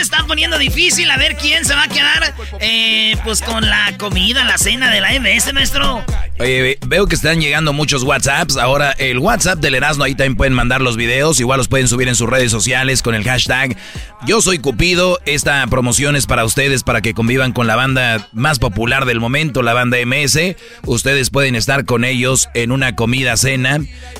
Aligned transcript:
Está 0.00 0.24
poniendo 0.26 0.58
difícil 0.58 1.10
a 1.10 1.16
ver 1.16 1.36
quién 1.36 1.64
se 1.64 1.74
va 1.74 1.84
a 1.84 1.88
quedar, 1.88 2.34
eh, 2.60 3.16
pues 3.24 3.40
con 3.42 3.68
la 3.68 3.96
comida, 3.98 4.44
la 4.44 4.58
cena 4.58 4.90
de 4.90 5.00
la 5.00 5.12
MS, 5.14 5.52
maestro. 5.52 6.04
Oye, 6.38 6.62
ve- 6.62 6.78
veo 6.86 7.06
que 7.06 7.14
están 7.14 7.40
llegando 7.40 7.72
muchos 7.72 8.02
WhatsApps. 8.02 8.56
Ahora, 8.58 8.92
el 8.92 9.18
WhatsApp 9.18 9.58
del 9.58 9.74
Erasmo, 9.74 10.04
ahí 10.04 10.14
también 10.14 10.36
pueden 10.36 10.52
mandar 10.52 10.82
los 10.82 10.96
videos. 10.96 11.40
Igual 11.40 11.58
los 11.58 11.68
pueden 11.68 11.88
subir 11.88 12.08
en 12.08 12.14
sus 12.14 12.28
redes 12.28 12.50
sociales 12.50 13.00
con 13.00 13.14
el 13.14 13.24
hashtag 13.24 13.74
Yo 14.26 14.42
Soy 14.42 14.58
Cupido. 14.58 15.18
Esta 15.24 15.66
promoción 15.68 16.14
es 16.14 16.26
para 16.26 16.44
ustedes, 16.44 16.82
para 16.82 17.00
que 17.00 17.14
convivan 17.14 17.52
con 17.52 17.66
la 17.66 17.74
banda 17.74 18.28
más 18.32 18.58
popular 18.58 19.06
del 19.06 19.18
momento, 19.18 19.62
la 19.62 19.72
banda 19.72 19.96
MS. 20.04 20.56
Ustedes 20.84 21.30
pueden 21.30 21.54
estar 21.56 21.86
con 21.86 22.04
ellos 22.04 22.48
en 22.54 22.70
una 22.70 22.94
comida 22.96 23.36
cena. 23.38 23.78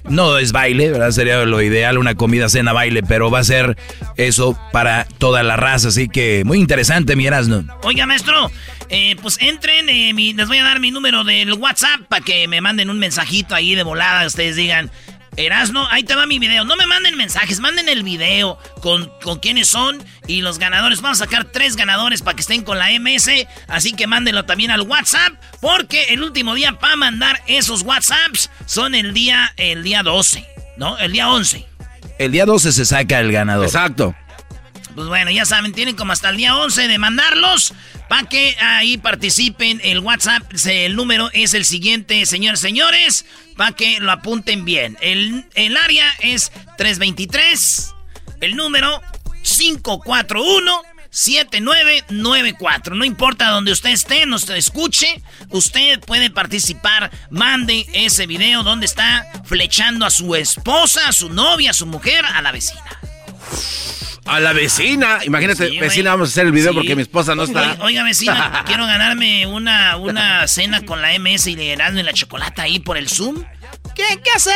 No 0.09 0.39
es 0.39 0.53
baile, 0.53 0.91
¿verdad? 0.91 1.11
Sería 1.11 1.45
lo 1.45 1.61
ideal, 1.61 1.99
una 1.99 2.15
comida 2.15 2.49
cena 2.49 2.73
baile, 2.73 3.03
pero 3.03 3.31
va 3.31 3.41
a 3.41 3.45
ser 3.45 3.77
eso 4.17 4.59
para 4.73 5.07
toda 5.19 5.43
la 5.43 5.57
raza. 5.57 5.66
Así 5.75 6.09
que 6.09 6.43
muy 6.45 6.59
interesante, 6.59 7.17
mi 7.17 7.27
Erasmo. 7.27 7.65
Oiga, 7.83 8.07
maestro, 8.07 8.51
eh, 8.89 9.17
pues 9.21 9.39
entren, 9.41 9.89
eh, 9.89 10.13
mi- 10.15 10.33
les 10.33 10.49
voy 10.49 10.59
a 10.59 10.65
dar 10.65 10.81
mi 10.81 10.91
número 10.91 11.25
del 11.25 11.53
WhatsApp 11.55 12.03
para 12.09 12.25
que 12.25 12.47
me 12.49 12.61
manden 12.61 12.91
un 12.91 12.99
mensajito 12.99 13.55
ahí 13.55 13.75
de 13.75 13.83
volada. 13.83 14.27
Ustedes 14.27 14.57
digan, 14.57 14.91
Erasno, 15.37 15.87
ahí 15.91 16.03
te 16.03 16.15
va 16.15 16.25
mi 16.27 16.39
video. 16.39 16.65
No 16.65 16.77
me 16.77 16.87
manden 16.87 17.15
mensajes, 17.17 17.61
manden 17.61 17.91
el 17.91 18.03
video 18.05 18.59
con, 18.81 19.11
con 19.23 19.39
quiénes 19.39 19.69
son 19.69 20.03
y 20.27 20.41
los 20.41 20.59
ganadores. 20.59 21.03
Vamos 21.03 21.21
a 21.21 21.25
sacar 21.25 21.45
tres 21.45 21.77
ganadores 21.77 22.23
para 22.23 22.37
que 22.37 22.41
estén 22.41 22.63
con 22.63 22.79
la 22.79 22.91
MS. 22.93 23.47
Así 23.69 23.93
que 23.93 24.07
mándenlo 24.07 24.47
también 24.47 24.71
al 24.71 24.81
WhatsApp. 24.83 25.35
Porque 25.61 26.05
el 26.05 26.23
último 26.23 26.55
día 26.55 26.79
para 26.79 26.97
mandar 26.97 27.43
esos 27.47 27.83
WhatsApps 27.83 28.51
son 28.65 28.95
el 28.95 29.13
día, 29.13 29.53
el 29.59 29.83
día 29.83 30.03
12, 30.03 30.47
¿no? 30.79 30.97
El 30.97 31.13
día 31.13 31.29
11. 31.29 31.67
El 32.19 32.33
día 32.33 32.47
12 32.47 32.73
se 32.73 32.87
saca 32.87 33.21
el 33.21 33.31
ganador. 33.31 33.67
Exacto. 33.67 34.15
Pues 34.97 35.09
bueno, 35.09 35.31
ya 35.31 35.45
saben, 35.45 35.75
tienen 35.75 35.95
como 35.95 36.13
hasta 36.13 36.31
el 36.31 36.39
día 36.39 36.57
11 36.57 36.89
de 36.89 36.99
mandarlos 36.99 37.75
para 38.09 38.27
que 38.27 38.57
ahí 38.59 38.97
participen. 38.97 39.79
El 39.85 39.99
WhatsApp, 39.99 40.43
el 40.65 40.97
número 40.97 41.29
es 41.35 41.53
el 41.53 41.67
siguiente, 41.67 42.25
señores, 42.25 42.61
señores, 42.61 43.27
para 43.59 43.73
que 43.73 44.01
lo 44.01 44.11
apunten 44.11 44.65
bien. 44.65 44.97
El, 45.03 45.45
el 45.55 45.77
área 45.77 46.11
es 46.21 46.51
323, 46.79 47.95
el 48.41 48.57
número 48.57 49.03
541. 49.43 50.83
7994. 51.09 52.95
No 52.95 53.05
importa 53.07 53.49
donde 53.49 53.73
usted 53.73 53.89
esté, 53.91 54.27
nos 54.27 54.51
escuche, 54.51 55.23
usted 55.49 55.99
puede 56.01 56.29
participar. 56.29 57.11
Mande 57.31 57.87
ese 57.95 58.27
video 58.27 58.63
donde 58.63 58.85
está 58.85 59.27
flechando 59.47 60.05
a 60.05 60.11
su 60.11 60.35
esposa, 60.35 61.09
a 61.09 61.13
su 61.13 61.31
novia, 61.31 61.71
a 61.71 61.75
su 61.75 61.87
mujer, 61.87 62.23
a 62.27 62.43
la 62.43 62.53
vecina. 62.53 63.01
A 64.27 64.41
la 64.41 64.53
vecina. 64.53 65.21
Imagínate, 65.25 65.69
Sí, 65.71 65.79
vecina, 65.79 66.11
vamos 66.11 66.29
a 66.29 66.33
hacer 66.33 66.47
el 66.47 66.53
video 66.53 66.71
Sí. 66.73 66.77
porque 66.79 66.97
mi 66.97 67.03
esposa 67.03 67.35
no 67.35 67.45
está. 67.45 67.77
Oiga, 67.81 68.03
vecina, 68.03 68.63
quiero 68.67 68.87
ganarme 68.87 69.47
una, 69.47 69.97
una 69.97 70.47
cena 70.49 70.85
con 70.85 71.01
la 71.01 71.17
MS 71.19 71.47
y 71.49 71.55
de 71.55 71.73
Erasmo 71.73 72.01
y 72.01 72.03
la 72.03 72.13
chocolate 72.13 72.61
ahí 72.63 72.81
por 72.81 72.97
el 72.97 73.09
Zoom. 73.09 73.45
¿Qué 73.95 74.03
hay 74.05 74.17
que 74.19 74.31
hacer? 74.31 74.55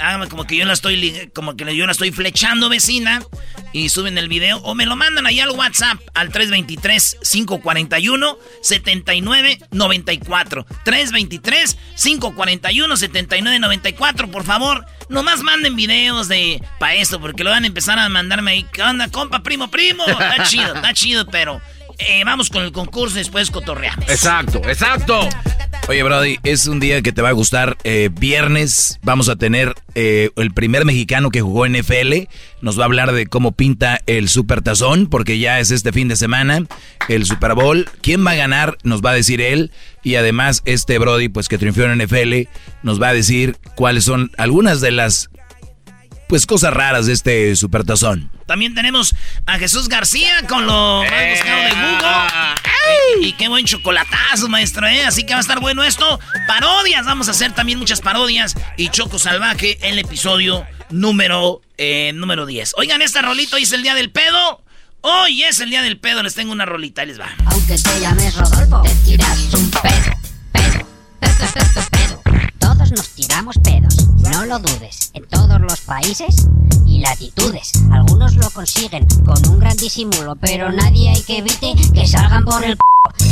Hágame 0.00 0.26
como 0.28 0.44
que 0.44 0.56
yo 0.56 0.64
la 0.64 0.72
estoy 0.72 1.30
como 1.34 1.54
que 1.54 1.76
yo 1.76 1.86
la 1.86 1.92
estoy 1.92 2.10
flechando, 2.10 2.68
vecina, 2.68 3.22
y 3.72 3.88
suben 3.88 4.18
el 4.18 4.28
video 4.28 4.58
o 4.58 4.74
me 4.74 4.86
lo 4.86 4.96
mandan 4.96 5.26
ahí 5.26 5.40
al 5.40 5.50
WhatsApp 5.50 6.00
al 6.14 6.30
323 6.30 7.18
541 7.30 8.38
7994. 8.60 10.66
323 10.84 11.78
541 12.02 12.96
7994, 12.96 14.30
por 14.30 14.44
favor. 14.44 14.86
Nomás 15.08 15.42
manden 15.42 15.76
videos 15.76 16.28
de 16.28 16.62
pa 16.78 16.94
esto 16.94 17.20
porque 17.20 17.44
lo 17.44 17.50
van 17.50 17.64
a 17.64 17.66
empezar 17.66 17.98
a 17.98 18.08
mandarme 18.08 18.52
ahí. 18.52 18.66
¿Qué 18.72 18.82
onda, 18.82 19.08
compa, 19.08 19.42
primo, 19.42 19.70
primo? 19.70 20.04
Está 20.06 20.44
chido, 20.44 20.74
está 20.74 20.94
chido, 20.94 21.26
pero 21.26 21.60
eh, 22.08 22.22
vamos 22.24 22.50
con 22.50 22.62
el 22.62 22.72
concurso 22.72 23.16
y 23.16 23.18
después 23.20 23.50
cotorreamos. 23.50 24.08
Exacto, 24.08 24.58
exacto. 24.64 25.28
Oye, 25.88 26.02
Brody, 26.04 26.38
es 26.44 26.68
un 26.68 26.78
día 26.78 27.02
que 27.02 27.12
te 27.12 27.22
va 27.22 27.30
a 27.30 27.32
gustar. 27.32 27.76
Eh, 27.82 28.08
viernes 28.12 29.00
vamos 29.02 29.28
a 29.28 29.36
tener 29.36 29.74
eh, 29.94 30.30
el 30.36 30.52
primer 30.52 30.84
mexicano 30.84 31.30
que 31.30 31.40
jugó 31.40 31.66
en 31.66 31.72
NFL. 31.72 32.28
Nos 32.60 32.78
va 32.78 32.84
a 32.84 32.86
hablar 32.86 33.12
de 33.12 33.26
cómo 33.26 33.52
pinta 33.52 34.00
el 34.06 34.28
Super 34.28 34.62
Tazón, 34.62 35.08
porque 35.08 35.38
ya 35.38 35.58
es 35.58 35.72
este 35.72 35.92
fin 35.92 36.06
de 36.06 36.16
semana, 36.16 36.64
el 37.08 37.26
Super 37.26 37.54
Bowl. 37.54 37.88
¿Quién 38.00 38.24
va 38.24 38.30
a 38.30 38.36
ganar? 38.36 38.78
Nos 38.84 39.02
va 39.02 39.10
a 39.10 39.14
decir 39.14 39.40
él. 39.40 39.72
Y 40.04 40.14
además, 40.14 40.62
este 40.66 40.98
Brody, 40.98 41.28
pues 41.28 41.48
que 41.48 41.58
triunfó 41.58 41.82
en 41.82 41.98
NFL, 41.98 42.48
nos 42.82 43.02
va 43.02 43.08
a 43.08 43.14
decir 43.14 43.56
cuáles 43.74 44.04
son 44.04 44.30
algunas 44.38 44.80
de 44.80 44.92
las 44.92 45.30
pues 46.32 46.46
cosas 46.46 46.72
raras 46.72 47.04
de 47.04 47.12
este 47.12 47.54
Super 47.56 47.84
Tazón. 47.84 48.30
También 48.46 48.74
tenemos 48.74 49.14
a 49.44 49.58
Jesús 49.58 49.90
García 49.90 50.46
con 50.48 50.64
lo 50.64 51.02
más 51.02 51.30
buscado 51.30 51.62
de 51.62 51.70
Google. 51.72 53.20
Y, 53.20 53.26
y 53.26 53.32
qué 53.34 53.48
buen 53.48 53.66
chocolatazo, 53.66 54.48
maestro, 54.48 54.86
¿eh? 54.86 55.04
Así 55.04 55.24
que 55.24 55.34
va 55.34 55.40
a 55.40 55.42
estar 55.42 55.60
bueno 55.60 55.84
esto. 55.84 56.18
Parodias, 56.46 57.04
vamos 57.04 57.28
a 57.28 57.32
hacer 57.32 57.52
también 57.52 57.78
muchas 57.78 58.00
parodias. 58.00 58.54
Y 58.78 58.88
Choco 58.88 59.18
Salvaje, 59.18 59.76
el 59.82 59.98
episodio 59.98 60.64
número, 60.88 61.60
eh, 61.76 62.12
número 62.14 62.46
10. 62.46 62.76
Oigan, 62.78 63.02
esta 63.02 63.20
rolita 63.20 63.56
hoy 63.56 63.64
es 63.64 63.72
el 63.72 63.82
día 63.82 63.94
del 63.94 64.10
pedo. 64.10 64.64
Hoy 65.02 65.42
es 65.42 65.60
el 65.60 65.68
día 65.68 65.82
del 65.82 65.98
pedo, 65.98 66.22
les 66.22 66.34
tengo 66.34 66.50
una 66.52 66.64
rolita, 66.64 67.02
ahí 67.02 67.08
les 67.08 67.20
va. 67.20 67.28
Aunque 67.44 67.76
te 67.76 68.00
llames 68.00 68.34
Rodolfo, 68.36 68.80
te 68.80 68.94
tiras 69.04 69.52
un 69.52 69.70
pedo, 69.70 70.16
pedo, 70.52 70.86
nos 72.92 73.08
tiramos 73.10 73.58
pedos, 73.58 74.08
no 74.18 74.44
lo 74.44 74.58
dudes, 74.58 75.10
en 75.14 75.26
todos 75.26 75.60
los 75.60 75.80
países 75.80 76.48
y 76.86 77.00
latitudes. 77.00 77.72
Algunos 77.90 78.34
lo 78.36 78.50
consiguen 78.50 79.06
con 79.24 79.48
un 79.48 79.58
gran 79.58 79.76
disimulo, 79.76 80.36
pero 80.36 80.70
nadie 80.70 81.10
hay 81.10 81.22
que 81.22 81.38
evite 81.38 81.74
que 81.94 82.06
salgan 82.06 82.44
por 82.44 82.62
el 82.64 82.76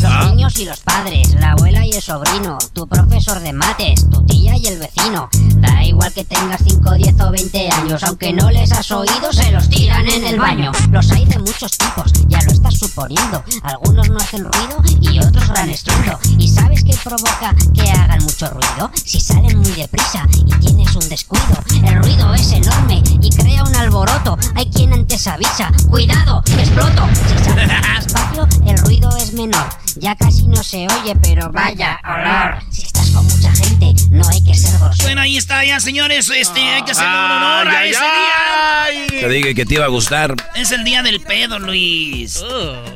los 0.03 0.31
niños 0.31 0.59
y 0.59 0.65
los 0.65 0.81
padres, 0.81 1.35
la 1.35 1.53
abuela 1.53 1.85
y 1.87 1.93
el 1.93 2.03
sobrino, 2.03 2.59
tu 2.73 2.87
profesor 2.89 3.41
de 3.41 3.53
mates, 3.53 4.09
tu 4.11 4.25
tía 4.25 4.57
y 4.57 4.67
el 4.67 4.79
vecino. 4.79 5.29
Da 5.57 5.85
igual 5.85 6.13
que 6.13 6.25
tengas 6.25 6.61
5, 6.65 6.95
10 6.95 7.21
o 7.21 7.31
20 7.31 7.71
años, 7.71 8.03
aunque 8.05 8.33
no 8.33 8.51
les 8.51 8.73
has 8.73 8.91
oído, 8.91 9.33
se 9.33 9.51
los 9.53 9.69
tiran 9.69 10.09
en 10.09 10.27
el 10.27 10.39
baño. 10.39 10.73
Los 10.91 11.11
hay 11.13 11.25
de 11.27 11.39
muchos 11.39 11.77
tipos, 11.77 12.13
ya 12.29 12.41
lo 12.43 12.53
estás 12.53 12.79
suponiendo. 12.79 13.45
Algunos 13.63 14.09
no 14.09 14.17
hacen 14.17 14.45
ruido 14.45 14.83
y 15.01 15.19
otros 15.19 15.49
gran 15.49 15.69
estruendo. 15.69 16.19
¿Y 16.39 16.49
sabes 16.49 16.83
qué 16.83 16.97
provoca 17.05 17.55
que 17.75 17.91
hagan 17.91 18.23
mucho 18.25 18.49
ruido? 18.49 18.91
Si 19.05 19.21
salen 19.21 19.59
muy 19.59 19.73
deprisa 19.73 20.27
y 20.35 20.53
tienes 20.59 20.95
un 20.97 21.09
descuido. 21.09 21.63
El 21.85 21.97
ruido 22.03 22.35
es 22.35 22.53
enorme 22.53 23.03
y 23.21 23.31
crea 23.31 23.65
un 23.65 23.77
alboroto. 23.77 24.39
Hay 24.55 24.67
quien 24.71 24.93
antes 24.93 25.27
avisa, 25.27 25.71
cuidado, 25.89 26.43
exploto. 26.59 27.07
Si 27.15 27.45
sales 27.45 27.69
más 27.69 28.05
despacio, 28.05 28.49
el 28.67 28.79
ruido 28.79 29.17
es 29.17 29.33
menor. 29.35 29.60
Ya 29.97 30.15
casi 30.15 30.47
no 30.47 30.63
se 30.63 30.87
oye, 30.87 31.17
pero 31.23 31.51
vaya 31.51 31.99
olor. 32.05 32.63
Si 32.73 32.83
estás 32.83 33.11
con 33.11 33.25
mucha 33.27 33.53
gente, 33.55 33.93
no 34.11 34.27
hay 34.29 34.43
que 34.45 34.55
ser 34.55 34.79
grosero. 34.79 35.05
Bueno, 35.05 35.21
ahí 35.23 35.37
está 35.37 35.65
ya, 35.65 35.81
señores. 35.81 36.31
Este, 36.31 36.61
hay 36.61 36.83
que 36.85 36.93
hacer 36.93 37.07
un 37.07 37.13
honor 37.15 37.69
a 37.69 37.85
ese 37.85 37.99
ay, 38.01 39.07
día. 39.11 39.21
Te 39.21 39.29
dije 39.29 39.55
que 39.55 39.67
te 39.67 39.75
iba 39.75 39.85
a 39.85 39.89
gustar. 39.89 40.35
Es 40.55 40.71
el 40.71 40.85
día 40.85 41.03
del 41.03 41.21
pedo, 41.21 41.59
Luis. 41.59 42.43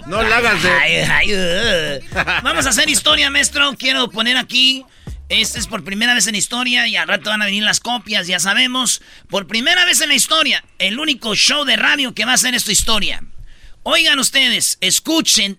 No 0.07 0.23
le 0.23 0.35
hagas 0.35 0.63
de- 0.63 2.03
uh. 2.13 2.43
Vamos 2.43 2.67
a 2.67 2.69
hacer 2.71 2.89
historia, 2.89 3.31
maestro. 3.31 3.75
Quiero 3.77 4.09
poner 4.11 4.37
aquí. 4.37 4.85
Este 5.31 5.59
es 5.59 5.67
por 5.67 5.83
primera 5.85 6.15
vez 6.15 6.27
en 6.27 6.35
historia 6.35 6.87
y 6.87 6.97
al 6.97 7.09
rato 7.09 7.31
van 7.31 7.41
a 7.41 7.47
venir 7.47 7.63
las 7.63 7.81
copias, 7.81 8.27
ya 8.27 8.39
sabemos. 8.39 9.01
Por 9.29 9.47
primera 9.47 9.85
vez 9.87 10.01
en 10.03 10.11
la 10.11 10.15
historia, 10.15 10.63
el 10.79 10.99
único 10.99 11.35
show 11.35 11.65
de 11.65 11.77
radio 11.77 12.15
que 12.15 12.27
va 12.27 12.33
a 12.33 12.35
hacer 12.35 12.55
esta 12.55 12.73
historia. 12.73 13.23
Oigan 13.83 14.19
ustedes, 14.19 14.77
escuchen 14.81 15.59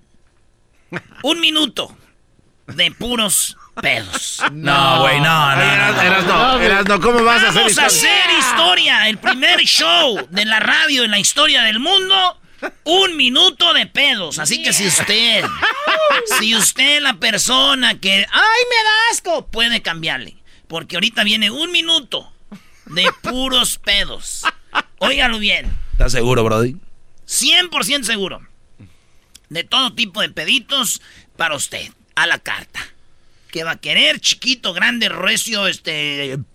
un 1.23 1.39
minuto 1.39 1.95
de 2.67 2.91
puros 2.91 3.57
pedos. 3.81 4.41
No, 4.51 5.01
güey, 5.01 5.19
no, 5.19 5.55
no, 5.55 5.61
Eras, 5.61 5.95
no. 5.95 6.01
Eras, 6.01 6.25
no, 6.25 6.59
Eras, 6.61 6.85
no, 6.87 6.99
¿cómo 7.01 7.23
vas 7.23 7.43
a 7.43 7.49
hacer 7.49 7.61
Vamos 7.63 7.77
a 7.77 7.87
historia? 7.87 8.23
hacer 8.23 8.39
historia, 8.39 9.09
el 9.09 9.17
primer 9.17 9.59
show 9.61 10.27
de 10.29 10.45
la 10.45 10.59
radio 10.59 11.03
en 11.03 11.11
la 11.11 11.19
historia 11.19 11.63
del 11.63 11.79
mundo. 11.79 12.39
Un 12.85 13.15
minuto 13.17 13.73
de 13.73 13.85
pedos. 13.85 14.39
Así 14.39 14.63
que 14.63 14.73
si 14.73 14.87
usted, 14.87 15.43
si 16.39 16.55
usted 16.55 17.01
la 17.01 17.15
persona 17.15 17.99
que, 17.99 18.11
ay, 18.13 18.23
me 18.69 18.83
da 18.83 18.91
asco, 19.11 19.45
puede 19.47 19.81
cambiarle. 19.81 20.37
Porque 20.67 20.95
ahorita 20.95 21.23
viene 21.23 21.51
un 21.51 21.71
minuto 21.71 22.31
de 22.85 23.05
puros 23.21 23.77
pedos. 23.77 24.43
Óigalo 24.97 25.37
bien, 25.37 25.71
¿Estás 25.91 26.13
seguro, 26.13 26.43
Brody? 26.43 26.77
100% 27.27 28.03
seguro. 28.03 28.41
De 29.49 29.63
todo 29.63 29.93
tipo 29.93 30.21
de 30.21 30.29
peditos 30.29 31.01
para 31.37 31.55
usted, 31.55 31.91
a 32.15 32.27
la 32.27 32.39
carta. 32.39 32.79
¿Qué 33.51 33.63
va 33.63 33.71
a 33.71 33.77
querer? 33.77 34.19
Chiquito, 34.19 34.73
grande, 34.73 35.09
recio, 35.09 35.67
este... 35.67 36.37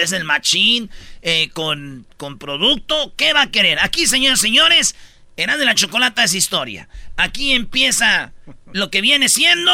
Es 0.00 0.12
el 0.12 0.24
machín, 0.24 0.90
eh, 1.22 1.50
con, 1.52 2.06
con 2.16 2.38
producto. 2.38 3.12
¿Qué 3.16 3.32
va 3.32 3.42
a 3.42 3.50
querer? 3.50 3.78
Aquí, 3.80 4.06
señores, 4.06 4.40
señores, 4.40 4.94
Eran 5.36 5.58
de 5.58 5.64
la 5.64 5.74
Chocolata 5.74 6.24
es 6.24 6.34
historia. 6.34 6.88
Aquí 7.16 7.52
empieza 7.52 8.32
lo 8.72 8.90
que 8.90 9.00
viene 9.00 9.28
siendo 9.28 9.72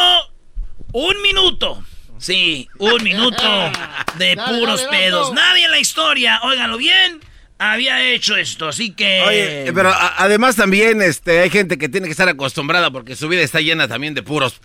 un 0.91 1.21
minuto. 1.21 1.85
Sí, 2.17 2.67
un 2.79 3.03
minuto 3.03 3.41
de 4.17 4.35
puros 4.35 4.83
dale, 4.83 4.97
pedos. 4.97 5.33
Nadie 5.33 5.65
en 5.65 5.71
la 5.71 5.79
historia, 5.79 6.39
óiganlo 6.43 6.77
bien, 6.77 7.21
había 7.59 8.03
hecho 8.03 8.35
esto, 8.35 8.67
así 8.67 8.91
que... 8.91 9.21
Oye, 9.21 9.71
pero 9.73 9.89
a- 9.89 10.15
además 10.17 10.55
también 10.55 11.01
este, 11.01 11.39
hay 11.41 11.49
gente 11.49 11.77
que 11.77 11.87
tiene 11.89 12.07
que 12.07 12.11
estar 12.11 12.27
acostumbrada 12.29 12.91
porque 12.91 13.15
su 13.15 13.27
vida 13.27 13.41
está 13.41 13.59
llena 13.61 13.87
también 13.87 14.13
de 14.13 14.23
puros. 14.23 14.59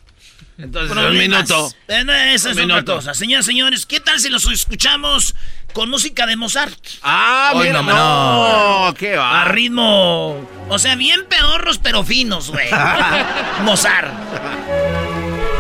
Entonces, 0.57 0.91
un 0.91 0.97
Problemas. 1.03 1.29
minuto. 1.49 1.73
Eh, 1.87 2.03
no, 2.05 2.13
esa 2.13 2.51
es 2.51 2.57
Un 2.57 2.63
otra 2.65 2.67
minuto. 2.77 2.95
cosa. 2.97 3.15
Señoras, 3.15 3.47
señores, 3.47 3.87
¿qué 3.87 4.01
tal 4.01 4.19
si 4.19 4.29
los 4.29 4.45
escuchamos 4.51 5.37
con 5.73 5.89
música 5.89 6.27
de 6.27 6.35
Mozart? 6.35 6.75
Ah, 7.03 7.53
Ay, 7.55 7.69
mira, 7.69 7.83
no, 7.83 8.87
no, 8.89 8.95
qué 8.95 9.15
va. 9.17 9.43
A 9.43 9.45
ritmo. 9.45 10.49
O 10.69 10.79
sea, 10.81 10.97
bien 10.97 11.27
pedorros, 11.29 11.79
pero 11.79 12.03
finos, 12.03 12.51
güey. 12.51 12.67
Mozart. 13.63 14.13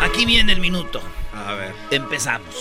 Aquí 0.03 0.25
viene 0.27 0.53
el 0.53 0.61
minuto. 0.61 1.01
A 1.47 1.53
ver. 1.55 1.73
Empezamos. 1.93 2.55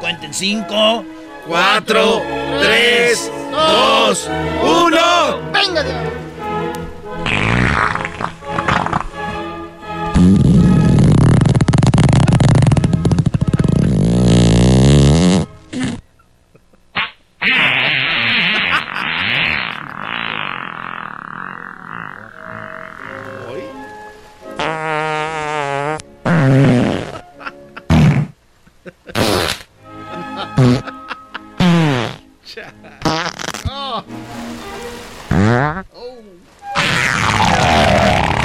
Cuenten 0.00 0.34
cinco. 0.34 1.04
Cuatro, 1.46 2.22
tres, 2.58 3.30
dos, 3.50 4.30
uno. 4.62 5.52
¡Venga! 5.52 5.84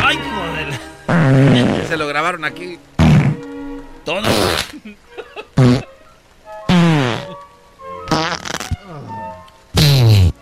¡Ay, 0.03 0.19
joder! 1.07 1.87
Se 1.87 1.97
lo 1.97 2.07
grabaron 2.07 2.45
aquí. 2.45 2.77
Todo. 4.05 4.21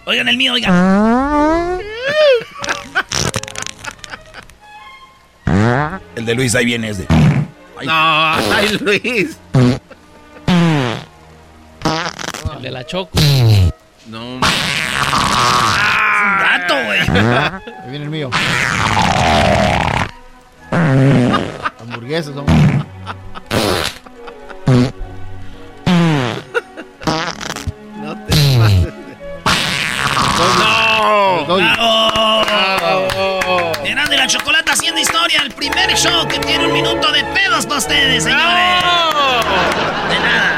Oigan 0.06 0.28
el 0.28 0.38
mío, 0.38 0.54
oigan. 0.54 1.80
El 6.16 6.26
de 6.26 6.36
Luis 6.36 6.56
ahí 6.56 6.66
viene 6.66 6.90
es 6.90 6.98
de. 6.98 7.06
No, 7.84 8.34
ay, 8.34 8.78
Luis. 8.82 9.38
El 12.56 12.62
de 12.62 12.72
la 12.72 12.86
Choco. 12.86 13.18
No. 14.08 14.40
Gato, 16.58 16.76
güey. 16.86 17.00
Ahí 17.00 17.90
viene 17.90 18.06
el 18.06 18.10
mío. 18.12 18.30
Hamburguesas, 21.80 22.34
son. 22.34 22.46
No 28.02 28.18
te 28.26 28.58
pases. 28.58 28.94
No. 31.48 31.56
¡Bravo! 31.56 32.44
Eran 33.86 34.10
de 34.10 34.18
la 34.18 34.28
chocolate 34.28 34.72
haciendo 34.72 35.00
historia, 35.00 35.42
el 35.42 35.52
primer 35.52 35.96
show 35.96 36.28
que 36.28 36.40
tiene 36.40 36.68
un 36.68 36.74
minuto 36.74 37.12
de 37.12 37.24
pedos 37.24 37.66
para 37.66 37.78
ustedes, 37.80 38.24
señores. 38.24 38.46
De 40.10 40.20
nada. 40.20 40.57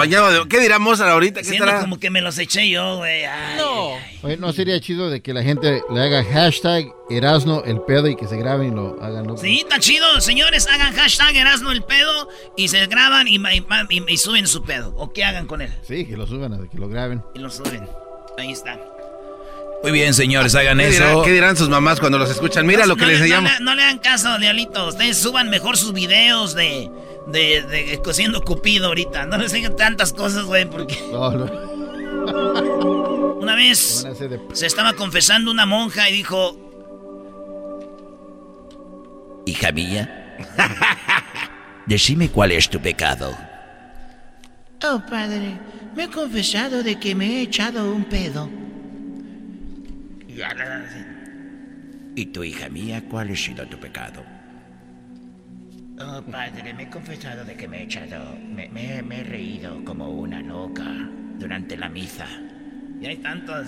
Acompañado 0.00 0.32
de. 0.44 0.48
¿Qué 0.48 0.58
dirá 0.60 0.78
Mozart 0.78 1.10
ahorita? 1.10 1.42
¿Qué 1.42 1.50
estará? 1.50 1.80
como 1.80 1.98
que 1.98 2.10
me 2.10 2.20
los 2.20 2.38
eché 2.38 2.68
yo, 2.68 2.96
güey. 2.98 3.22
No. 3.58 3.94
ay. 3.96 4.18
Oye, 4.22 4.36
¿no 4.36 4.52
sería 4.52 4.80
chido 4.80 5.10
de 5.10 5.20
que 5.22 5.32
la 5.34 5.42
gente 5.42 5.82
le 5.92 6.00
haga 6.00 6.24
hashtag 6.24 6.86
Erasno 7.10 7.62
el 7.64 7.80
pedo 7.82 8.06
y 8.08 8.16
que 8.16 8.26
se 8.26 8.36
graben 8.36 8.72
y 8.72 8.74
lo 8.74 9.02
hagan? 9.02 9.26
¿no? 9.26 9.36
Sí, 9.36 9.60
está 9.60 9.78
chido. 9.78 10.20
Señores, 10.20 10.66
hagan 10.68 10.94
hashtag 10.94 11.36
Erasmo 11.36 11.70
el 11.70 11.82
pedo 11.82 12.28
y 12.56 12.68
se 12.68 12.86
graban 12.86 13.28
y, 13.28 13.36
y- 13.36 13.64
y- 13.90 14.04
y 14.12 14.16
suben 14.16 14.46
su 14.46 14.62
pedo. 14.62 14.94
O 14.96 15.12
que 15.12 15.24
hagan 15.24 15.46
con 15.46 15.60
él. 15.62 15.72
Sí, 15.82 16.04
que 16.06 16.16
lo 16.16 16.26
suban, 16.26 16.68
que 16.68 16.78
lo 16.78 16.88
graben. 16.88 17.22
Y 17.34 17.38
lo 17.38 17.50
suben. 17.50 17.86
Ahí 18.38 18.52
está. 18.52 18.78
Muy 19.82 19.92
bien, 19.92 20.12
señores, 20.12 20.54
hagan 20.54 20.76
¿Qué 20.78 20.90
dirán, 20.90 21.08
eso. 21.10 21.22
qué 21.22 21.32
dirán 21.32 21.56
sus 21.56 21.68
mamás 21.70 22.00
cuando 22.00 22.18
los 22.18 22.30
escuchan? 22.30 22.66
Mira 22.66 22.84
lo 22.86 22.96
que 22.96 23.02
no, 23.02 23.08
les 23.08 23.20
le- 23.20 23.28
no, 23.28 23.40
no 23.60 23.74
le 23.74 23.82
hagan 23.82 23.98
caso, 23.98 24.36
Diablito. 24.38 24.88
Ustedes 24.88 25.16
suban 25.16 25.48
mejor 25.48 25.76
sus 25.78 25.92
videos 25.94 26.54
de, 26.54 26.90
de, 27.28 27.62
de 27.62 28.00
cosiendo 28.02 28.42
cupido 28.42 28.88
ahorita. 28.88 29.24
No 29.26 29.38
les 29.38 29.52
digan 29.52 29.76
tantas 29.76 30.12
cosas, 30.12 30.44
güey, 30.44 30.66
porque 30.68 30.98
No, 31.10 31.30
no, 31.32 31.46
una 33.40 33.54
vez 33.54 34.04
de... 34.18 34.38
se 34.52 34.66
estaba 34.66 34.92
confesando 34.92 35.50
una 35.50 35.64
monja 35.64 36.10
y 36.10 36.12
dijo, 36.12 36.58
Hija 39.46 39.72
mía, 39.72 40.36
decime 41.86 42.28
cuál 42.28 42.52
es 42.52 42.68
tu 42.68 42.78
pecado. 42.80 43.34
Oh, 44.84 45.02
padre, 45.08 45.58
me 45.96 46.04
he 46.04 46.08
confesado 46.10 46.82
de 46.82 46.98
que 47.00 47.14
me 47.14 47.38
he 47.38 47.42
echado 47.42 47.90
un 47.92 48.04
pedo. 48.04 48.48
Y 52.16 52.26
tu 52.26 52.42
hija 52.44 52.68
mía, 52.68 53.02
¿cuál 53.08 53.30
ha 53.30 53.36
sido 53.36 53.66
tu 53.66 53.78
pecado? 53.78 54.22
Oh, 56.02 56.22
padre, 56.22 56.72
me 56.74 56.84
he 56.84 56.90
confesado 56.90 57.44
de 57.44 57.54
que 57.56 57.68
me 57.68 57.80
he 57.80 57.82
echado. 57.84 58.34
Me, 58.48 58.68
me- 58.68 59.02
me 59.02 59.20
he 59.20 59.24
reído 59.24 59.84
como 59.84 60.08
una 60.10 60.40
loca 60.40 60.84
durante 61.38 61.76
la 61.76 61.88
misa. 61.88 62.26
Y 63.00 63.06
hay 63.06 63.16
tantos. 63.18 63.66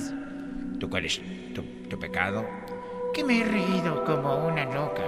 ¿Tú 0.80 0.88
cuál 0.88 1.04
es 1.06 1.20
tu, 1.54 1.62
tu 1.88 1.98
pecado? 1.98 2.46
Que 3.14 3.22
me 3.22 3.40
he 3.40 3.44
reído 3.44 4.04
como 4.04 4.46
una 4.46 4.64
loca. 4.64 5.04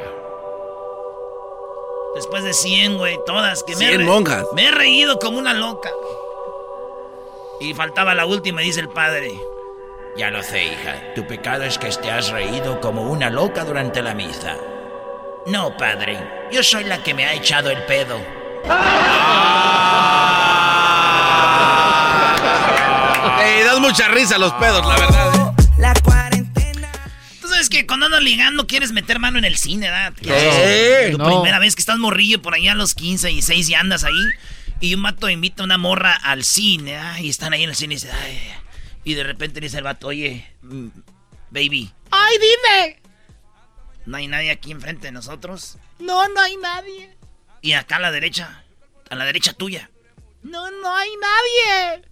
Después 2.14 2.44
de 2.44 2.52
100, 2.52 2.98
güey, 2.98 3.18
todas. 3.26 3.64
Que 3.64 3.74
me 3.76 3.84
he 3.86 3.88
100 3.88 4.00
re- 4.00 4.06
monjas. 4.06 4.44
Me 4.54 4.66
he 4.66 4.70
reído 4.70 5.18
como 5.18 5.38
una 5.38 5.54
loca. 5.54 5.90
Y 7.60 7.72
faltaba 7.74 8.14
la 8.14 8.26
última, 8.26 8.60
dice 8.60 8.80
el 8.80 8.88
padre. 8.90 9.30
Ya 10.16 10.30
lo 10.30 10.42
sé, 10.42 10.64
hija. 10.64 11.14
Tu 11.14 11.26
pecado 11.26 11.64
es 11.64 11.76
que 11.78 11.88
te 11.90 12.10
has 12.10 12.30
reído 12.30 12.80
como 12.80 13.02
una 13.02 13.30
loca 13.30 13.64
durante 13.64 14.00
la 14.02 14.14
misa. 14.14 14.56
No, 15.46 15.76
padre. 15.76 16.18
Yo 16.52 16.62
soy 16.62 16.84
la 16.84 17.02
que 17.02 17.14
me 17.14 17.24
ha 17.26 17.34
echado 17.34 17.70
el 17.70 17.82
pedo. 17.84 18.18
Eh, 23.46 23.62
das 23.64 23.78
mucha 23.78 24.08
risa 24.08 24.36
a 24.36 24.38
los 24.38 24.52
pedos, 24.54 24.86
la 24.86 24.96
verdad. 24.96 25.34
¿eh? 25.58 25.62
La 25.78 25.92
cuarentena. 26.02 26.88
Tú 27.42 27.48
sabes 27.48 27.68
que 27.68 27.86
cuando 27.86 28.06
andas 28.06 28.22
ligando 28.22 28.66
quieres 28.66 28.92
meter 28.92 29.18
mano 29.18 29.38
en 29.38 29.44
el 29.44 29.56
cine, 29.58 29.90
¿verdad? 29.90 30.12
Sí. 30.20 31.12
Tu 31.12 31.18
No. 31.18 31.26
primera 31.26 31.58
vez 31.58 31.74
que 31.74 31.80
estás 31.80 31.98
morrillo 31.98 32.40
por 32.40 32.54
allá 32.54 32.72
a 32.72 32.74
los 32.74 32.94
15 32.94 33.30
y 33.32 33.42
6 33.42 33.68
y 33.68 33.74
andas 33.74 34.04
ahí. 34.04 34.12
Y 34.80 34.94
un 34.94 35.02
vato 35.02 35.28
invita 35.28 35.62
a 35.62 35.66
una 35.66 35.76
morra 35.78 36.14
al 36.14 36.42
cine, 36.44 36.96
¿ah? 36.96 37.20
Y 37.20 37.28
están 37.28 37.52
ahí 37.52 37.64
en 37.64 37.70
el 37.70 37.76
cine 37.76 37.94
y 37.94 37.96
dice, 37.96 38.10
ay. 38.12 38.40
Y 39.04 39.14
de 39.14 39.22
repente 39.22 39.60
dice 39.60 39.78
el 39.78 39.84
vato, 39.84 40.08
oye, 40.08 40.46
mm, 40.62 40.88
baby, 41.50 41.92
¡Ay, 42.10 42.38
dime! 42.38 43.02
¿no 44.06 44.16
hay 44.16 44.28
nadie 44.28 44.50
aquí 44.50 44.72
enfrente 44.72 45.08
de 45.08 45.12
nosotros? 45.12 45.76
No, 45.98 46.28
no 46.28 46.40
hay 46.40 46.56
nadie. 46.56 47.16
Y 47.60 47.72
acá 47.72 47.96
a 47.96 48.00
la 48.00 48.10
derecha, 48.10 48.64
a 49.10 49.14
la 49.14 49.24
derecha 49.24 49.52
tuya. 49.52 49.90
No, 50.42 50.70
no 50.70 50.94
hay 50.94 51.10
nadie. 51.16 52.04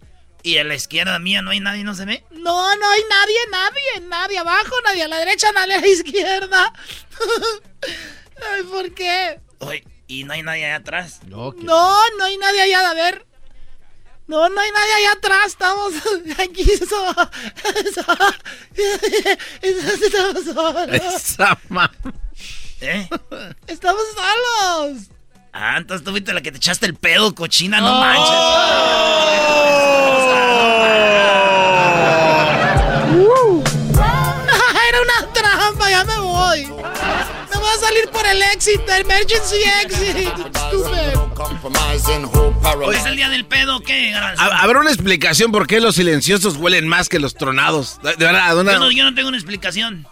Y 0.42 0.58
a 0.58 0.64
la 0.64 0.74
izquierda 0.74 1.18
mía 1.18 1.40
no 1.42 1.50
hay 1.50 1.60
nadie, 1.60 1.84
¿no 1.84 1.94
se 1.94 2.04
ve? 2.04 2.24
No, 2.30 2.76
no 2.76 2.90
hay 2.90 3.02
nadie, 3.08 3.38
nadie. 3.50 4.08
Nadie 4.08 4.38
abajo, 4.38 4.74
nadie 4.84 5.04
a 5.04 5.08
la 5.08 5.18
derecha, 5.18 5.52
nadie 5.52 5.74
a 5.74 5.80
la 5.80 5.86
izquierda. 5.86 6.72
Ay, 8.52 8.62
¿por 8.64 8.92
qué? 8.92 9.40
Oye, 9.58 9.84
y 10.08 10.24
no 10.24 10.32
hay 10.32 10.42
nadie 10.42 10.64
allá 10.64 10.76
atrás. 10.76 11.20
No, 11.26 11.52
no 11.52 12.24
hay 12.24 12.36
nadie 12.38 12.62
allá, 12.62 12.90
a 12.90 12.94
ver. 12.94 13.26
No, 14.26 14.48
no 14.48 14.60
hay 14.60 14.70
nadie 14.70 14.94
allá 14.94 15.12
atrás, 15.12 15.46
estamos 15.48 15.92
aquí 16.38 16.64
so- 16.88 17.14
so- 17.94 18.28
estamos 19.60 20.44
solos. 20.44 21.38
¿Eh? 22.80 23.08
Estamos 23.66 24.02
solos. 24.14 25.02
Ah, 25.52 25.74
entonces 25.76 26.04
tú 26.04 26.12
fuiste 26.12 26.32
la 26.32 26.40
que 26.40 26.50
te 26.50 26.56
echaste 26.56 26.86
el 26.86 26.94
pedo, 26.94 27.34
cochina, 27.34 27.80
no 27.80 28.00
Era 34.88 35.00
una 35.00 35.32
trampa, 35.32 35.90
ya 35.90 36.04
me 36.04 36.18
voy. 36.18 36.64
Me 36.66 37.58
voy 37.58 37.68
a 37.76 37.78
salir 37.80 38.08
por 38.10 38.26
el 38.26 38.42
exit, 38.42 38.80
emergency 38.88 39.62
exit. 39.82 40.28
Estúpido. 40.54 41.21
¿Hoy 42.84 42.96
es 42.96 43.06
el 43.06 43.16
día 43.16 43.28
del 43.28 43.44
pedo 43.46 43.80
qué, 43.80 44.14
¿Habrá 44.14 44.80
una 44.80 44.90
explicación 44.90 45.50
por 45.52 45.66
qué 45.66 45.80
los 45.80 45.94
silenciosos 45.94 46.56
huelen 46.56 46.86
más 46.86 47.08
que 47.08 47.18
los 47.18 47.34
tronados? 47.34 47.98
De, 48.02 48.14
verdad, 48.16 48.58
una- 48.58 48.72
Yo, 48.72 48.78
no, 48.78 48.90
yo 48.90 49.04
no 49.04 49.14
tengo 49.14 49.28
una 49.28 49.36
explicación. 49.38 50.06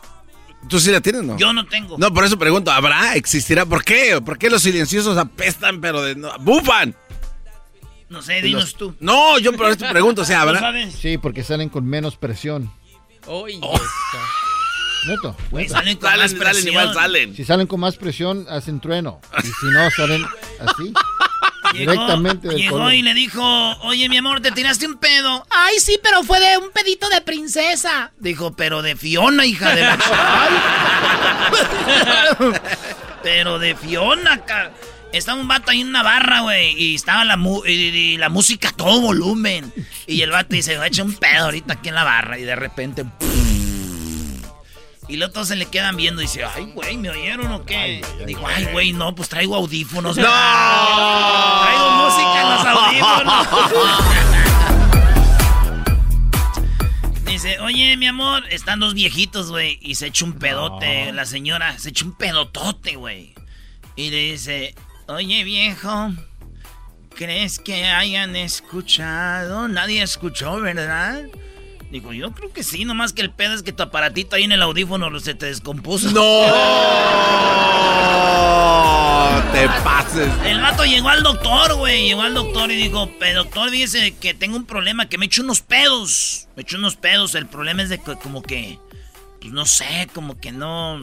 ¿tú 0.69 0.79
sí 0.79 0.91
la 0.91 1.01
tienes 1.01 1.23
no? 1.23 1.37
Yo 1.39 1.53
no 1.53 1.67
tengo. 1.67 1.97
No, 1.99 2.13
por 2.13 2.25
eso 2.25 2.39
pregunto, 2.39 2.71
¿habrá? 2.71 3.17
¿Existirá? 3.17 3.67
¿Por 3.67 3.83
qué? 3.85 4.21
¿Por 4.25 4.39
qué 4.39 4.49
los 4.51 4.63
silenciosos 4.63 5.17
apestan, 5.19 5.81
pero 5.81 6.03
de 6.03 6.15
no, 6.15 6.31
bufan? 6.41 6.95
No 8.09 8.23
sé, 8.23 8.41
dinos 8.43 8.75
tú. 8.75 8.95
No, 9.01 9.39
yo 9.39 9.53
por 9.53 9.71
esto 9.71 9.89
pregunto, 9.89 10.23
o 10.23 10.25
sea, 10.25 10.43
¿Tú 10.43 10.49
¿habrá? 10.49 10.61
sabes? 10.61 10.95
Sí, 10.95 11.17
porque 11.19 11.45
salen 11.45 11.69
con 11.69 11.87
menos 11.87 12.17
presión. 12.17 12.71
Oye, 13.27 13.61
Neto. 15.07 15.37
Güey, 15.51 15.65
neto. 15.67 15.75
salen 15.77 15.97
con 15.99 16.17
más 16.17 16.35
presión. 16.35 17.35
Si 17.37 17.45
salen 17.45 17.67
con 17.67 17.81
más 17.81 17.97
presión, 17.97 18.47
hacen 18.51 18.81
trueno. 18.81 19.21
Y 19.43 19.47
si 19.47 19.67
no, 19.73 19.91
salen 19.91 20.25
así. 20.61 20.93
Llegó, 21.73 21.93
directamente 21.93 22.49
del 22.49 22.57
llegó 22.57 22.79
colon. 22.79 22.95
y 22.95 23.03
le 23.03 23.15
dijo, 23.15 23.43
oye, 23.83 24.09
mi 24.09 24.17
amor, 24.17 24.41
te 24.41 24.51
tiraste 24.51 24.87
un 24.89 24.97
pedo. 24.97 25.47
Ay, 25.51 25.79
sí, 25.79 26.01
pero 26.03 26.25
fue 26.25 26.41
de 26.41 26.59
un 26.59 26.71
pedito 26.73 27.09
de 27.11 27.21
princesa. 27.21 28.11
Dijo, 28.19 28.57
pero 28.57 28.83
de 28.83 28.97
Fiona, 28.97 29.47
hija 29.47 29.73
de 29.77 29.83
la... 29.83 29.97
pero 33.23 33.61
de 33.61 33.77
Fiona. 33.77 34.43
Estaba 35.13 35.41
un 35.41 35.47
vato 35.47 35.71
ahí 35.71 35.83
en 35.83 35.89
una 35.89 36.03
barra, 36.03 36.41
güey, 36.41 36.75
y 36.77 36.95
estaba 36.97 37.25
la, 37.25 37.37
mu- 37.37 37.65
y, 37.65 37.71
y 37.73 38.17
la 38.17 38.31
música 38.31 38.71
a 38.71 38.73
todo 38.73 39.01
volumen. 39.01 39.73
Y 40.09 40.23
el 40.23 40.31
vato 40.31 40.49
dice, 40.55 40.75
voy 40.77 40.85
a 40.85 40.89
echar 40.89 41.07
un 41.07 41.15
pedo 41.15 41.45
ahorita 41.45 41.75
aquí 41.75 41.91
en 41.91 41.95
la 41.95 42.05
barra. 42.05 42.37
Y 42.39 42.43
de 42.43 42.57
repente... 42.57 43.05
Y 45.11 45.17
luego 45.17 45.33
todos 45.33 45.49
se 45.49 45.57
le 45.57 45.67
quedan 45.67 45.97
viendo 45.97 46.23
y 46.23 46.27
dice, 46.27 46.45
ay, 46.45 46.67
güey, 46.73 46.97
¿me 46.97 47.11
oyeron 47.11 47.51
o 47.51 47.67
qué? 47.67 48.01
Dijo, 48.27 48.47
ay, 48.47 48.67
güey, 48.67 48.93
no, 48.93 49.13
pues 49.13 49.29
traigo 49.29 49.57
audífonos. 49.57 50.17
¡No! 50.17 50.23
Traigo 50.23 51.91
música 51.91 52.41
en 52.41 52.49
los 52.49 52.65
audífonos. 52.65 53.49
Dice, 57.25 57.59
oye, 57.59 57.97
mi 57.97 58.07
amor, 58.07 58.45
están 58.51 58.79
dos 58.79 58.95
viejitos, 58.95 59.51
güey, 59.51 59.81
y 59.83 59.97
se 59.97 60.07
echa 60.07 60.25
un 60.25 60.35
pedote. 60.35 61.11
La 61.13 61.25
señora 61.25 61.77
se 61.77 61.89
echa 61.89 62.05
un 62.05 62.13
pedotote, 62.13 62.95
güey. 62.95 63.35
Y 63.97 64.11
le 64.11 64.33
dice, 64.33 64.77
oye, 65.09 65.43
viejo, 65.43 66.13
¿crees 67.17 67.59
que 67.59 67.87
hayan 67.87 68.37
escuchado? 68.37 69.67
Nadie 69.67 70.03
escuchó, 70.03 70.61
¿verdad? 70.61 71.25
Digo, 71.91 72.13
yo 72.13 72.31
creo 72.33 72.53
que 72.53 72.63
sí, 72.63 72.85
nomás 72.85 73.13
que 73.13 73.23
el 73.23 73.31
pedo 73.31 73.55
es 73.55 73.63
que 73.65 73.73
tu 73.73 73.83
aparatito 73.83 74.37
ahí 74.37 74.45
en 74.45 74.53
el 74.53 74.63
audífono 74.63 75.19
se 75.19 75.35
te 75.35 75.47
descompuso. 75.47 76.11
¡No! 76.13 76.21
Te 79.53 79.67
pases. 79.83 80.31
El 80.45 80.61
vato 80.61 80.85
llegó 80.85 81.09
al 81.09 81.23
doctor, 81.23 81.75
güey. 81.75 82.07
Llegó 82.07 82.23
al 82.23 82.35
doctor 82.35 82.71
y 82.71 82.77
dijo, 82.77 83.11
"Pe- 83.19 83.33
doctor, 83.35 83.71
dice 83.71 84.15
que 84.17 84.33
tengo 84.35 84.57
un 84.57 84.65
problema, 84.65 85.09
que 85.09 85.19
me 85.19 85.27
echo 85.27 85.43
unos 85.43 85.61
pedos. 85.61 86.47
Me 86.57 86.63
echo 86.63 86.77
unos 86.79 86.97
pedos. 86.97 87.35
El 87.35 87.47
problema 87.47 87.83
es 87.83 87.89
de 87.89 87.99
que 87.99 88.17
como 88.17 88.43
que, 88.43 88.79
pues 89.41 89.53
no 89.53 89.67
sé, 89.67 90.09
como 90.15 90.39
que 90.39 90.53
no, 90.53 91.01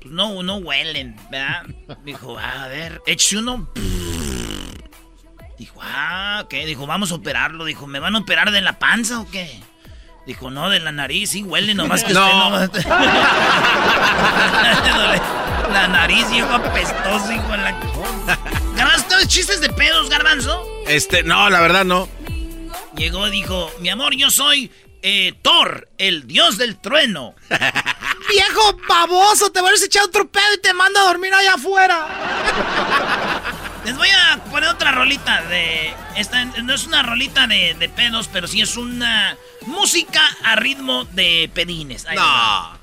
pues 0.00 0.12
no, 0.12 0.42
no 0.42 0.56
huelen, 0.56 1.16
¿verdad? 1.30 1.62
Dijo, 2.04 2.36
"Ah, 2.38 2.64
a 2.64 2.68
ver, 2.68 3.00
échese 3.06 3.38
uno. 3.38 3.68
Dijo, 5.58 5.80
ah, 5.82 6.46
¿qué? 6.50 6.66
Dijo, 6.66 6.86
vamos 6.86 7.12
a 7.12 7.16
operarlo. 7.16 7.64
Dijo, 7.64 7.86
¿me 7.86 8.00
van 8.00 8.16
a 8.16 8.20
operar 8.20 8.50
de 8.50 8.60
la 8.60 8.78
panza 8.78 9.20
o 9.20 9.30
qué? 9.30 9.60
Dijo, 10.28 10.50
no, 10.50 10.68
de 10.68 10.78
la 10.78 10.92
nariz, 10.92 11.30
sí, 11.30 11.42
huele 11.42 11.74
nomás 11.74 12.04
que 12.04 12.12
No. 12.12 12.62
usted 12.62 12.84
no... 12.84 12.90
la 15.72 15.88
nariz, 15.88 16.28
viejo 16.28 16.52
apestoso, 16.52 17.32
hijo 17.32 17.50
de 17.50 17.56
la... 17.56 17.72
¿Garbanzo, 18.76 19.06
¿todos 19.08 19.26
chistes 19.26 19.62
de 19.62 19.70
pedos, 19.70 20.10
Garbanzo? 20.10 20.62
Este, 20.86 21.22
no, 21.22 21.48
la 21.48 21.62
verdad 21.62 21.86
no. 21.86 22.10
Llegó 22.94 23.26
y 23.26 23.30
dijo, 23.30 23.72
mi 23.80 23.88
amor, 23.88 24.14
yo 24.16 24.30
soy 24.30 24.70
eh, 25.00 25.32
Thor, 25.40 25.88
el 25.96 26.26
dios 26.26 26.58
del 26.58 26.78
trueno. 26.78 27.34
Viejo 28.28 28.78
baboso, 28.86 29.50
te 29.50 29.62
vuelves 29.62 29.80
a 29.80 29.86
echar 29.86 30.04
otro 30.04 30.28
pedo 30.28 30.44
y 30.56 30.60
te 30.60 30.74
mando 30.74 31.00
a 31.00 31.04
dormir 31.04 31.32
allá 31.32 31.54
afuera. 31.54 32.06
Les 33.84 33.96
voy 33.96 34.08
a 34.08 34.38
poner 34.50 34.68
otra 34.68 34.92
rolita 34.92 35.42
de... 35.42 35.94
Esta, 36.16 36.44
no 36.44 36.74
es 36.74 36.86
una 36.86 37.02
rolita 37.02 37.46
de, 37.46 37.74
de 37.78 37.88
pedos, 37.88 38.28
pero 38.32 38.46
sí 38.46 38.60
es 38.60 38.76
una 38.76 39.36
música 39.66 40.20
a 40.44 40.56
ritmo 40.56 41.04
de 41.12 41.50
pedines. 41.54 42.06
Ahí. 42.06 42.16
No. 42.16 42.78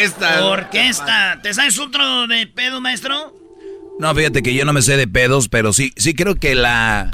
Orquesta. 0.00 0.46
Orquesta. 0.46 1.40
¿Te 1.42 1.52
sabes 1.52 1.78
otro 1.78 2.26
de 2.26 2.46
pedo, 2.46 2.80
maestro? 2.80 3.34
No, 3.98 4.14
fíjate 4.14 4.42
que 4.42 4.54
yo 4.54 4.64
no 4.64 4.72
me 4.72 4.80
sé 4.80 4.96
de 4.96 5.06
pedos, 5.06 5.50
pero 5.50 5.74
sí, 5.74 5.92
sí 5.96 6.14
creo 6.14 6.36
que 6.36 6.54
la. 6.54 7.10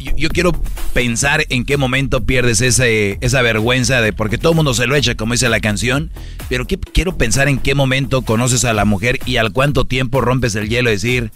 Yo, 0.00 0.10
yo 0.16 0.28
quiero 0.30 0.50
pensar 0.92 1.44
en 1.50 1.64
qué 1.64 1.76
momento 1.76 2.24
pierdes 2.24 2.60
ese, 2.62 3.16
esa 3.20 3.42
vergüenza 3.42 4.00
de, 4.00 4.12
porque 4.12 4.38
todo 4.38 4.52
el 4.52 4.56
mundo 4.56 4.74
se 4.74 4.88
lo 4.88 4.96
echa, 4.96 5.14
como 5.14 5.34
dice 5.34 5.48
la 5.48 5.60
canción, 5.60 6.10
pero 6.48 6.66
que, 6.66 6.78
quiero 6.78 7.16
pensar 7.16 7.48
en 7.48 7.58
qué 7.58 7.76
momento 7.76 8.22
conoces 8.22 8.64
a 8.64 8.72
la 8.72 8.84
mujer 8.84 9.20
y 9.24 9.36
al 9.36 9.52
cuánto 9.52 9.84
tiempo 9.84 10.20
rompes 10.20 10.56
el 10.56 10.68
hielo 10.68 10.90
y 10.90 10.94
decir, 10.94 11.30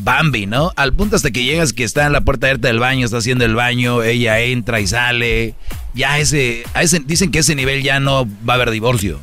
Bambi, 0.00 0.46
¿no? 0.46 0.72
Al 0.76 0.92
punto 0.92 1.16
hasta 1.16 1.30
que 1.30 1.44
llegas 1.44 1.72
que 1.72 1.84
está 1.84 2.06
en 2.06 2.12
la 2.12 2.20
puerta 2.20 2.46
abierta 2.46 2.68
del 2.68 2.78
baño, 2.78 3.04
está 3.04 3.18
haciendo 3.18 3.44
el 3.44 3.54
baño, 3.54 4.02
ella 4.02 4.40
entra 4.40 4.80
y 4.80 4.86
sale. 4.86 5.54
Ya 5.94 6.18
ese, 6.18 6.64
a 6.74 6.82
ese 6.82 7.00
dicen 7.00 7.30
que 7.30 7.40
ese 7.40 7.54
nivel 7.54 7.82
ya 7.82 8.00
no 8.00 8.26
va 8.48 8.54
a 8.54 8.56
haber 8.56 8.70
divorcio. 8.70 9.20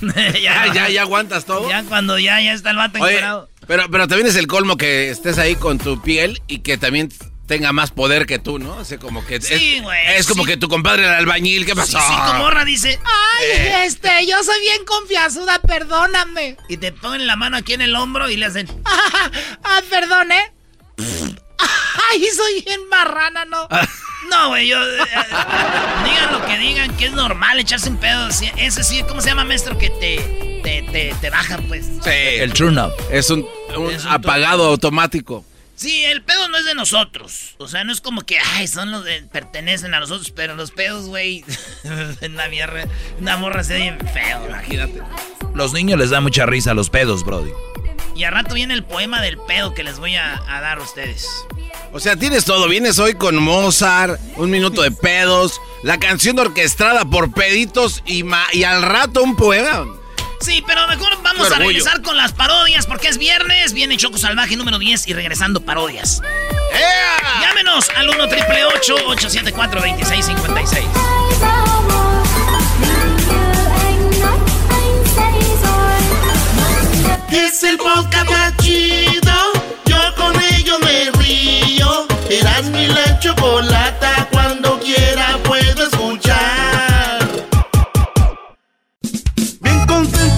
ya, 0.42 0.72
ya, 0.72 0.88
ya 0.88 1.02
aguantas 1.02 1.44
todo. 1.44 1.68
Ya 1.68 1.82
cuando 1.84 2.18
ya, 2.18 2.40
ya 2.40 2.52
está 2.52 2.70
el 2.70 2.76
vato 2.76 3.00
Oye, 3.00 3.20
pero, 3.66 3.84
pero 3.90 4.08
también 4.08 4.28
es 4.28 4.36
el 4.36 4.46
colmo 4.46 4.76
que 4.76 5.10
estés 5.10 5.38
ahí 5.38 5.56
con 5.56 5.78
tu 5.78 6.00
piel 6.02 6.42
y 6.46 6.58
que 6.58 6.76
también 6.76 7.08
tenga 7.46 7.72
más 7.72 7.90
poder 7.92 8.26
que 8.26 8.38
tú, 8.38 8.58
¿no? 8.58 8.74
O 8.76 8.84
sea, 8.84 8.98
como 8.98 9.24
que 9.24 9.40
Sí, 9.40 9.76
es, 9.76 9.82
güey, 9.82 9.98
es 10.16 10.26
como 10.26 10.42
sí. 10.44 10.50
que 10.50 10.56
tu 10.56 10.68
compadre 10.68 11.04
el 11.04 11.10
albañil, 11.14 11.64
¿qué 11.64 11.74
pasó? 11.76 11.98
Sí, 12.00 12.14
tu 12.26 12.34
morra 12.38 12.64
dice, 12.64 12.98
Ay, 13.04 13.44
Eh. 13.46 13.84
este, 13.86 14.26
yo 14.26 14.42
soy 14.42 14.60
bien 14.60 14.84
confiazuda, 14.84 15.60
perdóname. 15.60 16.56
y 16.68 16.76
te 16.76 16.92
ponen 16.92 17.26
la 17.26 17.36
mano 17.36 17.56
aquí 17.56 17.72
en 17.74 17.82
el 17.82 17.94
hombro 17.94 18.28
y 18.28 18.36
le 18.36 18.46
hacen, 18.46 18.68
Ah, 18.84 19.80
perdón, 19.88 20.32
¿eh? 20.32 20.52
Ay, 22.10 22.24
soy 22.36 22.62
bien 22.64 22.80
marrana, 22.88 23.44
¿no? 23.44 23.68
no, 24.30 24.48
güey, 24.48 24.68
yo, 24.68 24.76
eh, 24.82 24.98
eh, 25.02 25.34
digan 26.04 26.32
lo 26.32 26.44
que 26.46 26.58
digan, 26.58 26.96
que 26.96 27.06
es 27.06 27.12
normal 27.12 27.58
echarse 27.58 27.88
un 27.88 27.96
pedo, 27.98 28.30
sí, 28.30 28.50
ese 28.56 28.82
sí, 28.84 29.02
¿cómo 29.08 29.20
se 29.20 29.28
llama, 29.28 29.44
maestro? 29.44 29.78
Que 29.78 29.90
te, 29.90 30.60
te, 30.62 30.82
te, 30.92 31.14
te 31.20 31.30
baja, 31.30 31.58
pues. 31.68 31.86
Sí. 32.02 32.10
El 32.10 32.52
turn 32.52 32.78
up. 32.78 32.92
Es 33.10 33.30
un, 33.30 33.46
un 33.76 33.90
Es 33.90 34.04
un 34.04 34.10
apagado 34.12 34.66
automático. 34.66 35.44
Sí, 35.76 36.04
el 36.04 36.22
pedo 36.22 36.48
no 36.48 36.56
es 36.56 36.64
de 36.64 36.74
nosotros. 36.74 37.54
O 37.58 37.68
sea, 37.68 37.84
no 37.84 37.92
es 37.92 38.00
como 38.00 38.22
que, 38.22 38.38
ay, 38.54 38.66
son 38.66 38.90
los 38.90 39.04
de, 39.04 39.22
pertenecen 39.30 39.92
a 39.94 40.00
nosotros, 40.00 40.30
pero 40.34 40.54
los 40.56 40.70
pedos, 40.70 41.06
güey, 41.06 41.44
en 42.22 42.36
la 42.36 42.48
mierda, 42.48 42.86
una 43.20 43.36
morra 43.36 43.62
se 43.62 43.74
ve 43.74 43.80
bien 43.80 43.98
feo. 44.12 44.46
Imagínate. 44.48 45.02
Los 45.54 45.72
niños 45.74 45.98
les 45.98 46.10
da 46.10 46.20
mucha 46.20 46.46
risa 46.46 46.70
a 46.70 46.74
los 46.74 46.88
pedos, 46.90 47.24
Brody. 47.24 47.50
Y 48.14 48.24
al 48.24 48.32
rato 48.32 48.54
viene 48.54 48.72
el 48.72 48.84
poema 48.84 49.20
del 49.20 49.36
pedo 49.36 49.74
que 49.74 49.82
les 49.84 49.98
voy 49.98 50.16
a, 50.16 50.40
a 50.48 50.60
dar 50.62 50.78
a 50.78 50.82
ustedes. 50.82 51.28
O 51.92 52.00
sea, 52.00 52.16
tienes 52.16 52.46
todo. 52.46 52.66
Vienes 52.68 52.98
hoy 52.98 53.14
con 53.14 53.36
Mozart, 53.36 54.18
un 54.36 54.50
minuto 54.50 54.80
de 54.80 54.90
pedos, 54.90 55.60
la 55.82 55.98
canción 55.98 56.38
orquestada 56.38 57.04
por 57.04 57.32
peditos 57.32 58.02
y, 58.06 58.22
ma- 58.22 58.46
y 58.52 58.64
al 58.64 58.82
rato 58.82 59.22
un 59.22 59.36
poema. 59.36 59.86
Sí, 60.40 60.62
pero 60.66 60.86
mejor 60.88 61.20
vamos 61.22 61.50
a 61.50 61.58
regresar 61.58 62.02
con 62.02 62.16
las 62.16 62.32
parodias 62.32 62.86
porque 62.86 63.08
es 63.08 63.18
viernes, 63.18 63.72
viene 63.72 63.96
Choco 63.96 64.18
Salvaje 64.18 64.56
número 64.56 64.78
10 64.78 65.08
y 65.08 65.12
regresando 65.14 65.60
parodias. 65.60 66.22
Llámenos 67.40 67.88
al 67.96 68.08
1 68.08 68.28
triple 68.28 68.64
874 68.64 69.80
2656. 69.80 70.84
Es 77.30 77.62
el 77.64 77.76
podcast 77.78 78.30
más 78.30 78.56
chido. 78.58 79.32
Yo 79.86 80.14
con 80.16 80.34
ello 80.54 80.78
me 80.80 81.10
río. 81.22 82.06
Eras 82.30 82.64
mi 82.66 82.86
la 82.86 83.18
chocolata. 83.18 84.15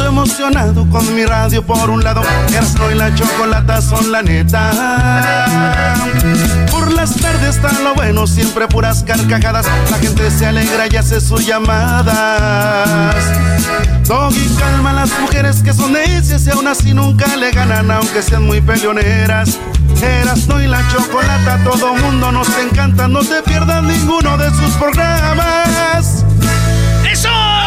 Emocionado 0.06 0.88
con 0.90 1.14
mi 1.14 1.24
radio 1.24 1.64
por 1.64 1.90
un 1.90 2.02
lado. 2.02 2.22
Erasmo 2.48 2.90
y 2.90 2.94
la 2.94 3.14
chocolata 3.14 3.80
son 3.80 4.10
la 4.10 4.22
neta. 4.22 5.94
Por 6.70 6.92
las 6.92 7.14
tardes 7.16 7.56
está 7.56 7.72
lo 7.80 7.94
bueno, 7.94 8.26
siempre 8.26 8.66
puras 8.66 9.04
carcajadas. 9.04 9.66
La 9.90 9.98
gente 9.98 10.30
se 10.30 10.46
alegra 10.46 10.86
y 10.90 10.96
hace 10.96 11.20
sus 11.20 11.46
llamadas. 11.46 13.14
Doggy 14.06 14.48
calma 14.58 14.90
a 14.90 14.94
las 14.94 15.20
mujeres 15.20 15.62
que 15.62 15.72
son 15.72 15.92
necias 15.92 16.46
y 16.46 16.50
aún 16.50 16.66
así 16.66 16.94
nunca 16.94 17.36
le 17.36 17.50
ganan, 17.50 17.90
aunque 17.90 18.22
sean 18.22 18.46
muy 18.46 18.60
peleoneras. 18.60 19.58
Erasmo 20.02 20.60
y 20.60 20.66
la 20.66 20.82
chocolata, 20.88 21.62
todo 21.64 21.94
mundo 21.94 22.32
nos 22.32 22.48
encanta. 22.58 23.08
No 23.08 23.20
te 23.20 23.42
pierdas 23.42 23.82
ninguno 23.82 24.38
de 24.38 24.50
sus 24.50 24.74
programas. 24.76 26.24
¡Eso! 27.10 27.57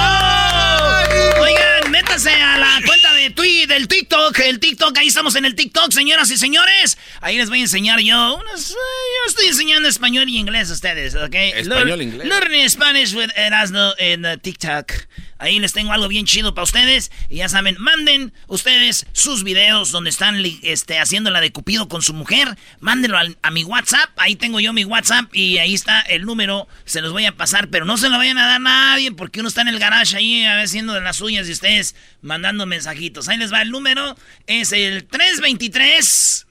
Oigan, 2.02 2.16
métanse 2.16 2.30
a 2.30 2.58
la 2.58 2.91
de 3.22 3.30
Twitter, 3.32 3.68
del 3.68 3.88
TikTok. 3.88 4.38
El 4.40 4.60
TikTok, 4.60 4.98
ahí 4.98 5.08
estamos 5.08 5.36
en 5.36 5.46
el 5.46 5.56
TikTok, 5.56 5.92
señoras 5.92 6.30
y 6.32 6.38
señores. 6.38 6.98
Ahí 7.22 7.38
les 7.38 7.50
voy 7.50 7.60
a 7.60 7.62
enseñar 7.62 8.00
yo 8.00 8.36
unas. 8.36 8.72
eh, 8.72 8.74
Yo 8.74 9.30
estoy 9.30 9.48
enseñando 9.48 9.88
español 9.90 10.28
y 10.30 10.38
inglés 10.38 10.70
a 10.70 10.74
ustedes, 10.74 11.16
¿ok? 11.16 11.34
Español, 11.36 11.88
Learn- 12.00 12.02
inglés. 12.04 12.28
Learning 12.28 12.70
Spanish 12.70 13.14
with 13.14 13.30
Erasmo 13.36 13.94
en 13.98 14.26
uh, 14.26 14.38
TikTok. 14.38 14.92
Ahí 15.38 15.58
les 15.58 15.74
tengo 15.74 15.92
algo 15.92 16.08
bien 16.08 16.28
chido 16.28 16.54
para 16.54 16.64
ustedes. 16.66 17.12
Y 17.28 17.38
ya 17.38 17.50
saben, 17.50 17.76
manden 17.80 18.32
ustedes 18.48 19.08
sus 19.12 19.44
videos 19.44 19.90
donde 19.92 20.12
están 20.12 20.36
este, 20.62 21.00
haciendo 21.00 21.32
la 21.32 21.42
de 21.42 21.52
Cupido 21.52 21.88
con 21.88 22.04
su 22.04 22.14
mujer. 22.14 22.56
Mándenlo 22.80 23.18
a 23.42 23.50
mi 23.52 23.64
WhatsApp. 23.64 24.12
Ahí 24.18 24.36
tengo 24.36 24.60
yo 24.60 24.72
mi 24.72 24.86
WhatsApp 24.86 25.34
y 25.36 25.58
ahí 25.58 25.74
está 25.74 26.02
el 26.02 26.26
número. 26.26 26.68
Se 26.86 27.02
los 27.02 27.12
voy 27.12 27.26
a 27.26 27.32
pasar, 27.36 27.70
pero 27.70 27.86
no 27.86 27.98
se 27.98 28.10
lo 28.10 28.18
vayan 28.20 28.38
a 28.38 28.46
dar 28.46 28.56
a 28.58 28.60
nadie 28.60 29.12
porque 29.12 29.40
uno 29.40 29.50
está 29.50 29.62
en 29.62 29.70
el 29.70 29.80
garage 29.80 30.16
ahí 30.16 30.46
haciendo 30.46 30.94
de 30.94 31.02
las 31.02 31.18
suyas 31.18 31.50
y 31.50 31.54
ustedes 31.54 31.96
mandando 32.22 32.68
mensajitos. 32.68 33.11
Ahí 33.28 33.38
les 33.38 33.54
va 33.54 33.62
el 33.62 33.70
número. 33.72 34.16
Es 34.48 34.72
el 34.72 35.08
323. 35.08 36.48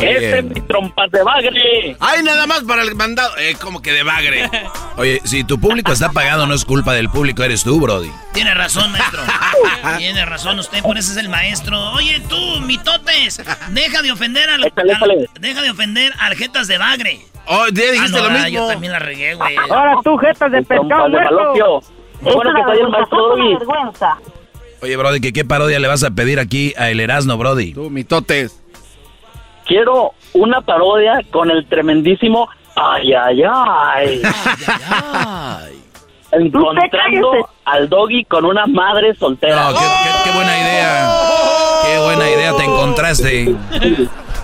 Ese 0.00 0.38
es 0.38 0.44
mi 0.44 0.60
trompas 0.62 1.10
de 1.10 1.22
bagre. 1.22 1.96
Ay, 2.00 2.22
nada 2.22 2.46
más 2.46 2.62
para 2.64 2.82
el 2.82 2.94
mandado. 2.94 3.36
Eh, 3.38 3.56
como 3.60 3.80
que 3.80 3.92
de 3.92 4.02
bagre. 4.02 4.50
Oye, 4.96 5.20
si 5.24 5.44
tu 5.44 5.58
público 5.58 5.92
está 5.92 6.10
pagado, 6.10 6.46
no 6.46 6.54
es 6.54 6.64
culpa 6.64 6.92
del 6.94 7.08
público, 7.08 7.42
eres 7.42 7.64
tú, 7.64 7.80
Brody. 7.80 8.10
Tiene 8.32 8.54
razón, 8.54 8.92
maestro. 8.92 9.20
Tiene 9.98 10.24
razón 10.24 10.58
usted, 10.58 10.82
por 10.82 10.98
eso 10.98 11.12
es 11.12 11.16
el 11.16 11.28
maestro. 11.28 11.92
Oye, 11.92 12.20
tú, 12.28 12.60
mitotes, 12.60 13.42
deja 13.70 14.02
de 14.02 14.12
ofender 14.12 14.50
a, 14.50 14.54
al- 14.54 14.72
deja 15.40 15.62
de 15.62 15.70
ofender 15.70 16.12
a 16.18 16.26
aljetas 16.26 16.68
de 16.68 16.78
bagre. 16.78 17.20
Oh, 17.46 17.66
ya 17.66 17.92
dijiste 17.92 18.18
Ah, 18.18 18.22
no, 18.22 18.28
lo 18.28 18.38
ah, 18.38 18.42
mismo. 18.42 18.48
Yo 18.48 18.66
también 18.68 18.92
la 18.92 18.98
regué, 18.98 19.34
güey. 19.34 19.56
Ahora 19.70 19.96
tú, 20.02 20.16
jetas 20.16 20.50
de 20.50 20.62
pescado 20.62 21.08
muerto. 21.08 21.82
Bueno 22.24 22.52
que 22.54 22.60
está 22.60 22.72
ahí 22.72 22.78
el 22.80 22.88
maestro 22.88 23.28
Doggy. 23.28 23.56
Oye, 24.82 24.96
Brody, 24.96 25.20
¿qué, 25.20 25.32
¿qué 25.32 25.44
parodia 25.44 25.78
le 25.78 25.88
vas 25.88 26.02
a 26.04 26.10
pedir 26.10 26.38
aquí 26.40 26.74
a 26.76 26.90
El 26.90 27.00
Erasmo, 27.00 27.36
Brody? 27.38 27.72
Tú, 27.72 27.88
mitotes. 27.90 28.60
Quiero 29.66 30.12
una 30.34 30.60
parodia 30.60 31.20
con 31.30 31.50
el 31.50 31.66
tremendísimo 31.68 32.48
ay, 32.76 33.12
ay, 33.14 33.42
ay. 33.46 34.22
Encontrando 36.32 37.48
al 37.64 37.88
doggy 37.88 38.24
con 38.24 38.44
una 38.44 38.66
madre 38.66 39.14
soltera. 39.14 39.70
No, 39.70 39.78
qué, 39.78 39.84
qué- 39.84 40.30
qué 40.30 40.30
buena 40.36 40.58
idea. 40.58 41.10
Qué 41.86 41.98
buena 42.04 42.30
idea 42.30 42.52
te 42.56 42.64
encontraste. 42.64 43.54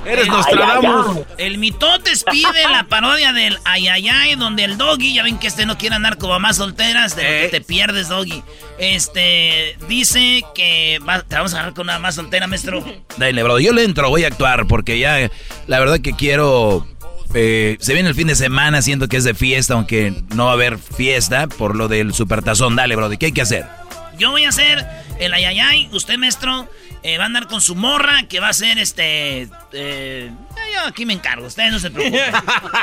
Eres 0.04 0.28
Nostradamus. 0.28 1.18
El 1.38 1.58
mitotes 1.58 2.24
pide 2.30 2.62
la 2.70 2.84
parodia 2.84 3.32
del 3.32 3.58
ayayay, 3.64 4.34
donde 4.36 4.64
el 4.64 4.78
doggy, 4.78 5.12
ya 5.14 5.22
ven 5.22 5.38
que 5.38 5.46
este 5.46 5.66
no 5.66 5.76
quiere 5.78 5.94
andar 5.96 6.16
como 6.18 6.38
más 6.40 6.56
solteras, 6.56 7.14
de 7.16 7.22
lo 7.22 7.28
que 7.28 7.48
te 7.50 7.60
pierdes, 7.60 8.08
doggy. 8.08 8.42
Este, 8.78 9.76
dice 9.88 10.42
que 10.54 10.98
va- 11.06 11.22
te 11.22 11.36
vamos 11.36 11.52
a 11.52 11.56
agarrar 11.58 11.74
con 11.74 11.84
una 11.86 11.98
más 11.98 12.14
soltera, 12.14 12.46
maestro. 12.46 12.82
Dale, 13.18 13.42
Brody, 13.42 13.64
yo 13.64 13.72
le 13.72 13.84
entro, 13.84 14.08
voy 14.08 14.24
a 14.24 14.28
actuar 14.28 14.66
porque 14.66 14.98
ya, 14.98 15.30
la 15.66 15.78
verdad 15.78 16.00
que 16.00 16.12
quiero... 16.14 16.86
eh, 17.34 17.76
se 17.80 17.92
viene 17.92 18.08
el 18.08 18.14
fin 18.14 18.26
de 18.26 18.34
semana, 18.34 18.82
siento 18.82 19.06
que 19.08 19.16
es 19.18 19.24
de 19.24 19.34
fiesta, 19.34 19.74
aunque 19.74 20.14
no 20.34 20.46
va 20.46 20.50
a 20.52 20.54
haber 20.54 20.78
fiesta 20.78 21.46
por 21.46 21.76
lo 21.76 21.88
del 21.88 22.14
supertazón. 22.14 22.74
Dale, 22.74 22.96
Brody, 22.96 23.18
¿qué 23.18 23.26
hay 23.26 23.32
que 23.32 23.42
hacer? 23.42 23.66
Yo 24.18 24.30
voy 24.30 24.44
a 24.44 24.48
hacer 24.50 24.84
el 25.18 25.32
ayayay, 25.32 25.88
usted, 25.92 26.16
maestro, 26.18 26.68
eh, 27.02 27.16
va 27.18 27.24
a 27.24 27.26
andar 27.26 27.46
con 27.46 27.60
su 27.60 27.74
morra, 27.74 28.24
que 28.28 28.40
va 28.40 28.48
a 28.48 28.52
ser 28.52 28.78
este. 28.78 29.48
eh, 29.72 30.32
yo 30.74 30.86
aquí 30.86 31.04
me 31.06 31.12
encargo, 31.14 31.46
ustedes 31.46 31.72
no 31.72 31.78
se 31.78 31.90
preocupen. 31.90 32.34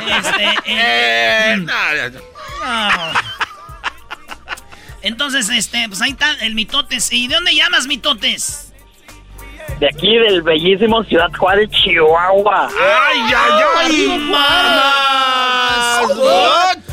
Este, 0.08 0.54
eh, 0.66 1.56
no, 1.58 1.64
no. 2.10 3.18
Entonces, 5.02 5.48
este, 5.50 5.88
pues 5.88 6.00
ahí 6.02 6.10
está 6.10 6.32
el 6.40 6.54
mitotes. 6.54 7.12
¿Y 7.12 7.28
de 7.28 7.34
dónde 7.34 7.54
llamas, 7.54 7.86
mitotes? 7.86 8.67
De 9.80 9.86
aquí 9.86 10.16
del 10.18 10.42
bellísimo 10.42 11.04
Ciudad 11.04 11.30
Juárez, 11.38 11.70
Chihuahua. 11.70 12.68
¡Ay, 12.68 13.20
ay, 13.20 13.62
ay! 13.78 14.18
¡Más! 14.18 16.08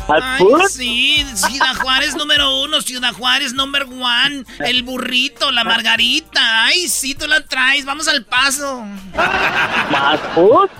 ¿Fast 0.06 0.22
Ay, 0.22 0.38
food? 0.38 0.62
sí, 0.68 1.26
Ciudad 1.34 1.74
Juárez 1.80 2.14
número 2.14 2.60
uno, 2.60 2.80
Ciudad 2.80 3.12
Juárez 3.12 3.54
number 3.54 3.84
one, 3.84 4.44
el 4.64 4.84
burrito, 4.84 5.50
la 5.50 5.64
margarita. 5.64 6.64
Ay, 6.66 6.86
sí, 6.88 7.16
tú 7.16 7.26
la 7.26 7.40
traes, 7.40 7.84
vamos 7.84 8.06
al 8.06 8.24
paso. 8.24 8.84
¿Fast 9.14 10.24
food? 10.34 10.70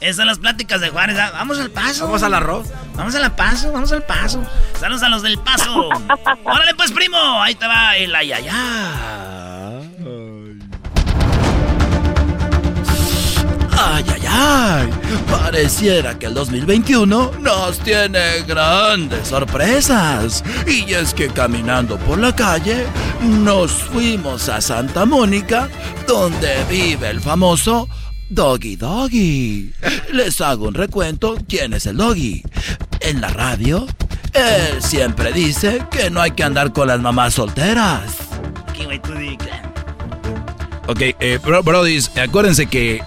Esas 0.00 0.16
son 0.16 0.26
las 0.26 0.38
pláticas 0.38 0.80
de 0.80 0.88
Juárez. 0.90 1.18
ah, 1.18 1.30
Vamos 1.34 1.58
al 1.58 1.70
paso. 1.70 2.06
Vamos 2.06 2.22
al 2.22 2.34
arroz. 2.34 2.66
Vamos 2.94 3.14
al 3.14 3.34
paso, 3.34 3.70
vamos 3.72 3.92
al 3.92 4.02
paso. 4.02 4.42
Saludos 4.80 5.02
a 5.02 5.08
los 5.10 5.22
del 5.22 5.38
paso. 5.38 5.88
Órale 6.44 6.74
pues, 6.74 6.90
primo. 6.92 7.18
Ahí 7.42 7.54
te 7.54 7.66
va 7.66 7.96
el 7.96 8.14
ayayá. 8.14 8.52
Ay, 13.86 14.04
ay, 14.14 14.22
ay. 14.26 14.90
Pareciera 15.30 16.18
que 16.18 16.26
el 16.26 16.34
2021 16.34 17.32
nos 17.40 17.78
tiene 17.80 18.42
grandes 18.46 19.28
sorpresas. 19.28 20.42
Y 20.66 20.90
es 20.94 21.12
que 21.12 21.28
caminando 21.28 21.98
por 21.98 22.18
la 22.18 22.34
calle, 22.34 22.86
nos 23.20 23.72
fuimos 23.72 24.48
a 24.48 24.62
Santa 24.62 25.04
Mónica, 25.04 25.68
donde 26.06 26.64
vive 26.70 27.10
el 27.10 27.20
famoso 27.20 27.86
Doggy 28.30 28.76
Doggy. 28.76 29.72
Les 30.12 30.40
hago 30.40 30.68
un 30.68 30.74
recuento 30.74 31.36
quién 31.46 31.74
es 31.74 31.84
el 31.84 31.98
Doggy. 31.98 32.42
En 33.00 33.20
la 33.20 33.28
radio, 33.28 33.86
él 34.32 34.82
siempre 34.82 35.30
dice 35.32 35.84
que 35.90 36.10
no 36.10 36.22
hay 36.22 36.30
que 36.30 36.42
andar 36.42 36.72
con 36.72 36.88
las 36.88 37.00
mamás 37.00 37.34
solteras. 37.34 38.16
Ok, 40.86 41.00
eh, 41.00 41.38
bro, 41.44 41.62
brodis, 41.62 42.10
acuérdense 42.16 42.66
que 42.66 43.02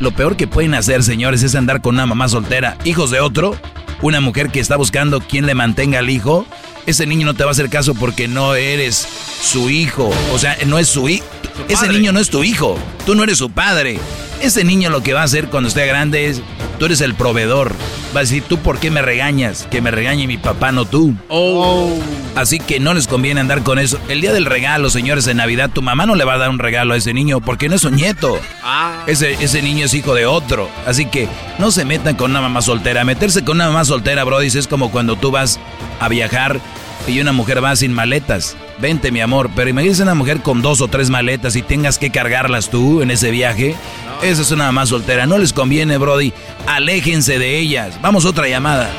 lo 0.00 0.12
peor 0.12 0.36
que 0.36 0.46
pueden 0.46 0.74
hacer, 0.74 1.02
señores, 1.02 1.42
es 1.42 1.54
andar 1.54 1.80
con 1.80 1.94
una 1.94 2.06
mamá 2.06 2.28
soltera, 2.28 2.76
hijos 2.84 3.10
de 3.10 3.20
otro, 3.20 3.56
una 4.02 4.20
mujer 4.20 4.50
que 4.50 4.60
está 4.60 4.76
buscando 4.76 5.20
quien 5.20 5.46
le 5.46 5.54
mantenga 5.54 5.98
al 5.98 6.10
hijo. 6.10 6.46
Ese 6.88 7.04
niño 7.04 7.26
no 7.26 7.34
te 7.34 7.44
va 7.44 7.50
a 7.50 7.52
hacer 7.52 7.68
caso 7.68 7.94
porque 7.94 8.28
no 8.28 8.54
eres 8.54 9.06
su 9.42 9.68
hijo. 9.68 10.10
O 10.32 10.38
sea, 10.38 10.56
no 10.64 10.78
es 10.78 10.88
su 10.88 11.06
hijo. 11.10 11.26
Ese 11.68 11.86
niño 11.86 12.12
no 12.12 12.18
es 12.18 12.30
tu 12.30 12.42
hijo. 12.42 12.78
Tú 13.04 13.14
no 13.14 13.24
eres 13.24 13.36
su 13.36 13.50
padre. 13.50 13.98
Ese 14.40 14.64
niño 14.64 14.88
lo 14.88 15.02
que 15.02 15.12
va 15.12 15.20
a 15.20 15.24
hacer 15.24 15.48
cuando 15.48 15.68
esté 15.68 15.86
grande 15.86 16.28
es, 16.28 16.40
tú 16.78 16.86
eres 16.86 17.02
el 17.02 17.14
proveedor. 17.14 17.74
Va 18.16 18.20
a 18.20 18.22
decir, 18.22 18.42
¿tú 18.42 18.56
por 18.60 18.78
qué 18.78 18.90
me 18.90 19.02
regañas? 19.02 19.68
Que 19.70 19.82
me 19.82 19.90
regañe 19.90 20.26
mi 20.26 20.38
papá, 20.38 20.72
no 20.72 20.86
tú. 20.86 21.14
Oh. 21.28 21.92
Así 22.34 22.58
que 22.58 22.80
no 22.80 22.94
les 22.94 23.06
conviene 23.06 23.40
andar 23.40 23.64
con 23.64 23.78
eso. 23.78 24.00
El 24.08 24.22
día 24.22 24.32
del 24.32 24.46
regalo, 24.46 24.88
señores, 24.88 25.26
en 25.26 25.36
Navidad, 25.36 25.68
tu 25.68 25.82
mamá 25.82 26.06
no 26.06 26.14
le 26.14 26.24
va 26.24 26.34
a 26.34 26.38
dar 26.38 26.48
un 26.48 26.58
regalo 26.58 26.94
a 26.94 26.96
ese 26.96 27.12
niño 27.12 27.42
porque 27.42 27.68
no 27.68 27.74
es 27.74 27.82
su 27.82 27.90
nieto. 27.90 28.40
Ah. 28.62 29.04
Ese, 29.06 29.34
ese 29.34 29.60
niño 29.60 29.84
es 29.84 29.92
hijo 29.92 30.14
de 30.14 30.24
otro. 30.24 30.70
Así 30.86 31.04
que 31.04 31.28
no 31.58 31.70
se 31.70 31.84
metan 31.84 32.16
con 32.16 32.30
una 32.30 32.40
mamá 32.40 32.62
soltera. 32.62 33.04
Meterse 33.04 33.44
con 33.44 33.58
una 33.58 33.66
mamá 33.66 33.84
soltera, 33.84 34.24
Brody, 34.24 34.46
es 34.46 34.66
como 34.66 34.90
cuando 34.90 35.16
tú 35.16 35.30
vas 35.30 35.60
a 36.00 36.08
viajar 36.08 36.62
y 37.08 37.20
una 37.20 37.32
mujer 37.32 37.62
va 37.62 37.74
sin 37.76 37.92
maletas. 37.92 38.56
Vente, 38.78 39.10
mi 39.10 39.20
amor. 39.20 39.50
Pero 39.54 39.70
imagínese 39.70 40.02
una 40.02 40.14
mujer 40.14 40.40
con 40.40 40.62
dos 40.62 40.80
o 40.80 40.88
tres 40.88 41.10
maletas 41.10 41.56
y 41.56 41.62
tengas 41.62 41.98
que 41.98 42.10
cargarlas 42.10 42.70
tú 42.70 43.02
en 43.02 43.10
ese 43.10 43.30
viaje. 43.30 43.74
Esa 44.22 44.42
es 44.42 44.50
una 44.50 44.64
mamá 44.64 44.86
soltera. 44.86 45.26
No 45.26 45.38
les 45.38 45.52
conviene, 45.52 45.98
Brody. 45.98 46.32
Aléjense 46.66 47.38
de 47.38 47.58
ellas. 47.58 47.98
Vamos 48.02 48.24
otra 48.24 48.48
llamada. 48.48 48.90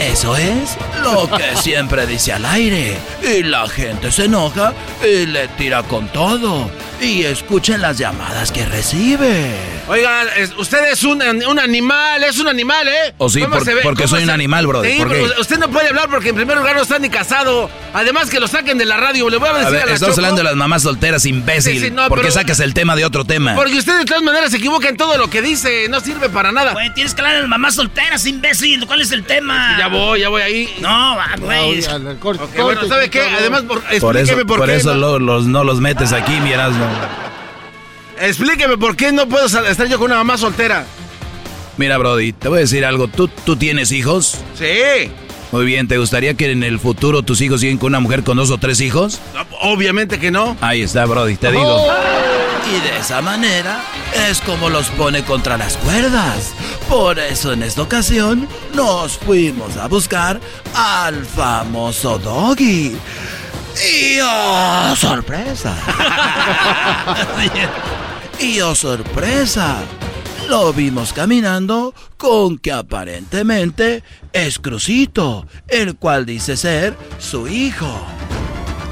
Eso 0.00 0.36
es 0.36 0.76
lo 1.02 1.28
que 1.30 1.56
siempre 1.62 2.06
dice 2.06 2.32
al 2.32 2.44
aire. 2.44 2.96
Y 3.22 3.42
la 3.42 3.68
gente 3.68 4.10
se 4.10 4.24
enoja 4.24 4.72
y 5.04 5.26
le 5.26 5.48
tira 5.48 5.82
con 5.82 6.08
todo. 6.08 6.70
Y 7.02 7.24
escuchen 7.24 7.80
las 7.82 7.98
llamadas 7.98 8.52
que 8.52 8.64
recibe. 8.64 9.50
Oiga, 9.88 10.22
es- 10.36 10.52
usted 10.56 10.92
es 10.92 11.02
un, 11.02 11.20
un 11.20 11.58
animal, 11.58 12.22
es 12.22 12.38
un 12.38 12.46
animal, 12.46 12.86
¿eh? 12.86 13.12
¿O 13.18 13.28
sí? 13.28 13.40
¿Cómo 13.40 13.56
Por- 13.56 13.64
se 13.64 13.74
ve? 13.74 13.80
porque 13.82 14.04
¿Cómo 14.04 14.08
soy 14.10 14.20
se- 14.20 14.24
un 14.26 14.30
animal, 14.30 14.68
brother. 14.68 14.92
Sí, 14.92 14.98
¿Por 14.98 15.08
pero 15.08 15.34
qué? 15.34 15.40
usted 15.40 15.58
no 15.58 15.68
puede 15.68 15.88
hablar 15.88 16.08
porque 16.08 16.28
en 16.28 16.36
primer 16.36 16.56
lugar 16.58 16.76
no 16.76 16.82
está 16.82 17.00
ni 17.00 17.08
casado. 17.10 17.68
Además 17.92 18.30
que 18.30 18.38
lo 18.38 18.46
saquen 18.46 18.78
de 18.78 18.84
la 18.84 18.96
radio. 18.98 19.28
Le 19.28 19.36
voy 19.38 19.48
a 19.48 19.52
decir 19.52 19.66
a, 19.66 19.70
ver, 19.70 19.86
la 19.88 19.94
estamos 19.94 20.14
Choco, 20.14 20.20
hablando 20.20 20.36
de 20.38 20.44
las 20.44 20.54
mamás 20.54 20.82
solteras, 20.84 21.26
imbécil. 21.26 21.72
Sí, 21.80 21.84
sí, 21.86 21.90
no, 21.90 22.08
¿Por 22.08 22.18
qué 22.18 22.22
pero- 22.28 22.34
sacas 22.34 22.60
el 22.60 22.72
tema 22.72 22.94
de 22.94 23.04
otro 23.04 23.24
tema? 23.24 23.56
Porque 23.56 23.74
usted 23.78 23.98
de 23.98 24.04
todas 24.04 24.22
maneras 24.22 24.52
se 24.52 24.58
equivoca 24.58 24.88
en 24.88 24.96
todo 24.96 25.18
lo 25.18 25.28
que 25.28 25.42
dice. 25.42 25.88
No 25.88 25.98
sirve 26.00 26.28
para 26.28 26.52
nada. 26.52 26.72
Güey, 26.72 26.94
tienes 26.94 27.14
que 27.14 27.20
hablar 27.20 27.34
de 27.34 27.40
las 27.42 27.50
mamás 27.50 27.74
solteras, 27.74 28.24
imbécil. 28.26 28.86
¿Cuál 28.86 29.00
es 29.02 29.10
el 29.10 29.24
tema? 29.24 29.76
Ya 29.76 29.88
voy, 29.88 30.20
ya 30.20 30.28
voy 30.28 30.42
ahí. 30.42 30.72
No, 30.80 31.16
va, 31.16 31.26
güey. 31.38 31.80
Ok, 31.84 32.56
bueno, 32.62 32.86
¿sabe 32.86 33.10
qué? 33.10 33.22
Además, 33.22 33.62
por, 33.62 33.82
Por 33.82 33.92
eso, 33.92 34.08
explíqueme 34.12 34.44
por, 34.46 34.58
por 34.60 34.68
qué. 34.68 34.76
eso 34.76 34.94
no, 34.94 35.00
lo- 35.00 35.18
los, 35.18 35.46
no 35.46 35.64
los 35.64 35.80
metes 35.80 36.12
aquí, 36.12 36.38
mi 36.40 36.52
Erasmo. 36.52 36.86
Explíqueme 38.20 38.78
por 38.78 38.96
qué 38.96 39.12
no 39.12 39.28
puedo 39.28 39.46
estar 39.46 39.88
yo 39.88 39.98
con 39.98 40.06
una 40.06 40.16
mamá 40.16 40.38
soltera. 40.38 40.86
Mira, 41.76 41.98
Brody, 41.98 42.32
te 42.32 42.48
voy 42.48 42.58
a 42.58 42.60
decir 42.60 42.84
algo. 42.84 43.08
¿Tú, 43.08 43.28
¿Tú 43.28 43.56
tienes 43.56 43.90
hijos? 43.92 44.38
Sí. 44.56 45.10
Muy 45.50 45.66
bien, 45.66 45.86
¿te 45.88 45.98
gustaría 45.98 46.34
que 46.34 46.50
en 46.50 46.62
el 46.62 46.78
futuro 46.78 47.22
tus 47.22 47.40
hijos 47.40 47.60
lleguen 47.60 47.78
con 47.78 47.88
una 47.88 48.00
mujer 48.00 48.22
con 48.22 48.36
dos 48.36 48.50
o 48.50 48.58
tres 48.58 48.80
hijos? 48.80 49.20
Obviamente 49.60 50.18
que 50.18 50.30
no. 50.30 50.56
Ahí 50.60 50.82
está, 50.82 51.04
Brody, 51.04 51.36
te 51.36 51.50
digo. 51.50 51.86
Y 52.74 52.80
de 52.80 52.98
esa 52.98 53.20
manera 53.20 53.82
es 54.30 54.40
como 54.40 54.70
los 54.70 54.88
pone 54.90 55.24
contra 55.24 55.58
las 55.58 55.76
cuerdas. 55.76 56.52
Por 56.88 57.18
eso 57.18 57.52
en 57.52 57.62
esta 57.62 57.82
ocasión 57.82 58.48
nos 58.74 59.18
fuimos 59.18 59.76
a 59.76 59.88
buscar 59.88 60.40
al 60.74 61.26
famoso 61.26 62.18
Doggy. 62.18 62.96
Y 63.76 64.18
sorpresa. 64.96 65.76
y 68.40 68.58
sorpresa. 68.74 69.82
Lo 70.48 70.72
vimos 70.72 71.12
caminando 71.12 71.94
con 72.16 72.58
que 72.58 72.72
aparentemente 72.72 74.02
es 74.32 74.58
Crucito, 74.58 75.46
el 75.68 75.96
cual 75.96 76.26
dice 76.26 76.56
ser 76.56 76.96
su 77.18 77.48
hijo. 77.48 78.06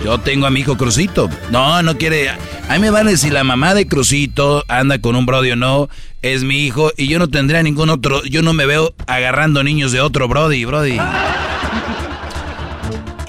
Yo 0.05 0.19
tengo 0.19 0.47
a 0.47 0.51
mi 0.51 0.61
hijo 0.61 0.77
Crucito. 0.77 1.29
No, 1.51 1.83
no 1.83 1.99
quiere. 1.99 2.31
A 2.31 2.75
mí 2.75 2.79
me 2.79 2.91
vale 2.91 3.17
si 3.17 3.29
la 3.29 3.45
mamá 3.45 3.75
de 3.75 3.87
Crucito 3.87 4.65
anda 4.69 4.99
con 5.01 5.17
un 5.17 5.27
Brody 5.27 5.51
o 5.51 5.57
no. 5.57 5.89
Es 6.23 6.43
mi 6.43 6.65
hijo 6.65 6.93
y 6.97 7.09
yo 7.09 7.19
no 7.19 7.29
tendría 7.29 7.63
ningún 7.63 7.91
otro. 7.91 8.25
Yo 8.25 8.43
no 8.43 8.55
me 8.55 8.65
veo 8.65 8.95
agarrando 9.07 9.63
niños 9.63 9.93
de 9.93 10.01
otro 10.01 10.29
Brody, 10.29 10.65
Brody. 10.65 10.99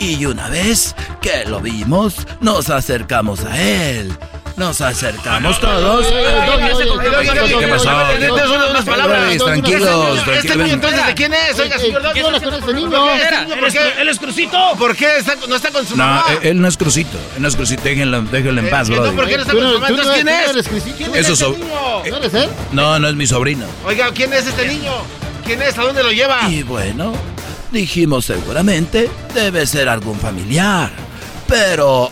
Y 0.02 0.26
una 0.26 0.50
vez 0.50 0.96
que 1.22 1.46
lo 1.46 1.60
vimos, 1.60 2.16
nos 2.40 2.72
acercamos 2.72 3.46
a 3.46 3.62
él. 3.62 4.12
Nos 4.58 4.82
acercamos 4.82 5.60
todos. 5.62 6.08
¿Qué 6.08 6.24
pasó? 6.60 6.66
tranquilos, 9.46 10.18
Este 10.18 10.32
tranquilos. 10.32 10.58
niño 10.58 10.74
entonces 10.74 11.06
de 11.06 11.14
quién 11.14 11.34
es? 11.36 11.60
Oiga, 11.60 11.78
señor 11.78 12.02
Doggy. 12.02 12.14
¿Qué 12.16 12.24
onda 12.24 12.40
con 12.42 12.54
este 12.56 12.74
niño? 12.74 13.10
Este. 13.12 14.02
¿Él 14.02 14.10
es 14.10 14.18
Crucito? 14.20 14.58
¿Por 14.80 14.96
qué 14.96 15.18
está- 15.18 15.36
no 15.48 15.56
está 15.56 15.70
con 15.70 15.86
su 15.86 15.96
No, 15.96 16.04
mamá? 16.04 16.26
él, 16.32 16.40
él 16.48 16.62
no 16.62 16.68
es 16.68 16.78
Crucito. 16.78 17.18
Él 17.36 17.44
no 17.44 17.48
es 17.48 17.56
Crucito. 17.56 17.84
Déjenlo, 17.84 18.18
en 18.18 18.70
paz, 18.72 18.90
Eh, 18.90 18.94
Brody. 18.94 19.16
¿Por 19.16 19.28
qué 19.28 19.36
no 19.38 19.42
está 19.44 19.54
con 19.54 19.62
su 19.62 19.68
no- 19.68 19.74
mamá? 19.76 19.90
no- 19.90 19.96
Entonces, 19.96 20.14
¿quién 20.16 20.26
no 20.26 20.60
es? 20.60 20.68
¿Quién 20.98 21.12
es 21.12 21.18
Eso 21.18 21.34
este 21.34 21.46
so- 21.46 21.52
niño? 21.54 21.68
¿No 22.10 22.18
eres 22.18 22.34
él? 22.34 22.50
No, 22.72 23.00
no 23.00 23.08
es 23.08 23.16
mi 23.16 23.28
sobrino. 23.28 23.66
Oiga, 23.86 24.12
¿quién 24.14 24.34
es 24.34 24.48
este 24.48 24.68
niño? 24.68 24.92
¿Quién 25.46 25.62
es? 25.62 25.78
¿A 25.78 25.84
dónde 25.84 26.02
lo 26.04 26.12
lleva? 26.12 26.50
Y 26.50 26.64
bueno, 26.64 27.14
dijimos 27.72 28.26
seguramente 28.26 29.10
debe 29.34 29.66
ser 29.66 29.90
algún 29.90 30.20
familiar. 30.20 30.92
Pero... 31.48 32.12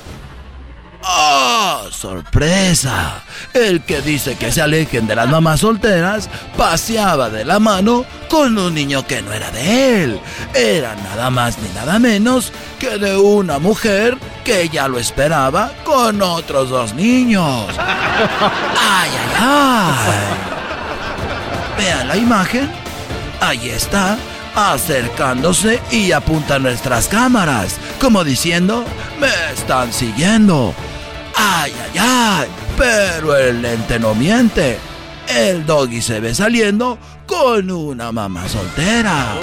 ¡Oh, 1.02 1.88
sorpresa! 1.92 3.24
El 3.54 3.84
que 3.84 4.02
dice 4.02 4.36
que 4.36 4.52
se 4.52 4.62
alejen 4.62 5.08
de 5.08 5.16
las 5.16 5.30
mamás 5.30 5.62
solteras 5.62 6.30
paseaba 6.58 7.30
de 7.30 7.46
la 7.46 7.58
mano 7.58 8.06
con 8.30 8.58
un 8.58 8.74
niño 8.74 9.08
que 9.08 9.22
no 9.22 9.32
era 9.32 9.50
de 9.52 10.04
él. 10.04 10.20
Era 10.54 10.96
nada 10.96 11.30
más 11.30 11.58
ni 11.60 11.70
nada 11.70 12.00
menos 12.00 12.52
que 12.80 12.98
de 12.98 13.16
una 13.16 13.60
mujer 13.60 14.18
que 14.44 14.68
ya 14.68 14.88
lo 14.90 15.00
esperaba 15.00 15.72
con 15.86 16.22
otros 16.22 16.70
dos 16.70 16.94
niños. 16.94 17.68
¡Ay, 17.78 19.12
ay, 19.12 19.36
ay! 19.40 20.50
Vean 21.78 22.08
la 22.10 22.18
imagen. 22.18 22.70
Ahí 23.40 23.70
está, 23.70 24.18
acercándose 24.60 25.80
y 25.92 26.12
apunta 26.12 26.56
a 26.56 26.60
nuestras 26.60 27.08
cámaras, 27.08 27.78
como 28.00 28.24
diciendo, 28.24 28.84
me 29.20 29.30
están 29.54 29.94
siguiendo. 29.94 30.74
Ay, 31.36 31.74
ay, 31.84 32.00
ay, 32.00 32.48
pero 32.78 33.36
el 33.38 33.62
lente 33.62 34.00
no 34.00 34.14
miente. 34.14 34.78
El 35.28 35.66
doggy 35.66 36.02
se 36.02 36.20
ve 36.20 36.34
saliendo 36.36 36.98
con 37.26 37.72
una 37.72 38.12
mamá 38.12 38.48
soltera. 38.50 39.36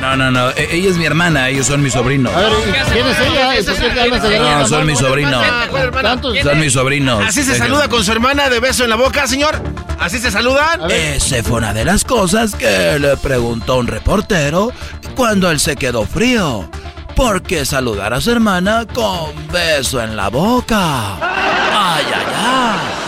No, 0.00 0.16
no, 0.16 0.30
no. 0.30 0.50
e- 0.50 0.68
Ella 0.76 0.90
es 0.90 0.96
mi 0.96 1.04
hermana. 1.04 1.48
Ellos 1.48 1.66
son 1.66 1.82
mi 1.82 1.90
sobrino. 1.90 2.30
A 2.30 2.40
ver, 2.40 2.52
¿quién 2.92 3.06
es 3.06 3.18
ella? 3.20 3.58
¿Y 3.58 3.62
por 3.64 3.74
qué 3.76 3.90
te 3.90 4.00
hablas 4.00 4.22
de 4.22 4.36
ella? 4.36 4.58
No, 4.60 4.68
son 4.68 4.86
mi 4.86 4.94
sobrino. 4.96 5.40
¿Cuál 5.70 5.82
hermana? 5.84 6.08
Tantos. 6.10 6.38
Son 6.42 6.60
mis 6.60 6.72
sobrinos. 6.72 7.24
¿Así 7.26 7.42
se 7.42 7.56
saluda 7.58 7.88
con 7.88 8.04
su 8.04 8.12
hermana 8.12 8.48
de 8.48 8.60
beso 8.60 8.84
en 8.84 8.90
la 8.90 8.96
boca, 8.96 9.26
señor? 9.26 9.60
¿Así 9.98 10.18
se 10.18 10.30
saludan? 10.30 10.88
Esa 10.90 11.42
fue 11.42 11.58
una 11.58 11.74
de 11.74 11.84
las 11.84 12.04
cosas 12.04 12.54
que 12.54 12.98
le 13.00 13.16
preguntó 13.16 13.78
un 13.78 13.88
reportero 13.88 14.72
cuando 15.16 15.50
él 15.50 15.58
se 15.58 15.74
quedó 15.76 16.06
frío. 16.06 16.70
¿Por 17.16 17.42
qué 17.42 17.64
saludar 17.64 18.14
a 18.14 18.20
su 18.20 18.30
hermana 18.30 18.86
con 18.94 19.32
beso 19.52 20.00
en 20.00 20.14
la 20.16 20.28
boca? 20.28 21.16
¡Ay, 21.16 22.04
ay, 22.14 22.26
ay! 22.36 23.07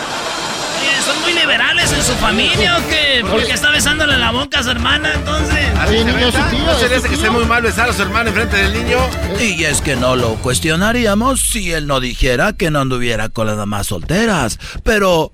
Oye, 2.01 2.07
¿son 2.07 2.09
muy 2.09 2.09
liberales 2.09 2.09
en 2.09 2.13
su 2.13 2.13
familia 2.13 2.77
o 2.77 2.89
qué? 2.89 3.23
¿Por 3.29 3.45
qué 3.45 3.53
está 3.53 3.71
besándole 3.71 4.17
la 4.17 4.31
boca 4.31 4.59
a 4.59 4.63
su 4.63 4.71
hermana 4.71 5.13
entonces? 5.13 5.67
Así 5.79 5.97
se 5.97 6.03
ve, 6.03 6.31
¿No 6.65 6.75
se 6.79 6.89
le 6.89 6.95
hace 6.95 7.09
que 7.09 7.15
esté 7.15 7.29
muy 7.29 7.45
mal 7.45 7.61
besar 7.61 7.89
a 7.89 7.93
su 7.93 8.01
hermano 8.01 8.29
enfrente 8.29 8.57
del 8.57 8.73
niño? 8.73 8.97
Y 9.39 9.63
es 9.63 9.81
que 9.81 9.95
no 9.95 10.15
lo 10.15 10.35
cuestionaríamos 10.35 11.41
si 11.41 11.71
él 11.71 11.87
no 11.87 11.99
dijera 11.99 12.53
que 12.53 12.71
no 12.71 12.79
anduviera 12.79 13.29
con 13.29 13.47
las 13.47 13.57
mamás 13.57 13.87
solteras. 13.87 14.59
Pero, 14.83 15.31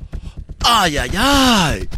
ay, 0.66 0.98
ay, 0.98 1.12
ay. 1.18 1.90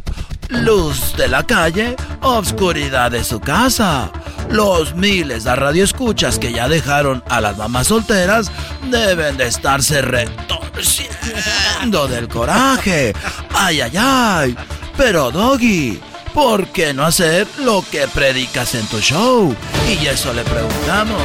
Luz 0.49 1.15
de 1.15 1.27
la 1.27 1.45
calle, 1.45 1.95
obscuridad 2.21 3.11
de 3.11 3.23
su 3.23 3.39
casa. 3.39 4.11
Los 4.49 4.95
miles 4.95 5.43
de 5.43 5.55
radioescuchas 5.55 6.39
que 6.39 6.51
ya 6.51 6.67
dejaron 6.67 7.23
a 7.29 7.39
las 7.39 7.55
mamás 7.55 7.85
solteras 7.87 8.51
deben 8.89 9.37
de 9.37 9.45
estarse 9.45 10.01
retorciendo 10.01 12.07
del 12.07 12.27
coraje. 12.27 13.13
Ay, 13.53 13.81
ay, 13.81 13.91
ay. 13.95 14.57
Pero, 14.97 15.29
Doggy, 15.29 15.99
¿por 16.33 16.65
qué 16.69 16.95
no 16.95 17.05
hacer 17.05 17.45
lo 17.59 17.83
que 17.89 18.07
predicas 18.07 18.73
en 18.73 18.87
tu 18.87 18.99
show? 18.99 19.55
Y 19.87 20.07
eso 20.07 20.33
le 20.33 20.43
preguntamos. 20.43 21.21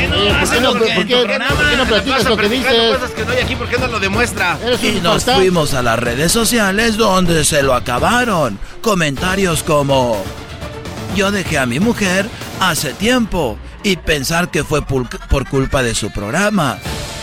¿Por 0.00 0.08
qué 0.08 0.08
no 0.08 0.16
Oye, 0.22 0.30
¿por 0.32 0.42
hace 0.42 0.54
qué 0.54 0.60
no- 0.60 0.74
lo 0.74 0.80
que 0.80 0.92
por 0.92 1.02
en 1.02 1.08
qué- 1.08 1.14
tu 1.14 1.20
programa? 1.24 1.54
por 1.54 1.68
qué 1.70 1.76
no 1.76 1.84
platicas 1.84 2.24
lo 2.24 2.36
que 2.36 2.48
dices? 2.48 2.96
cosas 2.98 3.10
que 3.10 3.24
no 3.24 3.32
hay 3.32 3.38
aquí, 3.38 3.56
¿por 3.56 3.68
qué 3.68 3.78
no 3.78 3.86
lo 3.88 4.00
demuestra? 4.00 4.58
Y 4.82 5.00
nos 5.00 5.24
fuimos 5.24 5.74
a 5.74 5.82
las 5.82 5.98
redes 5.98 6.32
sociales 6.32 6.96
donde 6.96 7.44
se 7.44 7.62
lo 7.62 7.74
acabaron. 7.74 8.58
Comentarios 8.80 9.62
como, 9.62 10.22
yo 11.16 11.30
dejé 11.30 11.58
a 11.58 11.66
mi 11.66 11.80
mujer 11.80 12.28
hace 12.60 12.92
tiempo 12.94 13.58
y 13.82 13.96
pensar 13.96 14.50
que 14.50 14.64
fue 14.64 14.80
pul- 14.82 15.08
por 15.28 15.48
culpa 15.48 15.82
de 15.82 15.94
su 15.94 16.10
programa. 16.10 16.78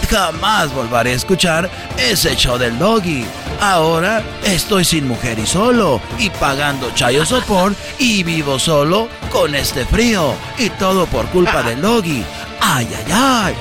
Jamás 0.10 0.74
volveré 0.74 1.12
a 1.12 1.16
escuchar 1.16 1.70
ese 1.98 2.34
show 2.36 2.58
del 2.58 2.80
doggy. 2.80 3.26
Ahora 3.60 4.24
estoy 4.46 4.86
sin 4.86 5.06
mujer 5.08 5.38
y 5.40 5.46
solo 5.46 6.00
y 6.18 6.30
pagando 6.30 6.92
chayo 6.96 7.26
sopor 7.26 7.74
y 8.00 8.24
vivo 8.24 8.58
solo 8.60 9.10
con 9.32 9.54
este 9.56 9.84
frío 9.86 10.34
y 10.58 10.70
todo 10.72 11.08
por 11.08 11.26
culpa 11.28 11.62
del 11.64 11.82
doggy. 11.82 12.24
Ay, 12.60 12.88
ay, 12.98 13.14
ay, 13.14 13.56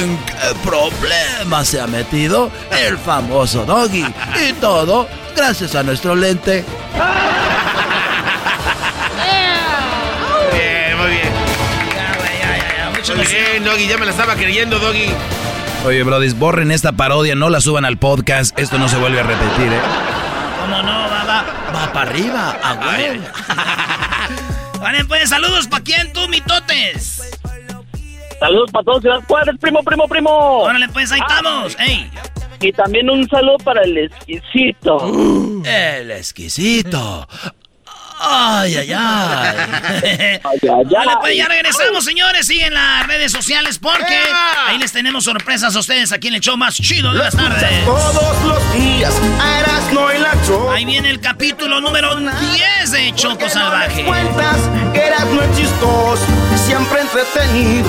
¿en 0.00 0.18
qué 0.18 0.34
problema 0.64 1.64
se 1.64 1.80
ha 1.80 1.86
metido 1.86 2.50
el 2.70 2.98
famoso 2.98 3.64
doggy? 3.64 4.04
Y 4.48 4.52
todo 4.54 5.08
gracias 5.36 5.74
a 5.74 5.82
nuestro 5.82 6.14
lente. 6.14 6.64
Bien, 10.52 10.98
muy 10.98 11.10
bien. 11.10 11.30
Muy 13.16 13.26
bien, 13.26 13.64
Doggy, 13.64 13.88
ya 13.88 13.98
me 13.98 14.04
la 14.04 14.12
estaba 14.12 14.34
creyendo, 14.34 14.78
Doggy. 14.78 15.06
Oye, 15.84 16.02
Brody, 16.02 16.30
borren 16.34 16.70
esta 16.70 16.92
parodia, 16.92 17.34
no 17.34 17.48
la 17.48 17.60
suban 17.60 17.84
al 17.84 17.96
podcast. 17.96 18.56
Esto 18.58 18.78
no 18.78 18.88
se 18.88 18.96
vuelve 18.98 19.20
a 19.20 19.22
repetir, 19.22 19.72
¿eh? 19.72 19.80
¿Cómo 20.60 20.82
no? 20.82 21.08
Va, 21.08 21.24
va. 21.24 21.44
Va 21.74 21.92
para 21.92 22.10
arriba, 22.10 22.58
a 22.62 22.74
huevo. 22.74 23.24
Vale, 24.80 25.04
pues 25.06 25.30
saludos 25.30 25.66
pa' 25.68 25.80
quién 25.80 26.12
tú, 26.12 26.28
mitotes. 26.28 27.22
Saludos 28.40 28.70
para 28.72 28.84
todos, 28.84 29.02
Ciudad 29.02 29.20
Juárez, 29.28 29.54
primo, 29.60 29.82
primo, 29.82 30.08
primo. 30.08 30.30
Órale, 30.30 30.88
pues 30.88 31.12
ahí 31.12 31.20
estamos. 31.20 31.76
Ey. 31.78 32.10
Y 32.62 32.72
también 32.72 33.08
un 33.08 33.28
saludo 33.28 33.58
para 33.58 33.82
el 33.82 33.96
exquisito. 33.98 35.62
El 35.64 36.10
exquisito. 36.10 37.28
Ay, 38.22 38.76
ay, 38.76 38.92
ay. 38.92 39.56
Ay, 40.44 40.58
ay, 40.62 40.84
Vale, 40.90 41.12
pues 41.20 41.36
ya 41.36 41.48
regresamos, 41.48 42.04
señores. 42.04 42.46
Siguen 42.46 42.74
las 42.74 43.06
redes 43.06 43.32
sociales 43.32 43.78
porque 43.78 44.14
ahí 44.66 44.76
les 44.76 44.92
tenemos 44.92 45.24
sorpresas 45.24 45.74
a 45.74 45.78
ustedes 45.78 46.12
aquí 46.12 46.28
en 46.28 46.34
el 46.34 46.40
show 46.40 46.54
más 46.56 46.74
chido 46.74 47.12
de 47.12 47.18
las 47.18 47.34
tardes. 47.34 47.84
Todos 47.86 48.44
los 48.44 48.72
días 48.74 49.14
a 49.40 49.60
Erasmo 49.60 50.12
y 50.12 50.18
la 50.18 50.32
Choco. 50.46 50.70
Ahí 50.70 50.84
viene 50.84 51.08
el 51.08 51.20
capítulo 51.20 51.80
número 51.80 52.14
10 52.16 52.90
de 52.90 53.14
Choco 53.14 53.48
Salvaje. 53.48 54.04
Cuentas 54.04 54.58
que 54.92 55.00
Erasmo 55.00 55.40
es 55.40 55.56
chistoso, 55.56 56.26
siempre 56.56 57.00
entretenido. 57.00 57.88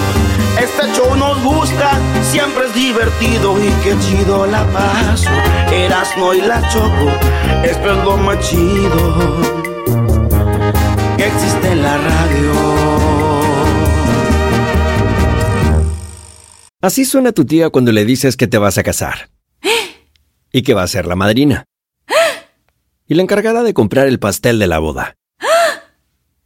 Este 0.59 0.83
show 0.93 1.15
nos 1.15 1.41
gusta, 1.43 1.91
siempre 2.23 2.65
es 2.67 2.73
divertido 2.75 3.57
y 3.63 3.69
qué 3.83 3.95
chido 3.99 4.45
la 4.45 4.65
paso. 4.71 5.29
Erasmo 5.71 6.33
y 6.33 6.41
la 6.41 6.61
Choco, 6.69 7.11
esto 7.63 7.91
es 7.91 8.03
lo 8.03 8.17
más 8.17 8.39
chido 8.49 9.61
que 11.17 11.27
existe 11.27 11.71
en 11.71 11.81
la 11.81 11.97
radio. 11.97 12.51
Así 16.81 17.05
suena 17.05 17.31
tu 17.31 17.45
tía 17.45 17.69
cuando 17.69 17.91
le 17.91 18.05
dices 18.05 18.35
que 18.35 18.47
te 18.47 18.57
vas 18.57 18.77
a 18.77 18.83
casar. 18.83 19.29
Y 20.53 20.63
que 20.63 20.73
va 20.73 20.83
a 20.83 20.87
ser 20.87 21.05
la 21.05 21.15
madrina. 21.15 21.65
Y 23.07 23.13
la 23.13 23.21
encargada 23.21 23.63
de 23.63 23.73
comprar 23.73 24.07
el 24.07 24.19
pastel 24.19 24.59
de 24.59 24.67
la 24.67 24.79
boda. 24.79 25.15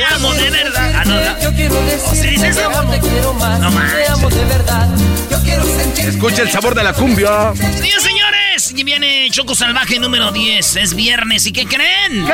te 0.00 0.14
amo 0.14 0.32
de 0.32 0.50
verdad. 0.50 0.92
Ah, 0.96 1.04
no, 1.04 1.14
no. 1.14 1.40
Yo 1.40 1.52
quiero 1.54 1.74
decirte, 1.82 2.16
¿Se 2.16 2.26
dice 2.28 2.48
eso? 2.48 2.70
mi 2.70 2.76
amor, 2.76 2.90
te 2.90 3.00
quiero 3.00 3.34
más, 3.34 3.60
No 3.60 3.70
te 3.70 4.08
amo 4.08 4.30
de 4.30 4.44
verdad. 4.46 4.88
Yo 5.30 5.42
quiero 5.42 5.64
sentir. 5.64 6.08
Escucha 6.08 6.42
el 6.42 6.50
sabor 6.50 6.74
de 6.74 6.84
la 6.84 6.92
cumbia. 6.94 7.52
Señores, 7.54 8.02
señores, 8.02 8.74
y 8.74 8.84
viene 8.84 9.28
Choco 9.30 9.54
Salvaje 9.54 9.98
número 9.98 10.32
10. 10.32 10.76
Es 10.76 10.94
viernes, 10.94 11.46
¿y 11.46 11.52
qué 11.52 11.66
creen? 11.66 12.26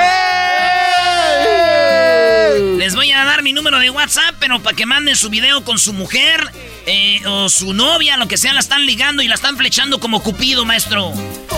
Les 2.78 2.94
voy 2.94 3.10
a 3.10 3.24
dar 3.24 3.42
mi 3.42 3.52
número 3.52 3.78
de 3.78 3.90
WhatsApp, 3.90 4.36
pero 4.38 4.60
para 4.60 4.76
que 4.76 4.86
manden 4.86 5.16
su 5.16 5.30
video 5.30 5.64
con 5.64 5.78
su 5.78 5.92
mujer 5.92 6.40
eh, 6.86 7.20
o 7.26 7.48
su 7.48 7.72
novia, 7.72 8.16
lo 8.16 8.28
que 8.28 8.36
sea, 8.36 8.52
la 8.52 8.60
están 8.60 8.86
ligando 8.86 9.22
y 9.22 9.28
la 9.28 9.34
están 9.34 9.56
flechando 9.56 9.98
como 9.98 10.22
Cupido, 10.22 10.64
maestro. 10.64 11.12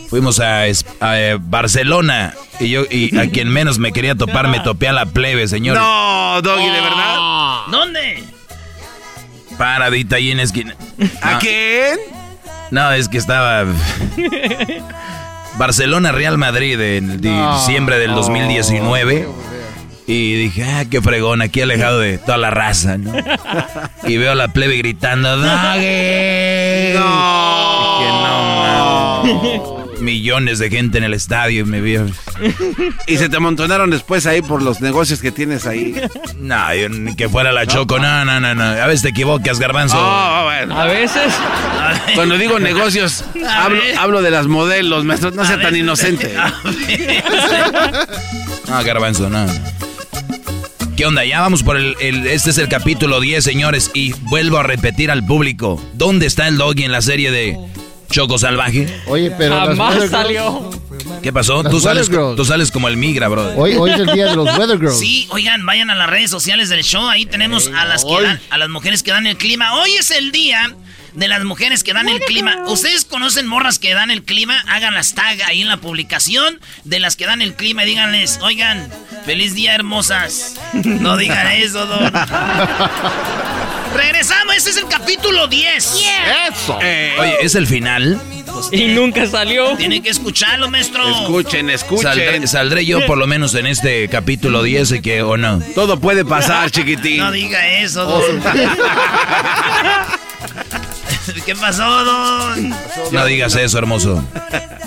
fuimos 0.09 0.41
a, 0.41 0.67
eh, 0.69 1.39
Barcelona 1.41 2.35
y 2.61 2.69
yo 2.69 2.83
y 2.91 3.17
a 3.17 3.31
quien 3.31 3.49
menos 3.49 3.79
me 3.79 3.93
quería 3.93 4.15
topar 4.15 4.47
me 4.49 4.61
topé 4.61 4.89
a 4.89 4.93
la 4.93 5.07
plebe, 5.07 5.49
señor. 5.49 5.77
No, 5.77 6.41
Doggy, 6.43 6.67
¿de 6.67 6.81
verdad? 6.81 7.17
¿Dónde? 7.71 8.25
Paradita 9.57 10.17
ahí 10.17 10.31
en 10.31 10.41
esquina. 10.41 10.75
¿A 11.23 11.33
No, 11.33 11.39
quién? 11.39 11.99
No, 12.71 12.93
es 12.93 13.09
que 13.09 13.19
estaba... 13.19 13.65
Barcelona 15.59 16.12
Real 16.12 16.38
Madrid 16.38 16.81
en 16.81 17.21
diciembre 17.21 17.99
del 17.99 18.12
2019. 18.12 19.29
Y 20.07 20.35
dije, 20.35 20.65
ah, 20.65 20.85
qué 20.91 21.01
fregón, 21.01 21.43
aquí 21.43 21.61
alejado 21.61 22.01
de 22.01 22.19
toda 22.19 22.37
la 22.37 22.51
raza, 22.51 22.99
¿no? 22.99 23.12
Y 24.05 24.17
veo 24.17 24.33
a 24.33 24.35
la 24.35 24.49
plebe 24.49 24.77
gritando, 24.77 25.37
¡Doggy! 25.37 25.49
No. 26.95 27.99
Dije, 27.99 28.11
no, 28.11 29.23
mames. 29.23 29.62
Millones 30.03 30.59
de 30.59 30.69
gente 30.69 30.99
en 30.99 31.05
el 31.05 31.15
estadio 31.15 31.61
y 31.61 31.65
me 31.65 31.81
vio. 31.81 32.07
Y 33.07 33.17
se 33.17 33.29
te 33.29 33.37
amontonaron 33.37 33.88
después 33.91 34.27
ahí 34.27 34.43
por 34.43 34.61
los 34.62 34.81
negocios 34.81 35.21
que 35.21 35.31
tienes 35.33 35.67
ahí. 35.67 35.95
No, 36.38 36.75
yo 36.75 36.88
ni 36.88 37.15
que 37.15 37.29
fuera 37.29 37.53
la 37.53 37.67
choco, 37.67 37.99
no, 37.99 38.25
no, 38.25 38.41
no, 38.41 38.55
no. 38.55 38.62
A 38.65 38.87
veces 38.87 39.03
te 39.03 39.09
equivocas, 39.11 39.59
garbanzo. 39.61 39.97
Oh, 39.99 40.45
bueno. 40.45 40.79
A 40.79 40.85
veces. 40.87 41.33
Cuando 42.15 42.37
digo 42.37 42.59
negocios, 42.59 43.25
hablo, 43.49 43.81
hablo 43.99 44.23
de 44.23 44.31
las 44.31 44.47
modelos, 44.49 45.05
maestro. 45.05 45.31
No 45.31 45.45
sea 45.45 45.61
tan 45.61 45.77
inocente. 45.77 46.35
No, 48.69 48.83
garbanzo, 48.85 49.29
no. 49.29 49.47
¿Qué 50.97 51.05
onda? 51.07 51.25
Ya 51.25 51.41
vamos 51.41 51.62
por 51.62 51.77
el, 51.77 51.95
el- 52.01 52.27
Este 52.27 52.51
es 52.51 52.59
el 52.59 52.69
capítulo 52.69 53.21
10, 53.21 53.43
señores. 53.45 53.91
Y 53.95 54.12
vuelvo 54.31 54.59
a 54.59 54.62
repetir 54.62 55.11
al 55.11 55.25
público. 55.25 55.83
¿Dónde 55.95 56.27
está 56.27 56.49
el 56.49 56.57
doggy 56.59 56.85
en 56.85 56.93
la 56.93 57.03
serie 57.03 57.31
de 57.31 57.59
Choco 58.12 58.38
Salvaje? 58.38 59.03
Oye, 59.07 59.31
pero 59.33 59.59
Jamás 59.59 60.09
salió. 60.11 60.70
¿Qué 61.22 61.33
pasó? 61.33 61.62
Tú 61.64 61.81
sales, 61.81 62.11
tú 62.37 62.44
sales 62.44 62.70
como 62.70 62.88
el 62.88 62.96
migra, 62.96 63.29
bro. 63.29 63.55
Hoy, 63.57 63.75
hoy 63.75 63.90
es 63.90 63.98
el 64.01 64.07
día 64.12 64.27
de 64.27 64.37
los 64.37 64.46
Weather 64.57 64.79
Girls. 64.79 64.98
Sí, 64.98 65.27
oigan, 65.31 65.64
vayan 65.66 65.90
a 65.90 65.94
las 65.94 66.09
redes 66.11 66.31
sociales 66.31 66.68
del 66.68 66.85
show. 66.85 67.09
Ahí 67.09 67.27
tenemos 67.27 67.70
a 67.75 67.85
las 67.87 68.05
que 68.05 68.22
dan, 68.22 68.40
a 68.51 68.59
las 68.59 68.68
mujeres 68.68 69.03
que 69.03 69.11
dan 69.11 69.27
el 69.27 69.37
clima. 69.37 69.75
Hoy 69.75 69.92
es 69.92 70.11
el 70.11 70.31
día 70.31 70.75
de 71.14 71.29
las 71.29 71.44
mujeres 71.44 71.83
que 71.85 71.92
dan 71.92 72.09
el 72.09 72.20
clima. 72.20 72.64
¿Ustedes 72.66 73.05
conocen 73.05 73.46
morras 73.46 73.79
que 73.79 73.94
dan 73.94 74.11
el 74.11 74.22
clima? 74.22 74.62
Hagan 74.68 74.94
las 74.94 75.14
tag 75.14 75.42
ahí 75.46 75.62
en 75.62 75.68
la 75.68 75.79
publicación 75.79 76.61
de 76.85 77.01
las 77.01 77.16
que 77.16 77.27
dan 77.27 77.40
el 77.42 77.55
clima 77.55 77.85
y 77.85 77.87
díganles, 77.87 78.38
oigan, 78.42 78.88
feliz 79.25 79.55
día 79.55 79.75
hermosas. 79.75 80.57
No 80.72 81.16
digan 81.16 81.46
eso, 81.53 81.87
don. 81.87 82.12
Regresamos, 83.95 84.57
este 84.57 84.71
es 84.71 84.77
el 84.77 84.89
capítulo 84.89 85.47
10. 85.49 85.77
Eso. 86.51 86.77
Oye, 86.77 87.37
¿es 87.43 87.55
el 87.55 87.67
final? 87.67 88.21
Y 88.71 88.87
nunca 88.89 89.27
salió. 89.27 89.77
Tienen 89.77 90.03
que 90.03 90.11
escucharlo, 90.11 90.69
maestro. 90.71 91.09
Escuchen, 91.09 91.71
escuchen. 91.71 92.03
Saldré, 92.03 92.47
saldré 92.47 92.87
yo 92.87 93.05
por 93.07 93.19
lo 93.19 93.27
menos 93.27 93.55
en 93.55 93.67
este 93.67 94.09
capítulo 94.09 94.63
10 94.63 94.93
y 94.93 95.03
que, 95.03 95.23
o 95.23 95.37
no. 95.37 95.61
Todo 95.75 95.99
puede 96.01 96.25
pasar, 96.25 96.71
chiquitín. 96.71 97.19
No 97.19 97.33
diga 97.33 97.67
eso, 97.79 98.05
don. 98.05 98.43
¿Qué 101.47 101.55
pasó, 101.57 102.05
don? 102.05 102.75
No 103.11 103.25
digas 103.27 103.55
eso, 103.57 103.79
hermoso. 103.79 104.25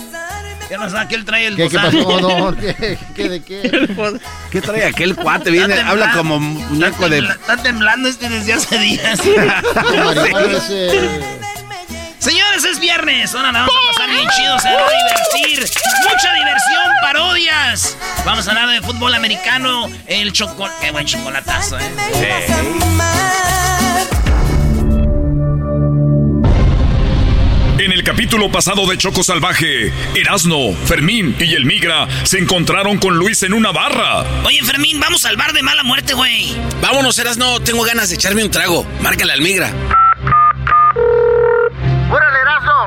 ¿Qué 0.68 0.78
pasó? 0.78 0.98
Aquel 0.98 1.24
trae 1.26 1.48
el 1.48 1.56
¿Qué, 1.56 1.70
qué 1.70 1.78
pasó? 1.78 2.20
No, 2.20 2.58
¿qué, 2.58 2.98
qué 3.16 3.30
de 3.30 3.44
qué? 3.44 3.62
¿Qué 4.52 4.62
trae 4.62 4.86
aquel 4.86 5.16
cuate? 5.16 5.52
Viene, 5.52 5.80
habla 5.80 6.14
como 6.14 6.40
muñeco 6.40 7.08
de... 7.10 7.20
Está 7.20 7.58
temblando 7.58 8.10
este 8.10 8.30
desde 8.30 8.54
hace 8.54 8.80
días. 8.80 9.20
Señores, 12.26 12.66
es 12.66 12.80
viernes. 12.80 13.36
Ahora 13.36 13.52
la 13.52 13.60
vamos 13.60 13.76
a 13.76 13.92
pasar 13.92 14.10
bien 14.10 14.28
chido. 14.36 14.60
Se 14.60 14.74
va 14.74 14.82
a 14.82 14.90
divertir. 14.90 15.60
Mucha 16.10 16.34
diversión, 16.34 16.92
parodias. 17.02 17.96
Vamos 18.26 18.48
a 18.48 18.52
hablar 18.52 18.70
de 18.70 18.82
fútbol 18.82 19.14
americano. 19.14 19.88
El 20.08 20.34
chocolate. 20.34 20.76
Qué 20.82 20.90
buen 20.92 21.06
chocolatazo, 21.06 21.78
eh. 21.78 22.48
En 27.78 27.92
el 27.92 28.04
capítulo 28.04 28.50
pasado 28.50 28.88
de 28.88 28.98
Choco 28.98 29.22
Salvaje, 29.22 29.92
Erasno, 30.16 30.74
Fermín 30.86 31.36
y 31.38 31.56
el 31.56 31.66
Migra 31.66 32.08
se 32.24 32.38
encontraron 32.40 32.98
con 32.98 33.18
Luis 33.18 33.44
en 33.44 33.52
una 33.52 33.74
barra. 33.74 34.24
Oye, 34.46 34.64
Fermín, 34.64 34.98
vamos 35.02 35.26
al 35.26 35.36
bar 35.36 35.52
de 35.52 35.62
mala 35.62 35.84
muerte, 35.84 36.14
güey. 36.14 36.56
Vámonos, 36.82 37.20
Eras, 37.20 37.38
no 37.38 37.60
tengo 37.60 37.84
ganas 37.84 38.08
de 38.10 38.16
echarme 38.16 38.46
un 38.46 38.50
trago. 38.50 38.88
Márcale 39.02 39.34
al 39.34 39.42
migra. 39.42 39.74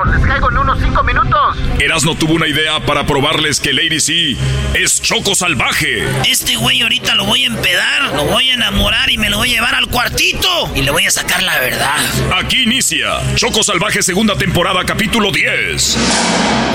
¡Les 0.05 0.25
caigo 0.25 0.51
en 0.51 0.57
unos 0.57 0.79
cinco 0.79 1.03
minutos! 1.03 1.57
Erasno 1.79 2.15
tuvo 2.15 2.33
una 2.33 2.47
idea 2.47 2.79
para 2.79 3.05
probarles 3.05 3.59
que 3.59 3.73
Lady 3.73 3.99
C 3.99 4.37
es 4.73 5.01
Choco 5.01 5.33
Salvaje. 5.35 6.07
Este 6.29 6.55
güey 6.55 6.81
ahorita 6.81 7.15
lo 7.15 7.25
voy 7.25 7.43
a 7.43 7.47
empedar, 7.47 8.13
lo 8.13 8.25
voy 8.25 8.51
a 8.51 8.53
enamorar 8.53 9.09
y 9.09 9.17
me 9.17 9.29
lo 9.29 9.37
voy 9.37 9.49
a 9.49 9.53
llevar 9.55 9.75
al 9.75 9.87
cuartito. 9.87 10.69
Y 10.75 10.83
le 10.83 10.91
voy 10.91 11.05
a 11.05 11.11
sacar 11.11 11.41
la 11.41 11.59
verdad. 11.59 11.97
Aquí 12.37 12.63
inicia 12.63 13.19
Choco 13.35 13.63
Salvaje 13.63 14.03
segunda 14.03 14.37
temporada 14.37 14.85
capítulo 14.85 15.31
10. 15.31 15.97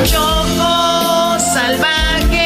Choco 0.04 1.38
salvaje 1.38 2.43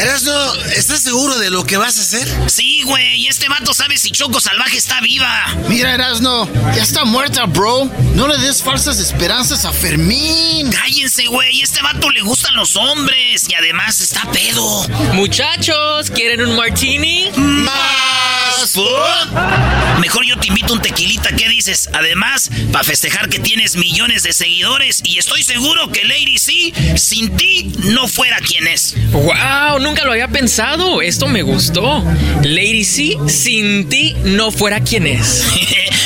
Erasno, 0.00 0.54
¿estás 0.76 1.00
seguro 1.00 1.36
de 1.38 1.50
lo 1.50 1.64
que 1.64 1.76
vas 1.76 1.98
a 1.98 2.02
hacer? 2.02 2.28
Sí, 2.46 2.82
güey, 2.84 3.22
y 3.22 3.26
este 3.26 3.48
vato 3.48 3.74
sabe 3.74 3.98
si 3.98 4.12
Choco 4.12 4.40
Salvaje 4.40 4.76
está 4.76 5.00
viva. 5.00 5.28
Mira, 5.68 5.92
Erasno, 5.92 6.48
ya 6.72 6.84
está 6.84 7.04
muerta, 7.04 7.46
bro. 7.46 7.90
No 8.14 8.28
le 8.28 8.38
des 8.38 8.62
falsas 8.62 9.00
esperanzas 9.00 9.64
a 9.64 9.72
Fermín. 9.72 10.70
Cállense, 10.70 11.26
güey, 11.26 11.62
este 11.62 11.82
vato 11.82 12.10
le 12.10 12.20
gustan 12.20 12.54
los 12.54 12.76
hombres 12.76 13.46
y 13.48 13.54
además 13.54 14.00
está 14.00 14.22
pedo. 14.30 14.86
Muchachos, 15.14 16.10
¿quieren 16.10 16.46
un 16.46 16.54
martini? 16.54 17.32
Más 17.36 18.72
food. 18.72 19.98
Mejor 19.98 20.24
yo 20.24 20.38
te 20.38 20.46
invito 20.48 20.74
un 20.74 20.82
tequilita, 20.82 21.34
¿qué 21.34 21.48
dices? 21.48 21.88
Además, 21.92 22.50
para 22.72 22.84
festejar 22.84 23.28
que 23.28 23.40
tienes 23.40 23.76
millones 23.76 24.22
de 24.22 24.32
seguidores 24.32 25.00
y 25.02 25.18
estoy 25.18 25.42
seguro 25.42 25.90
que 25.90 26.04
Lady 26.04 26.38
C 26.38 26.96
sin 26.96 27.36
ti 27.36 27.72
no 27.78 28.06
fuera 28.06 28.38
quien 28.38 28.68
es. 28.68 28.94
¡Wow! 29.10 29.87
Nunca 29.88 30.04
lo 30.04 30.12
había 30.12 30.28
pensado. 30.28 31.00
Esto 31.00 31.28
me 31.28 31.40
gustó. 31.40 32.04
Lady 32.42 32.84
C, 32.84 33.16
sin 33.26 33.88
ti 33.88 34.14
no 34.22 34.50
fuera 34.50 34.80
quien 34.80 35.06
es. 35.06 35.46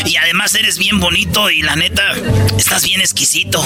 Y 0.05 0.16
además 0.16 0.53
eres 0.57 0.78
bien 0.78 0.99
bonito 0.99 1.49
y 1.49 1.62
la 1.62 1.76
neta, 1.76 2.03
estás 2.59 2.83
bien 2.83 3.01
exquisito. 3.01 3.64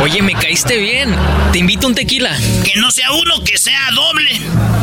Oye, 0.00 0.22
me 0.22 0.32
caíste 0.32 0.78
bien. 0.78 1.14
Te 1.52 1.58
invito 1.58 1.86
a 1.86 1.90
un 1.90 1.94
tequila. 1.94 2.34
Que 2.64 2.80
no 2.80 2.90
sea 2.90 3.12
uno, 3.12 3.44
que 3.44 3.58
sea 3.58 3.90
doble. 3.94 4.30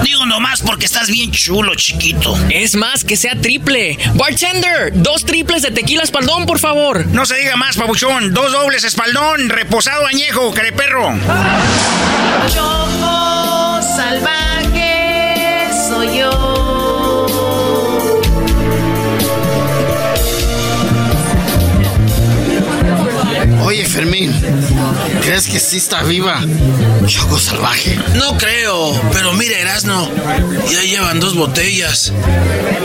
Digo 0.03 0.27
nomás 0.27 0.61
porque 0.61 0.85
estás 0.85 1.09
bien 1.09 1.31
chulo, 1.31 1.73
chiquito. 1.73 2.37
Es 2.51 2.75
más, 2.75 3.03
que 3.03 3.17
sea 3.17 3.35
triple. 3.41 3.97
Bartender, 4.13 4.91
dos 4.93 5.25
triples 5.25 5.63
de 5.63 5.71
tequila 5.71 6.03
espaldón, 6.03 6.45
por 6.45 6.59
favor. 6.59 7.07
No 7.07 7.25
se 7.25 7.37
diga 7.37 7.55
más, 7.55 7.75
pabuchón. 7.75 8.31
Dos 8.31 8.51
dobles 8.51 8.83
espaldón, 8.83 9.49
reposado 9.49 10.05
añejo, 10.05 10.53
careperro. 10.53 11.17
Choco 12.53 13.62
salvaje 13.83 15.69
soy 15.89 16.19
yo. 16.19 16.63
Oye, 23.65 23.85
Fermín, 23.85 24.31
¿crees 25.21 25.47
que 25.47 25.59
sí 25.59 25.77
está 25.77 26.03
viva 26.03 26.41
Choco 27.07 27.39
Salvaje? 27.39 27.97
No 28.15 28.37
creo, 28.37 28.93
pero 29.11 29.33
mira, 29.33 29.57
Erasno, 29.57 30.09
ya 30.71 30.81
llevan 30.81 31.19
dos 31.19 31.35
botellas 31.35 32.13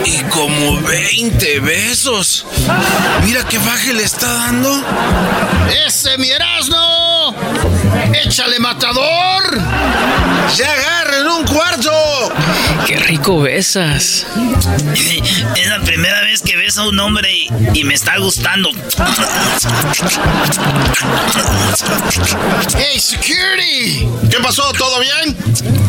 y 0.05 0.23
como 0.31 0.81
20 0.81 1.61
besos. 1.61 2.47
Mira 3.25 3.45
qué 3.45 3.59
baje 3.59 3.93
le 3.93 4.05
está 4.05 4.33
dando. 4.33 4.83
¡Ese 5.87 6.17
mi 6.19 6.31
Erasno! 6.31 6.98
¡Échale 8.15 8.59
matador! 8.59 9.43
¡Se 10.49 10.65
agarren 11.19 11.33
un 11.33 11.45
cuarto! 11.45 11.93
Qué 12.87 12.97
rico 12.97 13.41
besas. 13.41 14.27
Es 15.57 15.69
la 15.69 15.81
primera 15.81 16.21
vez 16.23 16.43
que 16.43 16.57
beso 16.57 16.83
a 16.83 16.89
un 16.89 16.99
hombre 17.01 17.31
y, 17.33 17.49
y 17.75 17.85
me 17.85 17.95
está 17.95 18.19
gustando. 18.19 18.71
¡Hey, 22.77 22.99
security! 23.01 24.09
¿Qué 24.31 24.39
pasó? 24.43 24.73
¿Todo 24.73 25.01
bien? 25.01 25.37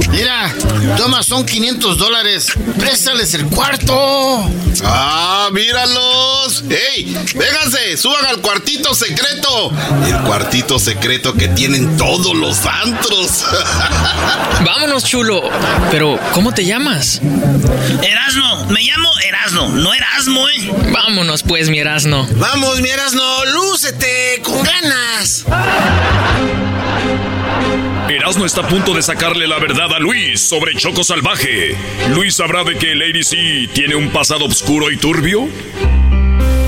Mira, 0.10 0.54
toma, 0.98 1.24
son 1.24 1.46
500 1.46 1.98
dólares. 1.98 2.48
Préstales 2.80 3.34
el 3.34 3.46
cuarto. 3.48 4.50
Ah, 4.84 5.50
míralos. 5.52 6.64
¡Ey! 6.70 7.14
Vénganse, 7.36 7.98
suban 7.98 8.26
al 8.26 8.40
cuartito 8.42 8.94
secreto. 8.96 9.72
El 10.06 10.18
cuartito 10.22 10.80
secreto 10.80 11.34
que 11.34 11.48
tienen 11.50 11.96
todos 11.98 12.36
los 12.36 12.66
antros. 12.66 13.46
Vámonos, 14.66 15.04
chulo. 15.06 15.19
Pero, 15.92 16.18
¿cómo 16.34 16.54
te 16.54 16.64
llamas? 16.66 17.22
Erasno, 18.02 18.66
me 18.68 18.80
llamo 18.82 19.10
Erasno, 19.28 19.68
no 19.68 19.94
Erasmo, 19.94 20.48
eh. 20.48 20.72
Vámonos, 20.94 21.44
pues, 21.44 21.70
mi 21.70 21.80
Erasno. 21.80 22.26
Vamos, 22.36 22.80
mi 22.80 22.90
Erasno, 22.90 23.46
lúcete 23.46 24.42
con 24.42 24.64
ganas. 24.64 25.46
Erasmo 28.08 28.46
está 28.46 28.62
a 28.62 28.68
punto 28.68 28.94
de 28.94 29.02
sacarle 29.02 29.46
la 29.46 29.60
verdad 29.60 29.94
a 29.94 30.00
Luis 30.00 30.40
sobre 30.40 30.74
Choco 30.76 31.04
Salvaje. 31.04 31.76
¿Luis 32.14 32.36
sabrá 32.36 32.64
de 32.64 32.78
que 32.78 32.96
Lady 32.96 33.24
C 33.24 33.70
tiene 33.74 33.96
un 33.96 34.10
pasado 34.12 34.46
oscuro 34.46 34.90
y 34.90 34.96
turbio? 34.98 35.50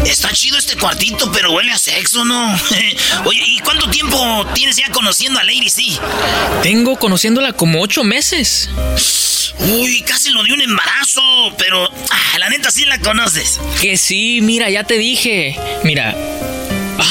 Está 0.06 0.32
chido 0.34 0.58
este 0.58 0.76
cuartito, 0.76 1.32
pero 1.32 1.52
huele 1.52 1.72
a 1.72 1.78
sexo, 1.78 2.26
¿no? 2.26 2.54
Oye, 3.26 3.42
¿y 3.46 3.60
cuánto 3.60 3.90
tiempo 3.90 4.46
tienes 4.54 4.76
ya 4.78 4.90
conociendo 4.92 5.40
a 5.40 5.44
Lady 5.44 5.70
C? 5.70 5.84
Tengo 6.64 6.98
conociéndola 6.98 7.54
como 7.54 7.82
ocho 7.82 8.04
meses. 8.04 8.70
Uy, 9.60 10.02
casi 10.02 10.32
lo 10.32 10.44
dio 10.44 10.56
un 10.56 10.62
embarazo, 10.62 11.22
pero 11.58 11.86
ah, 11.86 12.38
la 12.40 12.50
neta 12.50 12.72
sí 12.72 12.86
la 12.86 13.00
conoces. 13.00 13.60
Que 13.80 13.96
sí, 13.98 14.40
mira, 14.42 14.70
ya 14.70 14.84
te 14.84 14.98
dije. 14.98 15.58
Mira. 15.84 16.16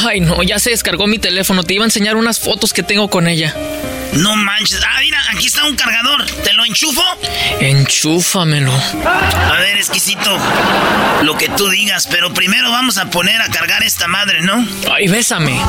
Ay, 0.04 0.20
no, 0.20 0.42
ya 0.42 0.58
se 0.58 0.70
descargó 0.70 1.06
mi 1.06 1.18
teléfono. 1.18 1.62
Te 1.62 1.74
iba 1.74 1.84
a 1.84 1.86
enseñar 1.86 2.16
unas 2.16 2.38
fotos 2.38 2.72
que 2.72 2.82
tengo 2.82 3.08
con 3.08 3.28
ella. 3.28 3.54
No 4.14 4.36
manches. 4.36 4.80
Ah, 4.86 4.98
mira, 5.00 5.20
aquí 5.32 5.46
está 5.46 5.64
un 5.64 5.76
cargador. 5.76 6.24
¿Te 6.26 6.52
lo 6.52 6.64
enchufo? 6.64 7.02
Enchúfamelo. 7.60 8.72
A 8.72 9.60
ver, 9.60 9.76
exquisito. 9.76 10.38
Lo 11.22 11.36
que 11.36 11.48
tú 11.50 11.68
digas, 11.68 12.06
pero 12.06 12.32
primero 12.32 12.70
vamos 12.70 12.98
a 12.98 13.10
poner 13.10 13.40
a 13.40 13.48
cargar 13.48 13.82
esta 13.82 14.08
madre, 14.08 14.42
¿no? 14.42 14.66
Ay, 14.92 15.08
bésame. 15.08 15.60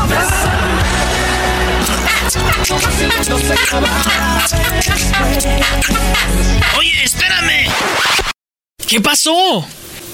Oye, 6.78 7.04
espérame. 7.04 7.70
¿Qué 8.88 9.02
pasó? 9.02 9.68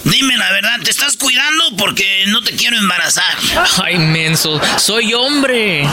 Dime 0.04 0.38
la 0.38 0.52
verdad, 0.52 0.80
¿te 0.84 0.92
estás 0.92 1.18
cuidando? 1.18 1.76
Porque 1.78 2.26
no 2.28 2.42
te 2.42 2.56
quiero 2.56 2.78
embarazar. 2.78 3.36
Ay, 3.84 3.98
menso, 3.98 4.62
soy 4.78 5.14
hombre. 5.14 5.88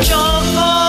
Choco 0.00 0.81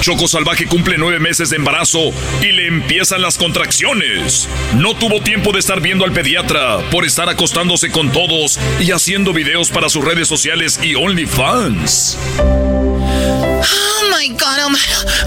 Choco 0.00 0.26
Salvaje 0.26 0.66
cumple 0.66 0.98
nueve 0.98 1.20
meses 1.20 1.50
de 1.50 1.56
embarazo 1.56 2.10
y 2.42 2.50
le 2.50 2.66
empiezan 2.66 3.22
las 3.22 3.38
contracciones. 3.38 4.48
No 4.74 4.96
tuvo 4.96 5.22
tiempo 5.22 5.52
de 5.52 5.60
estar 5.60 5.80
viendo 5.80 6.04
al 6.04 6.10
pediatra 6.10 6.78
por 6.90 7.04
estar 7.04 7.28
acostándose 7.28 7.92
con 7.92 8.10
todos 8.10 8.58
y 8.80 8.90
haciendo 8.90 9.32
videos 9.32 9.70
para 9.70 9.88
sus 9.88 10.04
redes 10.04 10.26
sociales 10.26 10.80
y 10.82 10.96
OnlyFans. 10.96 12.18
Oh 12.40 14.02
my 14.18 14.28
god, 14.30 14.58
oh 14.64 14.70
my, 14.70 14.78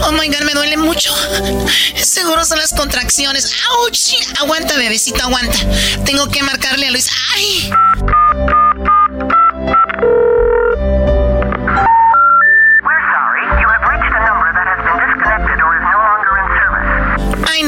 oh 0.04 0.12
god, 0.12 0.44
me 0.46 0.54
duele 0.54 0.76
mucho. 0.76 1.16
Seguro 1.96 2.44
son 2.44 2.60
las 2.60 2.74
contracciones. 2.74 3.54
¡Auch! 3.70 4.42
Aguanta, 4.42 4.76
bebecito, 4.76 5.24
aguanta. 5.24 5.58
Tengo 6.04 6.28
que 6.30 6.44
marcarle 6.44 6.88
a 6.88 6.92
Luis. 6.92 7.10
¡Ay! 7.36 7.72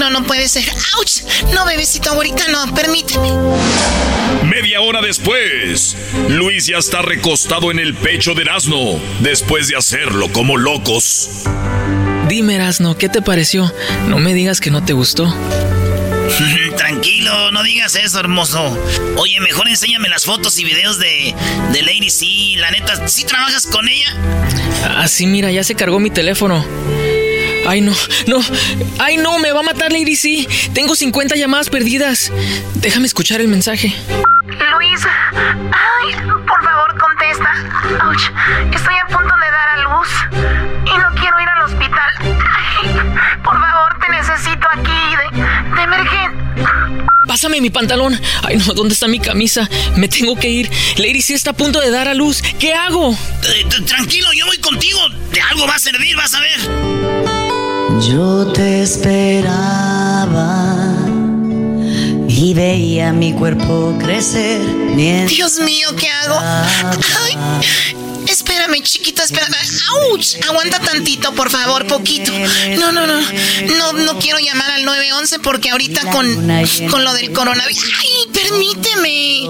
No, 0.02 0.10
no 0.10 0.26
puede 0.26 0.50
ser. 0.50 0.64
¡Auch! 0.98 1.54
No, 1.54 1.64
bebecito, 1.64 2.10
ahorita 2.10 2.48
no, 2.48 2.74
permíteme. 2.74 3.30
Media 4.44 4.82
hora 4.82 5.00
después, 5.00 5.96
Luis 6.28 6.66
ya 6.66 6.78
está 6.80 7.04
recostado 7.04 7.70
en 7.70 7.78
el 7.78 7.94
pecho 7.94 8.34
de 8.34 8.42
Erasmo, 8.42 9.00
después 9.20 9.68
de 9.68 9.78
hacerlo 9.78 10.32
como 10.34 10.58
locos. 10.58 11.44
Dime, 12.28 12.56
Erasno, 12.56 12.98
¿qué 12.98 13.10
te 13.10 13.22
pareció? 13.22 13.72
No 14.08 14.18
me 14.18 14.34
digas 14.34 14.60
que 14.60 14.72
no 14.72 14.84
te 14.84 14.94
gustó. 14.94 15.32
Tranquilo, 16.78 17.52
no 17.52 17.62
digas 17.62 17.96
eso, 17.96 18.20
hermoso. 18.20 18.76
Oye, 19.18 19.40
mejor 19.42 19.68
enséñame 19.68 20.10
las 20.10 20.26
fotos 20.26 20.58
y 20.58 20.64
videos 20.64 20.98
de, 20.98 21.36
de 21.74 21.82
Lady 21.84 22.10
C. 22.10 22.26
La 22.58 22.72
neta, 22.72 23.08
¿sí 23.08 23.24
trabajas 23.24 23.68
con 23.68 23.88
ella? 23.88 24.16
Ah, 24.84 25.08
sí, 25.08 25.28
mira, 25.28 25.52
ya 25.52 25.64
se 25.64 25.76
cargó 25.76 26.00
mi 26.00 26.10
teléfono. 26.10 26.66
Ay, 27.72 27.80
no, 27.80 27.94
no. 28.28 28.42
Ay, 29.00 29.16
no, 29.16 29.40
me 29.40 29.54
va 29.54 29.62
a 29.62 29.64
matar 29.64 29.94
Lady 29.94 30.18
C. 30.18 30.46
Tengo 30.74 30.94
50 30.94 31.38
llamadas 31.38 31.70
perdidas. 31.70 32.30
Déjame 32.76 33.08
escuchar 33.08 33.40
el 33.40 33.48
mensaje. 33.48 33.96
Luis, 34.74 35.00
ay, 35.32 36.16
por 36.46 36.62
favor, 36.66 36.98
contesta. 37.00 38.06
Ouch, 38.08 38.24
estoy 38.76 38.94
a 38.96 39.08
punto 39.08 39.34
de 39.38 39.52
dar 39.52 39.70
a 39.70 39.78
luz 39.84 40.10
y 40.86 40.98
no 40.98 41.16
quiero 41.18 41.40
ir 41.40 41.48
al 41.48 41.62
hospital. 41.62 42.12
Ay, 42.20 43.40
por 43.42 43.58
favor, 43.58 43.98
te 44.02 44.12
necesito 44.12 44.68
aquí 44.74 44.92
de, 45.32 45.76
de 45.78 45.82
emergen. 45.84 47.08
Pásame 47.26 47.62
mi 47.62 47.70
pantalón. 47.70 48.20
Ay, 48.44 48.58
no, 48.58 48.74
¿dónde 48.74 48.94
está 48.96 49.08
mi 49.08 49.22
camisa? 49.22 49.70
Me 49.96 50.10
tengo 50.10 50.36
que 50.36 50.50
ir. 50.50 50.70
Lady 50.98 51.22
C 51.22 51.36
está 51.36 51.52
a 51.52 51.54
punto 51.54 51.80
de 51.80 51.90
dar 51.90 52.10
a 52.10 52.14
luz. 52.16 52.42
¿Qué 52.60 52.74
hago? 52.74 53.14
Eh, 53.14 53.66
Tranquilo, 53.86 54.28
yo 54.34 54.46
voy 54.46 54.58
contigo. 54.58 55.00
De 55.32 55.40
algo 55.40 55.66
va 55.68 55.76
a 55.76 55.80
servir, 55.80 56.18
vas 56.18 56.36
a 56.36 56.42
ver. 56.42 57.51
Yo 58.00 58.48
te 58.54 58.84
esperaba 58.84 60.26
y 62.28 62.54
veía 62.54 63.12
mi 63.14 63.34
cuerpo 63.34 63.96
crecer. 64.00 64.62
Dios 65.28 65.60
mío, 65.60 65.90
¿qué 65.98 66.08
hago? 66.10 66.40
Ay, 66.40 67.38
espérame, 68.28 68.82
chiquita, 68.84 69.24
espérame. 69.24 69.56
¡Auch! 69.90 70.50
Aguanta 70.50 70.80
tantito, 70.80 71.34
por 71.34 71.50
favor, 71.50 71.88
poquito. 71.88 72.32
No, 72.80 72.92
no, 72.92 73.08
no. 73.08 73.22
No, 73.78 73.94
no 73.94 74.20
quiero 74.20 74.40
llamar 74.40 74.72
al 74.72 74.86
911 74.86 75.40
porque 75.40 75.70
ahorita 75.70 76.02
con, 76.12 76.28
con 76.90 77.04
lo 77.04 77.14
del 77.14 77.32
coronavirus. 77.32 77.84
¡Ay, 78.00 78.28
permíteme! 78.34 79.48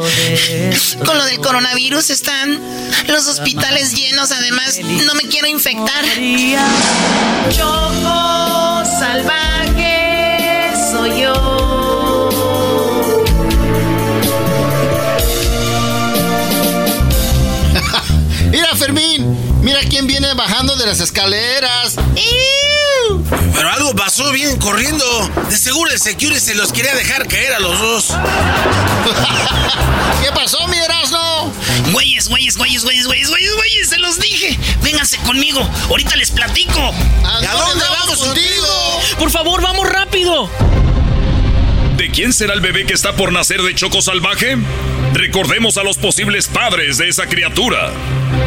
Con 1.05 1.17
lo 1.17 1.25
del 1.25 1.37
coronavirus 1.39 2.09
están 2.09 2.59
los 3.07 3.27
hospitales 3.27 3.93
llenos. 3.93 4.31
Además, 4.31 4.79
no 4.79 5.15
me 5.15 5.23
quiero 5.23 5.47
infectar. 5.47 6.05
Choco 7.49 8.83
salvaje 8.99 9.80
las 20.91 20.99
escaleras. 20.99 21.95
Pero 23.53 23.71
algo 23.71 23.95
pasó, 23.95 24.31
vienen 24.31 24.57
corriendo. 24.57 25.05
De 25.49 25.57
seguro 25.57 25.89
el 25.91 25.99
security 25.99 26.39
se 26.39 26.55
los 26.55 26.73
quería 26.73 26.93
dejar 26.95 27.27
caer 27.27 27.53
a 27.53 27.59
los 27.59 27.79
dos. 27.79 28.07
¿Qué 30.21 30.31
pasó, 30.33 30.67
mi 30.67 30.77
Erasmo? 30.77 31.53
Güeyes, 31.91 32.27
güeyes, 32.27 32.57
güeyes, 32.57 32.83
güeyes, 32.83 33.07
güeyes, 33.07 33.29
güeyes, 33.29 33.55
güeyes, 33.55 33.89
se 33.89 33.97
los 33.99 34.19
dije. 34.19 34.59
Vénganse 34.81 35.17
conmigo, 35.19 35.61
ahorita 35.89 36.15
les 36.17 36.31
platico. 36.31 36.93
¿A 37.23 37.53
dónde 37.53 37.85
vamos 37.89 38.17
contigo? 38.17 38.67
Por 39.17 39.31
favor, 39.31 39.61
vamos 39.61 39.87
rápido. 39.87 40.49
¿De 42.01 42.09
quién 42.09 42.33
será 42.33 42.55
el 42.55 42.61
bebé 42.61 42.87
que 42.87 42.95
está 42.95 43.15
por 43.15 43.31
nacer 43.31 43.61
de 43.61 43.75
Choco 43.75 44.01
Salvaje? 44.01 44.57
Recordemos 45.13 45.77
a 45.77 45.83
los 45.83 45.99
posibles 45.99 46.47
padres 46.47 46.97
de 46.97 47.07
esa 47.07 47.27
criatura. 47.27 47.91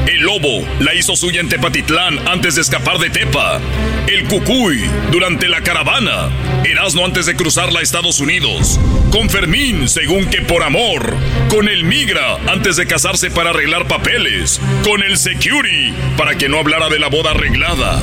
El 0.09 0.23
lobo 0.23 0.67
la 0.81 0.93
hizo 0.93 1.15
suya 1.15 1.39
en 1.39 1.49
Tepatitlán 1.49 2.19
antes 2.27 2.57
de 2.57 2.63
escapar 2.63 2.99
de 2.99 3.11
Tepa. 3.11 3.61
El 4.09 4.25
cucuy 4.25 4.91
durante 5.13 5.47
la 5.47 5.61
caravana. 5.61 6.31
Erasmo 6.65 7.05
antes 7.05 7.27
de 7.27 7.37
cruzarla 7.37 7.79
a 7.79 7.83
Estados 7.85 8.19
Unidos. 8.19 8.81
Con 9.13 9.31
Fermín, 9.31 9.89
según 9.89 10.27
que 10.27 10.43
por 10.43 10.65
amor. 10.65 11.15
Con 11.49 11.69
el 11.69 11.85
migra 11.85 12.39
antes 12.49 12.75
de 12.75 12.89
casarse 12.89 13.31
para 13.31 13.51
arreglar 13.51 13.87
papeles. 13.87 14.61
Con 14.83 15.01
el 15.05 15.17
security 15.17 15.95
para 16.17 16.35
que 16.35 16.49
no 16.49 16.59
hablara 16.59 16.89
de 16.89 16.99
la 16.99 17.07
boda 17.07 17.31
arreglada. 17.31 18.03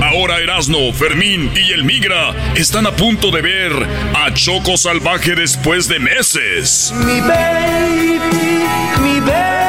Ahora 0.00 0.38
Erasno, 0.40 0.92
Fermín 0.92 1.50
y 1.54 1.72
el 1.72 1.84
Migra 1.84 2.34
están 2.54 2.86
a 2.86 2.92
punto 2.92 3.30
de 3.30 3.42
ver 3.42 3.72
a 4.14 4.32
Choco 4.32 4.76
Salvaje 4.76 5.34
después 5.34 5.88
de 5.88 5.98
meses. 5.98 6.92
Mi 6.96 7.20
baby, 7.20 8.20
mi 9.00 9.20
baby, 9.20 9.61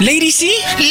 Lady 0.00 0.32
C. 0.32 0.50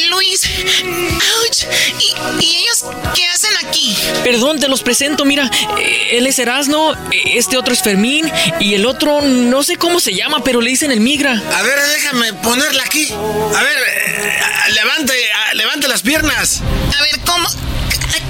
Luis. 0.10 0.42
Ouch. 0.84 1.66
¿Y, 2.00 2.44
y 2.46 2.56
ellos 2.64 2.86
qué 3.16 3.26
hacen 3.28 3.52
aquí? 3.66 3.96
Perdón, 4.24 4.60
te 4.60 4.68
los 4.68 4.82
presento, 4.82 5.26
mira. 5.26 5.50
eh, 5.80 6.10
Él 6.18 6.28
es 6.28 6.40
Erasno, 6.40 6.94
eh, 7.12 7.24
este 7.36 7.58
otro 7.58 7.74
es 7.74 7.82
Fermín 7.82 8.32
y 8.60 8.74
el 8.76 8.86
otro 8.86 9.22
no 9.22 9.64
sé 9.64 9.78
cómo 9.78 10.00
se 10.00 10.14
llama, 10.14 10.44
pero 10.44 10.62
le 10.62 10.70
dicen 10.70 10.92
el 10.92 11.00
migra. 11.02 11.32
A 11.34 11.62
ver, 11.62 11.80
déjame 11.96 12.34
ponerla 12.34 12.84
aquí. 12.84 13.08
A 13.12 13.64
ver, 13.64 13.78
eh, 13.78 14.74
levante, 14.74 15.14
ah, 15.36 15.54
levante 15.56 15.88
las 15.88 16.02
piernas. 16.02 16.62
A 16.98 17.02
ver, 17.02 17.20
¿cómo? 17.26 17.48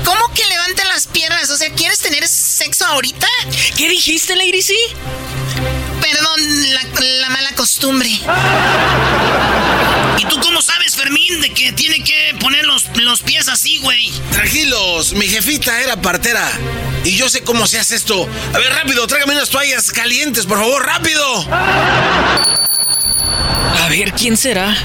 ¿Cómo 0.06 0.34
que 0.34 0.46
levanten 0.48 0.88
las 0.90 1.08
piernas? 1.08 1.50
O 1.50 1.58
sea, 1.58 1.70
¿quieres 1.72 2.00
tener 2.00 2.28
sexo 2.28 2.86
ahorita? 2.86 3.28
¿Qué 3.78 3.88
dijiste, 3.90 4.36
Lady 4.36 4.62
C? 4.62 4.74
Perdón, 6.02 6.74
la, 6.74 6.82
la 7.02 7.30
mala 7.30 7.52
costumbre. 7.56 8.10
¿Y 10.24 10.26
tú 10.28 10.40
cómo 10.40 10.62
sabes, 10.62 10.96
Fermín, 10.96 11.42
de 11.42 11.50
que 11.50 11.74
tiene 11.74 12.02
que 12.02 12.34
poner 12.40 12.64
los, 12.66 12.86
los 12.96 13.20
pies 13.22 13.50
así, 13.50 13.80
güey? 13.80 14.10
Tranquilos, 14.32 15.12
mi 15.12 15.28
jefita 15.28 15.82
era 15.82 16.02
partera. 16.02 16.50
Y 17.04 17.18
yo 17.18 17.28
sé 17.28 17.44
cómo 17.44 17.68
se 17.68 17.78
hace 17.78 17.98
esto. 17.98 18.30
A 18.54 18.58
ver, 18.58 18.72
rápido, 18.74 19.06
tráigame 19.06 19.34
unas 19.34 19.50
toallas 19.50 19.92
calientes, 19.92 20.46
por 20.46 20.60
favor, 20.60 20.86
rápido. 20.86 21.46
A 23.82 23.88
ver, 23.90 24.14
¿quién 24.14 24.38
será? 24.38 24.78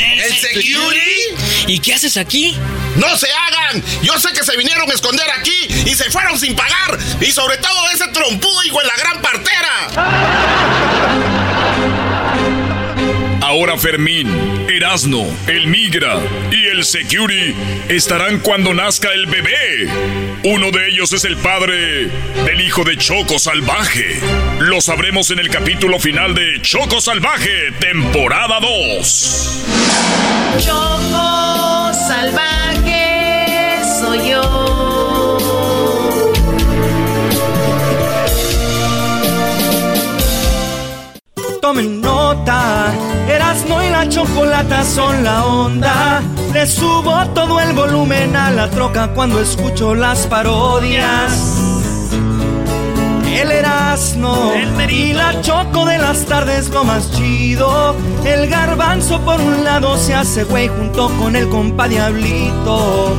¿El 0.00 0.34
security? 0.34 1.68
¿Y 1.68 1.78
qué 1.78 1.94
haces 1.94 2.16
aquí? 2.16 2.56
¡No 2.96 3.16
se 3.16 3.28
hagan! 3.30 3.80
Yo 4.02 4.18
sé 4.18 4.32
que 4.32 4.42
se 4.42 4.56
vinieron 4.56 4.90
a 4.90 4.94
esconder 4.94 5.30
aquí 5.38 5.68
y 5.86 5.94
se 5.94 6.10
fueron 6.10 6.36
sin 6.36 6.56
pagar. 6.56 6.98
Y 7.20 7.30
sobre 7.30 7.58
todo 7.58 7.88
ese 7.90 8.08
trompudo 8.08 8.64
hijo 8.64 8.80
de 8.80 8.86
la 8.86 8.96
gran 8.96 9.22
partera. 9.22 9.70
Ahora 13.50 13.76
Fermín, 13.76 14.28
Erasno, 14.68 15.26
el 15.48 15.66
Migra 15.66 16.20
y 16.52 16.68
el 16.68 16.84
Security 16.84 17.52
estarán 17.88 18.38
cuando 18.38 18.72
nazca 18.72 19.12
el 19.12 19.26
bebé. 19.26 19.88
Uno 20.44 20.70
de 20.70 20.88
ellos 20.88 21.12
es 21.12 21.24
el 21.24 21.36
padre 21.36 22.06
del 22.44 22.60
hijo 22.60 22.84
de 22.84 22.96
Choco 22.96 23.40
Salvaje. 23.40 24.20
Lo 24.60 24.80
sabremos 24.80 25.32
en 25.32 25.40
el 25.40 25.50
capítulo 25.50 25.98
final 25.98 26.32
de 26.32 26.62
Choco 26.62 27.00
Salvaje, 27.00 27.72
temporada 27.80 28.60
2. 28.60 29.64
Choco 30.64 31.92
salvaje 32.06 33.80
soy 34.00 34.30
yo. 34.30 35.40
Tomen 41.60 42.00
nota, 42.00 42.92
Erasmo 43.50 43.82
y 43.82 43.88
la 43.88 44.08
chocolata 44.08 44.84
son 44.84 45.24
la 45.24 45.44
onda. 45.44 46.22
Le 46.52 46.68
subo 46.68 47.26
todo 47.34 47.58
el 47.58 47.72
volumen 47.72 48.36
a 48.36 48.52
la 48.52 48.70
troca 48.70 49.08
cuando 49.12 49.40
escucho 49.40 49.92
las 49.92 50.28
parodias. 50.28 51.32
El 53.26 53.50
Erasmo 53.50 54.52
y 54.88 55.12
la 55.14 55.40
choco 55.40 55.84
de 55.84 55.98
las 55.98 56.26
tardes 56.26 56.68
lo 56.68 56.84
más 56.84 57.10
chido. 57.10 57.96
El 58.24 58.48
garbanzo 58.48 59.20
por 59.22 59.40
un 59.40 59.64
lado 59.64 59.98
se 59.98 60.14
hace 60.14 60.44
güey 60.44 60.68
junto 60.68 61.08
con 61.18 61.34
el 61.34 61.48
compa 61.48 61.88
Diablito. 61.88 63.16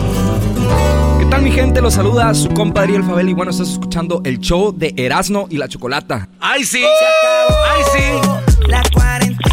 ¿Qué 1.32 1.38
tal 1.38 1.44
mi 1.46 1.52
gente? 1.54 1.80
Los 1.80 1.94
saluda 1.94 2.34
su 2.34 2.50
compadre 2.50 2.98
El 2.98 3.06
Fabel 3.06 3.30
y 3.30 3.34
bueno, 3.34 3.52
estás 3.52 3.70
escuchando 3.70 4.22
el 4.26 4.40
show 4.40 4.74
de 4.78 4.94
Erasmo 4.98 5.48
y 5.50 5.56
la 5.56 5.70
Chocolata. 5.70 6.28
¡Ay, 6.42 6.66
sí! 6.66 6.84
¡Ay, 6.84 7.84
sí! 7.94 8.68
La 8.68 8.84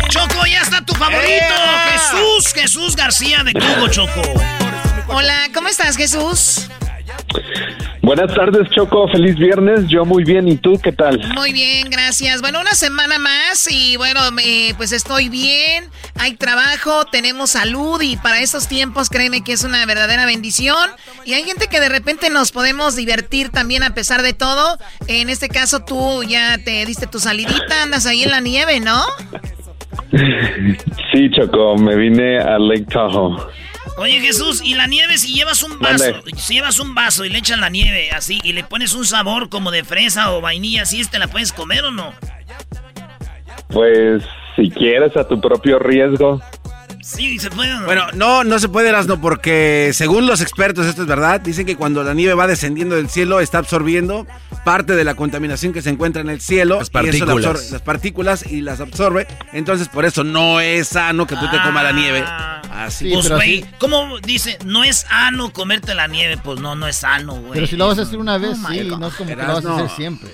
Choco, 0.08 0.44
ya 0.44 0.62
está 0.62 0.84
tu 0.84 0.92
favorito. 0.94 1.54
Jesús, 1.92 2.52
Jesús 2.52 2.96
García 2.96 3.44
de 3.44 3.52
Cubo, 3.52 3.86
Choco. 3.86 4.22
Hola, 5.06 5.50
¿cómo 5.54 5.68
estás, 5.68 5.96
Jesús? 5.96 6.68
Buenas 8.02 8.34
tardes, 8.34 8.70
Choco. 8.70 9.06
Feliz 9.08 9.36
viernes. 9.36 9.86
Yo 9.88 10.04
muy 10.04 10.24
bien. 10.24 10.48
¿Y 10.48 10.56
tú 10.56 10.80
qué 10.82 10.92
tal? 10.92 11.20
Muy 11.34 11.52
bien, 11.52 11.90
gracias. 11.90 12.40
Bueno, 12.40 12.60
una 12.60 12.72
semana 12.72 13.18
más 13.18 13.68
y 13.70 13.96
bueno, 13.96 14.20
eh, 14.42 14.72
pues 14.76 14.92
estoy 14.92 15.28
bien. 15.28 15.84
Hay 16.18 16.34
trabajo, 16.34 17.04
tenemos 17.04 17.50
salud 17.50 18.00
y 18.00 18.16
para 18.16 18.40
estos 18.40 18.66
tiempos 18.66 19.10
créeme 19.10 19.44
que 19.44 19.52
es 19.52 19.64
una 19.64 19.84
verdadera 19.84 20.24
bendición. 20.26 20.88
Y 21.26 21.34
hay 21.34 21.44
gente 21.44 21.66
que 21.68 21.80
de 21.80 21.88
repente 21.88 22.30
nos 22.30 22.50
podemos 22.50 22.96
divertir 22.96 23.50
también 23.50 23.82
a 23.82 23.94
pesar 23.94 24.22
de 24.22 24.32
todo. 24.32 24.78
En 25.06 25.28
este 25.28 25.48
caso 25.48 25.84
tú 25.84 26.22
ya 26.22 26.56
te 26.64 26.86
diste 26.86 27.06
tu 27.06 27.20
salidita, 27.20 27.82
andas 27.82 28.06
ahí 28.06 28.22
en 28.22 28.30
la 28.30 28.40
nieve, 28.40 28.80
¿no? 28.80 29.02
Sí, 31.12 31.30
Choco. 31.30 31.76
Me 31.76 31.94
vine 31.94 32.38
a 32.38 32.58
Lake 32.58 32.86
Tahoe. 32.90 33.36
Oye, 33.98 34.20
Jesús, 34.20 34.62
¿y 34.64 34.74
la 34.74 34.86
nieve 34.86 35.18
si 35.18 35.34
llevas 35.34 35.62
un 35.64 35.78
vaso? 35.80 36.22
Si 36.36 36.54
llevas 36.54 36.78
un 36.78 36.94
vaso 36.94 37.24
y 37.24 37.30
le 37.30 37.38
echas 37.38 37.58
la 37.58 37.68
nieve 37.68 38.10
así 38.12 38.38
y 38.44 38.52
le 38.52 38.62
pones 38.62 38.94
un 38.94 39.04
sabor 39.04 39.48
como 39.48 39.72
de 39.72 39.82
fresa 39.82 40.32
o 40.32 40.40
vainilla, 40.40 40.84
¿sí 40.84 41.02
te 41.10 41.18
la 41.18 41.26
puedes 41.26 41.52
comer 41.52 41.84
o 41.84 41.90
no? 41.90 42.12
Pues 43.68 44.22
si 44.54 44.70
quieres 44.70 45.16
a 45.16 45.26
tu 45.26 45.40
propio 45.40 45.78
riesgo. 45.78 46.40
Sí, 47.16 47.38
se 47.38 47.50
puede. 47.50 47.70
no? 47.72 47.84
Bueno, 47.86 48.06
no, 48.14 48.44
no 48.44 48.58
se 48.58 48.68
puede, 48.68 48.90
Erasno, 48.90 49.20
porque 49.20 49.90
según 49.94 50.26
los 50.26 50.40
expertos, 50.42 50.86
esto 50.86 51.02
es 51.02 51.08
verdad, 51.08 51.40
dicen 51.40 51.64
que 51.64 51.74
cuando 51.76 52.04
la 52.04 52.12
nieve 52.12 52.34
va 52.34 52.46
descendiendo 52.46 52.96
del 52.96 53.08
cielo, 53.08 53.40
está 53.40 53.58
absorbiendo 53.58 54.26
parte 54.64 54.94
de 54.94 55.04
la 55.04 55.14
contaminación 55.14 55.72
que 55.72 55.80
se 55.80 55.88
encuentra 55.90 56.20
en 56.20 56.28
el 56.28 56.40
cielo. 56.42 56.78
Las 56.78 56.88
y 56.88 57.08
eso 57.08 57.24
la 57.24 57.32
partículas. 57.32 57.46
absorbe- 57.46 57.70
las 57.72 57.82
partículas 57.82 58.46
y 58.46 58.60
las 58.60 58.80
absorbe. 58.80 59.26
Entonces, 59.54 59.88
por 59.88 60.04
eso 60.04 60.22
no 60.22 60.60
es 60.60 60.88
sano 60.88 61.26
que 61.26 61.34
tú 61.36 61.48
te 61.50 61.56
comas 61.62 61.82
la 61.84 61.92
nieve. 61.92 62.22
Así. 62.70 63.10
pues, 63.12 63.28
güey, 63.30 63.64
¿cómo 63.78 64.18
dice? 64.20 64.58
No 64.64 64.84
es 64.84 64.98
sano 65.08 65.52
comerte 65.52 65.94
la 65.94 66.06
nieve. 66.06 66.36
Pues 66.36 66.60
no, 66.60 66.76
no 66.76 66.86
es 66.86 66.96
sano, 66.96 67.34
güey. 67.36 67.52
Pero 67.54 67.66
si 67.66 67.76
lo 67.76 67.88
vas 67.88 67.98
a 67.98 68.02
hacer 68.02 68.18
una 68.18 68.38
vez, 68.38 68.56
Oh, 68.62 68.68
sí, 68.68 68.88
God. 68.88 68.98
no 68.98 69.08
es 69.08 69.14
como 69.14 69.30
que 69.30 69.36
lo 69.36 69.46
vas 69.54 69.64
a 69.64 69.74
hacer 69.76 69.90
siempre. 69.96 70.30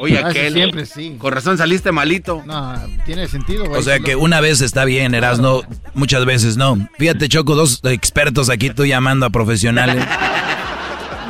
Oye, 0.00 0.18
aquel. 0.18 0.54
Siempre, 0.54 0.86
sí. 0.86 1.16
Con 1.18 1.32
razón 1.32 1.58
saliste 1.58 1.92
malito. 1.92 2.42
No, 2.46 2.74
tiene 3.04 3.28
sentido, 3.28 3.64
güey. 3.66 3.80
O 3.80 3.82
sea 3.82 3.98
que 4.00 4.16
una 4.16 4.40
vez 4.40 4.60
está 4.60 4.84
bien, 4.84 5.14
Erasno, 5.14 5.62
muchas 5.94 6.24
veces 6.24 6.56
no. 6.56 6.88
Fíjate, 6.98 7.28
Choco, 7.28 7.54
dos 7.54 7.80
expertos 7.84 8.50
aquí, 8.50 8.70
tú 8.70 8.84
llamando 8.86 9.26
a 9.26 9.30
profesionales. 9.30 10.04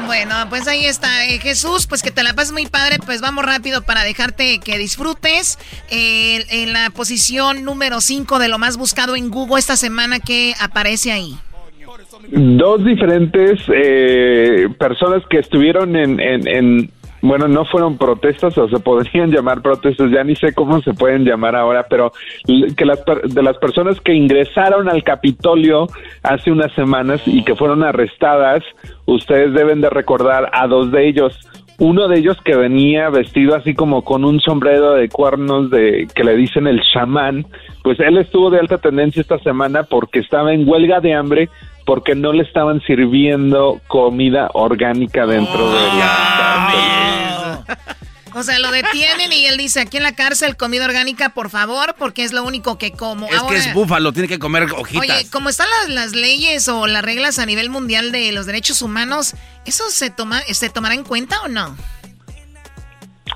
Bueno, 0.06 0.34
pues 0.48 0.68
ahí 0.68 0.84
está. 0.84 1.26
eh, 1.26 1.38
Jesús, 1.40 1.86
pues 1.86 2.02
que 2.02 2.10
te 2.10 2.22
la 2.22 2.34
pases 2.34 2.52
muy 2.52 2.66
padre. 2.66 2.98
Pues 3.04 3.20
vamos 3.20 3.44
rápido 3.44 3.82
para 3.82 4.04
dejarte 4.04 4.58
que 4.60 4.78
disfrutes. 4.78 5.58
Eh, 5.90 6.44
en 6.50 6.72
la 6.72 6.90
posición 6.90 7.64
número 7.64 8.00
5 8.00 8.38
de 8.38 8.48
lo 8.48 8.58
más 8.58 8.76
buscado 8.76 9.16
en 9.16 9.30
Google 9.30 9.58
esta 9.58 9.76
semana 9.76 10.20
que 10.20 10.54
aparece 10.60 11.10
ahí. 11.10 11.36
Dos 12.30 12.84
diferentes 12.84 13.60
eh, 13.74 14.68
personas 14.78 15.22
que 15.28 15.38
estuvieron 15.38 15.96
en, 15.96 16.20
en, 16.20 16.46
en- 16.48 16.90
bueno, 17.24 17.48
no 17.48 17.64
fueron 17.64 17.96
protestas 17.96 18.56
o 18.58 18.68
se 18.68 18.78
podrían 18.78 19.30
llamar 19.32 19.62
protestas, 19.62 20.10
ya 20.10 20.22
ni 20.22 20.36
sé 20.36 20.52
cómo 20.52 20.80
se 20.82 20.92
pueden 20.92 21.24
llamar 21.24 21.56
ahora, 21.56 21.86
pero 21.88 22.12
que 22.76 22.84
las, 22.84 23.02
de 23.24 23.42
las 23.42 23.56
personas 23.56 23.98
que 24.00 24.12
ingresaron 24.12 24.88
al 24.90 25.02
Capitolio 25.02 25.86
hace 26.22 26.50
unas 26.50 26.72
semanas 26.74 27.22
y 27.26 27.42
que 27.42 27.54
fueron 27.54 27.82
arrestadas, 27.82 28.62
ustedes 29.06 29.54
deben 29.54 29.80
de 29.80 29.88
recordar 29.88 30.50
a 30.52 30.66
dos 30.66 30.92
de 30.92 31.08
ellos. 31.08 31.38
Uno 31.78 32.08
de 32.08 32.18
ellos 32.18 32.36
que 32.44 32.56
venía 32.56 33.08
vestido 33.10 33.56
así 33.56 33.74
como 33.74 34.02
con 34.02 34.24
un 34.24 34.40
sombrero 34.40 34.92
de 34.92 35.08
cuernos 35.08 35.70
de 35.70 36.06
que 36.14 36.24
le 36.24 36.36
dicen 36.36 36.66
el 36.66 36.80
chamán, 36.92 37.46
pues 37.82 37.98
él 38.00 38.18
estuvo 38.18 38.50
de 38.50 38.60
alta 38.60 38.78
tendencia 38.78 39.20
esta 39.20 39.38
semana 39.38 39.82
porque 39.82 40.20
estaba 40.20 40.52
en 40.52 40.68
huelga 40.68 41.00
de 41.00 41.14
hambre 41.14 41.48
porque 41.84 42.14
no 42.14 42.32
le 42.32 42.42
estaban 42.42 42.80
sirviendo 42.82 43.80
comida 43.88 44.50
orgánica 44.54 45.26
dentro 45.26 45.70
de 45.70 45.86
la 45.98 47.64
O 48.34 48.42
sea, 48.42 48.58
lo 48.58 48.70
detienen 48.70 49.32
y 49.32 49.46
él 49.46 49.56
dice, 49.56 49.80
aquí 49.80 49.96
en 49.96 50.02
la 50.02 50.14
cárcel 50.14 50.56
comida 50.56 50.84
orgánica, 50.84 51.30
por 51.30 51.50
favor, 51.50 51.94
porque 51.98 52.24
es 52.24 52.32
lo 52.32 52.42
único 52.42 52.78
que 52.78 52.92
como. 52.92 53.28
Es 53.28 53.42
que 53.42 53.56
es 53.56 53.72
búfalo, 53.72 54.12
tiene 54.12 54.28
que 54.28 54.38
comer 54.38 54.64
hojitas. 54.64 55.00
Oye, 55.00 55.30
como 55.30 55.48
están 55.48 55.68
las, 55.70 55.88
las, 55.94 56.12
leyes 56.14 56.68
o 56.68 56.86
las 56.86 57.04
reglas 57.04 57.38
a 57.38 57.46
nivel 57.46 57.70
mundial 57.70 58.12
de 58.12 58.32
los 58.32 58.46
derechos 58.46 58.82
humanos, 58.82 59.34
¿eso 59.64 59.88
se, 59.90 60.10
toma, 60.10 60.40
se 60.40 60.68
tomará 60.68 60.94
en 60.94 61.04
cuenta 61.04 61.40
o 61.42 61.48
no? 61.48 61.76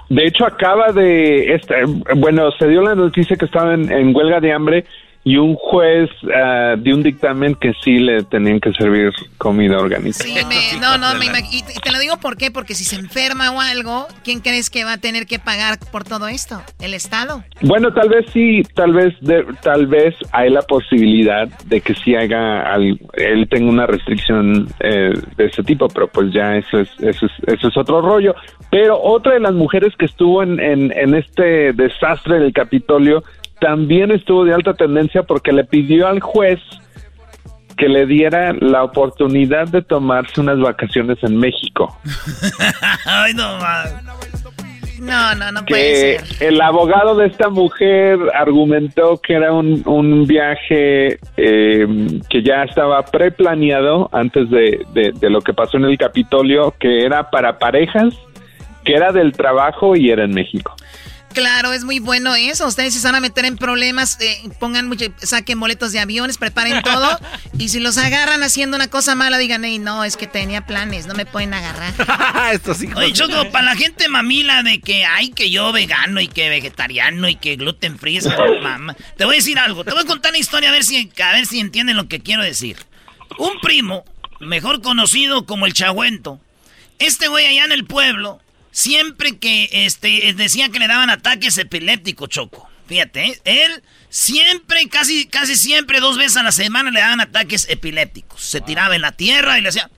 De 0.09 0.27
hecho, 0.27 0.45
acaba 0.47 0.93
de, 0.93 1.55
este, 1.55 1.75
bueno, 2.17 2.51
se 2.59 2.67
dio 2.67 2.83
la 2.83 2.95
noticia 2.95 3.37
que 3.37 3.45
estaba 3.45 3.75
en 3.75 4.15
huelga 4.15 4.41
de 4.41 4.53
hambre 4.53 4.85
y 5.25 5.37
un 5.37 5.57
juez 5.57 6.09
uh, 6.23 6.81
dio 6.81 6.95
un 6.95 7.03
dictamen 7.03 7.55
que 7.55 7.73
sí 7.85 7.99
le 7.99 8.23
tenían 8.23 8.61
que 8.61 8.73
servir 8.73 9.13
comida 9.37 9.79
orgánica. 9.79 10.25
Sí, 10.25 10.35
me, 10.49 10.81
no, 10.81 10.97
no, 10.97 11.15
me 11.19 11.27
y 11.51 11.63
te 11.63 11.93
lo 11.93 11.99
digo 11.99 12.17
por 12.19 12.37
qué, 12.37 12.51
porque 12.51 12.75
si 12.75 12.85
se 12.85 12.97
enferma 12.97 13.51
o 13.51 13.61
algo, 13.61 14.07
¿quién 14.25 14.41
crees 14.41 14.71
que 14.71 14.85
va 14.85 14.95
a 14.95 14.99
tener 14.99 15.27
que 15.27 15.39
pagar 15.39 15.79
por 15.93 16.05
todo 16.05 16.29
esto? 16.29 16.63
¿El 16.81 16.95
Estado? 16.95 17.43
Bueno, 17.63 17.93
tal 17.93 18.09
vez 18.09 18.27
sí, 18.33 18.63
tal 18.75 18.93
vez, 18.93 19.15
de, 19.21 19.45
tal 19.63 19.87
vez 19.87 20.15
hay 20.33 20.51
la 20.51 20.63
posibilidad 20.63 21.49
de 21.67 21.81
que 21.81 21.95
sí 21.95 22.15
haga, 22.15 22.75
él 22.77 23.49
tenga 23.51 23.71
una 23.71 23.87
restricción 23.87 24.69
eh, 24.81 25.13
de 25.37 25.45
ese 25.47 25.63
tipo, 25.63 25.89
pero 25.89 26.09
pues 26.09 26.33
ya 26.33 26.57
eso 26.57 26.79
es, 26.79 26.89
eso 27.01 27.27
es, 27.27 27.33
eso 27.47 27.69
es 27.69 27.77
otro 27.77 28.01
rollo. 28.01 28.35
Pero 28.71 29.01
otra 29.01 29.35
de 29.35 29.41
las 29.41 29.55
mujeres 29.55 29.95
que 29.97 30.07
estuvo 30.07 30.43
en, 30.43 30.61
en, 30.61 30.93
en 30.97 31.15
este 31.15 31.73
desastre 31.73 32.39
del 32.39 32.53
Capitolio 32.53 33.23
también 33.61 34.11
estuvo 34.11 34.45
de 34.45 34.55
alta 34.55 34.75
tendencia 34.75 35.23
porque 35.23 35.53
le 35.53 35.65
pidió 35.65 36.09
al 36.09 36.21
juez 36.21 36.61
que 37.79 37.89
le 37.89 38.07
diera 38.07 38.53
la 38.53 38.83
oportunidad 38.83 39.69
de 39.69 39.83
tomarse 39.83 40.41
unas 40.41 40.59
vacaciones 40.59 41.17
en 41.23 41.37
México. 41.37 41.97
Ay, 43.07 43.33
no, 43.35 43.57
No, 45.01 45.35
no, 45.37 45.53
no 45.53 45.65
puede 45.65 46.19
ser. 46.19 46.43
El 46.49 46.61
abogado 46.61 47.15
de 47.15 47.29
esta 47.29 47.49
mujer 47.49 48.19
argumentó 48.35 49.21
que 49.23 49.35
era 49.35 49.53
un, 49.53 49.83
un 49.87 50.27
viaje 50.27 51.21
eh, 51.37 51.87
que 52.29 52.43
ya 52.43 52.65
estaba 52.65 53.03
preplaneado 53.05 54.11
antes 54.13 54.51
de, 54.51 54.85
de 54.93 55.31
lo 55.31 55.41
que 55.41 55.55
pasó 55.55 55.77
en 55.77 55.85
el 55.85 55.97
Capitolio, 55.97 56.75
que 56.81 57.05
era 57.05 57.31
para 57.31 57.61
parejas, 57.61 58.13
que 58.85 58.95
era 58.95 59.13
del 59.13 59.33
trabajo 59.33 59.95
y 59.95 60.11
era 60.11 60.25
en 60.25 60.33
México. 60.33 60.75
Claro, 61.35 61.73
es 61.73 61.85
muy 61.85 61.99
bueno 61.99 62.35
eso. 62.35 62.67
Ustedes 62.67 62.95
se 62.95 63.07
van 63.07 63.15
a 63.15 63.21
meter 63.21 63.45
en 63.45 63.57
problemas, 63.57 64.19
eh, 64.21 64.49
pongan 64.59 64.89
mucho, 64.89 65.07
saquen 65.19 65.61
boletos 65.61 65.93
de 65.93 66.01
aviones, 66.01 66.39
preparen 66.39 66.83
todo. 66.83 67.19
y 67.59 67.69
si 67.69 67.81
los 67.81 67.99
agarran 67.99 68.43
haciendo 68.43 68.77
una 68.77 68.89
cosa 68.89 69.15
mala, 69.15 69.39
digan, 69.39 69.65
hey, 69.65 69.79
no, 69.79 70.05
es 70.05 70.17
que 70.17 70.27
tenía 70.27 70.67
planes, 70.67 71.07
no 71.07 71.15
me 71.15 71.27
pueden 71.27 71.55
agarrar. 71.55 71.95
Esto 72.53 72.75
sí. 72.75 72.89
Oye, 72.97 73.13
Choco, 73.13 73.51
para 73.51 73.67
la 73.67 73.77
gente 73.77 74.09
mamila 74.09 74.63
de 74.63 74.81
que 74.81 75.05
hay 75.05 75.31
que 75.31 75.51
yo 75.51 75.73
vegano 75.73 76.21
y 76.21 76.29
que 76.29 76.49
vegetariano 76.49 77.29
y 77.29 77.37
que 77.37 77.57
gluten 77.57 77.99
free, 77.99 78.21
mamá. 78.63 78.97
Te 79.17 79.25
voy 79.25 79.37
a 79.37 79.39
decir 79.39 79.59
algo, 79.59 79.85
te 79.85 79.93
voy 79.93 80.03
a 80.03 80.07
contar 80.07 80.33
una 80.33 80.39
historia 80.39 80.71
a 80.71 80.73
ver 80.73 80.85
si, 80.85 81.11
a 81.23 81.33
ver 81.33 81.47
si 81.47 81.61
entienden 81.61 81.97
lo 81.97 82.09
que 82.09 82.21
quiero 82.21 82.43
decir. 82.43 82.77
Un 83.39 83.61
primo, 83.61 84.05
mejor 84.41 84.83
conocido 84.83 85.47
como 85.47 85.67
el 85.67 85.75
Chagüento, 85.75 86.41
este 86.99 87.29
güey 87.29 87.47
allá 87.47 87.65
en 87.65 87.73
el 87.73 87.85
pueblo 87.85 88.41
siempre 88.79 89.39
que 89.39 89.69
este, 89.73 90.33
decía 90.35 90.69
que 90.69 90.79
le 90.79 90.87
daban 90.87 91.11
ataques 91.11 91.59
epilépticos, 91.59 92.29
Choco. 92.29 92.71
Fíjate, 92.87 93.27
¿eh? 93.27 93.41
él 93.45 93.83
siempre, 94.09 94.89
casi, 94.89 95.27
casi 95.27 95.57
siempre, 95.57 95.99
dos 95.99 96.17
veces 96.17 96.37
a 96.37 96.45
la 96.45 96.53
semana 96.53 96.93
le 96.93 97.01
daban 97.01 97.21
ataques 97.21 97.67
epilépticos. 97.69 98.41
Se 98.41 98.61
tiraba 98.61 98.95
en 98.95 99.03
la 99.03 99.13
tierra 99.13 99.59
y 99.59 99.63
le 99.63 99.71
hacía 99.71 99.91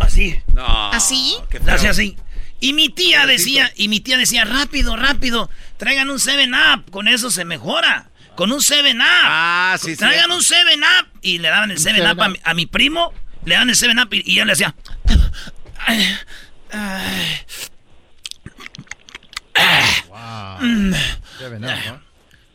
así. 0.00 0.40
¿Así? 0.56 1.36
Le 1.64 1.70
hacía 1.70 1.90
así. 1.90 2.16
Y 2.60 2.72
mi 2.72 2.88
tía 2.88 3.26
decía, 3.26 3.70
y 3.76 3.88
mi 3.88 4.00
tía 4.00 4.16
decía, 4.16 4.46
rápido, 4.46 4.96
rápido, 4.96 5.50
traigan 5.76 6.08
un 6.08 6.18
7-Up, 6.18 6.90
con 6.90 7.08
eso 7.08 7.30
se 7.30 7.44
mejora. 7.44 8.08
Con 8.36 8.52
un 8.52 8.60
7-Up. 8.60 9.02
Ah, 9.02 9.76
sí, 9.80 9.96
Traigan 9.96 10.30
un 10.32 10.40
7-Up. 10.40 11.08
Y 11.20 11.38
le 11.38 11.48
daban 11.48 11.70
el 11.70 11.78
7-Up 11.78 12.38
a, 12.42 12.54
mi 12.54 12.64
primo, 12.64 13.12
le 13.44 13.54
daban 13.54 13.68
el 13.68 13.76
7-Up 13.76 14.14
y, 14.14 14.32
y, 14.32 14.38
él 14.38 14.46
le 14.46 14.54
hacía... 14.54 14.74
Mm. 20.60 20.92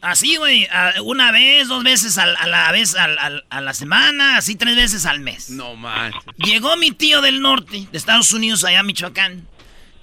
Así, 0.01 0.35
güey, 0.35 0.67
una 1.03 1.31
vez, 1.31 1.69
dos 1.69 1.81
veces 1.83 2.17
a, 2.17 2.25
la 2.25 2.71
vez 2.73 2.95
a, 2.95 3.61
la 3.61 3.73
semana, 3.73 4.35
así 4.37 4.55
tres 4.55 4.75
veces 4.75 5.05
al 5.05 5.21
mes. 5.21 5.49
No 5.49 5.77
manches. 5.77 6.21
Llegó 6.37 6.75
mi 6.75 6.91
tío 6.91 7.21
del 7.21 7.41
norte, 7.41 7.87
de 7.89 7.97
Estados 7.97 8.33
Unidos, 8.33 8.65
allá 8.65 8.81
a 8.81 8.83
Michoacán. 8.83 9.47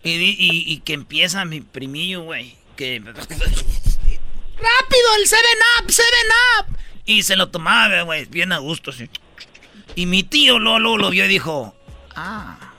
Y, 0.02 0.78
que 0.78 0.94
empieza 0.94 1.44
mi 1.44 1.60
primillo, 1.60 2.22
güey. 2.22 2.56
Que. 2.76 3.00
¡Rápido, 3.04 3.18
el 5.18 5.28
7-Up, 5.28 5.86
7-Up! 5.86 6.78
Y 7.04 7.22
se 7.22 7.36
lo 7.36 7.50
tomaba, 7.50 8.00
güey, 8.02 8.24
bien 8.24 8.52
a 8.52 8.58
gusto, 8.58 8.92
sí. 8.92 9.10
Y 9.96 10.06
mi 10.06 10.22
tío 10.22 10.58
Lolo 10.58 10.96
lo 10.96 11.10
vio 11.10 11.26
y 11.26 11.28
dijo: 11.28 11.76
Ah. 12.16 12.69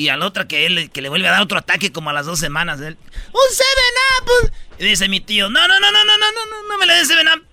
Y 0.00 0.08
al 0.08 0.22
otro 0.22 0.48
que 0.48 0.64
él 0.64 0.90
que 0.90 1.02
le 1.02 1.10
vuelve 1.10 1.28
a 1.28 1.32
dar 1.32 1.42
otro 1.42 1.58
ataque 1.58 1.92
como 1.92 2.08
a 2.08 2.14
las 2.14 2.24
dos 2.24 2.38
semanas. 2.38 2.80
Él, 2.80 2.96
¡Un 3.32 3.40
7-Up! 3.52 4.50
Y 4.78 4.84
dice 4.84 5.10
mi 5.10 5.20
tío, 5.20 5.50
no, 5.50 5.68
no, 5.68 5.78
no, 5.78 5.92
no, 5.92 6.04
no, 6.04 6.16
no, 6.16 6.32
no, 6.32 6.68
no 6.70 6.78
me 6.78 6.86
le 6.86 6.94
des 6.94 7.10
7-Up. 7.10 7.44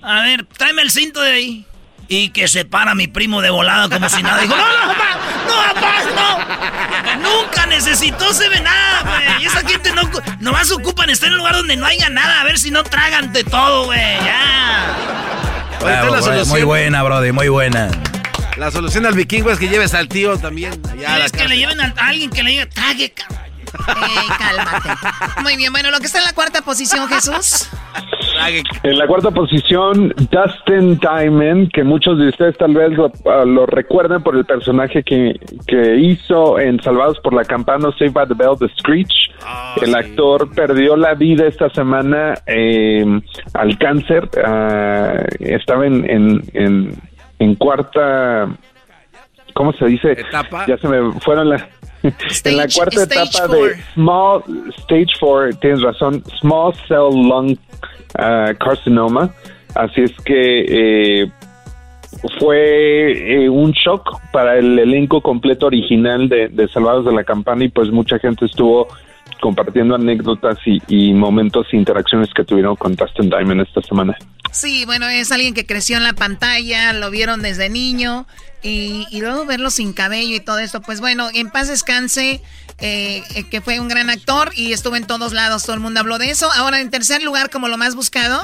A 0.00 0.22
ver, 0.22 0.46
tráeme 0.46 0.80
el 0.80 0.90
cinto 0.90 1.20
de 1.20 1.32
ahí. 1.32 1.66
Y 2.08 2.30
que 2.30 2.48
se 2.48 2.64
para 2.64 2.94
mi 2.94 3.08
primo 3.08 3.42
de 3.42 3.50
volada 3.50 3.90
como 3.90 4.08
si 4.08 4.22
nada. 4.22 4.40
Dijo, 4.40 4.56
no, 4.56 4.62
no, 4.66 4.86
papá, 4.94 5.18
no, 5.46 5.54
papá, 5.74 6.02
no. 6.16 7.20
Nunca 7.28 7.66
necesitó 7.66 8.30
7-Up, 8.30 9.06
güey. 9.06 9.42
Y 9.42 9.46
esa 9.46 9.60
gente 9.60 9.92
no, 9.92 10.10
nomás 10.40 10.72
ocupan 10.72 11.10
estar 11.10 11.26
en 11.26 11.34
un 11.34 11.40
lugar 11.40 11.56
donde 11.56 11.76
no 11.76 11.84
haya 11.84 12.08
nada. 12.08 12.40
A 12.40 12.44
ver 12.44 12.58
si 12.58 12.70
no 12.70 12.84
tragan 12.84 13.34
de 13.34 13.44
todo, 13.44 13.84
güey. 13.84 14.00
Ya. 14.00 14.96
muy 16.46 16.62
buena, 16.62 17.02
brody, 17.02 17.32
muy 17.32 17.50
buena. 17.50 17.90
La 18.60 18.70
solución 18.70 19.06
al 19.06 19.14
vikingo 19.14 19.50
es 19.50 19.58
que 19.58 19.68
lleves 19.68 19.94
al 19.94 20.06
tío 20.06 20.36
también 20.36 20.74
allá 20.92 21.24
Es 21.24 21.32
que 21.32 21.48
le 21.48 21.56
lleven 21.56 21.80
a 21.80 21.94
alguien 21.96 22.28
que 22.28 22.42
le 22.42 22.50
diga, 22.50 22.66
trague, 22.66 23.10
cálmate. 24.38 24.90
Muy 25.42 25.56
bien, 25.56 25.72
bueno, 25.72 25.90
lo 25.90 25.98
que 25.98 26.04
está 26.04 26.18
en 26.18 26.26
la 26.26 26.34
cuarta 26.34 26.60
posición, 26.60 27.08
Jesús. 27.08 27.70
En 28.82 28.98
la 28.98 29.06
cuarta 29.06 29.30
posición, 29.30 30.14
Dustin 30.30 30.98
Diamond, 30.98 31.70
que 31.72 31.84
muchos 31.84 32.18
de 32.18 32.28
ustedes 32.28 32.58
tal 32.58 32.74
vez 32.74 32.92
lo, 32.92 33.06
uh, 33.06 33.66
recuerden 33.66 34.22
por 34.22 34.36
el 34.36 34.44
personaje 34.44 35.02
que, 35.04 35.40
que, 35.66 35.96
hizo 35.96 36.58
en 36.58 36.82
Salvados 36.82 37.18
por 37.20 37.32
la 37.32 37.44
Campana, 37.44 37.88
Save 37.98 38.10
by 38.10 38.28
the 38.28 38.34
Bell, 38.34 38.58
The 38.58 38.68
Screech. 38.78 39.12
Ah, 39.42 39.74
el 39.80 39.94
actor 39.94 40.50
perdió 40.54 40.96
la 40.96 41.14
vida 41.14 41.46
esta 41.46 41.70
semana 41.70 42.34
eh, 42.46 43.04
al 43.54 43.78
cáncer. 43.78 44.28
Uh, 44.36 45.24
estaba 45.40 45.86
en, 45.86 46.04
en 46.10 46.42
en 46.52 47.00
cuarta, 47.56 48.48
¿cómo 49.54 49.72
se 49.72 49.86
dice? 49.86 50.12
Etapa. 50.12 50.66
Ya 50.66 50.76
se 50.78 50.88
me 50.88 51.12
fueron 51.20 51.50
la... 51.50 51.68
en 52.02 52.56
la 52.56 52.66
cuarta 52.66 53.02
etapa 53.02 53.48
de 53.48 53.76
Small 53.94 54.42
Stage 54.78 55.12
4, 55.20 55.58
tienes 55.60 55.82
razón, 55.82 56.22
Small 56.40 56.72
Cell 56.88 57.12
Lung 57.12 57.58
uh, 58.18 58.56
Carcinoma. 58.58 59.34
Así 59.74 60.02
es 60.02 60.12
que 60.24 61.22
eh, 61.22 61.30
fue 62.38 63.42
eh, 63.44 63.48
un 63.48 63.72
shock 63.72 64.20
para 64.32 64.58
el 64.58 64.78
elenco 64.78 65.20
completo 65.20 65.66
original 65.66 66.28
de, 66.28 66.48
de, 66.48 66.68
Salvados 66.68 67.04
de 67.04 67.12
la 67.12 67.24
Campana 67.24 67.64
y 67.64 67.68
pues 67.68 67.90
mucha 67.90 68.18
gente 68.18 68.46
estuvo 68.46 68.88
compartiendo 69.40 69.94
anécdotas 69.94 70.58
y, 70.66 70.80
y 70.88 71.12
momentos 71.12 71.66
e 71.72 71.76
interacciones 71.76 72.32
que 72.34 72.44
tuvieron 72.44 72.76
con 72.76 72.94
Dustin 72.94 73.28
Diamond 73.30 73.62
esta 73.62 73.82
semana. 73.82 74.16
Sí, 74.52 74.84
bueno, 74.84 75.08
es 75.08 75.30
alguien 75.30 75.54
que 75.54 75.64
creció 75.64 75.96
en 75.96 76.02
la 76.02 76.12
pantalla, 76.12 76.92
lo 76.92 77.10
vieron 77.10 77.40
desde 77.40 77.68
niño 77.68 78.26
y, 78.62 79.06
luego 79.20 79.46
verlo 79.46 79.70
sin 79.70 79.92
cabello 79.92 80.34
y 80.34 80.40
todo 80.40 80.58
esto, 80.58 80.80
pues 80.82 81.00
bueno, 81.00 81.28
en 81.32 81.50
paz 81.50 81.68
descanse, 81.68 82.40
eh, 82.80 83.22
eh, 83.36 83.44
que 83.50 83.60
fue 83.60 83.80
un 83.80 83.88
gran 83.88 84.10
actor 84.10 84.50
y 84.56 84.72
estuvo 84.72 84.96
en 84.96 85.06
todos 85.06 85.32
lados, 85.32 85.64
todo 85.64 85.74
el 85.74 85.80
mundo 85.80 86.00
habló 86.00 86.18
de 86.18 86.30
eso. 86.30 86.48
Ahora, 86.56 86.80
en 86.80 86.90
tercer 86.90 87.22
lugar, 87.22 87.50
como 87.50 87.68
lo 87.68 87.76
más 87.76 87.94
buscado. 87.94 88.40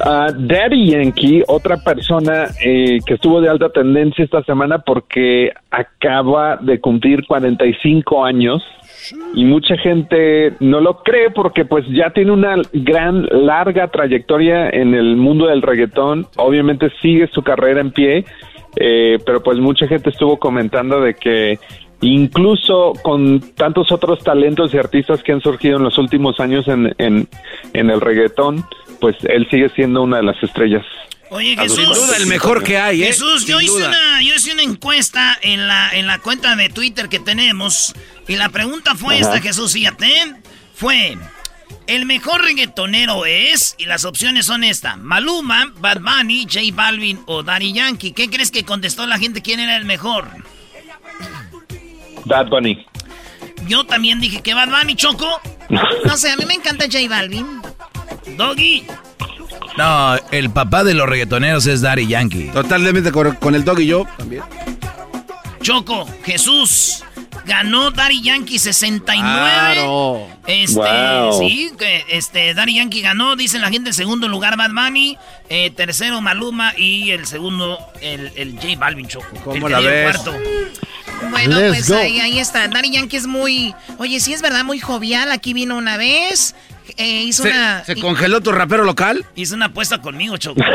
Uh, 0.00 0.32
Daddy 0.32 0.90
Yankee, 0.90 1.44
otra 1.46 1.76
persona 1.76 2.48
eh, 2.60 2.98
que 3.06 3.14
estuvo 3.14 3.40
de 3.40 3.48
alta 3.48 3.70
tendencia 3.70 4.24
esta 4.24 4.42
semana 4.42 4.80
porque 4.80 5.52
acaba 5.70 6.56
de 6.56 6.80
cumplir 6.80 7.24
45 7.26 8.24
años 8.24 8.62
y 9.34 9.44
mucha 9.44 9.76
gente 9.76 10.54
no 10.60 10.80
lo 10.80 10.98
cree 11.02 11.30
porque 11.30 11.64
pues 11.64 11.84
ya 11.88 12.10
tiene 12.10 12.32
una 12.32 12.56
gran 12.72 13.26
larga 13.26 13.88
trayectoria 13.88 14.68
en 14.70 14.94
el 14.94 15.16
mundo 15.16 15.46
del 15.46 15.62
reggaetón, 15.62 16.26
obviamente 16.36 16.90
sigue 17.02 17.28
su 17.28 17.42
carrera 17.42 17.80
en 17.80 17.90
pie, 17.90 18.24
eh, 18.76 19.18
pero 19.24 19.42
pues 19.42 19.58
mucha 19.58 19.86
gente 19.86 20.10
estuvo 20.10 20.38
comentando 20.38 21.00
de 21.00 21.14
que 21.14 21.58
incluso 22.00 22.92
con 23.02 23.40
tantos 23.54 23.90
otros 23.92 24.22
talentos 24.22 24.74
y 24.74 24.78
artistas 24.78 25.22
que 25.22 25.32
han 25.32 25.40
surgido 25.40 25.78
en 25.78 25.84
los 25.84 25.98
últimos 25.98 26.40
años 26.40 26.68
en, 26.68 26.94
en, 26.98 27.28
en 27.72 27.90
el 27.90 28.00
reggaetón, 28.00 28.64
pues 29.00 29.16
él 29.24 29.46
sigue 29.50 29.68
siendo 29.70 30.02
una 30.02 30.18
de 30.18 30.24
las 30.24 30.42
estrellas. 30.42 30.84
Oye, 31.34 31.56
Jesús. 31.56 31.78
Sin 31.78 31.92
duda, 31.92 32.16
el 32.16 32.26
mejor 32.28 32.62
que 32.62 32.78
hay, 32.78 33.02
¿eh? 33.02 33.06
Jesús, 33.08 33.44
yo 33.44 33.60
hice, 33.60 33.84
una, 33.84 34.22
yo 34.22 34.36
hice 34.36 34.52
una 34.52 34.62
encuesta 34.62 35.36
en 35.42 35.66
la, 35.66 35.90
en 35.90 36.06
la 36.06 36.20
cuenta 36.20 36.54
de 36.54 36.68
Twitter 36.68 37.08
que 37.08 37.18
tenemos. 37.18 37.92
Y 38.28 38.36
la 38.36 38.50
pregunta 38.50 38.94
fue 38.94 39.16
Ajá. 39.16 39.24
esta, 39.24 39.40
Jesús, 39.40 39.72
fíjate. 39.72 40.36
Fue, 40.76 41.18
¿el 41.88 42.06
mejor 42.06 42.40
reggaetonero 42.44 43.26
es? 43.26 43.74
Y 43.78 43.86
las 43.86 44.04
opciones 44.04 44.46
son 44.46 44.62
esta. 44.62 44.94
Maluma, 44.94 45.72
Bad 45.78 46.02
Bunny, 46.02 46.44
J 46.44 46.60
Balvin 46.72 47.20
o 47.26 47.42
Daddy 47.42 47.72
Yankee. 47.72 48.12
¿Qué 48.12 48.30
crees 48.30 48.52
que 48.52 48.64
contestó 48.64 49.04
la 49.04 49.18
gente 49.18 49.42
quién 49.42 49.58
era 49.58 49.76
el 49.76 49.86
mejor? 49.86 50.28
Bad 52.26 52.46
Bunny. 52.46 52.86
Yo 53.66 53.82
también 53.82 54.20
dije 54.20 54.40
que 54.40 54.54
Bad 54.54 54.68
Bunny, 54.70 54.94
Choco. 54.94 55.40
No 56.04 56.16
sé, 56.16 56.30
a 56.30 56.36
mí 56.36 56.44
me 56.46 56.54
encanta 56.54 56.84
J 56.84 57.08
Balvin. 57.08 57.60
Doggy. 58.36 58.86
No, 59.76 60.16
el 60.30 60.50
papá 60.50 60.84
de 60.84 60.94
los 60.94 61.08
reggaetoneros 61.08 61.66
es 61.66 61.80
Daddy 61.80 62.06
Yankee. 62.06 62.50
Totalmente 62.52 63.10
con, 63.10 63.34
con 63.36 63.54
el 63.54 63.64
dog 63.64 63.80
y 63.80 63.86
yo 63.86 64.06
también. 64.16 64.42
Choco, 65.60 66.06
Jesús. 66.24 67.02
Ganó 67.46 67.90
Daddy 67.90 68.22
Yankee 68.22 68.58
69. 68.58 69.20
Claro. 69.74 70.26
Este, 70.46 70.74
Wow. 70.80 71.38
sí, 71.38 71.70
este, 72.08 72.54
Daddy 72.54 72.74
Yankee 72.76 73.00
ganó, 73.02 73.36
dicen 73.36 73.60
la 73.60 73.70
gente, 73.70 73.90
en 73.90 73.94
segundo 73.94 74.28
lugar 74.28 74.56
Bad 74.56 74.70
Bunny, 74.72 75.18
eh, 75.48 75.70
tercero 75.70 76.20
Maluma 76.20 76.72
y 76.76 77.10
el 77.10 77.26
segundo 77.26 77.78
el, 78.00 78.32
el 78.36 78.54
J 78.54 78.68
Balvin 78.78 79.08
Choco. 79.08 79.26
¿Cómo 79.44 79.66
el 79.66 79.72
la 79.72 79.80
dio 79.80 79.88
el 79.90 79.94
ves? 80.06 80.16
cuarto. 80.18 80.38
Bueno, 81.30 81.58
Let's 81.58 81.86
pues 81.86 81.90
ahí, 81.92 82.20
ahí 82.20 82.38
está. 82.38 82.66
Daddy 82.68 82.90
Yankee 82.90 83.16
es 83.16 83.26
muy. 83.26 83.74
Oye, 83.98 84.20
sí 84.20 84.32
es 84.34 84.42
verdad, 84.42 84.64
muy 84.64 84.78
jovial. 84.80 85.30
Aquí 85.32 85.54
vino 85.54 85.76
una 85.76 85.96
vez. 85.96 86.54
eh, 86.98 87.22
hizo 87.22 87.42
¿Se, 87.44 87.50
una. 87.50 87.84
se 87.84 87.96
congeló 87.96 88.40
tu 88.42 88.52
rapero 88.52 88.84
local? 88.84 89.24
Hizo 89.34 89.54
una 89.54 89.66
apuesta 89.66 90.00
conmigo, 90.02 90.36
Choco. 90.36 90.60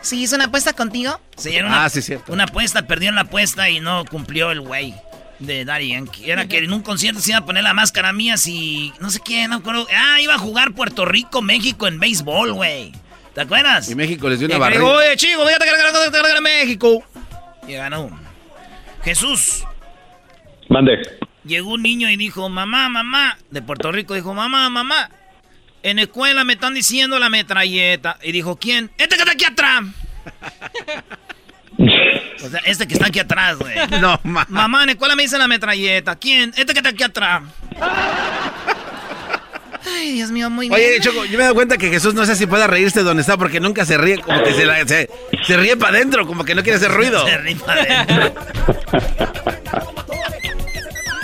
Sí, 0.00 0.22
hizo 0.22 0.36
una 0.36 0.44
apuesta 0.44 0.72
contigo. 0.74 1.20
Sí, 1.36 1.54
era 1.56 1.66
una, 1.66 1.84
Ah, 1.84 1.90
sí, 1.90 2.00
cierto. 2.02 2.32
una 2.32 2.44
apuesta, 2.44 2.86
perdió 2.86 3.08
en 3.08 3.16
la 3.16 3.22
apuesta 3.22 3.68
y 3.68 3.80
no 3.80 4.04
cumplió 4.04 4.52
el 4.52 4.60
güey 4.60 4.94
de 5.38 5.64
Daddy 5.64 5.90
Yankee. 5.90 6.30
Era 6.30 6.46
que 6.48 6.58
en 6.58 6.72
un 6.72 6.82
concierto 6.82 7.20
se 7.20 7.30
iba 7.30 7.38
a 7.38 7.44
poner 7.44 7.62
la 7.64 7.74
máscara 7.74 8.12
mía 8.12 8.36
si... 8.36 8.92
No 9.00 9.10
sé 9.10 9.20
qué, 9.24 9.42
no 9.48 9.50
me 9.50 9.60
acuerdo. 9.60 9.86
Ah, 9.96 10.20
iba 10.20 10.34
a 10.34 10.38
jugar 10.38 10.72
Puerto 10.72 11.04
Rico, 11.04 11.42
México 11.42 11.86
en 11.86 11.98
béisbol, 12.00 12.52
güey. 12.54 12.92
¿Te 13.34 13.42
acuerdas? 13.42 13.88
Y 13.90 13.94
México 13.94 14.28
les 14.28 14.38
dio 14.40 14.48
una 14.48 14.58
barrida. 14.58 14.84
Oye, 14.84 15.16
chico, 15.16 15.42
que 15.46 15.52
ganó- 15.52 16.10
que 16.12 16.22
ganó 16.28 16.40
México. 16.40 17.04
Y 17.68 17.72
ganó. 17.74 18.10
Jesús, 19.04 19.62
Mande. 20.68 20.98
llegó 21.44 21.72
un 21.74 21.82
niño 21.82 22.10
y 22.10 22.16
dijo, 22.16 22.48
mamá, 22.48 22.88
mamá, 22.88 23.38
de 23.50 23.62
Puerto 23.62 23.92
Rico, 23.92 24.14
dijo, 24.14 24.34
mamá, 24.34 24.68
mamá, 24.70 25.08
en 25.84 25.96
la 25.96 26.02
escuela 26.02 26.42
me 26.44 26.54
están 26.54 26.74
diciendo 26.74 27.18
la 27.20 27.30
metralleta. 27.30 28.18
Y 28.22 28.32
dijo, 28.32 28.56
¿quién? 28.56 28.90
Este 28.98 29.14
que 29.14 29.22
está 29.22 29.32
aquí 29.32 29.44
atrás. 29.44 29.84
O 32.40 32.48
sea, 32.50 32.60
este 32.66 32.86
que 32.86 32.94
está 32.94 33.06
aquí 33.08 33.18
atrás, 33.18 33.58
güey. 33.58 33.74
No, 34.00 34.20
ma. 34.22 34.46
Mamá, 34.48 34.84
en 34.84 34.90
escuela 34.90 35.16
me 35.16 35.22
dicen 35.24 35.40
la 35.40 35.48
metralleta. 35.48 36.14
¿Quién? 36.16 36.52
Este 36.56 36.72
que 36.72 36.78
está 36.78 36.90
aquí 36.90 37.02
atrás. 37.02 37.42
Ay, 39.86 40.12
Dios 40.12 40.30
mío, 40.30 40.48
muy 40.50 40.68
bien. 40.68 40.78
Oye, 40.80 41.00
Choco, 41.00 41.24
yo 41.24 41.32
me 41.32 41.38
he 41.38 41.42
dado 41.42 41.54
cuenta 41.54 41.76
que 41.78 41.88
Jesús 41.88 42.12
no 42.14 42.24
sé 42.26 42.36
si 42.36 42.46
pueda 42.46 42.66
reírse 42.66 43.02
donde 43.02 43.22
está 43.22 43.36
porque 43.36 43.58
nunca 43.58 43.84
se 43.86 43.96
ríe, 43.96 44.18
como 44.18 44.42
que 44.42 44.52
se, 44.54 44.66
la- 44.66 44.86
se, 44.86 45.08
se 45.44 45.56
ríe 45.56 45.76
para 45.76 45.96
adentro, 45.96 46.26
como 46.26 46.44
que 46.44 46.54
no 46.54 46.62
quiere 46.62 46.76
hacer 46.76 46.90
ruido. 46.92 47.26
Se 47.26 47.38
ríe 47.38 47.56
para 47.56 47.82
adentro. 47.82 48.34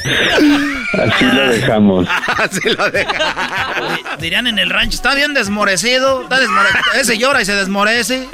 Así 0.04 1.24
lo 1.24 1.48
dejamos. 1.48 2.06
Así 2.38 2.70
lo 2.70 2.90
deja. 2.90 3.12
Di- 3.96 4.02
Dirían 4.22 4.46
en 4.46 4.58
el 4.58 4.70
rancho, 4.70 4.96
está 4.96 5.14
bien 5.14 5.32
desmorecido. 5.34 6.22
Está 6.22 6.40
desmore- 6.40 6.68
Ese 7.00 7.16
llora 7.18 7.40
y 7.42 7.44
se 7.44 7.54
desmorece. 7.54 8.28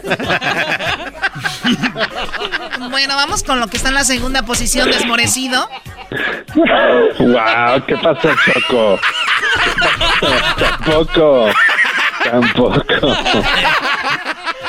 Bueno, 2.91 3.17
vamos 3.17 3.43
con 3.45 3.61
lo 3.61 3.69
que 3.69 3.77
está 3.77 3.89
en 3.91 3.95
la 3.95 4.05
segunda 4.05 4.43
posición, 4.43 4.91
desmorecido. 4.91 5.69
wow, 6.55 7.85
¿qué 7.87 7.97
pasó, 7.99 8.31
Choco? 8.45 8.99
Tampoco. 10.59 11.51
Tampoco. 12.25 12.85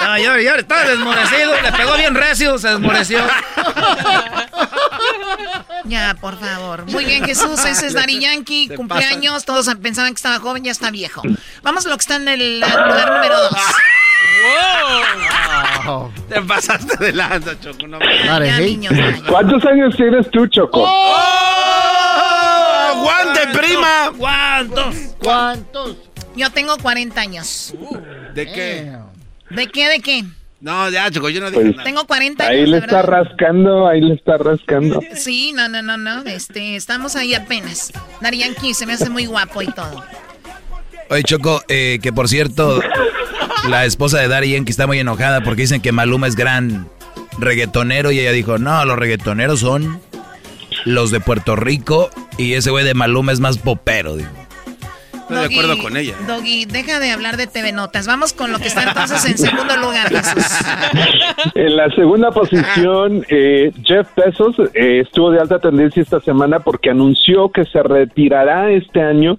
No, 0.03 0.17
llora, 0.17 0.41
llora, 0.41 0.59
está 0.59 0.83
desmorecido. 0.85 1.61
Le 1.61 1.71
pegó 1.73 1.95
bien 1.97 2.15
recio, 2.15 2.57
se 2.57 2.69
desmoreció. 2.69 3.19
Ya, 5.91 6.15
por 6.21 6.39
favor. 6.39 6.85
Muy 6.89 7.03
bien, 7.03 7.25
Jesús. 7.25 7.59
Ese 7.65 7.87
es 7.87 7.93
Daddy 7.93 8.19
Yankee. 8.21 8.67
Se 8.69 8.75
Cumpleaños. 8.75 9.43
Todos 9.43 9.69
pensaban 9.81 10.13
que 10.13 10.15
estaba 10.17 10.39
joven, 10.39 10.63
ya 10.63 10.71
está 10.71 10.89
viejo. 10.89 11.21
Vamos 11.63 11.85
a 11.85 11.89
lo 11.89 11.97
que 11.97 12.01
está 12.01 12.15
en 12.15 12.29
el 12.29 12.61
lugar 12.61 13.11
número 13.11 13.37
dos. 13.41 13.51
Te 16.29 16.41
pasaste 16.43 16.95
de 17.03 17.11
lanza, 17.11 17.59
Choco. 17.59 17.87
No 17.87 17.99
me- 17.99 18.25
Dale, 18.25 18.47
Ya, 18.47 18.59
niños. 18.59 18.93
¿Cuántos 19.27 19.65
años 19.65 19.93
tienes 19.97 20.31
tú, 20.31 20.47
Choco? 20.47 20.87
¡Aguante, 22.87 23.47
prima! 23.53 24.11
¿Cuántos? 24.17 24.95
¿Cuántos? 25.21 25.97
Yo 26.35 26.49
tengo 26.51 26.77
40 26.77 27.19
años. 27.19 27.73
¿De 28.33 28.45
qué? 28.51 28.93
¿De 29.49 29.67
qué? 29.67 29.89
¿De 29.89 29.99
qué? 29.99 30.23
No, 30.61 30.89
ya, 30.91 31.09
Choco, 31.09 31.29
yo 31.29 31.41
no 31.41 31.49
dije 31.49 31.61
Pues, 31.63 31.71
nada. 31.75 31.83
Tengo 31.83 32.05
40 32.05 32.43
años. 32.43 32.53
Ahí 32.55 32.65
le 32.67 32.77
está 32.77 32.97
verdad. 33.01 33.23
rascando, 33.23 33.87
ahí 33.87 34.01
le 34.01 34.13
está 34.13 34.37
rascando. 34.37 35.01
Sí, 35.15 35.53
no, 35.53 35.67
no, 35.67 35.81
no, 35.81 35.97
no. 35.97 36.21
Este, 36.23 36.75
estamos 36.75 37.15
ahí 37.15 37.33
apenas. 37.33 37.91
Yankee 38.21 38.73
se 38.75 38.85
me 38.85 38.93
hace 38.93 39.09
muy 39.09 39.25
guapo 39.25 39.61
y 39.63 39.67
todo. 39.67 40.03
Oye, 41.09 41.23
Choco, 41.23 41.61
eh, 41.67 41.99
que 42.01 42.13
por 42.13 42.29
cierto, 42.29 42.79
la 43.67 43.85
esposa 43.85 44.19
de 44.19 44.27
Daddy 44.27 44.51
Yankee 44.51 44.71
está 44.71 44.87
muy 44.87 44.99
enojada 44.99 45.41
porque 45.41 45.63
dicen 45.63 45.81
que 45.81 45.91
Maluma 45.91 46.27
es 46.27 46.35
gran 46.35 46.87
reggaetonero 47.39 48.11
y 48.11 48.19
ella 48.19 48.31
dijo, 48.31 48.57
no, 48.59 48.85
los 48.85 48.97
reggaetoneros 48.97 49.59
son 49.59 49.99
los 50.85 51.11
de 51.11 51.19
Puerto 51.19 51.55
Rico 51.55 52.09
y 52.37 52.53
ese 52.53 52.69
güey 52.69 52.85
de 52.85 52.93
Maluma 52.93 53.31
es 53.31 53.39
más 53.39 53.57
popero. 53.57 54.15
dijo. 54.15 54.29
Estoy 55.31 55.49
de 55.49 55.55
acuerdo 55.55 55.81
con 55.81 55.97
ella. 55.97 56.15
Doggy, 56.27 56.65
deja 56.65 56.99
de 56.99 57.11
hablar 57.11 57.37
de 57.37 57.47
TV 57.47 57.71
Notas. 57.71 58.05
Vamos 58.05 58.33
con 58.33 58.51
lo 58.51 58.59
que 58.59 58.67
está 58.67 58.83
entonces 58.83 59.25
en 59.25 59.37
segundo 59.37 59.77
lugar, 59.77 60.09
Jesús. 60.09 60.45
En 61.55 61.75
la 61.75 61.89
segunda 61.95 62.31
posición, 62.31 63.25
eh, 63.29 63.71
Jeff 63.83 64.07
Bezos 64.15 64.55
eh, 64.73 64.99
estuvo 64.99 65.31
de 65.31 65.39
alta 65.39 65.59
tendencia 65.59 66.01
esta 66.01 66.19
semana 66.19 66.59
porque 66.59 66.89
anunció 66.89 67.49
que 67.49 67.65
se 67.65 67.81
retirará 67.81 68.71
este 68.71 69.01
año 69.01 69.37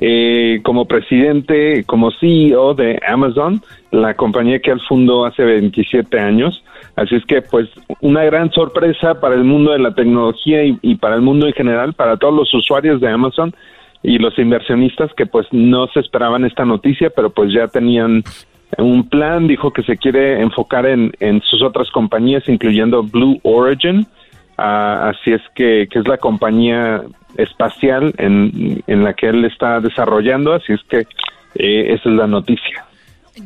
eh, 0.00 0.60
como 0.64 0.86
presidente, 0.86 1.84
como 1.84 2.10
CEO 2.12 2.74
de 2.74 2.98
Amazon, 3.06 3.62
la 3.90 4.14
compañía 4.14 4.60
que 4.60 4.70
él 4.70 4.80
fundó 4.88 5.26
hace 5.26 5.44
27 5.44 6.18
años. 6.18 6.64
Así 6.96 7.16
es 7.16 7.24
que, 7.26 7.42
pues, 7.42 7.68
una 8.00 8.24
gran 8.24 8.50
sorpresa 8.52 9.20
para 9.20 9.34
el 9.34 9.44
mundo 9.44 9.72
de 9.72 9.78
la 9.78 9.94
tecnología 9.94 10.64
y, 10.64 10.78
y 10.80 10.94
para 10.96 11.16
el 11.16 11.22
mundo 11.22 11.46
en 11.46 11.52
general, 11.52 11.92
para 11.92 12.16
todos 12.16 12.34
los 12.34 12.52
usuarios 12.54 13.00
de 13.00 13.08
Amazon 13.08 13.54
y 14.04 14.18
los 14.18 14.38
inversionistas 14.38 15.12
que, 15.14 15.26
pues, 15.26 15.48
no 15.50 15.88
se 15.88 16.00
esperaban 16.00 16.44
esta 16.44 16.64
noticia, 16.64 17.10
pero 17.10 17.30
pues 17.30 17.52
ya 17.52 17.66
tenían 17.66 18.22
un 18.78 19.08
plan, 19.08 19.48
dijo 19.48 19.72
que 19.72 19.82
se 19.82 19.96
quiere 19.96 20.40
enfocar 20.40 20.86
en, 20.86 21.12
en 21.18 21.40
sus 21.42 21.62
otras 21.62 21.90
compañías, 21.90 22.48
incluyendo 22.48 23.02
Blue 23.02 23.40
Origin, 23.42 24.06
Ah, 24.56 25.10
así 25.10 25.32
es 25.32 25.42
que, 25.54 25.88
que 25.90 25.98
es 25.98 26.06
la 26.06 26.18
compañía 26.18 27.02
espacial 27.36 28.14
en, 28.18 28.82
en 28.86 29.04
la 29.04 29.14
que 29.14 29.28
él 29.28 29.44
está 29.44 29.80
desarrollando, 29.80 30.52
así 30.52 30.72
es 30.72 30.80
que 30.88 31.00
eh, 31.56 31.94
esa 31.94 32.08
es 32.08 32.14
la 32.14 32.26
noticia. 32.26 32.86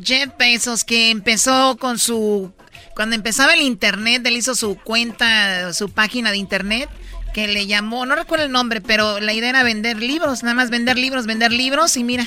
Jeff 0.03 0.29
Bezos, 0.37 0.83
que 0.83 1.09
empezó 1.09 1.77
con 1.77 1.97
su... 1.97 2.51
Cuando 2.95 3.15
empezaba 3.15 3.53
el 3.53 3.61
internet, 3.61 4.21
él 4.25 4.37
hizo 4.37 4.53
su 4.53 4.77
cuenta, 4.77 5.73
su 5.73 5.91
página 5.91 6.31
de 6.31 6.37
internet, 6.37 6.89
que 7.33 7.47
le 7.47 7.67
llamó, 7.67 8.05
no 8.05 8.15
recuerdo 8.15 8.45
el 8.45 8.51
nombre, 8.51 8.81
pero 8.81 9.19
la 9.19 9.33
idea 9.33 9.49
era 9.49 9.63
vender 9.63 9.97
libros, 9.97 10.43
nada 10.43 10.55
más 10.55 10.69
vender 10.69 10.97
libros, 10.97 11.25
vender 11.25 11.51
libros, 11.51 11.95
y 11.97 12.03
mira, 12.03 12.25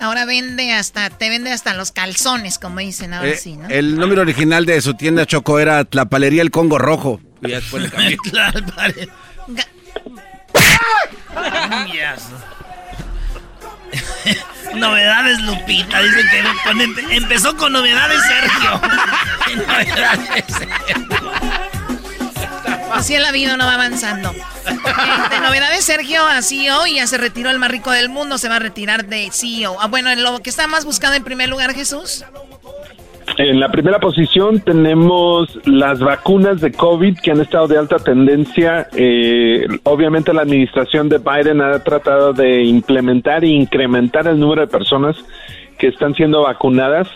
ahora 0.00 0.24
vende 0.24 0.72
hasta, 0.72 1.10
te 1.10 1.28
vende 1.28 1.52
hasta 1.52 1.74
los 1.74 1.92
calzones, 1.92 2.58
como 2.58 2.80
dicen 2.80 3.12
ahora 3.14 3.28
Eh, 3.30 3.36
sí, 3.36 3.56
¿no? 3.56 3.68
El 3.68 3.96
número 3.96 4.22
original 4.22 4.64
de 4.66 4.80
su 4.80 4.94
tienda 4.94 5.26
Choco 5.26 5.58
era 5.60 5.84
Tlapalería 5.84 6.42
El 6.42 6.50
Congo 6.50 6.78
Rojo. 6.78 7.20
Y 7.42 7.50
ya 7.50 7.56
después 7.56 7.82
le 7.84 7.90
cambió. 7.90 8.16
Novedades 14.74 15.40
Lupita, 15.42 16.00
dicen 16.00 16.26
que 16.30 16.42
con- 16.64 16.80
em- 16.80 16.96
empezó 17.10 17.56
con 17.56 17.72
novedades 17.72 18.20
Sergio. 18.22 18.80
novedades 19.66 20.44
Sergio. 20.46 21.08
Así 22.92 23.14
es 23.14 23.22
la 23.22 23.32
vida, 23.32 23.56
no 23.56 23.64
va 23.64 23.74
avanzando. 23.74 24.30
De 24.32 25.40
novedades, 25.40 25.84
Sergio 25.84 26.24
a 26.26 26.42
CEO 26.42 26.86
ya 26.86 27.06
se 27.06 27.18
retiró 27.18 27.50
el 27.50 27.58
más 27.58 27.70
rico 27.70 27.90
del 27.90 28.08
mundo, 28.08 28.38
se 28.38 28.48
va 28.48 28.56
a 28.56 28.58
retirar 28.58 29.06
de 29.06 29.30
CEO. 29.32 29.76
Ah, 29.80 29.86
bueno, 29.88 30.14
lo 30.16 30.40
que 30.40 30.50
está 30.50 30.66
más 30.66 30.84
buscado 30.84 31.14
en 31.14 31.24
primer 31.24 31.48
lugar, 31.48 31.72
Jesús. 31.74 32.24
En 33.36 33.60
la 33.60 33.70
primera 33.70 33.98
posición 34.00 34.60
tenemos 34.60 35.58
las 35.64 36.00
vacunas 36.00 36.60
de 36.60 36.72
COVID 36.72 37.18
que 37.20 37.30
han 37.30 37.40
estado 37.40 37.68
de 37.68 37.78
alta 37.78 37.96
tendencia. 37.96 38.88
Eh, 38.94 39.66
obviamente 39.84 40.32
la 40.32 40.42
administración 40.42 41.08
de 41.08 41.18
Biden 41.18 41.60
ha 41.60 41.82
tratado 41.82 42.32
de 42.32 42.64
implementar 42.64 43.44
e 43.44 43.48
incrementar 43.48 44.26
el 44.26 44.38
número 44.38 44.62
de 44.62 44.66
personas 44.66 45.16
que 45.78 45.88
están 45.88 46.14
siendo 46.14 46.42
vacunadas, 46.42 47.08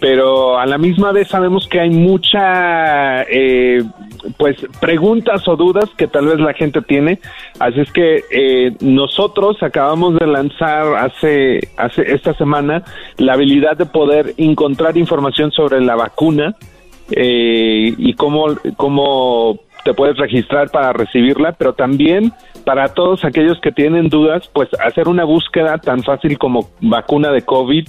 pero 0.00 0.58
a 0.58 0.66
la 0.66 0.78
misma 0.78 1.12
vez 1.12 1.28
sabemos 1.28 1.66
que 1.66 1.80
hay 1.80 1.90
mucha 1.90 3.22
eh, 3.22 3.82
pues 4.36 4.56
preguntas 4.80 5.46
o 5.48 5.56
dudas 5.56 5.90
que 5.96 6.06
tal 6.06 6.26
vez 6.26 6.38
la 6.38 6.54
gente 6.54 6.82
tiene. 6.82 7.18
Así 7.58 7.80
es 7.80 7.92
que 7.92 8.22
eh, 8.30 8.76
nosotros 8.80 9.62
acabamos 9.62 10.14
de 10.18 10.26
lanzar 10.26 10.94
hace, 10.96 11.68
hace 11.76 12.12
esta 12.12 12.34
semana 12.34 12.84
la 13.16 13.34
habilidad 13.34 13.76
de 13.76 13.86
poder 13.86 14.34
encontrar 14.36 14.96
información 14.96 15.50
sobre 15.50 15.80
la 15.80 15.96
vacuna 15.96 16.54
eh, 17.10 17.92
y 17.96 18.14
cómo, 18.14 18.46
cómo 18.76 19.58
te 19.84 19.94
puedes 19.94 20.16
registrar 20.16 20.70
para 20.70 20.92
recibirla, 20.92 21.52
pero 21.52 21.72
también 21.72 22.32
para 22.64 22.88
todos 22.88 23.24
aquellos 23.24 23.58
que 23.60 23.72
tienen 23.72 24.08
dudas, 24.08 24.48
pues 24.52 24.68
hacer 24.84 25.08
una 25.08 25.24
búsqueda 25.24 25.78
tan 25.78 26.02
fácil 26.02 26.38
como 26.38 26.70
vacuna 26.80 27.32
de 27.32 27.42
COVID 27.42 27.88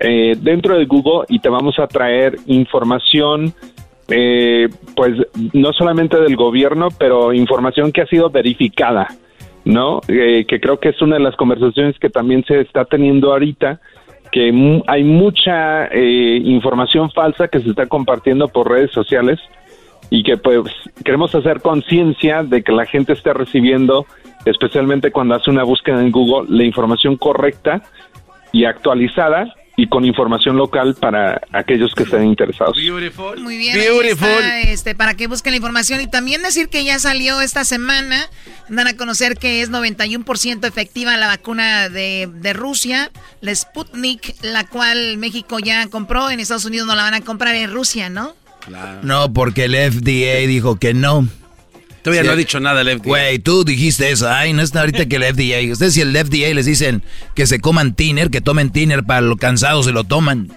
eh, 0.00 0.36
dentro 0.40 0.78
de 0.78 0.86
Google 0.86 1.26
y 1.28 1.38
te 1.38 1.48
vamos 1.48 1.78
a 1.78 1.86
traer 1.86 2.36
información 2.46 3.54
eh, 4.08 4.68
pues 4.94 5.14
no 5.52 5.72
solamente 5.72 6.18
del 6.18 6.36
gobierno, 6.36 6.88
pero 6.98 7.32
información 7.32 7.92
que 7.92 8.02
ha 8.02 8.06
sido 8.06 8.30
verificada, 8.30 9.08
¿no? 9.64 10.00
Eh, 10.08 10.44
que 10.46 10.60
creo 10.60 10.78
que 10.78 10.90
es 10.90 11.00
una 11.00 11.16
de 11.16 11.22
las 11.22 11.36
conversaciones 11.36 11.98
que 11.98 12.10
también 12.10 12.44
se 12.44 12.60
está 12.60 12.84
teniendo 12.84 13.32
ahorita, 13.32 13.80
que 14.30 14.82
hay 14.86 15.04
mucha 15.04 15.86
eh, 15.86 16.40
información 16.44 17.10
falsa 17.10 17.48
que 17.48 17.60
se 17.60 17.70
está 17.70 17.86
compartiendo 17.86 18.48
por 18.48 18.70
redes 18.70 18.90
sociales 18.90 19.38
y 20.10 20.22
que 20.24 20.36
pues 20.36 20.62
queremos 21.04 21.34
hacer 21.34 21.60
conciencia 21.60 22.42
de 22.42 22.62
que 22.62 22.72
la 22.72 22.86
gente 22.86 23.12
esté 23.12 23.32
recibiendo, 23.32 24.04
especialmente 24.44 25.10
cuando 25.10 25.36
hace 25.36 25.50
una 25.50 25.64
búsqueda 25.64 26.02
en 26.02 26.10
Google, 26.10 26.54
la 26.54 26.64
información 26.64 27.16
correcta 27.16 27.82
y 28.52 28.64
actualizada 28.64 29.54
y 29.76 29.88
con 29.88 30.04
información 30.04 30.56
local 30.56 30.94
para 31.00 31.40
aquellos 31.52 31.94
que 31.94 32.02
estén 32.02 32.24
interesados. 32.24 32.76
Muy 33.38 33.56
bien, 33.56 33.76
Está, 34.36 34.60
este, 34.60 34.94
para 34.94 35.14
que 35.14 35.26
busquen 35.26 35.52
la 35.52 35.56
información 35.56 36.00
y 36.00 36.06
también 36.06 36.42
decir 36.42 36.68
que 36.68 36.84
ya 36.84 36.98
salió 36.98 37.40
esta 37.40 37.64
semana, 37.64 38.28
dan 38.68 38.86
a 38.86 38.96
conocer 38.96 39.36
que 39.36 39.62
es 39.62 39.70
91% 39.70 40.66
efectiva 40.66 41.16
la 41.16 41.26
vacuna 41.26 41.88
de, 41.88 42.28
de 42.32 42.52
Rusia, 42.52 43.10
la 43.40 43.54
Sputnik, 43.54 44.34
la 44.42 44.66
cual 44.66 45.16
México 45.18 45.58
ya 45.58 45.86
compró, 45.88 46.30
en 46.30 46.40
Estados 46.40 46.66
Unidos 46.66 46.86
no 46.86 46.94
la 46.94 47.04
van 47.04 47.14
a 47.14 47.20
comprar 47.22 47.54
en 47.54 47.72
Rusia, 47.72 48.10
¿no? 48.10 48.34
No, 49.02 49.32
porque 49.32 49.64
el 49.64 49.74
FDA 49.74 50.46
dijo 50.46 50.76
que 50.76 50.94
no. 50.94 51.26
Todavía 52.02 52.24
no 52.24 52.32
ha 52.32 52.36
dicho 52.36 52.58
nada 52.58 52.80
el 52.80 52.98
FDA. 52.98 53.08
Güey, 53.08 53.38
tú 53.38 53.64
dijiste 53.64 54.10
eso. 54.10 54.28
Ay, 54.28 54.52
no 54.52 54.62
está 54.62 54.80
ahorita 54.80 55.06
que 55.06 55.16
el 55.16 55.22
FDA. 55.22 55.72
Ustedes 55.72 55.94
si 55.94 56.00
el 56.00 56.16
FDA 56.16 56.52
les 56.52 56.66
dicen 56.66 57.02
que 57.34 57.46
se 57.46 57.60
coman 57.60 57.94
tiner, 57.94 58.30
que 58.30 58.40
tomen 58.40 58.70
tiner 58.70 59.04
para 59.04 59.20
los 59.20 59.38
cansados 59.38 59.86
se 59.86 59.92
lo 59.92 60.04
toman. 60.04 60.48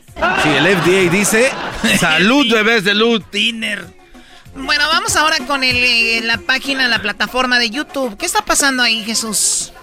Sí, 0.44 0.50
el 0.50 0.66
FDA 0.78 1.12
dice 1.12 1.52
salud, 2.00 2.52
bebés 2.52 2.84
de 2.84 2.96
luz. 2.96 3.22
Tiner. 3.30 3.86
Bueno, 4.56 4.86
vamos 4.88 5.16
ahora 5.18 5.38
con 5.46 5.64
el, 5.64 5.76
eh, 5.76 6.22
la 6.24 6.38
página, 6.38 6.88
la 6.88 7.02
plataforma 7.02 7.60
de 7.60 7.70
YouTube. 7.70 8.18
¿Qué 8.18 8.26
está 8.26 8.44
pasando 8.44 8.82
ahí, 8.84 9.04
Jesús? 9.04 9.74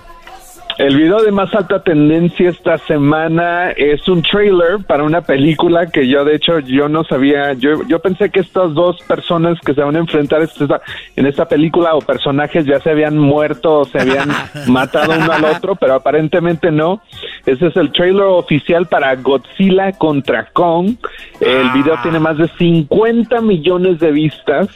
El 0.79 0.97
video 0.97 1.23
de 1.23 1.31
más 1.31 1.55
alta 1.55 1.83
tendencia 1.83 2.49
esta 2.51 2.79
semana 2.79 3.71
es 3.73 4.09
un 4.09 4.23
trailer 4.23 4.79
para 4.87 5.05
una 5.05 5.21
película 5.21 5.87
que 5.87 6.09
yo 6.09 6.25
de 6.25 6.35
hecho 6.37 6.59
yo 6.61 6.89
no 6.89 7.05
sabía, 7.05 7.53
yo, 7.53 7.87
yo 7.87 7.99
pensé 8.01 8.31
que 8.31 8.41
estas 8.41 8.73
dos 8.75 9.01
personas 9.03 9.59
que 9.61 9.75
se 9.75 9.83
van 9.83 9.97
a 9.97 10.01
enfrentar 10.01 10.41
esta- 10.43 10.81
en 11.15 11.27
esta 11.27 11.47
película 11.47 11.95
o 11.95 12.01
personajes 12.01 12.65
ya 12.65 12.81
se 12.81 12.91
habían 12.91 13.19
muerto 13.19 13.81
o 13.81 13.85
se 13.85 14.01
habían 14.01 14.31
matado 14.67 15.13
uno 15.17 15.31
al 15.31 15.45
otro, 15.45 15.77
pero 15.77 15.95
aparentemente 15.95 16.71
no. 16.71 17.03
Ese 17.47 17.67
es 17.67 17.77
el 17.77 17.93
trailer 17.93 18.23
oficial 18.25 18.87
para 18.87 19.15
Godzilla 19.17 19.93
contra 19.93 20.47
Kong. 20.53 20.97
El 21.41 21.71
video 21.73 21.97
tiene 22.03 22.19
más 22.19 22.39
de 22.39 22.49
50 22.59 23.41
millones 23.41 23.99
de 24.01 24.11
vistas. 24.11 24.69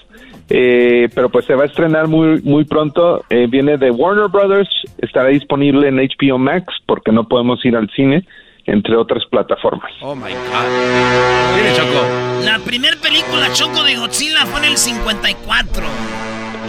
Eh, 0.48 1.08
pero 1.14 1.28
pues 1.28 1.44
se 1.44 1.54
va 1.54 1.64
a 1.64 1.66
estrenar 1.66 2.06
muy 2.06 2.40
muy 2.42 2.64
pronto. 2.64 3.24
Eh, 3.30 3.46
viene 3.48 3.78
de 3.78 3.90
Warner 3.90 4.28
Brothers, 4.28 4.68
estará 4.98 5.28
disponible 5.28 5.88
en 5.88 5.96
HBO 5.96 6.38
Max 6.38 6.66
porque 6.86 7.10
no 7.10 7.26
podemos 7.26 7.64
ir 7.64 7.76
al 7.76 7.90
cine, 7.90 8.24
entre 8.64 8.96
otras 8.96 9.24
plataformas. 9.30 9.90
Oh 10.02 10.14
my 10.14 10.32
God. 10.32 11.54
Viene 11.54 11.74
Choco. 11.74 12.44
La 12.44 12.58
primer 12.60 12.98
película 12.98 13.52
Choco 13.52 13.82
de 13.82 13.96
Godzilla 13.96 14.46
fue 14.46 14.60
en 14.60 14.66
el 14.66 14.76
54. 14.76 15.86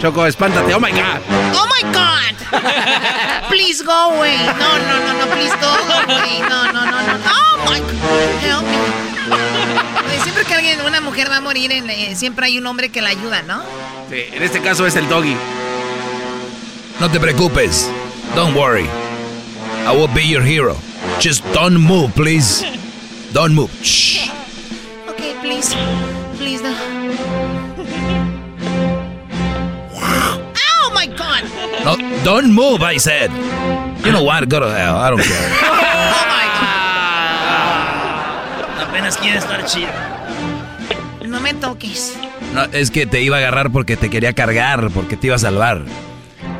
Choco, 0.00 0.26
espántate. 0.26 0.74
Oh 0.74 0.80
my 0.80 0.90
God. 0.90 1.20
Oh 1.54 1.66
my 1.66 1.92
God. 1.92 2.18
Please 3.48 3.82
go 3.84 3.92
away. 3.92 4.36
No, 4.58 4.78
no, 4.78 4.98
no, 5.06 5.12
no, 5.18 5.26
please 5.34 5.54
go 5.60 5.68
away. 5.68 6.40
No, 6.48 6.72
no, 6.72 6.84
no, 6.84 6.98
no. 7.06 7.14
Oh 7.26 7.58
my 7.66 7.80
God. 7.80 8.40
Help 8.40 8.62
me. 8.64 9.57
Oye, 10.18 10.22
Siempre 10.24 10.44
que 10.44 10.54
alguien, 10.54 10.80
una 10.82 11.00
mujer 11.00 11.30
va 11.30 11.36
a 11.36 11.40
morir, 11.40 11.70
en- 11.72 11.88
eh, 11.90 12.14
siempre 12.16 12.46
hay 12.46 12.58
un 12.58 12.66
hombre 12.66 12.90
que 12.90 13.00
la 13.00 13.10
ayuda, 13.10 13.42
¿no? 13.42 13.62
Sí, 14.10 14.22
en 14.32 14.42
este 14.42 14.60
caso 14.60 14.86
es 14.86 14.96
el 14.96 15.08
doggy. 15.08 15.36
No 17.00 17.10
te 17.10 17.20
preocupes. 17.20 17.88
Don't 18.34 18.56
worry. 18.56 18.86
I 19.86 19.96
will 19.96 20.08
be 20.12 20.26
your 20.26 20.42
hero. 20.44 20.76
Just 21.20 21.44
don't 21.54 21.78
move, 21.78 22.12
please. 22.14 22.64
Don't 23.32 23.54
move. 23.54 23.70
Shh. 23.82 24.28
Okay, 25.08 25.34
please. 25.40 25.74
Please, 26.36 26.62
no. 26.62 26.74
Oh 29.94 30.90
my 30.94 31.06
God. 31.06 31.44
No, 31.84 31.96
don't 32.24 32.52
move, 32.52 32.82
I 32.82 32.98
said. 32.98 33.30
You 34.04 34.12
know 34.12 34.22
what? 34.22 34.48
Go 34.48 34.60
to 34.60 34.66
hell. 34.70 34.96
I 34.96 35.10
don't 35.10 35.22
care. 35.22 36.34
Apenas 39.08 39.16
quiere 39.22 39.38
estar 39.38 39.64
chido. 39.64 39.88
No 41.26 41.40
me 41.40 41.54
toques. 41.54 42.14
No, 42.52 42.64
es 42.64 42.90
que 42.90 43.06
te 43.06 43.22
iba 43.22 43.36
a 43.36 43.38
agarrar 43.38 43.70
porque 43.70 43.96
te 43.96 44.10
quería 44.10 44.34
cargar, 44.34 44.90
porque 44.90 45.16
te 45.16 45.28
iba 45.28 45.36
a 45.36 45.38
salvar. 45.38 45.82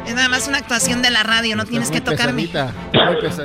Es 0.07 0.14
nada 0.14 0.30
más 0.30 0.49
una 0.49 0.57
actuación 0.57 1.03
de 1.03 1.11
la 1.11 1.22
radio, 1.22 1.57
no 1.57 1.66
tienes 1.66 1.90
que 1.90 2.01
tocarme. 2.01 2.49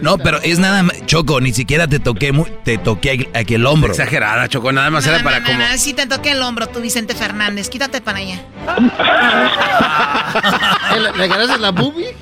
No, 0.01 0.18
pero 0.18 0.39
es 0.41 0.58
nada 0.60 0.84
más, 0.84 1.06
Choco, 1.06 1.41
ni 1.41 1.51
siquiera 1.51 1.86
te 1.88 1.99
toqué, 1.99 2.32
mu- 2.32 2.45
te 2.64 2.78
toqué 2.78 3.28
aquí- 3.34 3.56
el 3.56 3.66
hombro. 3.66 3.91
Exagerada, 3.91 4.47
Choco, 4.47 4.72
nada 4.72 4.89
más 4.89 5.04
No, 5.06 5.10
era 5.12 5.18
no, 5.20 5.24
para 5.26 5.39
no, 5.41 5.47
como... 5.47 5.58
no, 5.60 5.66
sí 5.78 5.93
te 5.93 6.08
toqué 6.08 6.32
el 6.32 6.41
hombro, 6.41 6.68
tú 6.68 6.80
Vicente 6.80 7.14
Fernández. 7.14 7.68
Quítate 7.70 7.99
para 7.99 8.20
allá. 8.20 8.39
¿Le 11.18 11.24
agarraste 11.26 11.58
la 11.60 11.72
boobie? 11.72 12.16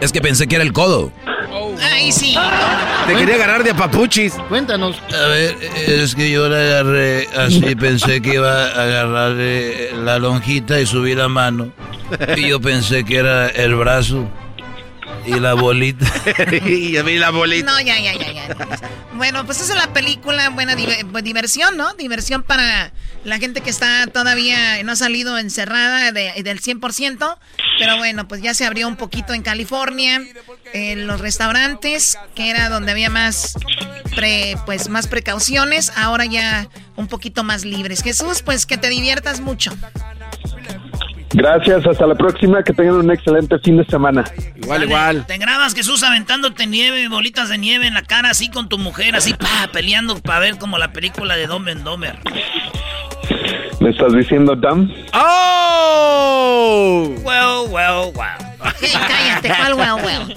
Es 0.00 0.12
que 0.12 0.20
pensé 0.20 0.46
que 0.46 0.56
era 0.56 0.64
el 0.64 0.72
codo. 0.72 1.12
Ay, 1.82 2.12
sí. 2.12 2.36
Te 3.06 3.14
quería 3.14 3.34
agarrar 3.36 3.64
de 3.64 3.74
papuchis. 3.74 4.34
Cuéntanos. 4.48 5.00
A 5.12 5.26
ver, 5.28 5.56
es 5.86 6.14
que 6.14 6.30
yo 6.30 6.48
le 6.48 6.56
agarré 6.56 7.28
así, 7.36 7.74
pensé 7.74 8.20
que 8.20 8.34
iba 8.34 8.66
a 8.66 8.82
agarrarle 8.82 9.92
la 9.96 10.18
lonjita 10.18 10.80
y 10.80 10.86
subí 10.86 11.14
la 11.14 11.28
mano. 11.28 11.72
Y 12.36 12.48
yo 12.48 12.60
pensé 12.60 13.04
que 13.04 13.16
era 13.16 13.48
el 13.48 13.74
brazo 13.74 14.28
y 15.26 15.38
la 15.38 15.54
bolita. 15.54 16.06
y 16.66 16.96
a 16.96 17.04
mí 17.04 17.16
la 17.16 17.30
bolita. 17.30 17.70
No, 17.70 17.80
ya, 17.80 17.98
ya, 17.98 18.14
ya, 18.14 18.32
ya. 18.32 18.56
Bueno, 19.14 19.44
pues 19.44 19.60
esa 19.60 19.74
es 19.74 19.78
la 19.78 19.92
película, 19.92 20.50
buena 20.50 20.74
pues, 21.10 21.24
diversión, 21.24 21.76
¿no? 21.76 21.92
Diversión 21.94 22.42
para 22.42 22.92
la 23.24 23.38
gente 23.38 23.60
que 23.60 23.70
está 23.70 24.06
todavía, 24.06 24.82
no 24.82 24.92
ha 24.92 24.96
salido 24.96 25.38
encerrada 25.38 26.12
de- 26.12 26.42
del 26.42 26.60
100%. 26.60 27.38
Pero 27.78 27.96
bueno, 27.96 28.26
pues 28.28 28.42
ya 28.42 28.54
se 28.54 28.64
abrió 28.66 28.88
un 28.88 28.96
poquito 28.96 29.32
en 29.34 29.42
California, 29.42 30.20
en 30.72 31.06
los 31.06 31.20
restaurantes, 31.20 32.18
que 32.34 32.50
era 32.50 32.68
donde 32.68 32.92
había 32.92 33.10
más, 33.10 33.54
pre- 34.14 34.56
pues 34.66 34.88
más 34.88 35.06
precauciones, 35.06 35.92
ahora 35.96 36.24
ya 36.26 36.68
un 36.96 37.08
poquito 37.08 37.42
más 37.44 37.64
libres. 37.64 38.02
Jesús, 38.02 38.42
pues 38.42 38.66
que 38.66 38.76
te 38.78 38.88
diviertas 38.88 39.40
mucho. 39.40 39.72
Gracias, 41.32 41.86
hasta 41.86 42.06
la 42.08 42.16
próxima, 42.16 42.60
que 42.64 42.72
tengan 42.72 42.96
un 42.96 43.10
excelente 43.12 43.56
fin 43.60 43.76
de 43.76 43.84
semana. 43.86 44.24
Igual, 44.56 44.88
Dale, 44.88 45.20
Te 45.20 45.38
grabas, 45.38 45.74
Jesús, 45.74 46.02
aventándote 46.02 46.66
nieve, 46.66 47.06
bolitas 47.06 47.48
de 47.48 47.56
nieve 47.56 47.86
en 47.86 47.94
la 47.94 48.02
cara, 48.02 48.30
así 48.30 48.50
con 48.50 48.68
tu 48.68 48.78
mujer, 48.78 49.14
así, 49.14 49.32
pa, 49.34 49.68
peleando 49.72 50.20
para 50.20 50.40
ver 50.40 50.58
como 50.58 50.76
la 50.76 50.92
película 50.92 51.36
de 51.36 51.44
and 51.44 51.84
Dumber. 51.84 52.18
¿Me 53.80 53.90
estás 53.90 54.12
diciendo 54.12 54.54
Dan? 54.54 54.92
¡Oh! 55.12 57.08
Well, 57.22 57.66
well, 57.70 58.12
well. 58.14 58.38
cállate, 59.08 59.48
¿cuál 59.48 59.74
well, 59.74 59.96
well? 60.04 60.32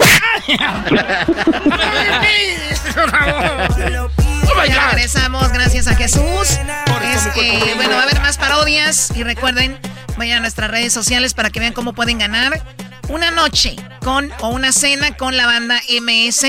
Ya 4.68 4.88
regresamos, 4.90 5.52
gracias 5.52 5.86
a 5.88 5.94
Jesús. 5.94 6.58
Es, 7.02 7.26
eh, 7.36 7.72
bueno, 7.76 7.94
va 7.96 8.00
a 8.00 8.02
haber 8.04 8.20
más 8.20 8.38
parodias 8.38 9.12
y 9.14 9.22
recuerden, 9.22 9.78
vayan 10.16 10.38
a 10.38 10.40
nuestras 10.40 10.70
redes 10.70 10.92
sociales 10.92 11.34
para 11.34 11.50
que 11.50 11.60
vean 11.60 11.72
cómo 11.72 11.92
pueden 11.92 12.18
ganar 12.18 12.62
una 13.08 13.30
noche 13.30 13.76
con 14.00 14.30
o 14.40 14.48
una 14.48 14.72
cena 14.72 15.16
con 15.16 15.36
la 15.36 15.46
banda 15.46 15.80
MS. 16.00 16.46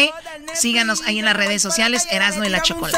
Síganos 0.53 1.01
ahí 1.05 1.20
en 1.20 1.26
las 1.26 1.36
redes 1.36 1.61
sociales, 1.61 2.07
Erasmo 2.11 2.45
y 2.45 2.49
la 2.49 2.61
Chocolate. 2.61 2.97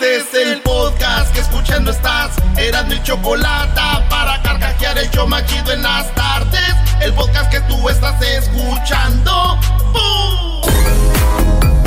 Este 0.00 0.16
es 0.18 0.46
el 0.46 0.60
podcast 0.60 1.34
que 1.34 1.40
escuchando 1.40 1.90
estás. 1.90 2.30
Eran 2.56 2.86
mi 2.86 3.02
chocolate 3.02 3.80
para 4.08 4.40
carcajear 4.42 4.96
el 4.96 5.10
yo 5.10 5.26
machido 5.26 5.72
en 5.72 5.82
las 5.82 6.14
tardes. 6.14 6.72
El 7.00 7.12
podcast 7.14 7.50
que 7.50 7.60
tú 7.62 7.88
estás 7.88 8.22
escuchando. 8.22 9.58
¡Bum! 9.92 10.47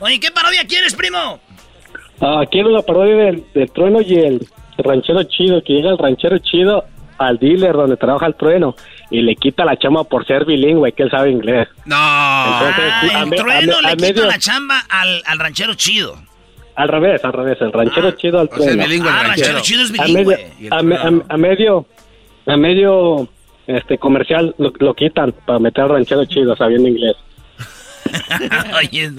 Oye, 0.00 0.18
¿qué 0.18 0.30
parodia 0.32 0.66
quieres, 0.66 0.94
primo? 0.94 1.38
Ah, 2.20 2.42
quiero 2.50 2.70
la 2.70 2.82
parodia 2.82 3.14
del, 3.16 3.44
del 3.54 3.70
trueno 3.70 4.00
y 4.00 4.14
el 4.14 4.48
ranchero 4.78 5.22
chido, 5.24 5.62
que 5.64 5.74
llega 5.74 5.90
el 5.90 5.98
ranchero 5.98 6.38
chido 6.38 6.84
al 7.18 7.38
dealer 7.38 7.72
donde 7.74 7.96
trabaja 7.96 8.26
el 8.26 8.34
trueno 8.34 8.74
y 9.10 9.22
le 9.22 9.36
quita 9.36 9.64
la 9.64 9.78
chama 9.78 10.04
por 10.04 10.26
ser 10.26 10.44
bilingüe, 10.44 10.92
que 10.92 11.04
él 11.04 11.10
sabe 11.10 11.30
inglés. 11.30 11.68
No. 11.84 11.94
Ah, 11.98 13.00
el 13.22 13.26
me- 13.28 13.36
trueno 13.36 13.76
a 13.78 13.80
le 13.82 13.88
a 13.88 13.92
quita 13.96 14.06
medio- 14.08 14.26
la 14.26 14.38
chamba 14.38 14.80
al, 14.88 15.22
al 15.24 15.38
ranchero 15.38 15.74
chido. 15.74 16.20
Al 16.76 16.88
revés, 16.88 17.24
al 17.24 17.32
revés, 17.32 17.56
el 17.60 17.72
ranchero 17.72 18.10
chido 18.12 18.38
al 18.38 18.50
o 18.52 18.62
sea, 18.62 18.72
bilingüe 18.74 19.10
Ah, 19.10 19.22
ranchero. 19.28 19.60
chido 19.60 19.82
es 19.82 19.98
A 19.98 20.04
bilingüe. 20.04 20.52
medio- 20.60 20.74
A, 20.74 20.82
me- 20.82 20.96
trueno. 20.96 21.24
a- 21.28 21.34
a 21.34 21.36
medio, 21.38 21.86
a 22.46 22.56
medio 22.56 23.28
este 23.66 23.96
comercial 23.98 24.54
lo, 24.58 24.72
lo 24.78 24.94
quitan 24.94 25.32
para 25.46 25.58
meter 25.58 25.84
al 25.84 25.90
ranchero 25.90 26.24
chido 26.26 26.54
sabiendo 26.54 26.88
inglés. 26.88 27.16
oye, 28.78 29.10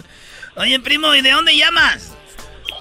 oye, 0.55 0.79
primo, 0.79 1.13
¿y 1.15 1.21
de 1.21 1.31
dónde 1.31 1.55
llamas? 1.57 2.13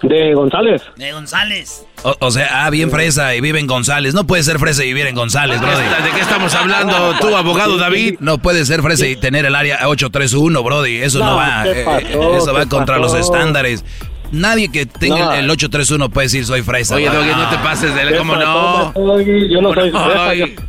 De 0.03 0.35
González. 0.35 0.83
De 0.97 1.11
González. 1.12 1.87
O, 2.03 2.14
o 2.20 2.31
sea, 2.31 2.66
ah, 2.66 2.70
bien 2.70 2.91
fresa 2.91 3.35
y 3.35 3.41
vive 3.41 3.59
en 3.61 3.66
González. 3.66 4.12
No 4.12 4.27
puede 4.27 4.43
ser 4.43 4.59
fresa 4.59 4.85
y 4.85 4.89
vivir 4.89 5.07
en 5.07 5.14
González, 5.14 5.59
Brody. 5.59 5.83
¿De 6.05 6.11
qué 6.14 6.20
estamos 6.20 6.55
hablando, 6.55 7.14
tú, 7.20 7.35
abogado 7.35 7.79
David? 7.79 8.16
No 8.20 8.37
puede 8.39 8.66
ser 8.66 8.83
fresa 8.83 9.07
y 9.07 9.16
tener 9.16 9.47
el 9.47 9.55
área 9.55 9.89
831, 9.89 10.62
Brody. 10.62 10.99
Eso 10.99 11.20
no, 11.20 11.31
No, 11.31 11.37
va. 11.37 11.62
¿qué 11.64 11.70
eh, 11.81 12.37
eso 12.37 12.53
va 12.53 12.64
¿Qué 12.64 12.68
contra 12.68 12.99
pasó? 13.01 13.16
los 13.16 13.24
estándares. 13.27 13.85
Nadie 14.33 14.70
que 14.70 14.87
tenga 14.87 15.18
No. 15.18 15.33
el, 15.35 15.45
el 15.45 15.51
831 15.51 16.09
puede 16.11 16.27
decir 16.27 16.45
soy 16.45 16.62
fresa. 16.62 16.97
Oye. 16.97 17.09
Doggy, 17.09 17.31
no 17.31 17.49
te 17.49 17.59
pases 17.59 17.95
de... 17.95 18.03
¿Qué 18.09 18.16
¿Cómo 18.16 18.37
no? 18.37 18.93
Yo 18.95 19.61
no 19.61 19.68
¿Cómo 19.68 19.74
soy 19.74 19.91
no, 19.91 20.05
fresa, 20.05 20.62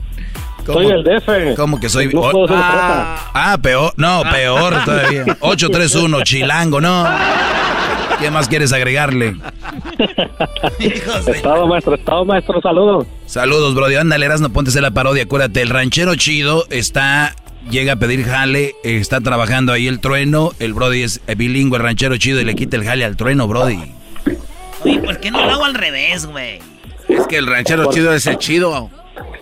Soy 0.65 0.85
el 0.87 1.03
DF. 1.03 1.55
¿Cómo 1.55 1.79
que 1.79 1.89
soy? 1.89 2.07
No 2.13 2.21
o- 2.21 2.31
puedo 2.31 2.47
ser 2.47 2.57
ah, 2.59 3.31
ah, 3.33 3.57
peor. 3.61 3.93
No, 3.95 4.23
peor 4.29 4.83
todavía. 4.83 5.23
831, 5.39 6.23
chilango, 6.23 6.81
no. 6.81 7.07
¿Qué 8.19 8.31
más 8.31 8.47
quieres 8.47 8.73
agregarle? 8.73 9.37
Estado 11.27 11.67
maestro, 11.67 11.95
estado 11.95 12.25
maestro, 12.25 12.61
saludos. 12.61 13.05
Saludos, 13.27 13.75
Brody. 13.75 13.95
Ándale, 13.95 14.25
Erasno, 14.25 14.49
ponte 14.49 14.81
la 14.81 14.91
parodia. 14.91 15.23
Acuérdate, 15.23 15.61
el 15.61 15.69
ranchero 15.69 16.15
chido 16.15 16.65
está... 16.69 17.35
Llega 17.69 17.93
a 17.93 17.95
pedir 17.97 18.23
jale, 18.25 18.75
está 18.83 19.19
trabajando 19.19 19.73
ahí 19.73 19.87
el 19.87 19.99
trueno. 19.99 20.51
El 20.59 20.73
Brody 20.73 21.03
es 21.03 21.21
bilingüe, 21.35 21.77
el 21.77 21.83
ranchero 21.83 22.17
chido, 22.17 22.39
y 22.39 22.45
le 22.45 22.55
quita 22.55 22.77
el 22.77 22.83
jale 22.85 23.03
al 23.03 23.17
trueno, 23.17 23.47
Brody. 23.47 23.91
Oye, 24.83 24.99
¿por 24.99 25.19
qué 25.19 25.31
no 25.31 25.43
lo 25.45 25.51
hago 25.51 25.65
al 25.65 25.73
revés, 25.73 26.25
güey? 26.27 26.59
Es 27.09 27.27
que 27.27 27.37
el 27.37 27.47
ranchero 27.47 27.91
chido 27.91 28.13
es 28.13 28.25
el 28.27 28.37
chido. 28.37 28.89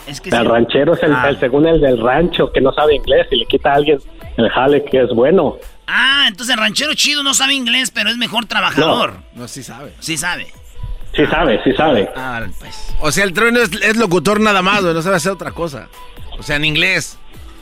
Es 0.08 0.22
que 0.22 0.30
El 0.30 0.38
sí. 0.40 0.44
ranchero 0.44 0.94
es 0.96 1.04
el, 1.04 1.14
Ah. 1.14 1.30
el 1.30 1.40
según 1.40 1.68
el 1.68 1.82
del 1.82 2.02
rancho 2.02 2.52
que 2.52 2.62
no 2.62 2.72
sabe 2.74 2.96
inglés 2.96 3.28
y 3.32 3.38
le 3.38 3.46
quita 3.46 3.72
a 3.72 3.76
alguien 3.76 4.00
el 4.38 4.50
jale 4.50 4.84
que 4.86 5.02
es 5.04 5.10
bueno. 5.10 5.58
Ah, 5.88 6.26
entonces 6.28 6.54
el 6.56 6.60
ranchero 6.60 6.94
chido 6.96 7.22
no 7.22 7.34
sabe 7.36 7.54
inglés, 7.54 7.92
pero 7.92 8.10
es 8.10 8.18
mejor 8.18 8.46
trabajador. 8.46 9.18
No, 9.36 9.48
sí 9.48 9.62
sabe. 9.62 9.94
Sí 10.00 10.18
sabe. 10.18 10.48
Sí 11.16 11.26
sabe, 11.28 11.60
sí 11.64 11.72
sabe. 11.74 12.10
Ah, 12.16 12.44
pues. 12.60 12.94
O 13.02 13.12
sea, 13.12 13.24
el 13.24 13.34
trueno 13.34 13.60
es, 13.62 13.72
es 13.82 13.98
locutor 13.98 14.40
nada 14.40 14.62
más, 14.62 14.82
güey, 14.82 14.94
no 14.94 15.02
sabe 15.02 15.16
hacer 15.18 15.32
otra 15.32 15.52
cosa. 15.52 15.90
O 16.40 16.44
sea, 16.44 16.56
en 16.56 16.66
inglés. 16.66 17.18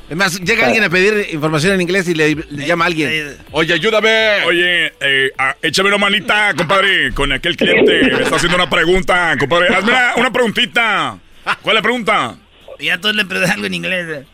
Es 0.10 0.18
más, 0.18 0.40
llega 0.42 0.66
alguien 0.68 0.84
a 0.84 0.90
pedir 0.90 1.30
información 1.34 1.74
en 1.74 1.82
inglés 1.82 2.08
y 2.08 2.14
le, 2.14 2.36
le 2.36 2.68
llama 2.68 2.86
a 2.86 2.88
alguien. 2.88 3.38
Oye, 3.52 3.74
ayúdame. 3.74 4.44
Oye, 4.46 4.94
eh, 5.00 5.32
ah, 5.38 5.56
échame 5.62 5.90
una 5.90 5.98
manita, 5.98 6.54
compadre, 6.56 7.14
con 7.14 7.32
aquel 7.32 7.56
cliente. 7.56 8.04
Me 8.04 8.24
está 8.24 8.36
haciendo 8.36 8.58
una 8.58 8.70
pregunta, 8.70 9.36
compadre. 9.40 9.74
Hazme 9.74 9.92
una, 9.92 10.16
una 10.18 10.32
preguntita. 10.32 11.18
¿Cuál 11.62 11.78
es 11.78 11.80
la 11.80 11.82
pregunta? 11.82 12.38
Ya 12.80 13.00
todos 13.00 13.16
le 13.16 13.26
preguntan 13.26 13.54
algo 13.56 13.66
en 13.66 13.74
inglés. 13.74 14.08
eh. 14.10 14.26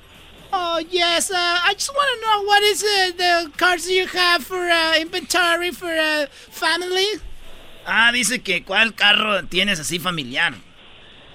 Oh, 0.52 0.80
yes. 0.80 1.30
Uh, 1.30 1.36
I 1.36 1.74
just 1.76 1.92
want 1.94 2.10
to 2.16 2.22
know 2.26 2.44
what 2.48 2.64
is 2.64 2.84
uh, 2.84 3.12
the 3.16 3.52
cards 3.56 3.88
you 3.88 4.08
have 4.08 4.44
for 4.44 4.58
uh, 4.68 5.00
inventory 5.00 5.72
for 5.72 5.88
uh, 5.92 6.26
family? 6.50 7.06
Ah, 7.86 8.12
dice 8.12 8.42
que 8.42 8.64
cuál 8.64 8.96
carro 8.96 9.44
tienes 9.46 9.80
así 9.80 10.00
familiar. 10.00 10.56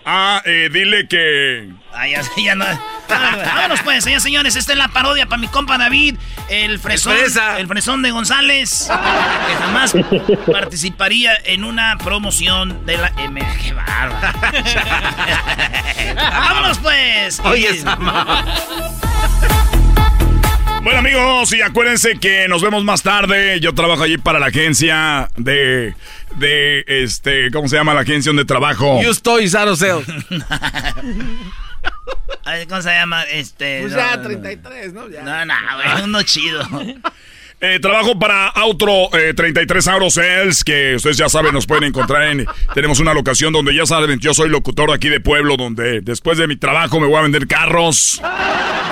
Ah, 0.05 0.43
eh, 0.45 0.69
dile 0.71 1.09
que... 1.09 1.69
Ah, 1.93 2.07
ya, 2.07 2.23
ya 2.37 2.55
no. 2.55 2.67
Vámonos 3.09 3.81
pues, 3.83 4.05
señores, 4.05 4.23
señores. 4.23 4.57
Esta 4.57 4.73
es 4.73 4.79
la 4.79 4.89
parodia 4.89 5.27
para 5.27 5.41
mi 5.41 5.49
compa 5.49 5.79
David, 5.79 6.17
el 6.49 6.79
fresón, 6.79 7.17
el 7.59 7.67
fresón 7.67 8.03
de 8.03 8.11
González, 8.11 8.89
que 8.89 9.55
jamás 9.55 9.95
participaría 10.53 11.33
en 11.45 11.65
una 11.65 11.97
promoción 11.99 12.85
de 12.85 12.99
la 12.99 13.13
M. 13.19 13.41
¡Qué 13.63 13.73
bárbaro! 13.73 14.39
¡Vámonos 16.17 16.79
pues! 16.79 17.41
Oye, 17.41 17.79
Sama. 17.79 18.45
Bueno 20.85 20.99
amigos, 20.99 21.51
y 21.55 21.63
acuérdense 21.63 22.19
que 22.19 22.47
nos 22.47 22.61
vemos 22.61 22.85
más 22.85 23.03
tarde. 23.03 23.59
Yo 23.59 23.73
trabajo 23.73 24.03
allí 24.03 24.19
para 24.19 24.39
la 24.39 24.47
agencia 24.47 25.31
de... 25.39 25.95
De, 26.37 26.85
este, 26.87 27.51
¿cómo 27.51 27.69
se 27.69 27.77
llama 27.77 27.95
la 27.95 28.01
agencia 28.01 28.31
donde 28.31 28.45
trabajo? 28.45 29.01
You 29.03 29.11
estoy 29.11 29.49
Zaro 29.49 29.77
Sales. 29.77 30.07
¿Cómo 32.69 32.83
se 32.83 32.91
llama? 32.91 33.23
Este. 33.25 33.81
Pues 33.83 33.93
no, 33.93 33.99
ya, 33.99 34.17
no, 34.17 34.23
33, 34.23 34.93
¿no? 34.93 35.09
Ya. 35.09 35.23
No, 35.23 35.47
no, 35.47 35.55
güey, 35.77 36.03
uno 36.05 36.23
chido. 36.23 36.67
Eh, 37.61 37.79
trabajo 37.81 38.19
para 38.19 38.49
Auto 38.49 39.09
33 39.35 39.89
Auto 39.89 40.11
Sales, 40.11 40.65
que 40.65 40.97
ustedes 40.97 41.17
ya 41.17 41.29
saben, 41.29 41.55
nos 41.55 41.67
pueden 41.67 41.85
encontrar 41.85 42.25
en... 42.25 42.47
Tenemos 42.75 43.01
una 43.01 43.15
locación 43.15 43.55
donde 43.55 43.75
ya 43.75 43.87
saben, 43.87 44.19
yo 44.19 44.35
soy 44.35 44.51
locutor 44.51 44.91
de 44.91 44.97
aquí 44.97 45.09
de 45.09 45.21
Pueblo, 45.21 45.57
donde 45.57 46.03
después 46.03 46.37
de 46.37 46.47
mi 46.47 46.57
trabajo 46.57 47.01
me 47.01 47.07
voy 47.07 47.17
a 47.17 47.23
vender 47.23 47.47
carros. 47.47 48.21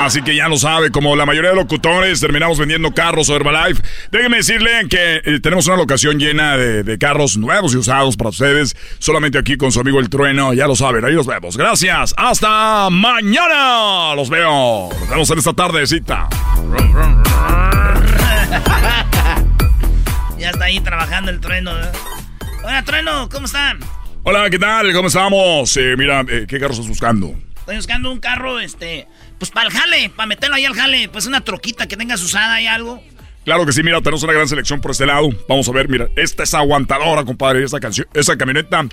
Así 0.02 0.20
que 0.20 0.34
ya 0.34 0.48
lo 0.48 0.56
sabe, 0.58 0.90
como 0.90 1.14
la 1.14 1.24
mayoría 1.26 1.50
de 1.50 1.56
locutores, 1.56 2.18
terminamos 2.18 2.58
vendiendo 2.58 2.92
carros 2.92 3.30
o 3.30 3.36
Herbalife. 3.36 3.80
Déjenme 4.10 4.38
decirle 4.38 4.88
que 4.90 5.22
eh, 5.24 5.38
tenemos 5.40 5.68
una 5.68 5.76
locación 5.76 6.18
llena 6.18 6.56
de, 6.56 6.82
de 6.82 6.98
carros 6.98 7.36
nuevos 7.36 7.72
y 7.72 7.76
usados 7.76 8.16
para 8.16 8.30
ustedes, 8.30 8.74
solamente 8.98 9.38
aquí 9.38 9.56
con 9.56 9.70
su 9.70 9.78
amigo 9.78 10.00
El 10.00 10.10
Trueno, 10.10 10.54
ya 10.54 10.66
lo 10.66 10.74
saben, 10.74 11.04
ahí 11.04 11.12
los 11.12 11.28
vemos. 11.28 11.56
Gracias, 11.56 12.14
hasta 12.16 12.90
mañana. 12.90 14.16
Los 14.16 14.28
veo. 14.28 14.88
Nos 14.90 15.08
vemos 15.08 15.30
en 15.30 15.38
esta 15.38 15.52
tardecita. 15.52 16.28
ya 20.36 20.50
está 20.50 20.64
ahí 20.64 20.80
trabajando 20.80 21.30
el 21.30 21.38
trueno. 21.38 21.78
¿eh? 21.78 21.92
Hola, 22.64 22.82
trueno, 22.82 23.28
¿cómo 23.28 23.46
están? 23.46 23.78
Hola, 24.24 24.50
¿qué 24.50 24.58
tal? 24.58 24.92
¿Cómo 24.92 25.06
estamos? 25.06 25.76
Eh, 25.76 25.94
mira, 25.96 26.24
¿qué 26.24 26.58
carro 26.58 26.72
estás 26.72 26.88
buscando? 26.88 27.36
Estoy 27.62 27.76
buscando 27.76 28.10
un 28.10 28.18
carro, 28.18 28.58
este, 28.58 29.06
pues 29.42 29.50
para 29.50 29.66
el 29.66 29.72
jale, 29.72 30.08
para 30.14 30.28
meterlo 30.28 30.54
ahí 30.54 30.64
al 30.64 30.74
jale, 30.74 31.08
pues 31.08 31.26
una 31.26 31.40
troquita 31.40 31.88
que 31.88 31.96
tengas 31.96 32.22
usada 32.22 32.60
y 32.60 32.68
algo. 32.68 33.02
Claro 33.44 33.66
que 33.66 33.72
sí, 33.72 33.82
mira, 33.82 34.00
tenemos 34.00 34.22
una 34.22 34.34
gran 34.34 34.46
selección 34.46 34.80
por 34.80 34.92
este 34.92 35.04
lado. 35.04 35.30
Vamos 35.48 35.68
a 35.68 35.72
ver, 35.72 35.88
mira, 35.88 36.06
esta 36.14 36.44
es 36.44 36.54
aguantadora, 36.54 37.24
compadre, 37.24 37.64
esa 37.64 37.80
canción, 37.80 38.06
esa 38.14 38.38
camioneta, 38.38 38.86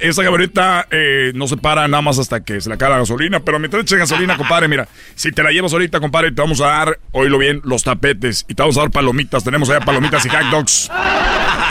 esa 0.00 0.22
camioneta 0.24 0.88
eh, 0.90 1.32
no 1.34 1.46
se 1.46 1.58
para 1.58 1.86
nada 1.86 2.00
más 2.00 2.18
hasta 2.18 2.42
que 2.42 2.62
se 2.62 2.70
le 2.70 2.78
cae 2.78 2.88
la 2.88 2.96
gasolina, 2.96 3.40
pero 3.40 3.58
mientras 3.58 3.82
eches 3.82 3.98
gasolina, 3.98 4.38
compadre, 4.38 4.68
mira, 4.68 4.88
si 5.16 5.32
te 5.32 5.42
la 5.42 5.50
llevas 5.50 5.74
ahorita, 5.74 6.00
compadre, 6.00 6.32
te 6.32 6.40
vamos 6.40 6.62
a 6.62 6.68
dar, 6.68 6.98
oílo 7.12 7.36
bien, 7.36 7.60
los 7.62 7.84
tapetes 7.84 8.46
y 8.48 8.54
te 8.54 8.62
vamos 8.62 8.78
a 8.78 8.80
dar 8.80 8.90
palomitas, 8.90 9.44
tenemos 9.44 9.68
allá 9.68 9.84
palomitas 9.84 10.24
y 10.24 10.30
hot 10.30 10.50
dogs. 10.50 10.90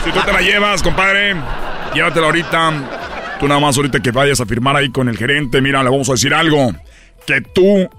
Si 0.04 0.12
tú 0.12 0.20
te 0.24 0.32
la 0.32 0.42
llevas, 0.42 0.84
compadre, 0.84 1.36
llévatela 1.96 2.28
ahorita. 2.28 3.38
Tú 3.40 3.48
nada 3.48 3.60
más 3.60 3.76
ahorita 3.76 4.02
que 4.02 4.12
vayas 4.12 4.40
a 4.40 4.46
firmar 4.46 4.76
ahí 4.76 4.92
con 4.92 5.10
el 5.10 5.18
gerente, 5.18 5.62
mira, 5.62 5.82
le 5.82 5.90
vamos 5.90 6.10
a 6.10 6.12
decir 6.12 6.32
algo, 6.32 6.76
que 7.26 7.42
tú, 7.42 7.90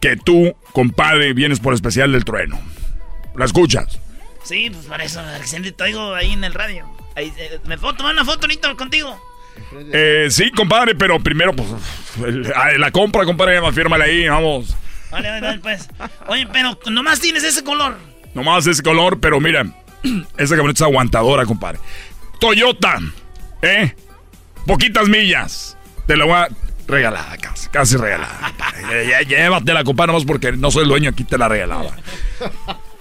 que 0.00 0.16
tú, 0.16 0.54
compadre, 0.72 1.32
vienes 1.32 1.60
por 1.60 1.74
especial 1.74 2.12
del 2.12 2.24
trueno. 2.24 2.58
¿La 3.36 3.44
escuchas? 3.44 3.98
Sí, 4.42 4.70
pues 4.70 4.86
para 4.86 5.04
eso, 5.04 5.20
Alexander, 5.20 5.72
te 5.72 5.84
oigo 5.84 6.14
ahí 6.14 6.32
en 6.32 6.44
el 6.44 6.54
radio. 6.54 6.86
Ahí, 7.14 7.32
eh, 7.36 7.58
¿Me 7.64 7.78
puedo 7.78 7.94
tomar 7.94 8.14
una 8.14 8.24
foto 8.24 8.42
ahorita 8.42 8.74
contigo? 8.74 9.20
Eh, 9.92 10.28
sí, 10.30 10.50
compadre, 10.50 10.94
pero 10.94 11.20
primero, 11.20 11.52
pues, 11.54 11.68
la 12.78 12.90
compra, 12.90 13.24
compadre, 13.24 13.60
fírmale 13.72 14.04
ahí, 14.04 14.28
vamos. 14.28 14.74
Vale, 15.10 15.40
vale, 15.40 15.58
pues. 15.58 15.88
Oye, 16.28 16.46
pero 16.52 16.78
nomás 16.86 17.20
tienes 17.20 17.44
ese 17.44 17.62
color. 17.62 17.96
Nomás 18.34 18.66
ese 18.66 18.82
color, 18.82 19.20
pero 19.20 19.40
mira, 19.40 19.64
esa 20.38 20.56
camioneta 20.56 20.84
es 20.84 20.88
aguantadora, 20.88 21.44
compadre. 21.44 21.78
Toyota, 22.38 22.98
¿eh? 23.62 23.94
Poquitas 24.66 25.08
millas. 25.08 25.76
Te 26.06 26.16
la 26.16 26.24
voy 26.24 26.34
a... 26.34 26.48
Regalada, 26.90 27.36
casi, 27.38 27.68
casi 27.68 27.96
regalada. 27.96 28.52
Llévatela, 29.26 29.84
compadre, 29.84 30.12
nomás 30.12 30.24
porque 30.24 30.52
no 30.52 30.70
soy 30.70 30.82
el 30.82 30.88
dueño, 30.88 31.10
aquí 31.10 31.24
te 31.24 31.38
la 31.38 31.48
regalaba 31.48 31.90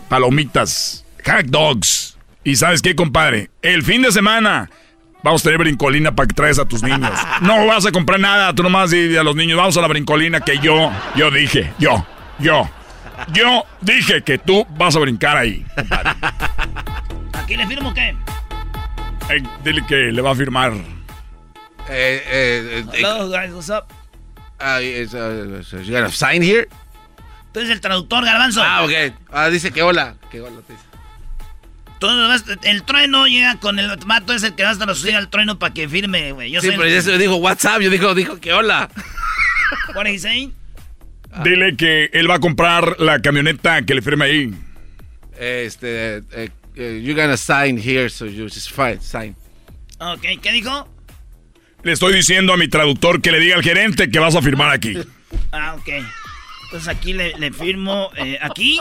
palomitas, 0.10 1.06
hot 1.26 1.46
dogs. 1.46 2.18
Y 2.44 2.56
sabes 2.56 2.82
qué, 2.82 2.96
compadre, 2.96 3.52
el 3.62 3.84
fin 3.84 4.02
de 4.02 4.12
semana 4.12 4.70
vamos 5.24 5.42
a 5.42 5.44
tener 5.46 5.60
brincolina 5.60 6.16
para 6.16 6.28
que 6.28 6.34
traes 6.34 6.60
a 6.60 6.66
tus 6.66 6.84
niños. 6.84 7.12
No 7.42 7.66
vas 7.68 7.86
a 7.86 7.92
comprar 7.92 8.20
nada, 8.20 8.54
tú 8.54 8.64
nomás 8.64 8.90
di 8.90 9.16
a 9.16 9.24
los 9.24 9.36
niños, 9.36 9.58
vamos 9.58 9.78
a 9.78 9.82
la 9.82 9.88
brincolina 9.88 10.42
que 10.42 10.58
yo, 10.58 10.92
yo 11.16 11.32
dije, 11.32 11.72
yo, 11.78 12.06
yo, 12.40 12.70
yo 13.32 13.64
dije 13.82 14.24
que 14.24 14.38
tú 14.40 14.66
vas 14.78 14.96
a 14.96 15.00
brincar 15.00 15.38
ahí, 15.38 15.66
compadre. 15.76 16.12
¿Aquí 17.34 17.56
le 17.56 17.68
firmo 17.68 17.94
qué? 17.94 18.16
dile 19.64 19.86
que 19.86 20.12
le 20.12 20.22
va 20.22 20.32
a 20.32 20.36
firmar. 20.36 20.74
Eh, 21.90 22.22
eh, 22.26 22.80
eh 22.80 22.86
Hello, 22.94 23.30
guys, 23.30 23.52
what's 23.52 23.70
up? 23.70 23.92
Uh, 24.62 24.80
is, 24.82 25.16
uh, 25.16 25.64
you 25.84 25.92
got 25.92 26.04
a 26.04 26.12
sign 26.12 26.42
here? 26.44 26.68
Tú 27.52 27.62
eres 27.62 27.72
el 27.72 27.82
traductor, 27.82 28.24
Garbanzo. 28.24 28.62
Ah, 28.64 28.84
ok. 28.84 29.14
Ah, 29.32 29.50
dice 29.50 29.72
que 29.72 29.82
hola. 29.82 30.16
Que 30.30 30.40
hola, 30.40 30.62
te 30.68 30.74
dice. 30.74 30.86
el 32.70 32.84
trueno 32.84 33.26
llega 33.26 33.60
con 33.60 33.80
el 33.80 33.98
mato 34.06 34.34
es 34.34 34.44
el 34.44 34.54
que 34.54 34.64
va 34.64 34.70
a 34.70 34.78
traducir 34.78 35.16
al 35.16 35.30
trueno 35.30 35.58
para 35.58 35.74
que 35.74 35.90
firme, 35.90 36.32
güey. 36.32 36.54
sí, 36.62 36.68
pero 36.70 36.88
ya 36.88 37.02
se 37.02 37.18
dijo 37.18 37.38
WhatsApp, 37.38 37.82
yo 37.82 37.90
dijo, 37.90 38.14
dijo 38.14 38.40
que 38.40 38.54
hola. 38.54 38.90
What 39.96 40.02
are 40.02 40.14
you 40.14 40.20
saying? 40.20 40.54
Dile 41.44 41.76
que 41.76 42.10
él 42.14 42.30
va 42.30 42.36
a 42.36 42.40
comprar 42.40 43.00
la 43.00 43.20
camioneta 43.20 43.82
que 43.82 43.96
le 43.96 44.02
firme 44.02 44.26
ahí. 44.26 44.54
Este, 45.38 46.22
uh, 46.36 46.50
you're 46.76 47.20
gonna 47.20 47.38
sign 47.38 47.78
here, 47.78 48.10
so 48.10 48.26
you 48.26 48.46
just 48.46 48.72
fine, 48.72 49.02
sign. 49.02 49.36
Ok, 50.00 50.22
¿qué 50.42 50.52
dijo? 50.52 50.88
Le 51.84 51.92
estoy 51.94 52.14
diciendo 52.14 52.54
a 52.54 52.58
mi 52.58 52.68
traductor 52.68 53.22
que 53.22 53.32
le 53.32 53.40
diga 53.40 53.56
al 53.56 53.64
gerente 53.64 54.10
que 54.12 54.20
vas 54.20 54.36
a 54.36 54.42
firmar 54.42 54.72
aquí. 54.72 54.98
ah, 55.52 55.76
ok. 55.80 55.90
Entonces 56.66 56.88
aquí 56.88 57.14
le, 57.14 57.34
le 57.40 57.52
firmo, 57.52 58.12
eh, 58.18 58.38
aquí, 58.42 58.80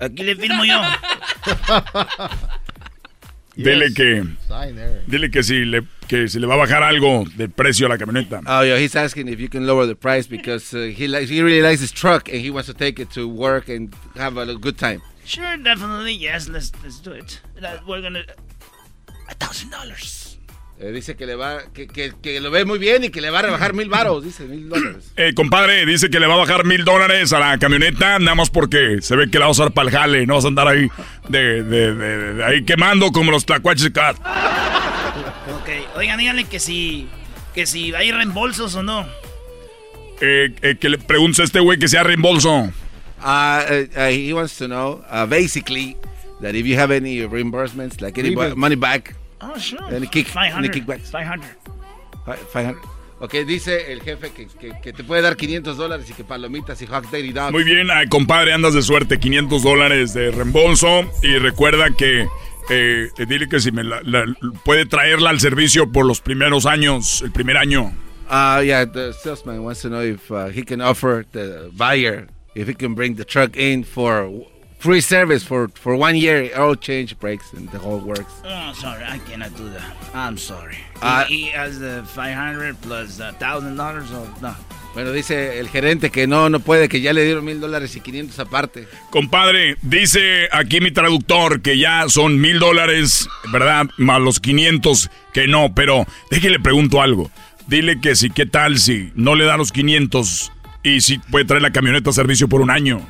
aquí 0.00 0.22
le 0.22 0.36
firmo 0.36 0.64
yo. 0.64 0.80
Dile 3.56 3.92
que, 3.94 4.24
dile 5.06 5.30
que 5.30 5.42
si 5.44 5.64
le 5.64 5.84
que 6.08 6.28
si 6.28 6.40
le 6.40 6.46
va 6.46 6.54
a 6.54 6.56
bajar 6.56 6.82
algo 6.82 7.24
del 7.36 7.50
precio 7.50 7.86
a 7.86 7.88
la 7.90 7.98
camioneta. 7.98 8.40
Oh 8.46 8.62
yeah, 8.64 8.76
he's 8.78 8.96
asking 8.96 9.28
if 9.28 9.38
you 9.38 9.48
can 9.48 9.64
lower 9.66 9.86
the 9.86 9.94
price 9.94 10.26
because 10.26 10.74
uh, 10.74 10.90
he 10.92 11.06
likes 11.06 11.28
he 11.30 11.40
really 11.40 11.62
likes 11.62 11.80
his 11.80 11.92
truck 11.92 12.28
and 12.28 12.40
he 12.40 12.50
wants 12.50 12.66
to 12.66 12.74
take 12.74 12.98
it 13.00 13.10
to 13.12 13.28
work 13.28 13.68
and 13.68 13.94
have 14.16 14.36
a 14.38 14.54
good 14.56 14.76
time. 14.76 15.02
Sure, 15.24 15.56
definitely, 15.56 16.14
yes. 16.14 16.48
Let's 16.48 16.72
let's 16.82 16.98
do 16.98 17.12
it. 17.12 17.40
We're 17.86 18.02
gonna 18.02 18.24
a 19.30 19.34
thousand 19.34 19.70
dollars. 19.70 20.23
Eh, 20.80 20.90
dice 20.90 21.14
que 21.14 21.24
le 21.24 21.36
va, 21.36 21.62
que, 21.72 21.86
que, 21.86 22.40
lo 22.40 22.50
ve 22.50 22.64
muy 22.64 22.80
bien 22.80 23.04
y 23.04 23.10
que 23.10 23.20
le 23.20 23.30
va 23.30 23.38
a 23.38 23.42
rebajar 23.42 23.74
mil 23.74 23.88
baros, 23.88 24.24
dice, 24.24 24.44
mil 24.44 24.68
dólares. 24.68 25.12
Eh, 25.16 25.32
compadre, 25.32 25.86
dice 25.86 26.10
que 26.10 26.18
le 26.18 26.26
va 26.26 26.34
a 26.34 26.38
bajar 26.38 26.64
mil 26.64 26.84
dólares 26.84 27.32
a 27.32 27.38
la 27.38 27.58
camioneta, 27.58 28.18
nada 28.18 28.34
más 28.34 28.50
porque 28.50 28.98
se 29.00 29.14
ve 29.14 29.30
que 29.30 29.38
la 29.38 29.44
va 29.44 29.50
a 29.50 29.52
usar 29.52 29.70
para 29.70 29.88
el 29.88 29.94
jale, 29.94 30.26
no 30.26 30.34
vas 30.34 30.44
a 30.44 30.48
andar 30.48 30.66
ahí 30.66 30.88
de, 31.28 31.62
de, 31.62 31.94
de, 31.94 32.44
ahí 32.44 32.64
quemando 32.64 33.12
como 33.12 33.30
los 33.30 33.46
tlacuaches 33.46 33.92
de 33.92 34.00
Ok, 34.00 34.16
oigan, 35.96 36.18
díganle 36.18 36.44
que 36.44 36.58
si, 36.58 37.06
que 37.54 37.66
si 37.66 37.94
hay 37.94 38.10
reembolsos 38.10 38.74
o 38.74 38.82
no. 38.82 39.06
Eh, 40.20 40.54
eh 40.60 40.76
que 40.80 40.88
le 40.88 40.98
pregunte 40.98 41.42
a 41.42 41.44
este 41.44 41.60
güey 41.60 41.78
que 41.78 41.86
sea 41.86 42.02
reembolso. 42.02 42.72
Uh, 43.22 43.86
he 44.10 44.32
wants 44.32 44.56
to 44.58 44.66
know, 44.66 45.04
uh, 45.08 45.24
basically, 45.24 45.96
that 46.40 46.54
if 46.56 46.66
you 46.66 46.76
have 46.76 46.90
any 46.90 47.20
reimbursements, 47.20 48.00
like 48.00 48.18
any 48.18 48.34
money 48.34 48.74
back... 48.74 49.14
Oh, 49.52 49.58
sure. 49.58 49.94
Any 49.94 50.06
kick, 50.06 50.26
500. 50.28 50.70
kickbacks. 50.70 51.10
500. 51.10 51.46
500. 52.52 52.94
Ok, 53.20 53.34
dice 53.46 53.92
el 53.92 54.02
jefe 54.02 54.32
que, 54.32 54.48
que, 54.82 54.92
te 54.92 55.04
puede 55.04 55.22
dar 55.22 55.36
500 55.36 55.76
dólares 55.76 56.10
y 56.10 56.14
que 56.14 56.24
palomitas 56.24 56.82
y 56.82 56.86
hot 56.86 57.04
dog 57.04 57.32
dogs. 57.32 57.52
Muy 57.52 57.64
bien, 57.64 57.88
compadre, 58.10 58.52
andas 58.52 58.74
de 58.74 58.82
suerte. 58.82 59.18
500 59.18 59.62
dólares 59.62 60.14
de 60.14 60.30
reembolso. 60.30 61.02
Y 61.22 61.38
recuerda 61.38 61.90
que 61.96 62.26
eh, 62.70 63.08
dile 63.26 63.48
que 63.48 63.60
si 63.60 63.70
me 63.70 63.84
la, 63.84 64.00
puede 64.64 64.86
traerla 64.86 65.30
al 65.30 65.40
servicio 65.40 65.90
por 65.92 66.06
los 66.06 66.20
primeros 66.20 66.66
años, 66.66 67.22
el 67.22 67.30
primer 67.30 67.56
año. 67.56 67.92
Ah, 68.28 68.58
uh, 68.58 68.62
yeah, 68.62 68.86
the 68.86 69.12
salesman 69.12 69.62
wants 69.62 69.82
to 69.82 69.88
know 69.88 70.02
if 70.02 70.30
uh, 70.30 70.46
he 70.48 70.64
can 70.64 70.80
offer 70.80 71.26
the 71.32 71.70
buyer, 71.76 72.26
if 72.54 72.66
he 72.66 72.74
can 72.74 72.94
bring 72.94 73.16
the 73.16 73.24
truck 73.24 73.54
in 73.56 73.84
for 73.84 74.30
free 74.84 75.00
service 75.00 75.42
for, 75.42 75.68
for 75.68 75.96
one 75.96 76.14
year, 76.14 76.50
all 76.58 76.74
change 76.74 77.18
breaks 77.18 77.54
and 77.54 77.70
the 77.70 77.78
whole 77.78 78.00
works. 78.00 78.34
Oh, 78.44 78.72
sorry, 78.74 79.02
I 79.02 79.16
cannot 79.20 79.56
do 79.56 79.70
that. 79.70 79.90
I'm 80.12 80.36
sorry. 80.36 80.76
Uh, 81.00 81.24
he, 81.24 81.46
has 81.46 81.78
the 81.80 82.04
500 82.08 82.82
plus 82.82 83.16
the 83.16 83.32
$1,000 83.40 83.78
or 83.78 84.42
no. 84.42 84.54
Bueno, 84.92 85.10
dice 85.10 85.58
el 85.58 85.68
gerente 85.70 86.10
que 86.10 86.26
no, 86.26 86.50
no 86.50 86.60
puede, 86.60 86.90
que 86.90 87.00
ya 87.00 87.14
le 87.14 87.24
dieron 87.24 87.46
mil 87.46 87.60
dólares 87.60 87.96
y 87.96 88.00
500 88.00 88.38
aparte. 88.38 88.86
Compadre, 89.10 89.76
dice 89.80 90.48
aquí 90.52 90.82
mi 90.82 90.90
traductor 90.92 91.62
que 91.62 91.78
ya 91.78 92.04
son 92.08 92.38
mil 92.38 92.58
dólares, 92.58 93.26
¿verdad? 93.50 93.86
Más 93.96 94.20
los 94.20 94.38
500 94.38 95.10
que 95.32 95.48
no, 95.48 95.74
pero 95.74 96.06
déjele 96.30 96.60
pregunto 96.60 97.00
algo. 97.00 97.30
Dile 97.66 98.00
que 98.00 98.14
si, 98.14 98.28
¿qué 98.28 98.44
tal 98.44 98.78
si 98.78 99.10
no 99.16 99.34
le 99.34 99.46
da 99.46 99.56
los 99.56 99.72
500 99.72 100.52
y 100.82 101.00
si 101.00 101.18
puede 101.18 101.46
traer 101.46 101.62
la 101.62 101.72
camioneta 101.72 102.10
a 102.10 102.12
servicio 102.12 102.48
por 102.48 102.60
un 102.60 102.70
año? 102.70 103.00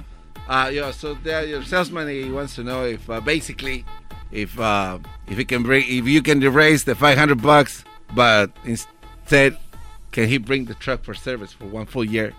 Uh, 0.49 0.71
yeah, 0.73 0.91
so 0.91 1.15
there, 1.15 1.45
your 1.45 1.63
salesman 1.63 2.09
he 2.09 2.31
wants 2.31 2.55
to 2.55 2.63
know 2.63 2.85
if 2.85 3.09
uh, 3.09 3.21
basically 3.21 3.85
if 4.31 4.59
uh, 4.61 4.99
if 5.27 5.39
he 5.39 5.45
can 5.45 5.63
bring 5.63 5.85
if 5.87 6.07
you 6.07 6.21
can 6.23 6.43
erase 6.43 6.85
the 6.85 6.95
500 6.95 7.41
bucks, 7.41 7.85
but 8.15 8.51
instead 8.65 9.57
can 10.13 10.29
he 10.29 10.39
bring 10.39 10.67
the 10.67 10.75
truck 10.75 11.03
for 11.03 11.15
service 11.15 11.53
for 11.53 11.65
one 11.67 11.87
full 11.87 12.05
year? 12.05 12.35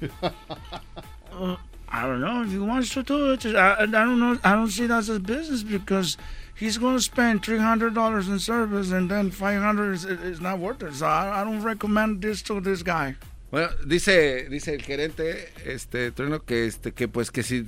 uh, 0.22 1.56
I 1.88 2.06
don't 2.06 2.20
know 2.22 2.42
if 2.42 2.50
he 2.50 2.58
wants 2.58 2.88
to 2.94 3.02
do 3.02 3.32
it. 3.32 3.44
I, 3.44 3.82
I 3.82 3.86
don't 3.86 4.18
know. 4.18 4.38
I 4.42 4.54
don't 4.54 4.70
see 4.70 4.86
that 4.86 4.98
as 4.98 5.08
a 5.10 5.20
business 5.20 5.62
because 5.62 6.16
he's 6.54 6.78
going 6.78 6.96
to 6.96 7.02
spend 7.02 7.44
three 7.44 7.58
hundred 7.58 7.94
dollars 7.94 8.28
in 8.28 8.38
service 8.38 8.92
and 8.92 9.10
then 9.10 9.30
five 9.30 9.60
hundred 9.60 9.92
is, 9.92 10.04
is 10.06 10.40
not 10.40 10.58
worth 10.58 10.82
it. 10.82 10.94
So 10.94 11.06
I, 11.06 11.42
I 11.42 11.44
don't 11.44 11.62
recommend 11.62 12.22
this 12.22 12.40
to 12.42 12.60
this 12.60 12.82
guy. 12.82 13.16
Bueno, 13.52 13.68
dice, 13.84 14.48
dice 14.48 14.74
el 14.74 14.82
gerente, 14.82 15.52
este, 15.66 16.10
Trueno, 16.10 16.42
que 16.42 16.66
este, 16.66 16.92
que 16.92 17.06
pues 17.06 17.30
que 17.30 17.42
si 17.42 17.66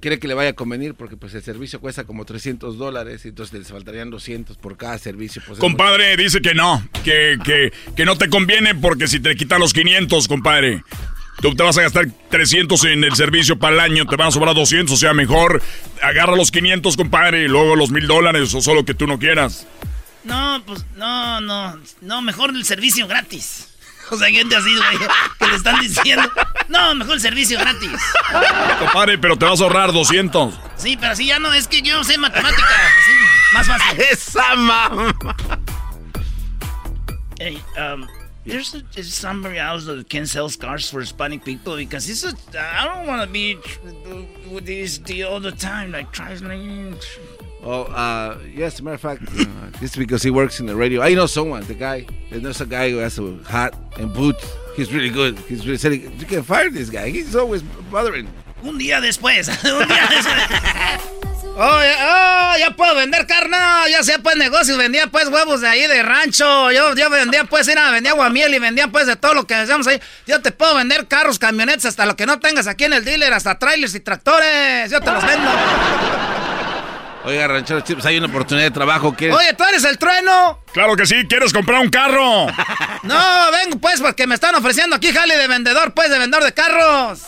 quiere 0.00 0.18
que 0.18 0.26
le 0.26 0.32
vaya 0.32 0.50
a 0.50 0.52
convenir 0.54 0.94
porque 0.94 1.18
pues 1.18 1.34
el 1.34 1.42
servicio 1.42 1.80
cuesta 1.80 2.04
como 2.04 2.24
300 2.24 2.78
dólares 2.78 3.26
y 3.26 3.28
entonces 3.28 3.58
les 3.58 3.68
faltarían 3.68 4.08
200 4.08 4.56
por 4.56 4.78
cada 4.78 4.96
servicio. 4.96 5.42
Pues, 5.46 5.58
compadre, 5.58 6.16
dice 6.16 6.40
que 6.40 6.54
no, 6.54 6.82
que, 7.04 7.36
que, 7.44 7.74
que 7.94 8.04
no 8.06 8.16
te 8.16 8.30
conviene 8.30 8.74
porque 8.74 9.06
si 9.06 9.20
te 9.20 9.36
quitan 9.36 9.60
los 9.60 9.74
500, 9.74 10.28
compadre, 10.28 10.82
tú 11.42 11.54
te 11.54 11.62
vas 11.62 11.76
a 11.76 11.82
gastar 11.82 12.06
300 12.30 12.82
en 12.84 13.04
el 13.04 13.14
servicio 13.14 13.58
para 13.58 13.74
el 13.74 13.80
año, 13.80 14.06
te 14.06 14.16
van 14.16 14.28
a 14.28 14.30
sobrar 14.30 14.54
200, 14.54 14.94
o 14.94 14.96
sea, 14.96 15.12
mejor 15.12 15.62
agarra 16.00 16.36
los 16.36 16.50
500, 16.50 16.96
compadre, 16.96 17.44
y 17.44 17.48
luego 17.48 17.76
los 17.76 17.90
mil 17.90 18.06
dólares 18.06 18.54
o 18.54 18.62
solo 18.62 18.86
que 18.86 18.94
tú 18.94 19.06
no 19.06 19.18
quieras. 19.18 19.66
No, 20.24 20.62
pues 20.66 20.86
no, 20.96 21.42
no, 21.42 21.78
no, 22.00 22.22
mejor 22.22 22.50
el 22.50 22.64
servicio 22.64 23.06
gratis. 23.06 23.74
O 24.10 24.16
sea, 24.16 24.28
gente 24.28 24.56
así, 24.56 24.74
güey, 24.74 24.98
que 25.38 25.46
le 25.46 25.56
están 25.56 25.80
diciendo, 25.80 26.30
no, 26.68 26.94
mejor 26.94 27.14
el 27.14 27.20
servicio 27.20 27.58
gratis. 27.58 28.00
Compadre, 28.78 29.18
pero 29.18 29.36
te 29.36 29.44
vas 29.44 29.60
a 29.60 29.64
ahorrar 29.64 29.92
200. 29.92 30.58
Sí, 30.76 30.96
pero 30.96 31.12
así 31.12 31.26
ya 31.26 31.38
no, 31.38 31.52
es 31.52 31.68
que 31.68 31.82
yo 31.82 31.96
no 31.96 32.04
sé 32.04 32.16
matemáticas, 32.18 32.64
así, 32.64 33.12
más 33.52 33.66
fácil. 33.66 34.00
Esa 34.10 34.54
mamá. 34.56 35.14
Hey, 37.38 37.62
um, 37.76 38.08
there's, 38.44 38.74
a, 38.74 38.82
there's 38.94 39.14
somebody 39.14 39.58
else 39.58 39.84
that 39.84 40.08
can 40.08 40.26
sell 40.26 40.48
cars 40.50 40.90
for 40.90 41.00
Hispanic 41.00 41.44
people 41.44 41.76
because 41.76 42.08
it's 42.08 42.24
a, 42.24 42.34
I 42.58 42.84
don't 42.84 43.06
want 43.06 43.22
to 43.22 43.28
be 43.28 43.58
with 44.50 44.66
this 44.66 44.98
deal 44.98 45.28
all 45.28 45.40
the 45.40 45.52
time, 45.52 45.92
like 45.92 46.10
traveling. 46.12 46.96
Oh, 47.70 47.82
uh, 47.82 48.38
yes, 48.54 48.80
matter 48.80 48.94
of 48.94 49.00
fact, 49.02 49.28
uh, 49.38 49.84
is 49.84 49.94
because 49.94 50.22
he 50.22 50.30
works 50.30 50.58
in 50.58 50.64
the 50.64 50.74
radio. 50.74 51.02
I 51.02 51.12
know 51.12 51.26
someone, 51.26 51.64
the 51.64 51.74
guy. 51.74 52.06
There's 52.30 52.62
a 52.62 52.66
guy 52.66 52.88
who 52.88 52.96
has 52.96 53.18
a 53.18 53.36
hat 53.44 53.76
and 53.98 54.10
boots. 54.10 54.42
He's 54.74 54.90
really 54.90 55.10
good. 55.10 55.38
He's 55.40 55.66
really 55.66 55.76
saying, 55.76 56.18
you 56.18 56.24
can 56.24 56.42
fire 56.44 56.70
this 56.70 56.88
guy. 56.88 57.10
He's 57.10 57.36
always 57.36 57.60
bothering. 57.92 58.26
Un 58.62 58.78
día 58.78 59.02
después, 59.02 59.48
un 59.64 59.86
día 59.86 60.08
después. 60.08 61.28
Oh, 61.60 61.80
ya, 61.82 62.56
ya 62.58 62.70
puedo 62.74 62.94
vender 62.94 63.26
carne, 63.26 63.58
ya 63.90 64.02
sea 64.02 64.18
pues 64.20 64.36
negocios, 64.36 64.78
vendía 64.78 65.08
pues 65.08 65.28
huevos 65.28 65.60
de 65.60 65.68
ahí 65.68 65.86
de 65.88 66.02
rancho, 66.04 66.70
yo, 66.70 66.94
yo 66.94 67.10
vendía 67.10 67.44
pues, 67.44 67.66
era, 67.66 67.90
vendía 67.90 68.12
guamiel 68.12 68.54
y 68.54 68.60
vendía 68.60 68.88
pues 68.88 69.06
de 69.08 69.16
todo 69.16 69.34
lo 69.34 69.46
que 69.46 69.54
hacemos 69.54 69.86
ahí. 69.88 70.00
Yo 70.26 70.40
te 70.40 70.52
puedo 70.52 70.76
vender 70.76 71.06
carros, 71.06 71.38
camionetas, 71.38 71.84
hasta 71.86 72.06
lo 72.06 72.16
que 72.16 72.26
no 72.26 72.38
tengas 72.38 72.66
aquí 72.66 72.84
en 72.84 72.94
el 72.94 73.04
dealer, 73.04 73.34
hasta 73.34 73.58
trailers 73.58 73.94
y 73.94 74.00
tractores, 74.00 74.90
yo 74.90 75.00
te 75.00 75.10
los 75.10 75.26
vendo. 75.26 75.50
Oiga, 77.28 77.46
ranchero 77.46 77.82
Chips, 77.82 78.06
hay 78.06 78.16
una 78.16 78.26
oportunidad 78.26 78.68
de 78.68 78.70
trabajo. 78.70 79.14
¿quieres? 79.14 79.36
Oye, 79.36 79.52
¿tú 79.52 79.62
eres 79.62 79.84
el 79.84 79.98
trueno? 79.98 80.60
Claro 80.72 80.96
que 80.96 81.04
sí, 81.04 81.26
¿quieres 81.28 81.52
comprar 81.52 81.78
un 81.82 81.90
carro? 81.90 82.46
no, 83.02 83.50
vengo 83.52 83.78
pues 83.78 84.00
porque 84.00 84.26
me 84.26 84.34
están 84.34 84.54
ofreciendo 84.54 84.96
aquí 84.96 85.12
jale 85.12 85.36
de 85.36 85.46
vendedor, 85.46 85.92
pues, 85.92 86.08
de 86.08 86.18
vendedor 86.18 86.42
de 86.42 86.54
carros. 86.54 87.20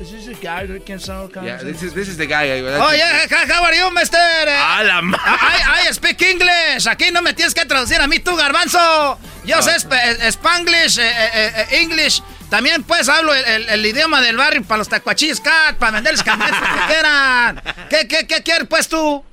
Is 0.00 0.10
this 0.10 0.28
a 0.28 0.34
guy 0.34 0.66
that 0.66 0.84
can 0.84 0.98
sell 0.98 1.28
cars? 1.28 1.46
Yeah, 1.46 1.62
this 1.62 1.82
is, 1.82 1.94
this 1.94 2.08
is 2.08 2.16
the 2.16 2.26
guy. 2.26 2.50
Oh, 2.50 2.92
yeah, 2.92 3.26
how 3.48 3.64
are 3.64 3.74
you, 3.74 3.88
mister? 3.94 4.18
A 4.18 4.82
la 4.82 5.00
I, 5.00 5.86
I 5.86 5.92
speak 5.92 6.20
English. 6.20 6.88
Aquí 6.88 7.12
no 7.12 7.22
me 7.22 7.32
tienes 7.34 7.54
que 7.54 7.64
traducir 7.64 8.00
a 8.00 8.08
mí, 8.08 8.18
tú, 8.18 8.34
garbanzo. 8.34 9.16
Yo 9.44 9.62
sé 9.62 9.78
Spanglish, 9.78 10.98
eh, 10.98 11.08
eh, 11.08 11.52
eh, 11.54 11.80
English. 11.80 12.20
También, 12.50 12.82
pues, 12.82 13.08
hablo 13.08 13.32
el, 13.32 13.68
el, 13.68 13.86
idioma 13.86 14.20
del 14.20 14.36
barrio 14.36 14.62
para 14.64 14.78
los 14.78 14.88
tacuachillos, 14.88 15.40
cat, 15.40 15.76
para 15.76 15.92
venderles 15.92 16.22
camionetas 16.22 16.60
que 16.60 16.92
quieran. 16.92 17.62
¿Qué, 17.88 18.08
qué, 18.08 18.26
qué 18.26 18.42
quieres, 18.42 18.66
pues, 18.68 18.88
tú? 18.88 19.24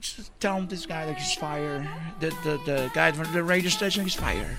Just 0.00 0.30
tell 0.38 0.58
him 0.58 0.68
this 0.68 0.86
guy 0.86 1.06
that 1.06 1.16
he's 1.16 1.34
fired. 1.34 1.88
The, 2.20 2.28
the, 2.44 2.58
the 2.66 2.90
guy 2.94 3.10
from 3.12 3.32
the 3.32 3.42
radio 3.42 3.70
station 3.70 4.06
is 4.06 4.14
fired. 4.14 4.58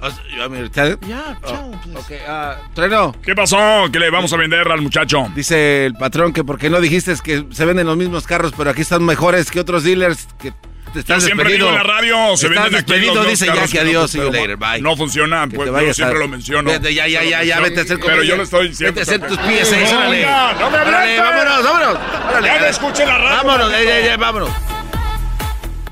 I 0.00 0.48
mean, 0.48 0.70
tell 0.70 0.96
Yeah, 1.06 1.36
tell 1.44 1.72
him, 1.72 1.78
please. 1.80 1.98
Okay, 1.98 2.20
uh, 2.28 2.56
Trueno. 2.74 3.14
¿Qué 3.22 3.34
pasó? 3.34 3.88
¿Qué 3.90 3.98
le 3.98 4.10
vamos 4.10 4.32
a 4.32 4.36
vender 4.36 4.68
al 4.70 4.80
muchacho? 4.80 5.26
Dice 5.34 5.86
el 5.86 5.94
patrón 5.94 6.32
que 6.32 6.44
porque 6.44 6.68
no 6.68 6.80
dijiste 6.80 7.14
que 7.22 7.46
se 7.50 7.64
venden 7.64 7.86
los 7.86 7.96
mismos 7.96 8.26
carros, 8.26 8.52
pero 8.56 8.70
aquí 8.70 8.82
están 8.82 9.04
mejores 9.04 9.50
que 9.50 9.60
otros 9.60 9.82
dealers 9.82 10.28
que 10.38 10.52
te 10.94 11.00
están 11.00 11.20
Yo 11.20 11.26
siempre 11.26 11.52
digo 11.52 11.68
en 11.68 11.74
la 11.74 11.82
radio, 11.82 12.36
se 12.36 12.46
Estás 12.46 12.50
venden 12.50 12.64
aquí 12.66 12.74
despedido, 12.74 13.14
los 13.14 13.24
dos 13.24 13.30
dice 13.32 13.46
ya 13.46 13.52
que 13.66 13.74
no, 13.74 13.80
adiós, 13.82 14.10
see 14.10 14.20
you 14.20 14.32
later, 14.32 14.56
bye. 14.56 14.80
No 14.80 14.96
funciona, 14.96 15.46
Que 15.48 15.56
pues 15.56 15.66
te 15.66 15.66
yo 15.66 15.72
vayas 15.72 15.96
siempre 15.96 16.16
a- 16.16 16.20
lo 16.20 16.28
menciono. 16.28 16.70
Vete, 16.70 16.94
ya, 16.94 17.06
ya, 17.06 17.22
ya, 17.22 17.42
ya, 17.42 17.60
vete 17.60 17.80
a 17.80 17.82
hacer 17.82 17.98
Pero 18.00 18.22
yo 18.22 18.36
le 18.36 18.42
estoy 18.44 18.68
diciendo. 18.68 18.94
Vete 18.98 19.00
a 19.00 19.14
hacer 19.14 19.28
tus 19.28 19.38
pies, 19.46 19.70
No, 19.70 19.98
órale. 19.98 20.26
no 20.60 20.70
me 20.70 20.78
Órale, 20.78 21.20
vámonos, 21.20 21.62
vámonos. 21.64 21.98
Órale, 22.30 22.46
Ya 22.48 22.60
me 22.60 22.68
escuché 22.68 23.04
la 23.06 23.18
radio. 23.18 23.36
Vámonos, 23.44 23.70
ya, 23.72 23.82
ya, 23.82 24.00
ya, 24.06 24.16
vámonos. 24.16 24.50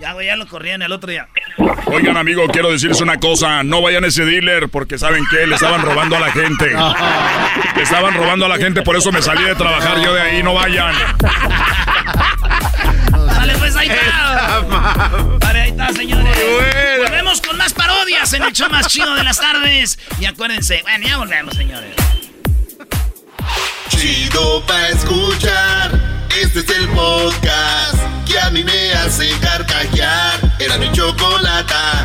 Ya, 0.00 0.12
güey, 0.14 0.26
ya 0.26 0.34
lo 0.36 0.48
corrían 0.48 0.82
el 0.82 0.90
otro 0.90 1.10
día. 1.10 1.28
Oigan, 1.86 2.16
amigo, 2.16 2.46
quiero 2.48 2.72
decirles 2.72 3.00
una 3.00 3.18
cosa. 3.18 3.62
No 3.62 3.80
vayan 3.82 4.02
a 4.02 4.08
ese 4.08 4.24
dealer 4.24 4.68
porque 4.68 4.98
¿saben 4.98 5.22
qué? 5.30 5.46
Le 5.46 5.54
estaban 5.54 5.80
robando 5.82 6.16
a 6.16 6.20
la 6.20 6.32
gente. 6.32 6.74
Le 7.76 7.82
estaban 7.82 8.12
robando 8.14 8.46
a 8.46 8.48
la 8.48 8.56
gente, 8.56 8.82
por 8.82 8.96
eso 8.96 9.12
me 9.12 9.22
salí 9.22 9.44
de 9.44 9.54
trabajar 9.54 10.00
yo 10.02 10.12
de 10.12 10.20
ahí. 10.20 10.42
No 10.42 10.54
vayan. 10.54 10.92
Pues 13.72 13.88
ahí 13.88 13.88
está. 13.88 14.60
Vale, 15.40 15.60
ahí 15.60 15.70
está, 15.70 15.92
señores. 15.92 16.38
Volvemos 16.98 17.40
con 17.40 17.56
más 17.56 17.72
parodias 17.72 18.32
en 18.34 18.42
el 18.42 18.52
show 18.52 18.68
más 18.70 18.86
chido 18.88 19.14
de 19.14 19.24
las 19.24 19.38
tardes. 19.38 19.98
Y 20.20 20.26
acuérdense, 20.26 20.82
bueno, 20.82 21.06
ya 21.06 21.16
volvemos, 21.16 21.54
señores. 21.54 21.94
Chido 23.88 24.62
para 24.66 24.88
escuchar. 24.90 25.90
Este 26.42 26.60
es 26.60 26.68
el 26.68 26.88
podcast 26.88 27.96
que 28.26 28.38
a 28.38 28.50
mí 28.50 28.62
me 28.62 28.92
hace 28.92 29.30
carcajear. 29.40 30.40
Era 30.58 30.76
mi 30.76 30.92
chocolata. 30.92 32.04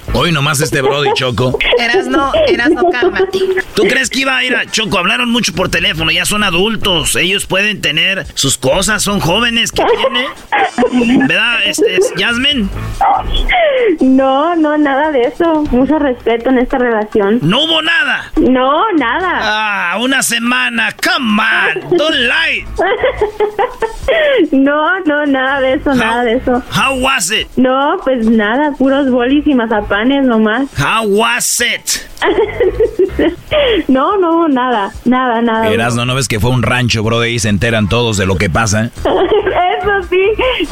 Hoy 0.13 0.33
nomás 0.33 0.59
este 0.59 0.81
Brody 0.81 1.09
Choco. 1.13 1.57
Erasno, 1.79 2.33
Erasno, 2.47 2.83
cálmate. 2.91 3.39
¿Tú 3.73 3.83
crees 3.83 4.09
que 4.09 4.19
iba 4.19 4.35
a 4.35 4.43
ir 4.43 4.53
a 4.55 4.65
Choco? 4.65 4.97
Hablaron 4.97 5.31
mucho 5.31 5.53
por 5.53 5.69
teléfono, 5.69 6.11
ya 6.11 6.25
son 6.25 6.43
adultos. 6.43 7.15
Ellos 7.15 7.45
pueden 7.45 7.79
tener 7.81 8.25
sus 8.33 8.57
cosas, 8.57 9.01
son 9.01 9.21
jóvenes. 9.21 9.71
¿Qué 9.71 9.83
tiene? 9.85 11.27
¿Verdad, 11.27 11.59
este, 11.65 11.97
Jasmine? 12.17 12.67
No, 14.01 14.55
no, 14.57 14.77
nada 14.77 15.11
de 15.11 15.21
eso. 15.21 15.63
Mucho 15.71 15.97
respeto 15.97 16.49
en 16.49 16.57
esta 16.57 16.77
relación. 16.77 17.39
¿No 17.41 17.63
hubo 17.63 17.81
nada? 17.81 18.31
No, 18.35 18.91
nada. 18.97 19.39
Ah, 19.93 19.97
una 20.01 20.21
semana. 20.23 20.89
Come 21.01 21.41
on, 21.41 21.97
don't 21.97 22.15
lie. 22.15 22.65
No, 24.51 24.99
no, 25.05 25.25
nada 25.25 25.61
de 25.61 25.73
eso, 25.73 25.93
nada 25.93 26.23
de 26.23 26.33
eso. 26.33 26.61
How 26.71 26.99
was 26.99 27.31
it? 27.31 27.47
No, 27.55 27.97
pues 28.03 28.25
nada, 28.27 28.73
puros 28.77 29.09
bolis 29.09 29.45
y 29.47 29.53
mazapanes 30.01 30.25
nomás. 30.25 30.69
How 30.77 31.05
was 31.07 31.61
it? 31.61 32.11
No, 33.87 34.17
no, 34.17 34.47
nada, 34.47 34.91
nada, 35.05 35.41
nada. 35.41 35.69
Erasno, 35.69 36.05
¿no 36.05 36.15
ves 36.15 36.27
que 36.27 36.39
fue 36.39 36.51
un 36.51 36.63
rancho, 36.63 37.03
Brody? 37.03 37.29
Y 37.29 37.39
se 37.39 37.49
enteran 37.49 37.89
todos 37.89 38.17
de 38.17 38.25
lo 38.25 38.35
que 38.35 38.49
pasa. 38.49 38.89
Eso 39.05 40.07
sí. 40.09 40.21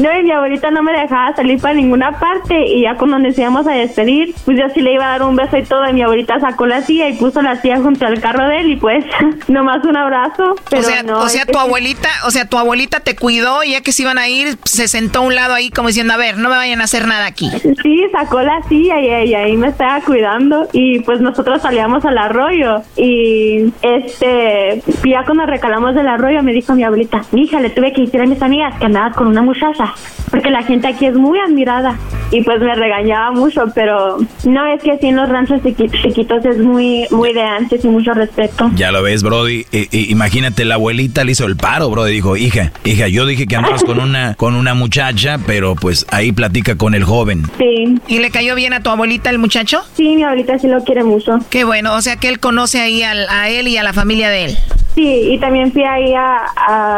No, 0.02 0.18
y 0.18 0.24
mi 0.24 0.32
abuelita 0.32 0.72
no 0.72 0.84
me 0.84 0.92
dejaba 0.92 1.36
salir 1.36 1.60
para 1.60 1.74
ninguna 1.74 2.20
parte. 2.20 2.68
Y 2.68 2.84
ya 2.84 2.96
cuando 2.96 3.20
nos 3.20 3.38
íbamos 3.38 3.68
a 3.68 3.72
despedir, 3.72 4.36
pues 4.46 4.58
yo 4.58 4.66
sí 4.74 4.82
le 4.82 4.94
iba 4.94 5.06
a 5.06 5.10
dar 5.12 5.24
un 5.24 5.36
beso 5.36 5.58
y 5.58 5.64
todo. 5.64 5.88
Y 5.90 5.94
mi 5.94 6.02
abuelita 6.02 6.40
sacó 6.40 6.68
la 6.68 6.82
silla 6.82 7.10
y 7.10 7.14
puso 7.14 7.42
la 7.42 7.60
silla 7.62 7.78
junto 7.78 8.06
al 8.06 8.22
carro 8.22 8.48
de 8.48 8.60
él. 8.60 8.72
Y 8.72 8.76
pues, 8.76 9.04
nomás 9.48 9.84
un 9.84 9.98
abrazo. 9.98 10.56
Pero 10.70 10.82
o 10.82 10.86
sea, 10.86 11.04
no, 11.04 11.20
o 11.20 11.30
sea 11.30 11.46
tu 11.46 11.58
abuelita, 11.58 12.10
o 12.26 12.32
sea, 12.32 12.46
tu 12.46 12.58
abuelita 12.58 13.00
te 13.00 13.16
cuidó 13.16 13.64
y 13.64 13.72
ya 13.72 13.82
que 13.82 13.92
se 13.92 14.04
iban 14.04 14.18
a 14.18 14.28
ir, 14.28 14.58
se 14.64 14.88
sentó 14.88 15.20
a 15.20 15.22
un 15.24 15.36
lado 15.36 15.54
ahí 15.54 15.70
como 15.72 15.88
diciendo, 15.88 16.14
a 16.14 16.18
ver, 16.18 16.38
no 16.38 16.50
me 16.50 16.56
vayan 16.56 16.82
a 16.82 16.84
hacer 16.86 17.08
nada 17.08 17.26
aquí. 17.26 17.50
Sí, 17.82 18.04
sacó 18.12 18.42
la 18.42 18.62
silla 18.70 19.00
y, 19.00 19.10
y 19.26 19.34
ahí 19.36 19.56
me 19.58 19.68
estaba 19.68 20.02
cuidando 20.02 20.68
y 20.74 21.00
pues 21.02 21.22
nosotros 21.22 21.62
salíamos 21.62 22.06
al 22.06 22.18
arroyo 22.18 22.82
y 22.98 23.72
este, 23.82 24.82
ya 25.06 25.24
cuando 25.26 25.46
recalamos 25.46 25.96
del 25.96 26.08
arroyo 26.08 26.42
me 26.44 26.54
dijo 26.54 26.74
mi 26.74 26.84
abuelita, 26.84 27.22
hija, 27.34 27.60
le 27.60 27.70
tuve 27.70 27.94
que 27.94 28.02
decir 28.02 28.22
a 28.22 28.26
mis 28.26 28.42
amigas 28.42 28.76
que 28.80 28.86
andabas 28.86 29.16
con 29.16 29.28
una 29.28 29.42
muchacha 29.42 29.94
porque 30.32 30.50
la 30.52 30.62
gente 30.64 30.88
aquí 30.88 31.06
es 31.08 31.16
muy 31.16 31.40
admirada 31.40 31.98
y 32.32 32.44
pues 32.44 32.60
me 32.60 32.76
regañaba 32.76 33.32
mucho, 33.32 33.64
pero 33.74 34.18
no 34.46 34.66
es 34.68 34.84
que 34.84 34.92
así 34.92 35.08
en 35.08 35.16
los 35.16 35.28
ranchos 35.28 35.62
chiqui- 35.64 35.90
chiquitos 36.04 36.46
es 36.46 36.60
muy, 36.60 37.08
muy 37.10 37.34
de 37.34 37.42
antes 37.42 37.84
y 37.84 37.88
mucho 37.88 38.14
respeto. 38.14 38.70
Ya 38.76 38.92
lo 38.92 39.02
ves, 39.02 39.24
Brody. 39.24 39.66
I- 39.72 39.88
i- 39.92 40.12
imagínate, 40.12 40.66
la 40.66 40.76
abuelita 40.76 41.24
le 41.24 41.32
hizo 41.32 41.48
el 41.48 41.56
paro, 41.58 41.90
Brody. 41.90 42.14
Dijo, 42.14 42.38
hija, 42.38 42.72
hija, 42.86 43.08
yo 43.08 43.26
dije 43.26 43.48
que 43.48 43.56
andabas 43.56 43.84
con 43.84 44.00
una, 44.00 44.36
con 44.36 44.54
una 44.54 44.76
muchacha, 44.76 45.40
pero 45.48 45.74
pues 45.74 46.06
ahí 46.12 46.32
platica 46.32 46.76
con 46.78 46.94
el 46.94 47.04
joven. 47.04 47.46
Sí. 47.58 47.96
¿Y 48.08 48.20
le 48.20 48.30
cayó 48.30 48.54
bien 48.54 48.74
a 48.74 48.84
tu 48.84 48.92
abuelita 48.92 49.09
el 49.10 49.40
muchacho? 49.40 49.82
Sí, 49.96 50.16
mi 50.16 50.24
abuelita 50.24 50.58
sí 50.60 50.68
lo 50.68 50.84
quiere 50.84 51.04
mucho. 51.04 51.40
Qué 51.50 51.64
bueno, 51.64 51.96
o 51.96 52.02
sea 52.02 52.18
que 52.18 52.30
él 52.30 52.40
conoce 52.40 52.80
ahí 52.80 53.02
al- 53.04 53.28
a 53.30 53.50
él 53.50 53.68
y 53.68 53.78
a 53.78 53.84
la 53.84 53.94
familia 53.94 54.30
de 54.30 54.46
él. 54.46 54.58
Sí, 54.96 55.30
y 55.32 55.40
también 55.40 55.72
fui 55.72 55.84
ahí 55.84 56.14
a, 56.14 56.46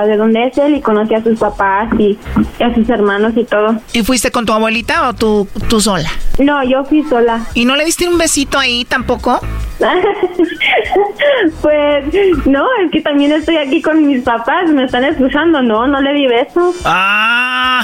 a 0.02 0.06
de 0.08 0.18
donde 0.18 0.48
es 0.48 0.58
él 0.58 0.76
y 0.76 0.82
conocí 0.82 1.14
a 1.14 1.22
sus 1.24 1.38
papás 1.38 1.90
y, 2.00 2.18
y 2.60 2.64
a 2.64 2.74
sus 2.74 2.90
hermanos 2.90 3.34
y 3.36 3.44
todo. 3.44 3.76
¿Y 3.94 4.02
fuiste 4.04 4.32
con 4.32 4.46
tu 4.46 4.54
abuelita 4.54 5.08
o 5.10 5.14
tú, 5.14 5.48
tú 5.70 5.80
sola? 5.82 6.10
No, 6.40 6.64
yo 6.64 6.84
fui 6.86 7.04
sola. 7.04 7.46
¿Y 7.54 7.66
no 7.66 7.76
le 7.76 7.86
diste 7.86 8.08
un 8.08 8.18
besito 8.18 8.58
ahí 8.58 8.86
tampoco? 8.86 9.40
pues 11.62 12.06
no, 12.46 12.66
es 12.84 12.92
que 12.92 13.02
también 13.02 13.32
estoy 13.34 13.58
aquí 13.58 13.82
con 13.82 14.06
mis 14.08 14.24
papás, 14.24 14.70
me 14.70 14.86
están 14.86 15.04
escuchando, 15.04 15.62
no, 15.62 15.86
no 15.88 16.02
le 16.02 16.14
di 16.14 16.28
beso. 16.28 16.74
Ah, 16.86 17.84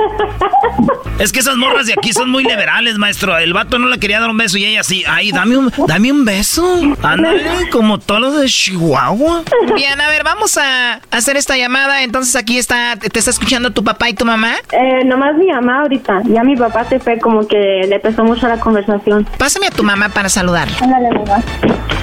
Es 1.21 1.31
que 1.31 1.39
esas 1.39 1.55
morras 1.55 1.85
de 1.85 1.93
aquí 1.93 2.13
son 2.13 2.31
muy 2.31 2.43
liberales, 2.43 2.97
maestro. 2.97 3.37
El 3.37 3.53
vato 3.53 3.77
no 3.77 3.87
le 3.89 3.99
quería 3.99 4.19
dar 4.19 4.31
un 4.31 4.37
beso 4.37 4.57
y 4.57 4.65
ella 4.65 4.81
sí. 4.81 5.03
Ay, 5.07 5.31
dame 5.31 5.55
un, 5.55 5.71
dame 5.85 6.11
un 6.11 6.25
beso. 6.25 6.95
Ándale, 7.03 7.69
como 7.69 7.99
todos 7.99 8.21
los 8.21 8.41
de 8.41 8.47
Chihuahua. 8.47 9.43
Bien, 9.75 10.01
a 10.01 10.09
ver, 10.09 10.23
vamos 10.23 10.57
a 10.57 10.99
hacer 11.11 11.37
esta 11.37 11.55
llamada. 11.55 12.01
Entonces 12.01 12.35
aquí 12.35 12.57
está, 12.57 12.95
te 12.95 13.19
está 13.19 13.29
escuchando 13.29 13.69
tu 13.69 13.83
papá 13.83 14.09
y 14.09 14.15
tu 14.15 14.25
mamá. 14.25 14.55
Eh, 14.71 15.05
nomás 15.05 15.35
mi 15.35 15.45
mamá 15.45 15.81
ahorita, 15.81 16.23
ya 16.25 16.43
mi 16.43 16.55
papá 16.55 16.85
se 16.85 16.99
fue 16.99 17.19
como 17.19 17.47
que 17.47 17.85
le 17.87 17.99
pesó 17.99 18.23
mucho 18.23 18.47
la 18.47 18.59
conversación. 18.59 19.27
Pásame 19.37 19.67
a 19.67 19.71
tu 19.71 19.83
mamá 19.83 20.09
para 20.09 20.27
saludarla. 20.27 20.75
Ándale, 20.81 21.09
mamá. 21.19 21.43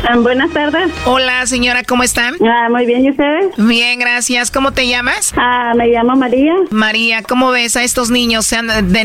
Ah, 0.09 0.17
buenas 0.17 0.51
tardes. 0.53 0.93
Hola, 1.07 1.45
señora, 1.47 1.83
¿cómo 1.83 2.05
están? 2.05 2.35
Ah, 2.41 2.69
muy 2.71 2.87
bien, 2.87 3.05
¿y 3.05 3.11
ustedes? 3.11 3.47
Bien, 3.57 3.99
gracias. 3.99 4.53
¿Cómo 4.53 4.71
te 4.71 4.87
llamas? 4.87 5.33
Ah, 5.37 5.73
me 5.75 5.89
llamo 5.89 6.15
María. 6.15 6.55
María, 6.71 7.23
¿cómo 7.23 7.51
ves 7.51 7.77
a 7.77 7.83
estos 7.83 8.09
niños 8.09 8.47
sean 8.47 8.69
de 8.93 9.05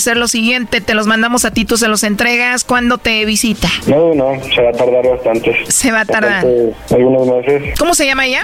lo 0.15 0.27
siguiente, 0.27 0.81
te 0.81 0.93
los 0.93 1.07
mandamos 1.07 1.45
a 1.45 1.51
ti, 1.51 1.65
tú 1.65 1.77
se 1.77 1.87
los 1.87 2.03
entregas 2.03 2.63
cuando 2.63 2.97
te 2.97 3.25
visita. 3.25 3.69
No, 3.87 4.13
no, 4.13 4.41
se 4.43 4.61
va 4.61 4.69
a 4.69 4.73
tardar 4.73 5.07
bastante. 5.07 5.55
Se 5.67 5.91
va 5.91 6.01
a 6.01 6.05
tardar. 6.05 6.45
Bastante, 6.45 6.73
algunos 6.95 7.27
meses. 7.27 7.79
¿Cómo 7.79 7.93
se 7.93 8.05
llama 8.05 8.25
ella? 8.25 8.43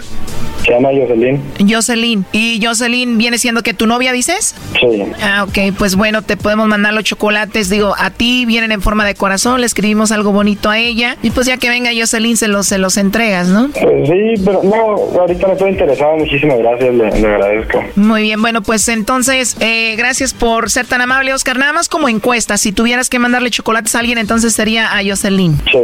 Se 0.66 0.72
llama 0.72 0.90
Jocelyn. 0.90 1.42
Jocelyn. 1.70 2.26
¿Y 2.32 2.60
Jocelyn 2.64 3.18
viene 3.18 3.38
siendo 3.38 3.64
que 3.64 3.74
tu 3.74 3.88
novia, 3.88 4.12
dices? 4.12 4.56
Sí. 4.80 5.04
Ah, 5.22 5.46
ok, 5.48 5.76
pues 5.78 5.96
bueno, 5.96 6.24
te 6.24 6.36
podemos 6.36 6.68
mandar 6.68 6.94
los 6.94 7.04
chocolates, 7.04 7.70
digo, 7.70 7.96
a 7.98 8.10
ti 8.10 8.46
vienen 8.46 8.72
en 8.72 8.82
forma 8.82 9.06
de 9.06 9.16
corazón, 9.16 9.62
le 9.62 9.66
escribimos 9.66 10.12
algo 10.12 10.32
bonito 10.32 10.70
a 10.70 10.78
ella 10.78 11.16
y 11.24 11.32
pues 11.32 11.48
ya 11.48 11.58
que 11.58 11.70
venga 11.70 11.92
Jocelyn 11.98 12.36
se 12.38 12.48
los, 12.48 12.68
se 12.68 12.78
los 12.80 12.98
entregas, 12.98 13.48
¿no? 13.48 13.70
Pues 13.70 14.10
sí, 14.10 14.42
pero 14.44 14.62
no, 14.64 15.20
ahorita 15.20 15.48
no 15.48 15.54
estoy 15.54 15.72
interesado. 15.72 16.18
Muchísimas 16.18 16.58
gracias, 16.58 16.94
le, 16.94 17.22
le 17.22 17.28
agradezco. 17.28 17.84
Muy 17.96 18.24
bien, 18.24 18.42
bueno, 18.42 18.62
pues 18.62 18.88
entonces, 18.90 19.56
eh, 19.60 19.96
gracias 19.98 20.34
por 20.34 20.70
ser 20.70 20.86
tan 20.86 21.02
amable, 21.02 21.34
Oscar. 21.38 21.58
Nada 21.58 21.72
más 21.72 21.88
como 21.88 22.10
encuesta, 22.10 22.58
si 22.58 22.72
tuvieras 22.72 23.10
que 23.10 23.20
mandarle 23.20 23.50
chocolates 23.52 23.96
a 23.96 24.00
alguien, 24.00 24.18
entonces 24.18 24.54
sería 24.54 24.98
a 24.98 25.04
Jocelyn. 25.04 25.56
Sí. 25.72 25.80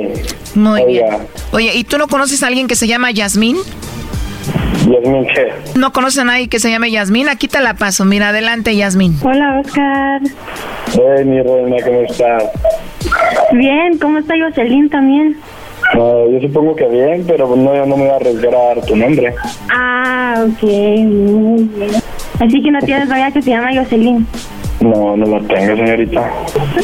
Muy 0.59 0.81
Oiga. 0.81 1.07
bien. 1.09 1.27
Oye, 1.51 1.75
¿y 1.75 1.83
tú 1.83 1.97
no 1.97 2.07
conoces 2.07 2.41
a 2.43 2.47
alguien 2.47 2.67
que 2.67 2.75
se 2.75 2.87
llama 2.87 3.11
Yasmín? 3.11 3.57
Yasmin, 4.89 5.25
¿qué? 5.27 5.53
¿No 5.79 5.93
conoces 5.93 6.19
a 6.19 6.23
nadie 6.25 6.49
que 6.49 6.59
se 6.59 6.69
llame 6.69 6.91
Yasmín? 6.91 7.29
Aquí 7.29 7.47
te 7.47 7.61
la 7.61 7.75
paso. 7.75 8.03
Mira, 8.03 8.29
adelante, 8.29 8.75
Yasmín. 8.75 9.15
Hola, 9.23 9.61
Oscar. 9.63 10.21
Hey, 10.91 11.23
mi 11.25 11.41
reina, 11.41 11.77
¿cómo 11.85 12.01
estás? 12.01 12.43
Bien, 13.53 13.97
¿cómo 13.99 14.17
está 14.19 14.33
Jocelyn 14.37 14.89
también? 14.89 15.37
No, 15.95 16.29
yo 16.31 16.39
supongo 16.41 16.75
que 16.75 16.87
bien, 16.87 17.23
pero 17.27 17.55
no, 17.55 17.75
yo 17.75 17.85
no 17.85 17.95
me 17.95 18.03
voy 18.05 18.11
a 18.11 18.15
arriesgar 18.15 18.55
a 18.55 18.63
dar 18.75 18.81
tu 18.85 18.95
nombre. 18.95 19.33
Ah, 19.73 20.43
ok, 20.47 20.63
muy 20.63 21.63
bien. 21.63 21.91
Así 22.39 22.61
que 22.63 22.71
no 22.71 22.79
tienes 22.79 23.07
novia 23.07 23.31
que 23.31 23.41
se 23.41 23.51
llama 23.51 23.69
Jocelyn. 23.75 24.25
No, 24.83 25.15
no 25.15 25.25
la 25.39 25.47
tengo, 25.47 25.77
señorita. 25.77 26.29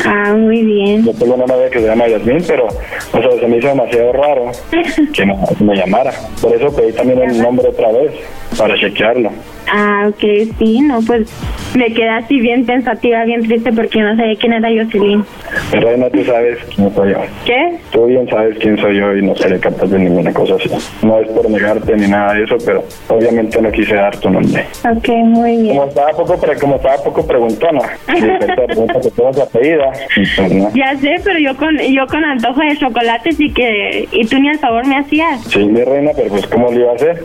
Ah, 0.06 0.34
muy 0.34 0.64
bien. 0.64 1.06
Yo 1.06 1.14
tengo 1.14 1.36
una 1.36 1.46
novia 1.46 1.70
que 1.70 1.80
se 1.80 1.86
llama 1.88 2.08
Yasmin, 2.08 2.42
pero, 2.48 2.66
o 2.68 3.22
sea, 3.22 3.32
se 3.40 3.46
me 3.48 3.58
hizo 3.58 3.68
demasiado 3.68 4.14
raro 4.14 4.52
que 5.14 5.26
me, 5.26 5.36
me 5.60 5.76
llamara. 5.76 6.12
Por 6.42 6.56
eso 6.56 6.74
pedí 6.74 6.94
también 6.94 7.22
el 7.24 7.42
nombre 7.42 7.68
otra 7.68 7.92
vez, 7.92 8.14
para 8.58 8.80
chequearlo. 8.80 9.32
Ah, 9.72 10.08
ok, 10.10 10.24
sí, 10.58 10.82
no, 10.82 11.00
pues 11.06 11.32
me 11.76 11.94
quedé 11.94 12.10
así 12.10 12.40
bien 12.40 12.66
pensativa, 12.66 13.24
bien 13.26 13.44
triste 13.44 13.72
porque 13.72 14.02
no 14.02 14.16
sabía 14.16 14.36
quién 14.40 14.54
era 14.54 14.68
Jocelyn. 14.70 15.24
Reina, 15.72 16.10
tú 16.10 16.24
sabes 16.24 16.58
quién 16.76 16.94
soy 16.96 17.12
yo. 17.12 17.18
¿Qué? 17.46 17.78
Tú 17.92 18.06
bien 18.08 18.28
sabes 18.30 18.58
quién 18.60 18.78
soy 18.80 18.98
yo 18.98 19.16
y 19.16 19.22
no 19.22 19.36
seré 19.36 19.60
capaz 19.60 19.86
de 19.88 20.00
ninguna 20.00 20.34
cosa 20.34 20.56
así. 20.56 20.70
No 21.06 21.20
es 21.20 21.28
por 21.30 21.50
negarte 21.50 21.96
ni 21.96 22.08
nada 22.08 22.34
de 22.34 22.44
eso, 22.44 22.56
pero 22.66 22.84
obviamente 23.10 23.62
no 23.62 23.72
quise 23.72 23.96
dar 23.96 24.16
tu 24.18 24.30
nombre. 24.30 24.66
Ok, 24.90 25.08
muy 25.24 25.58
bien. 25.62 25.76
Como 25.78 25.90
estaba 25.90 26.12
poco, 26.14 26.40
pre- 26.40 26.58
como 26.58 26.76
estaba 26.78 27.04
poco 27.04 27.28
preguntona, 27.28 27.82
pregunta 28.08 29.00
que 29.02 29.12
todas 29.12 29.40
apellida, 29.40 29.92
pues 30.16 30.54
no. 30.54 30.72
Ya 30.74 30.96
sé, 30.98 31.16
pero 31.24 31.38
yo 31.40 31.56
con 31.58 31.78
yo 31.78 32.08
con 32.08 32.24
antojo 32.26 32.62
de 32.62 32.76
chocolates 32.78 33.40
y 33.40 33.52
que 33.54 34.08
y 34.12 34.26
tú 34.26 34.40
ni 34.40 34.50
al 34.50 34.58
favor 34.60 34.86
me 34.88 34.98
hacías. 34.98 35.44
Sí, 35.46 35.60
mi 35.60 35.84
reina, 35.84 36.12
pero 36.16 36.30
pues 36.30 36.48
¿cómo 36.48 36.72
le 36.72 36.80
iba 36.82 36.92
a 36.92 36.96
hacer? 36.96 37.24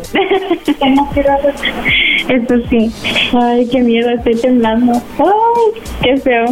Eso 2.35 2.57
sí. 2.69 2.91
Ay, 3.33 3.69
qué 3.71 3.81
miedo, 3.81 4.11
estoy 4.11 4.35
temblando. 4.35 4.93
Ay, 5.19 5.83
qué 6.03 6.17
feo. 6.17 6.47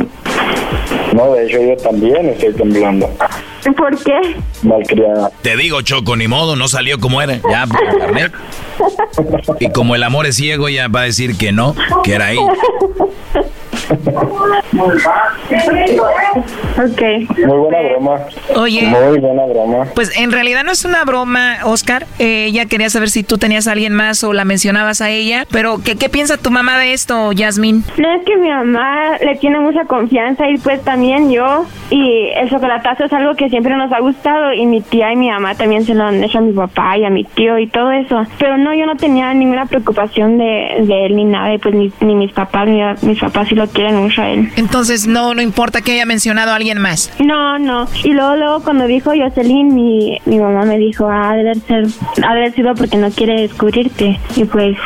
No, 1.12 1.34
de 1.34 1.44
hecho 1.44 1.60
yo 1.60 1.76
también 1.76 2.28
estoy 2.28 2.52
temblando. 2.52 3.10
¿Por 3.76 4.02
qué? 4.02 4.36
Malcriada. 4.62 5.30
Te 5.42 5.56
digo, 5.56 5.82
Choco, 5.82 6.16
ni 6.16 6.28
modo, 6.28 6.56
no 6.56 6.68
salió 6.68 6.98
como 6.98 7.22
era. 7.22 7.38
Ya, 7.48 7.66
por 7.66 7.82
internet. 7.84 8.32
Y 9.60 9.70
como 9.70 9.94
el 9.94 10.02
amor 10.02 10.26
es 10.26 10.36
ciego, 10.36 10.68
ya 10.68 10.88
va 10.88 11.00
a 11.00 11.04
decir 11.04 11.36
que 11.36 11.52
no, 11.52 11.74
que 12.02 12.14
era 12.14 12.26
ahí. 12.26 12.38
Ok. 16.78 17.02
Muy 17.46 17.58
buena 17.58 17.78
broma. 17.82 18.20
Oye. 18.56 18.82
Muy 18.82 19.18
buena 19.18 19.44
broma. 19.46 19.86
Pues 19.94 20.16
en 20.16 20.32
realidad 20.32 20.64
no 20.64 20.72
es 20.72 20.84
una 20.84 21.04
broma, 21.04 21.58
Oscar. 21.64 22.06
Eh, 22.18 22.46
ella 22.46 22.66
quería 22.66 22.90
saber 22.90 23.10
si 23.10 23.22
tú 23.22 23.38
tenías 23.38 23.68
a 23.68 23.72
alguien 23.72 23.94
más 23.94 24.24
o 24.24 24.32
la 24.32 24.44
mencionabas 24.44 25.00
a 25.00 25.10
ella. 25.10 25.46
Pero, 25.50 25.78
¿qué, 25.84 25.96
qué 25.96 26.08
piensa 26.08 26.36
tu 26.36 26.50
mamá 26.50 26.78
de 26.78 26.92
esto, 26.92 27.32
Yasmín? 27.32 27.84
No 27.98 28.12
es 28.14 28.24
que 28.24 28.36
mi 28.36 28.48
mamá 28.48 29.18
le 29.18 29.36
tiene 29.36 29.60
mucha 29.60 29.84
confianza 29.84 30.48
y 30.48 30.58
pues 30.58 30.82
también 30.82 31.30
yo. 31.30 31.66
Y 31.90 32.28
el 32.36 32.48
chocolatazo 32.48 33.04
es 33.04 33.12
algo 33.12 33.34
que 33.34 33.50
siempre 33.52 33.76
nos 33.76 33.92
ha 33.92 34.00
gustado 34.00 34.54
y 34.54 34.64
mi 34.64 34.80
tía 34.80 35.12
y 35.12 35.16
mi 35.16 35.28
mamá 35.28 35.54
también 35.54 35.84
se 35.84 35.92
lo 35.92 36.04
han 36.04 36.24
hecho 36.24 36.38
a 36.38 36.40
mi 36.40 36.54
papá 36.54 36.96
y 36.96 37.04
a 37.04 37.10
mi 37.10 37.22
tío 37.24 37.58
y 37.58 37.66
todo 37.66 37.92
eso. 37.92 38.22
Pero 38.38 38.56
no, 38.56 38.74
yo 38.74 38.86
no 38.86 38.96
tenía 38.96 39.34
ninguna 39.34 39.66
preocupación 39.66 40.38
de, 40.38 40.84
de 40.86 41.04
él 41.04 41.16
ni 41.16 41.26
nada 41.26 41.52
y 41.52 41.58
pues 41.58 41.74
ni, 41.74 41.92
ni 42.00 42.14
mis 42.14 42.32
papás, 42.32 42.66
ni 42.66 42.80
mis 43.06 43.20
papás 43.20 43.48
sí 43.48 43.54
lo 43.54 43.66
quieren 43.66 43.96
mucho 43.96 44.22
a 44.22 44.30
él. 44.30 44.48
Entonces, 44.56 45.06
no, 45.06 45.34
no 45.34 45.42
importa 45.42 45.82
que 45.82 45.92
haya 45.92 46.06
mencionado 46.06 46.52
a 46.52 46.56
alguien 46.56 46.78
más. 46.80 47.12
No, 47.22 47.58
no. 47.58 47.86
Y 48.04 48.14
luego, 48.14 48.36
luego 48.36 48.64
cuando 48.64 48.86
dijo 48.86 49.12
Jocelyn, 49.14 49.74
mi, 49.74 50.18
mi 50.24 50.38
mamá 50.38 50.64
me 50.64 50.78
dijo, 50.78 51.06
ah, 51.10 51.34
debe 51.36 51.54
ser, 51.56 51.84
ha 52.24 52.32
de 52.32 52.40
haber 52.40 52.54
sido 52.54 52.74
porque 52.74 52.96
no 52.96 53.10
quiere 53.10 53.42
descubrirte. 53.42 54.18
Y 54.34 54.44
pues. 54.46 54.78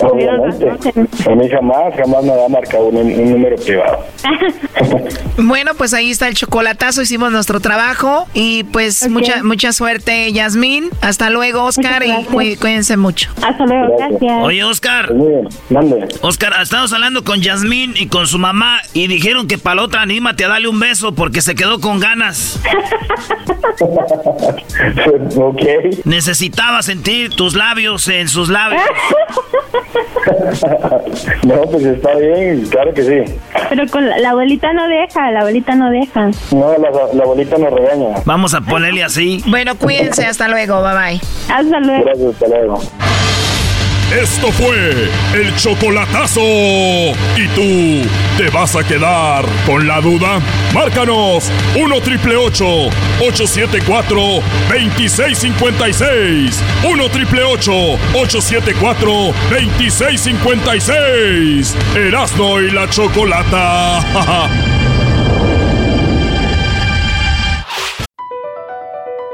A 0.00 1.34
mí 1.34 1.48
jamás, 1.48 1.94
jamás 1.96 2.22
me 2.22 2.44
ha 2.44 2.48
marcado 2.48 2.84
un, 2.86 2.98
un 2.98 3.30
número 3.32 3.56
privado. 3.56 3.98
Bueno, 5.42 5.72
pues 5.76 5.94
ahí 5.94 6.10
está 6.10 6.28
el 6.28 6.34
chocolatazo, 6.34 7.02
hicimos 7.02 7.32
nuestro 7.32 7.60
trabajo 7.60 7.79
y 8.34 8.64
pues 8.64 9.08
mucha 9.08 9.42
mucha 9.42 9.72
suerte, 9.72 10.30
Yasmín. 10.32 10.90
Hasta 11.00 11.30
luego, 11.30 11.64
Oscar, 11.64 12.02
y 12.04 12.10
cuí- 12.26 12.56
cuídense 12.56 12.96
mucho. 12.96 13.30
Hasta 13.42 13.64
luego, 13.64 13.96
gracias. 13.96 14.44
Oye, 14.44 14.64
Oscar. 14.64 15.12
Mande. 15.70 16.08
Oscar, 16.20 16.52
estamos 16.60 16.92
hablando 16.92 17.24
con 17.24 17.40
Yasmín 17.40 17.94
y 17.96 18.08
con 18.08 18.26
su 18.26 18.38
mamá 18.38 18.80
y 18.92 19.06
dijeron 19.06 19.46
que 19.48 19.56
para 19.58 19.76
la 19.76 19.82
otra 19.84 20.02
anímate 20.02 20.44
a 20.44 20.48
darle 20.48 20.68
un 20.68 20.78
beso 20.78 21.14
porque 21.14 21.40
se 21.40 21.54
quedó 21.54 21.80
con 21.80 22.00
ganas. 22.00 22.60
ok. 25.36 25.62
Necesitaba 26.04 26.82
sentir 26.82 27.34
tus 27.34 27.54
labios 27.54 28.06
en 28.08 28.28
sus 28.28 28.48
labios. 28.50 28.82
no, 31.44 31.62
pues 31.62 31.84
está 31.84 32.14
bien, 32.16 32.66
claro 32.70 32.92
que 32.94 33.02
sí. 33.02 33.34
Pero 33.68 33.86
con 33.88 34.08
la, 34.08 34.18
la 34.18 34.30
abuelita 34.30 34.72
no 34.72 34.86
deja, 34.88 35.30
la 35.30 35.40
abuelita 35.40 35.74
no 35.74 35.90
deja. 35.90 36.30
No, 36.52 36.72
la, 36.78 36.90
la 37.14 37.22
abuelita 37.22 37.58
regaña. 37.70 38.16
Vamos 38.24 38.54
a 38.54 38.60
ponerle 38.60 39.04
así. 39.04 39.42
Bueno, 39.46 39.76
cuídense, 39.76 40.26
hasta 40.26 40.48
luego, 40.48 40.82
bye 40.82 40.92
bye. 40.94 41.20
Hasta 41.48 41.80
luego. 41.80 42.04
Gracias, 42.04 42.32
hasta 42.34 42.46
luego. 42.48 42.82
Esto 44.10 44.50
fue 44.50 45.08
el 45.34 45.54
chocolatazo. 45.56 46.40
¿Y 46.40 47.46
tú 47.54 48.08
te 48.36 48.50
vas 48.50 48.74
a 48.74 48.82
quedar 48.82 49.44
con 49.64 49.86
la 49.86 50.00
duda? 50.00 50.40
Márcanos 50.74 51.48
1 51.76 52.00
triple 52.00 52.34
874 52.34 54.20
2656. 54.68 56.60
1 56.90 57.08
triple 57.10 57.44
874 57.44 59.32
2656. 59.50 61.76
Erasno 61.94 62.60
y 62.60 62.70
la 62.72 62.90
chocolata. 62.90 64.00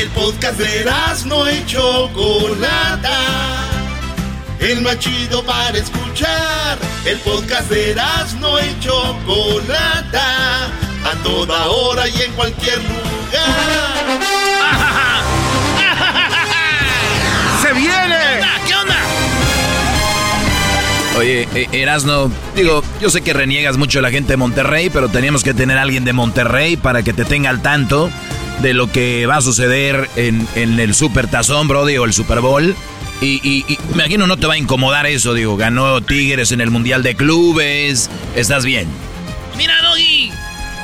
El 0.00 0.08
podcast 0.08 0.58
de 0.58 0.84
no 1.26 1.48
y 1.50 1.66
Chocolata. 1.66 3.18
El 4.58 4.80
más 4.80 4.98
chido 4.98 5.44
para 5.44 5.76
escuchar. 5.76 6.78
El 7.04 7.18
podcast 7.18 7.68
de 7.68 7.94
no 8.40 8.58
y 8.60 8.80
Chocolata. 8.80 10.68
A 11.04 11.12
toda 11.22 11.66
hora 11.66 12.08
y 12.08 12.22
en 12.22 12.32
cualquier 12.32 12.78
lugar. 12.78 12.96
¡Se 17.62 17.74
viene! 17.74 18.40
¿Qué 18.66 18.74
onda? 18.74 18.96
Oye, 21.18 21.46
eh, 21.54 21.68
Erasno, 21.72 22.32
digo, 22.56 22.82
yo 23.02 23.10
sé 23.10 23.20
que 23.20 23.34
reniegas 23.34 23.76
mucho 23.76 23.98
a 23.98 24.02
la 24.02 24.10
gente 24.10 24.32
de 24.32 24.38
Monterrey, 24.38 24.88
pero 24.88 25.10
teníamos 25.10 25.44
que 25.44 25.52
tener 25.52 25.76
a 25.76 25.82
alguien 25.82 26.06
de 26.06 26.14
Monterrey 26.14 26.78
para 26.78 27.02
que 27.02 27.12
te 27.12 27.26
tenga 27.26 27.50
al 27.50 27.60
tanto 27.60 28.10
de 28.62 28.74
lo 28.74 28.90
que 28.90 29.26
va 29.26 29.36
a 29.36 29.40
suceder 29.40 30.08
en, 30.16 30.46
el 30.54 30.94
Super 30.94 31.28
Tazón, 31.28 31.68
Brody, 31.68 31.96
o 31.98 32.04
el 32.04 32.12
Super 32.12 32.40
Bowl. 32.40 32.74
Y, 33.20 33.40
y, 33.42 33.78
me 33.88 33.94
imagino 33.94 34.26
no 34.26 34.38
te 34.38 34.46
va 34.46 34.54
a 34.54 34.58
incomodar 34.58 35.06
eso, 35.06 35.34
digo, 35.34 35.56
ganó 35.56 36.00
Tigres 36.00 36.52
en 36.52 36.62
el 36.62 36.70
Mundial 36.70 37.02
de 37.02 37.14
Clubes, 37.14 38.08
estás 38.34 38.64
bien. 38.64 38.88
Mira, 39.58 39.74
Doggy, 39.82 40.30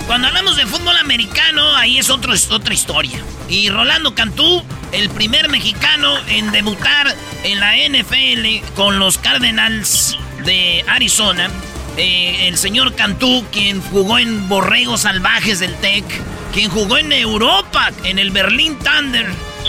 cuando 0.07 0.29
hablamos 0.29 0.57
de 0.57 0.67
fútbol 0.67 0.97
americano, 0.99 1.75
ahí 1.77 1.99
es 1.99 2.11
otro, 2.11 2.35
otra 2.51 2.75
historia. 2.75 3.19
Y 3.49 3.71
Rolando 3.71 4.15
Cantú, 4.15 4.63
el 4.93 5.09
primer 5.11 5.49
mexicano 5.49 6.15
en 6.29 6.53
debutar 6.53 7.15
en 7.43 7.61
la 7.61 7.75
NFL 7.77 8.75
con 8.75 8.99
los 8.99 9.19
Cardinals 9.19 10.17
de 10.45 10.85
Arizona. 10.89 11.51
Eh, 11.97 12.49
el 12.49 12.59
señor 12.59 12.95
Cantú, 12.95 13.45
quien 13.51 13.81
jugó 13.81 14.19
en 14.19 14.49
Borregos 14.49 15.03
Salvajes 15.03 15.61
del 15.61 15.75
TEC, 15.77 16.05
quien 16.53 16.71
jugó 16.71 16.99
en 16.99 17.13
Europa, 17.13 17.91
en 18.05 18.19
el 18.19 18.31
Berlin 18.31 18.79
Thunder, 18.79 19.27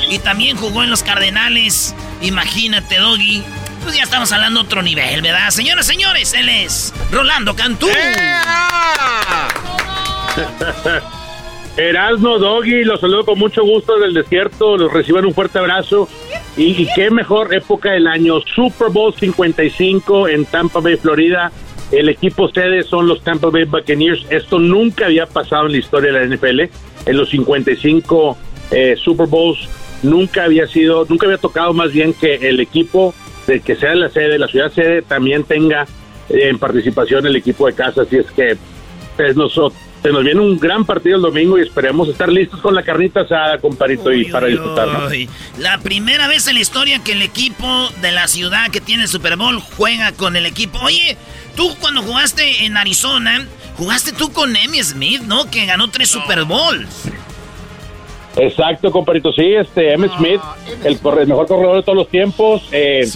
y 0.10 0.20
también 0.20 0.58
jugó 0.58 0.84
en 0.84 0.90
los 0.90 1.04
Cardenales. 1.04 1.96
Imagínate, 2.22 2.98
Doggy. 2.98 3.44
Pues 3.84 3.96
ya 3.96 4.04
estamos 4.04 4.32
hablando 4.34 4.62
otro 4.62 4.82
nivel, 4.82 5.22
¿verdad? 5.22 5.50
Señoras, 5.52 5.86
señores, 5.86 6.34
él 6.34 6.50
es 6.50 6.94
Rolando 7.12 7.56
Cantú. 7.56 7.88
Erasmo, 11.78 12.40
Doggy, 12.40 12.84
los 12.84 13.00
saludo 13.00 13.24
con 13.24 13.38
mucho 13.38 13.64
gusto 13.64 14.00
del 14.00 14.16
desierto, 14.16 14.78
los 14.78 14.92
reciban 14.92 15.26
un 15.26 15.34
fuerte 15.34 15.60
abrazo. 15.60 16.10
Y, 16.58 16.88
qué 16.96 17.12
mejor 17.12 17.54
época 17.54 17.92
del 17.92 18.08
año, 18.08 18.42
Super 18.42 18.90
Bowl 18.90 19.14
55 19.14 20.28
en 20.28 20.46
Tampa 20.46 20.80
Bay, 20.80 20.98
Florida. 20.98 21.52
El 21.92 22.10
equipo 22.10 22.50
sede 22.50 22.84
son 22.84 23.08
los 23.08 23.22
Tampa 23.22 23.50
Bay 23.50 23.64
Buccaneers. 23.64 24.26
Esto 24.30 24.60
nunca 24.60 25.06
había 25.06 25.26
pasado 25.26 25.68
en 25.68 25.74
la 25.74 25.78
historia 25.78 26.12
de 26.12 26.20
la 26.20 26.36
NFL. 26.36 26.62
En 27.06 27.18
los 27.18 27.30
55 27.30 28.38
eh, 28.72 28.96
Super 28.98 29.28
Bowls 29.28 29.70
nunca 30.04 30.44
había 30.44 30.68
sido, 30.68 31.06
nunca 31.08 31.26
había 31.26 31.38
tocado 31.38 31.74
más 31.74 31.92
bien 31.92 32.14
que 32.14 32.36
el 32.36 32.60
equipo 32.60 33.14
de 33.48 33.62
que 33.62 33.76
sea 33.78 33.96
la 33.96 34.10
sede, 34.10 34.38
la 34.38 34.48
ciudad 34.48 34.72
sede, 34.72 35.02
también 35.02 35.44
tenga 35.46 35.84
eh, 36.30 36.50
en 36.50 36.60
participación 36.60 37.26
el 37.26 37.38
equipo 37.38 37.68
de 37.68 37.74
casa. 37.74 38.02
Así 38.02 38.18
es 38.18 38.30
que 38.32 38.58
pues, 39.16 39.38
nosotros 39.38 39.80
se 40.02 40.10
nos 40.10 40.24
viene 40.24 40.40
un 40.42 40.58
gran 40.58 40.86
partido 40.86 41.18
el 41.18 41.22
domingo 41.22 41.58
y 41.58 41.62
esperemos 41.62 42.08
estar 42.10 42.30
listos 42.30 42.62
con 42.62 42.76
la 42.76 42.84
carnita 42.84 43.22
asada, 43.22 43.58
comparito, 43.60 44.12
y 44.14 44.26
para 44.26 44.48
disfrutarlo. 44.48 45.10
La 45.58 45.80
primera 45.80 46.28
vez 46.28 46.48
en 46.48 46.56
la 46.56 46.62
historia 46.62 47.04
que 47.04 47.14
el 47.14 47.22
equipo 47.22 47.90
de 48.02 48.12
la 48.12 48.28
ciudad 48.28 48.70
que 48.72 48.82
tiene 48.82 49.04
el 49.04 49.10
Super 49.10 49.38
Bowl 49.38 49.60
juega 49.60 50.12
con 50.12 50.36
el 50.36 50.46
equipo. 50.46 50.80
Oye, 50.84 51.18
tú 51.56 51.76
cuando 51.80 52.02
jugaste 52.02 52.66
en 52.66 52.78
Arizona, 52.78 53.46
jugaste 53.76 54.12
tú 54.12 54.32
con 54.32 54.56
Emmy 54.56 54.82
Smith, 54.84 55.22
¿no? 55.22 55.50
Que 55.50 55.66
ganó 55.66 55.90
tres 55.90 56.10
Super 56.10 56.44
Bowls. 56.46 57.10
Exacto, 58.38 58.92
comparito, 58.92 59.34
sí, 59.34 59.56
este 59.56 59.94
Emmy 59.94 60.10
Smith, 60.16 60.42
el, 60.84 61.00
mejor 61.28 61.48
corredor 61.48 61.78
de 61.78 61.82
todos 61.82 61.98
los 61.98 62.08
tiempos, 62.08 62.70
eh, 62.72 63.10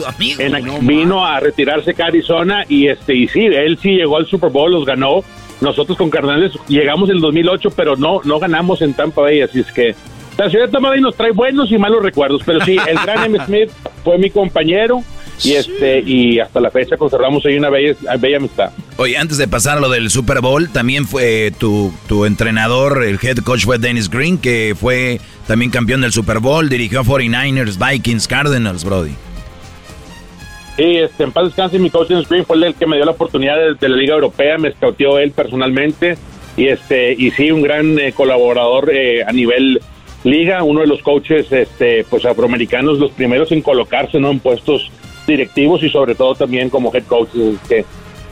vino 0.82 1.24
a 1.24 1.40
retirarse 1.40 1.96
a 2.00 2.06
Arizona 2.08 2.66
y 2.68 2.88
este 2.88 3.14
y 3.14 3.28
sí, 3.28 3.46
él 3.46 3.78
sí 3.80 3.92
llegó 3.92 4.18
al 4.18 4.26
Super 4.26 4.50
Bowl, 4.50 4.72
los 4.72 4.84
ganó 4.84 5.24
nosotros 5.62 5.98
con 5.98 6.10
Cardenales 6.10 6.54
llegamos 6.68 7.10
en 7.10 7.18
el 7.18 7.22
2008, 7.22 7.70
pero 7.76 7.96
no, 7.96 8.22
no 8.24 8.40
ganamos 8.40 8.82
en 8.82 8.94
Tampa 8.94 9.22
Bay, 9.22 9.42
así 9.42 9.60
es 9.60 9.72
que 9.72 9.96
la 10.38 10.50
ciudad 10.50 10.66
de 10.66 10.72
Tampa 10.72 10.90
Bay 10.90 11.02
nos 11.02 11.16
trae 11.16 11.32
buenos 11.32 11.72
y 11.72 11.78
malos 11.78 12.04
recuerdos, 12.04 12.42
pero 12.46 12.64
sí, 12.66 12.78
el 12.88 12.98
gran 12.98 13.26
M. 13.26 13.40
Smith 13.46 13.70
fue 14.04 14.18
mi 14.18 14.30
compañero 14.30 15.04
y 15.44 15.54
este 15.54 16.00
y 16.00 16.40
hasta 16.40 16.60
la 16.60 16.70
fecha 16.70 16.98
conservamos 16.98 17.46
ahí 17.46 17.58
una 17.58 17.70
bella, 17.70 17.96
bella 18.20 18.38
amistad. 18.38 18.72
Oye, 18.98 19.18
antes 19.18 19.38
de 19.38 19.48
pasar 19.48 19.78
a 19.78 19.82
lo 19.82 19.90
del 19.90 20.10
Super 20.10 20.42
Bowl, 20.42 20.70
también 20.70 21.08
fue 21.08 21.52
tu, 21.58 21.94
tu 22.08 22.26
entrenador, 22.26 23.04
el 23.04 23.20
head 23.22 23.38
coach 23.38 23.66
fue 23.66 23.78
Dennis 23.78 24.10
Green, 24.10 24.38
que 24.38 24.76
fue 24.80 25.20
también 25.48 25.72
campeón 25.72 26.02
del 26.02 26.12
Super 26.12 26.40
Bowl, 26.40 26.70
dirigió 26.70 27.02
a 27.02 27.04
49ers, 27.04 27.78
Vikings, 27.78 28.28
Cardinals, 28.28 28.84
Brody. 28.84 29.16
Sí, 30.82 30.98
este, 30.98 31.26
en 31.26 31.32
paz 31.32 31.44
descanse, 31.46 31.78
mi 31.78 31.92
coach 31.92 32.10
en 32.10 32.24
Screen 32.26 32.44
fue 32.44 32.58
el 32.58 32.74
que 32.74 32.88
me 32.88 32.96
dio 32.96 33.06
la 33.06 33.12
oportunidad 33.12 33.56
de, 33.80 33.88
la 33.88 33.96
Liga 33.96 34.16
Europea, 34.16 34.58
me 34.58 34.70
escauteó 34.70 35.20
él 35.20 35.30
personalmente 35.30 36.18
y 36.58 36.70
este 36.70 37.14
y 37.14 37.30
sí, 37.30 37.52
un 37.52 37.62
gran 37.62 38.00
eh, 38.00 38.14
colaborador 38.14 38.90
eh, 38.92 39.24
a 39.24 39.32
nivel 39.32 39.80
liga, 40.24 40.64
uno 40.64 40.80
de 40.80 40.88
los 40.88 41.04
coaches 41.04 41.52
este, 41.52 42.04
pues 42.06 42.26
afroamericanos, 42.26 42.98
los 42.98 43.12
primeros 43.12 43.52
en 43.52 43.62
colocarse 43.62 44.20
¿no? 44.20 44.32
en 44.32 44.40
puestos 44.40 44.90
directivos 45.28 45.84
y 45.84 45.90
sobre 45.92 46.16
todo 46.16 46.34
también 46.34 46.72
como 46.72 46.92
head 46.92 47.04
coach. 47.04 47.30
Este, 47.36 47.86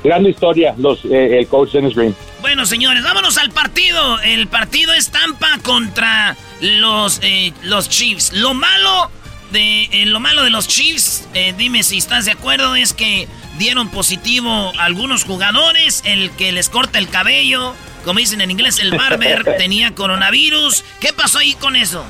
gran 0.04 0.26
historia, 0.26 0.74
los, 0.76 1.06
eh, 1.06 1.38
el 1.38 1.48
coach 1.48 1.74
Dennis 1.74 1.94
Green. 1.96 2.16
Bueno, 2.42 2.66
señores, 2.66 3.04
vámonos 3.04 3.38
al 3.38 3.52
partido. 3.52 4.20
El 4.22 4.48
partido 4.48 4.92
es 4.94 5.12
Tampa 5.12 5.60
contra 5.62 6.36
los, 6.62 7.22
los 7.62 7.90
Chiefs. 7.90 8.34
Lo 8.34 8.56
malo 8.56 9.12
de 9.52 9.84
eh, 9.92 10.06
lo 10.06 10.20
malo 10.20 10.44
de 10.44 10.50
los 10.50 10.68
Chiefs, 10.68 11.28
eh, 11.34 11.54
dime 11.58 11.84
si 11.84 11.98
estás 11.98 12.26
de 12.26 12.32
acuerdo, 12.32 12.76
es 12.76 12.94
que 12.94 13.28
dieron 13.58 13.90
positivo 13.90 14.72
algunos 14.80 15.24
jugadores, 15.24 16.04
el 16.06 16.32
que 16.32 16.52
les 16.52 16.70
corta 16.70 17.00
el 17.00 17.10
cabello, 17.10 17.74
como 18.06 18.20
dicen 18.20 18.42
en 18.42 18.52
inglés, 18.52 18.80
el 18.80 18.92
barber 18.92 19.44
tenía 19.58 19.94
coronavirus. 19.94 20.84
¿Qué 21.00 21.14
pasó 21.14 21.40
ahí 21.40 21.54
con 21.54 21.76
eso? 21.76 22.04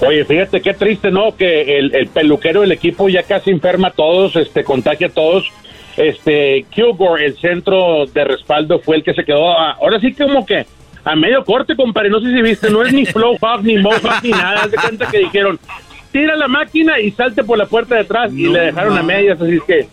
Oye, 0.00 0.24
fíjate 0.24 0.60
qué 0.60 0.74
triste, 0.74 1.10
¿no? 1.10 1.36
Que 1.36 1.78
el, 1.78 2.08
peluquero 2.08 2.60
del 2.60 2.72
equipo 2.72 3.08
ya 3.08 3.22
casi 3.24 3.50
enferma 3.50 3.88
a 3.88 3.92
todos, 3.92 4.36
este, 4.36 4.64
contagia 4.64 5.08
a 5.08 5.10
todos. 5.10 5.44
Este, 5.96 6.64
Kilgore, 6.70 7.26
el 7.26 7.36
centro 7.38 8.06
de 8.06 8.24
respaldo, 8.24 8.78
fue 8.78 8.96
el 8.96 9.02
que 9.02 9.14
se 9.14 9.24
quedó. 9.24 9.50
ahora 9.50 9.98
sí, 10.00 10.12
como 10.12 10.46
que 10.46 10.64
a 11.04 11.16
medio 11.16 11.44
corte, 11.44 11.74
compadre. 11.74 12.10
No 12.10 12.20
sé 12.20 12.26
si 12.26 12.42
viste, 12.42 12.70
no 12.70 12.84
es 12.84 12.92
ni 12.92 13.06
Flow 13.06 13.36
Hawk, 13.40 13.62
ni 13.62 13.78
Mo 13.78 13.90
ni 14.22 14.30
nada. 14.30 14.62
Haz 14.62 14.70
de 14.70 14.76
cuenta 14.76 15.10
que 15.10 15.18
dijeron, 15.18 15.58
tira 16.12 16.36
la 16.36 16.48
máquina 16.48 17.00
y 17.00 17.10
salte 17.10 17.44
por 17.44 17.58
la 17.58 17.66
puerta 17.66 17.94
de 17.94 18.02
atrás 18.02 18.32
y 18.32 18.48
le 18.48 18.60
dejaron 18.60 18.96
a 18.96 19.02
medias, 19.02 19.40
así 19.40 19.56
es 19.56 19.62
que 19.62 19.88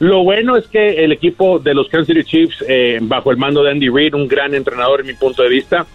lo 0.00 0.24
bueno 0.24 0.56
es 0.56 0.66
que 0.66 1.04
el 1.04 1.12
equipo 1.12 1.58
de 1.58 1.74
los 1.74 1.88
Kansas 1.88 2.06
City 2.06 2.24
Chiefs, 2.24 2.64
eh, 2.66 2.98
bajo 3.02 3.30
el 3.30 3.36
mando 3.36 3.62
de 3.62 3.70
Andy 3.70 3.90
Reid, 3.90 4.14
un 4.14 4.26
gran 4.26 4.54
entrenador 4.54 5.00
en 5.00 5.08
mi 5.08 5.12
punto 5.12 5.42
de 5.42 5.50
vista, 5.50 5.86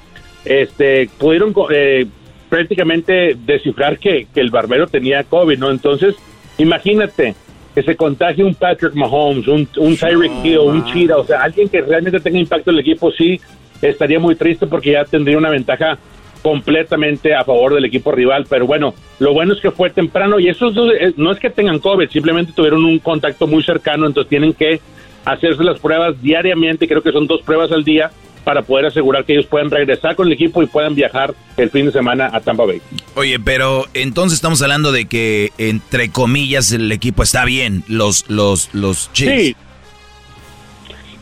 este, 0.46 1.10
pudieron 1.18 1.56
eh, 1.72 2.06
prácticamente 2.48 3.36
descifrar 3.36 3.98
que, 3.98 4.28
el 4.36 4.52
barbero 4.52 4.86
tenía 4.86 5.24
COVID, 5.24 5.58
¿no? 5.58 5.72
Entonces, 5.72 6.16
imagínate 6.60 7.34
que 7.74 7.82
se 7.82 7.96
contagie 7.96 8.44
un 8.44 8.54
Patrick 8.54 8.94
Mahomes, 8.94 9.48
un, 9.48 9.68
un 9.78 9.98
Tyreek 9.98 10.32
Hill, 10.44 10.60
un 10.60 10.86
Cheetah, 10.86 11.18
o 11.18 11.26
sea, 11.26 11.42
alguien 11.42 11.68
que 11.68 11.82
realmente 11.82 12.20
tenga 12.20 12.38
impacto 12.38 12.70
en 12.70 12.76
el 12.76 12.82
equipo, 12.82 13.12
sí, 13.12 13.42
estaría 13.82 14.20
muy 14.20 14.36
triste 14.36 14.68
porque 14.68 14.92
ya 14.92 15.04
tendría 15.04 15.38
una 15.38 15.50
ventaja 15.50 15.98
completamente 16.46 17.34
a 17.34 17.44
favor 17.44 17.74
del 17.74 17.86
equipo 17.86 18.12
rival, 18.12 18.46
pero 18.48 18.68
bueno, 18.68 18.94
lo 19.18 19.34
bueno 19.34 19.56
es 19.56 19.60
que 19.60 19.72
fue 19.72 19.90
temprano 19.90 20.40
y 20.40 20.48
eso 20.48 20.68
eh, 20.92 21.12
no 21.18 21.32
es 21.32 21.40
que 21.40 21.50
tengan 21.50 21.80
COVID, 21.80 22.08
simplemente 22.12 22.54
tuvieron 22.56 22.86
un 22.86 23.00
contacto 23.00 23.48
muy 23.48 23.64
cercano, 23.64 24.06
entonces 24.06 24.30
tienen 24.30 24.54
que 24.54 24.80
hacerse 25.26 25.64
las 25.64 25.80
pruebas 25.80 26.22
diariamente, 26.22 26.88
creo 26.88 27.02
que 27.02 27.12
son 27.12 27.26
dos 27.26 27.42
pruebas 27.42 27.72
al 27.72 27.84
día 27.84 28.12
para 28.44 28.62
poder 28.62 28.86
asegurar 28.86 29.26
que 29.26 29.34
ellos 29.34 29.48
puedan 29.48 29.72
regresar 29.72 30.16
con 30.16 30.28
el 30.28 30.34
equipo 30.34 30.62
y 30.62 30.68
puedan 30.68 30.94
viajar 30.94 31.34
el 31.58 31.72
fin 31.72 31.88
de 31.88 31.92
semana 31.92 32.30
a 32.32 32.40
Tampa 32.42 32.64
Bay. 32.64 32.80
Oye, 33.16 33.40
pero 33.40 33.86
entonces 33.96 34.36
estamos 34.36 34.62
hablando 34.62 34.92
de 34.92 35.06
que 35.06 35.50
entre 35.58 36.10
comillas 36.10 36.72
el 36.72 36.92
equipo 36.92 37.24
está 37.24 37.44
bien, 37.46 37.84
los 37.88 38.30
los 38.30 38.70
los 38.72 39.10
Sí. 39.14 39.56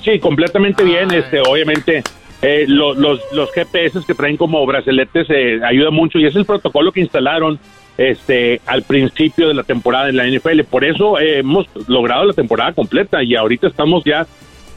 Sí, 0.03 0.19
completamente 0.19 0.83
bien, 0.83 1.13
este 1.13 1.39
obviamente 1.39 2.03
eh, 2.43 2.65
los, 2.67 2.97
los 2.97 3.51
GPS 3.53 4.01
que 4.05 4.13
traen 4.13 4.35
como 4.35 4.65
braceletes 4.65 5.27
eh, 5.29 5.61
ayuda 5.63 5.91
mucho 5.91 6.19
y 6.19 6.25
es 6.25 6.35
el 6.35 6.45
protocolo 6.45 6.91
que 6.91 6.99
instalaron 6.99 7.57
este 7.97 8.59
al 8.65 8.83
principio 8.83 9.47
de 9.47 9.53
la 9.53 9.63
temporada 9.63 10.09
en 10.09 10.17
la 10.17 10.27
NFL. 10.27 10.61
Por 10.69 10.83
eso 10.83 11.19
eh, 11.19 11.39
hemos 11.39 11.67
logrado 11.87 12.25
la 12.25 12.33
temporada 12.33 12.73
completa 12.73 13.23
y 13.23 13.35
ahorita 13.35 13.67
estamos 13.67 14.03
ya 14.03 14.27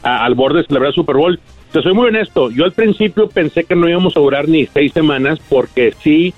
al 0.01 0.33
borde 0.35 0.59
de 0.59 0.67
celebrar 0.67 0.89
el 0.89 0.95
Super 0.95 1.17
Bowl. 1.17 1.39
Te 1.73 1.81
soy 1.81 1.93
muy 1.93 2.07
honesto, 2.07 2.49
yo 2.49 2.63
al 2.63 2.71
principio 2.71 3.27
pensé 3.27 3.65
que 3.65 3.75
no 3.75 3.89
íbamos 3.89 4.15
a 4.15 4.21
durar 4.21 4.47
ni 4.47 4.65
seis 4.67 4.93
semanas 4.93 5.39
porque 5.49 5.93
sí, 6.01 6.33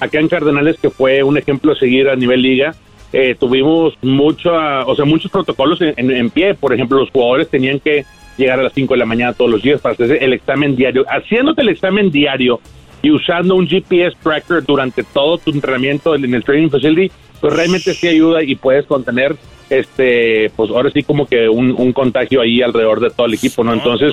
acá 0.00 0.18
en 0.18 0.26
Cardenales, 0.26 0.76
que 0.80 0.90
fue 0.90 1.22
un 1.22 1.38
ejemplo 1.38 1.72
a 1.72 1.76
seguir 1.76 2.08
a 2.08 2.16
nivel 2.16 2.42
liga, 2.42 2.74
eh, 3.12 3.36
tuvimos 3.38 3.94
mucho, 4.02 4.52
o 4.52 4.96
sea, 4.96 5.04
muchos 5.04 5.30
protocolos 5.30 5.80
en, 5.80 6.10
en, 6.10 6.30
pie. 6.30 6.54
Por 6.54 6.72
ejemplo, 6.74 6.98
los 6.98 7.10
jugadores 7.10 7.48
tenían 7.48 7.78
que 7.78 8.04
llegar 8.36 8.60
a 8.60 8.62
las 8.62 8.72
5 8.72 8.94
de 8.94 8.98
la 8.98 9.06
mañana 9.06 9.32
todos 9.32 9.50
los 9.50 9.62
días 9.62 9.80
para 9.80 9.94
hacer 9.94 10.22
el 10.22 10.32
examen 10.32 10.76
diario. 10.76 11.04
Haciéndote 11.08 11.62
el 11.62 11.68
examen 11.68 12.10
diario 12.10 12.60
y 13.02 13.10
usando 13.10 13.56
un 13.56 13.66
GPS 13.66 14.16
tracker 14.22 14.64
durante 14.64 15.02
todo 15.02 15.38
tu 15.38 15.50
entrenamiento 15.50 16.14
en 16.14 16.32
el 16.32 16.44
training 16.44 16.70
facility, 16.70 17.12
pues 17.40 17.54
realmente 17.54 17.94
sí 17.94 18.08
ayuda 18.08 18.42
y 18.42 18.54
puedes 18.54 18.86
contener 18.86 19.36
este, 19.78 20.50
pues 20.54 20.70
ahora 20.70 20.90
sí 20.90 21.02
como 21.02 21.26
que 21.26 21.48
un, 21.48 21.74
un 21.76 21.92
contagio 21.92 22.40
ahí 22.42 22.62
alrededor 22.62 23.00
de 23.00 23.10
todo 23.10 23.26
el 23.26 23.34
equipo, 23.34 23.64
¿no? 23.64 23.72
Entonces, 23.72 24.12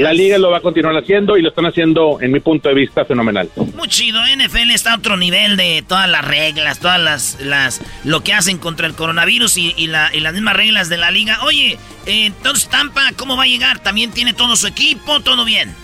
la 0.00 0.12
liga 0.12 0.38
lo 0.38 0.50
va 0.50 0.58
a 0.58 0.60
continuar 0.60 0.96
haciendo 0.96 1.36
y 1.36 1.42
lo 1.42 1.48
están 1.48 1.66
haciendo, 1.66 2.18
en 2.20 2.32
mi 2.32 2.40
punto 2.40 2.68
de 2.68 2.74
vista, 2.74 3.04
fenomenal. 3.04 3.48
Muy 3.74 3.88
chido, 3.88 4.20
NFL 4.22 4.70
está 4.72 4.92
a 4.92 4.96
otro 4.96 5.16
nivel 5.16 5.56
de 5.56 5.82
todas 5.86 6.08
las 6.08 6.24
reglas, 6.24 6.78
todas 6.78 7.00
las, 7.00 7.40
las 7.40 7.80
lo 8.04 8.22
que 8.22 8.32
hacen 8.32 8.58
contra 8.58 8.86
el 8.86 8.94
coronavirus 8.94 9.56
y, 9.58 9.74
y, 9.76 9.86
la, 9.86 10.10
y 10.12 10.20
las 10.20 10.34
mismas 10.34 10.56
reglas 10.56 10.88
de 10.88 10.98
la 10.98 11.10
liga. 11.10 11.38
Oye, 11.44 11.78
eh, 12.06 12.26
entonces 12.26 12.68
Tampa, 12.68 13.02
¿cómo 13.16 13.36
va 13.36 13.44
a 13.44 13.46
llegar? 13.46 13.78
¿También 13.80 14.10
tiene 14.10 14.34
todo 14.34 14.56
su 14.56 14.66
equipo? 14.66 15.20
¿Todo 15.20 15.44
bien? 15.44 15.74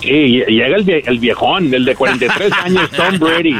Sí, 0.00 0.42
llega 0.48 0.76
el 0.76 1.18
viejón, 1.18 1.72
el 1.72 1.84
de 1.84 1.94
43 1.94 2.52
años, 2.64 2.90
Tom 2.90 3.18
Brady, 3.18 3.56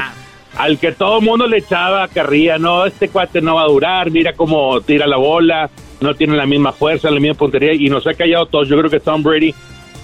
al 0.57 0.77
que 0.77 0.91
todo 0.91 1.19
el 1.19 1.25
mundo 1.25 1.47
le 1.47 1.57
echaba 1.57 2.07
carrilla, 2.07 2.57
no, 2.57 2.85
este 2.85 3.09
cuate 3.09 3.41
no 3.41 3.55
va 3.55 3.63
a 3.63 3.67
durar, 3.67 4.11
mira 4.11 4.33
cómo 4.33 4.79
tira 4.81 5.07
la 5.07 5.17
bola, 5.17 5.69
no 5.99 6.13
tiene 6.15 6.35
la 6.35 6.45
misma 6.45 6.71
fuerza, 6.71 7.09
la 7.09 7.19
misma 7.19 7.37
puntería, 7.37 7.73
y 7.73 7.89
nos 7.89 8.05
ha 8.05 8.13
callado 8.13 8.45
todos. 8.45 8.67
Yo 8.67 8.77
creo 8.77 8.89
que 8.89 8.99
Tom 8.99 9.23
Brady, 9.23 9.53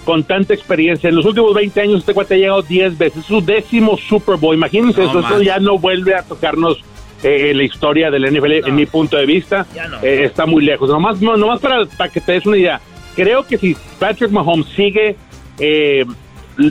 con 0.06 0.24
tanta 0.24 0.54
experiencia, 0.54 1.10
en 1.10 1.16
los 1.16 1.26
últimos 1.26 1.54
20 1.54 1.82
años 1.82 2.00
este 2.00 2.14
cuate 2.14 2.36
ha 2.36 2.38
llegado 2.38 2.62
10 2.62 2.98
veces, 2.98 3.20
es 3.20 3.26
su 3.26 3.42
décimo 3.42 3.98
Super 3.98 4.38
Bowl, 4.38 4.56
imagínense, 4.56 5.02
No 5.04 5.10
eso, 5.10 5.20
eso 5.20 5.42
ya 5.42 5.60
no 5.60 5.78
vuelve 5.78 6.16
a 6.16 6.24
tocarnos 6.24 6.80
eh, 7.22 7.54
la 7.54 7.64
historia 7.64 8.10
del 8.10 8.26
NFL, 8.26 8.68
en 8.68 8.76
mi 8.76 8.86
punto 8.86 9.18
de 9.18 9.26
vista, 9.26 9.68
eh, 10.02 10.24
está 10.24 10.46
muy 10.46 10.64
lejos. 10.64 10.90
Nomás, 10.90 11.22
no, 11.22 11.38
nomás 11.38 11.60
para, 11.60 11.86
para 11.86 12.10
que 12.10 12.22
te 12.22 12.32
des 12.32 12.46
una 12.46 12.58
idea, 12.58 12.82
creo 13.16 13.46
que 13.46 13.58
si 13.58 13.76
Patrick 14.00 14.32
Mahomes 14.32 14.68
sigue 14.76 15.16
eh, 15.60 16.06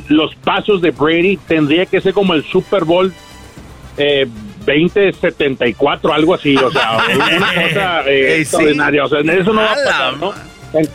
los 0.08 0.34
pasos 0.36 0.80
de 0.80 0.90
Brady, 0.90 1.36
tendría 1.36 1.86
que 1.86 2.00
ser 2.00 2.12
como 2.12 2.34
el 2.34 2.44
Super 2.44 2.84
Bowl 2.84 3.12
eh, 3.98 4.26
2074, 4.64 6.12
algo 6.12 6.34
así, 6.34 6.56
o 6.56 6.70
sea, 6.70 6.98
una 7.14 7.54
cosa 7.54 8.02
eh, 8.06 8.34
sí. 8.36 8.40
extraordinaria, 8.42 9.04
o 9.04 9.08
sea, 9.08 9.20
eso 9.20 9.52
no 9.52 9.60
va 9.60 9.72
a 9.72 9.74
pasar, 9.74 10.16
¿no? 10.18 10.32
En- 10.74 10.88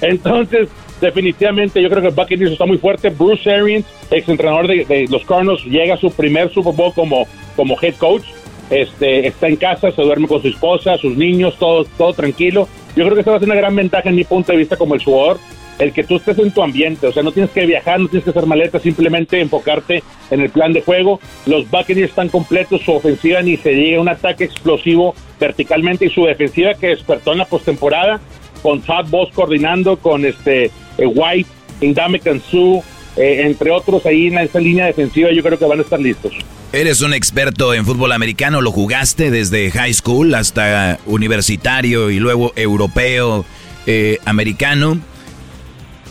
Entonces, 0.00 0.68
definitivamente 1.00 1.80
yo 1.82 1.88
creo 1.88 2.02
que 2.02 2.08
el 2.08 2.14
Buccaneers 2.14 2.52
está 2.52 2.64
muy 2.66 2.78
fuerte. 2.78 3.10
Bruce 3.10 3.50
Arians, 3.52 3.84
ex 4.10 4.28
entrenador 4.28 4.66
de, 4.66 4.84
de 4.84 5.06
los 5.08 5.24
Cardinals, 5.24 5.64
llega 5.64 5.94
a 5.94 5.98
su 5.98 6.10
primer 6.12 6.52
Super 6.52 6.72
Bowl 6.74 6.92
como, 6.94 7.26
como 7.56 7.76
head 7.80 7.94
coach. 7.96 8.24
Este, 8.70 9.26
está 9.26 9.48
en 9.48 9.56
casa, 9.56 9.90
se 9.90 10.00
duerme 10.02 10.26
con 10.26 10.40
su 10.40 10.48
esposa, 10.48 10.96
sus 10.96 11.14
niños, 11.16 11.56
todo, 11.58 11.84
todo 11.98 12.14
tranquilo. 12.14 12.66
Yo 12.96 13.04
creo 13.04 13.14
que 13.14 13.20
esa 13.20 13.30
va 13.32 13.36
a 13.36 13.40
ser 13.40 13.48
una 13.48 13.54
gran 13.56 13.76
ventaja 13.76 14.08
en 14.08 14.14
mi 14.16 14.24
punto 14.24 14.52
de 14.52 14.58
vista 14.58 14.76
como 14.76 14.94
el 14.94 15.04
jugador, 15.04 15.38
el 15.78 15.92
que 15.92 16.04
tú 16.04 16.16
estés 16.16 16.38
en 16.38 16.50
tu 16.50 16.62
ambiente, 16.62 17.06
o 17.06 17.12
sea, 17.12 17.22
no 17.22 17.32
tienes 17.32 17.50
que 17.50 17.66
viajar, 17.66 18.00
no 18.00 18.08
tienes 18.08 18.24
que 18.24 18.30
hacer 18.30 18.46
maletas, 18.46 18.82
simplemente 18.82 19.40
enfocarte 19.40 20.02
en 20.30 20.40
el 20.40 20.50
plan 20.50 20.72
de 20.72 20.82
juego. 20.82 21.20
Los 21.46 21.70
Buccaneers 21.70 22.10
están 22.10 22.28
completos, 22.28 22.82
su 22.82 22.92
ofensiva 22.92 23.42
ni 23.42 23.56
se 23.56 23.72
llega 23.72 24.00
un 24.00 24.08
ataque 24.08 24.44
explosivo 24.44 25.14
verticalmente 25.40 26.06
y 26.06 26.10
su 26.10 26.24
defensiva 26.24 26.74
que 26.74 26.88
despertó 26.88 27.32
en 27.32 27.38
la 27.38 27.46
postemporada 27.46 28.20
con 28.62 28.80
Todd 28.80 29.06
Boss 29.08 29.30
coordinando, 29.34 29.96
con 29.96 30.24
este 30.24 30.66
eh, 30.66 31.06
White, 31.06 31.50
Indame 31.80 32.20
Kansu, 32.20 32.82
eh, 33.16 33.42
entre 33.44 33.70
otros 33.70 34.06
ahí 34.06 34.28
en 34.28 34.38
esa 34.38 34.60
línea 34.60 34.86
defensiva, 34.86 35.30
yo 35.32 35.42
creo 35.42 35.58
que 35.58 35.64
van 35.64 35.80
a 35.80 35.82
estar 35.82 36.00
listos. 36.00 36.32
Eres 36.72 37.02
un 37.02 37.12
experto 37.12 37.74
en 37.74 37.84
fútbol 37.84 38.12
americano, 38.12 38.62
lo 38.62 38.72
jugaste 38.72 39.30
desde 39.30 39.70
high 39.70 39.92
school 39.92 40.34
hasta 40.34 40.98
universitario 41.04 42.10
y 42.10 42.18
luego 42.18 42.52
europeo, 42.56 43.44
eh, 43.86 44.18
americano. 44.24 44.98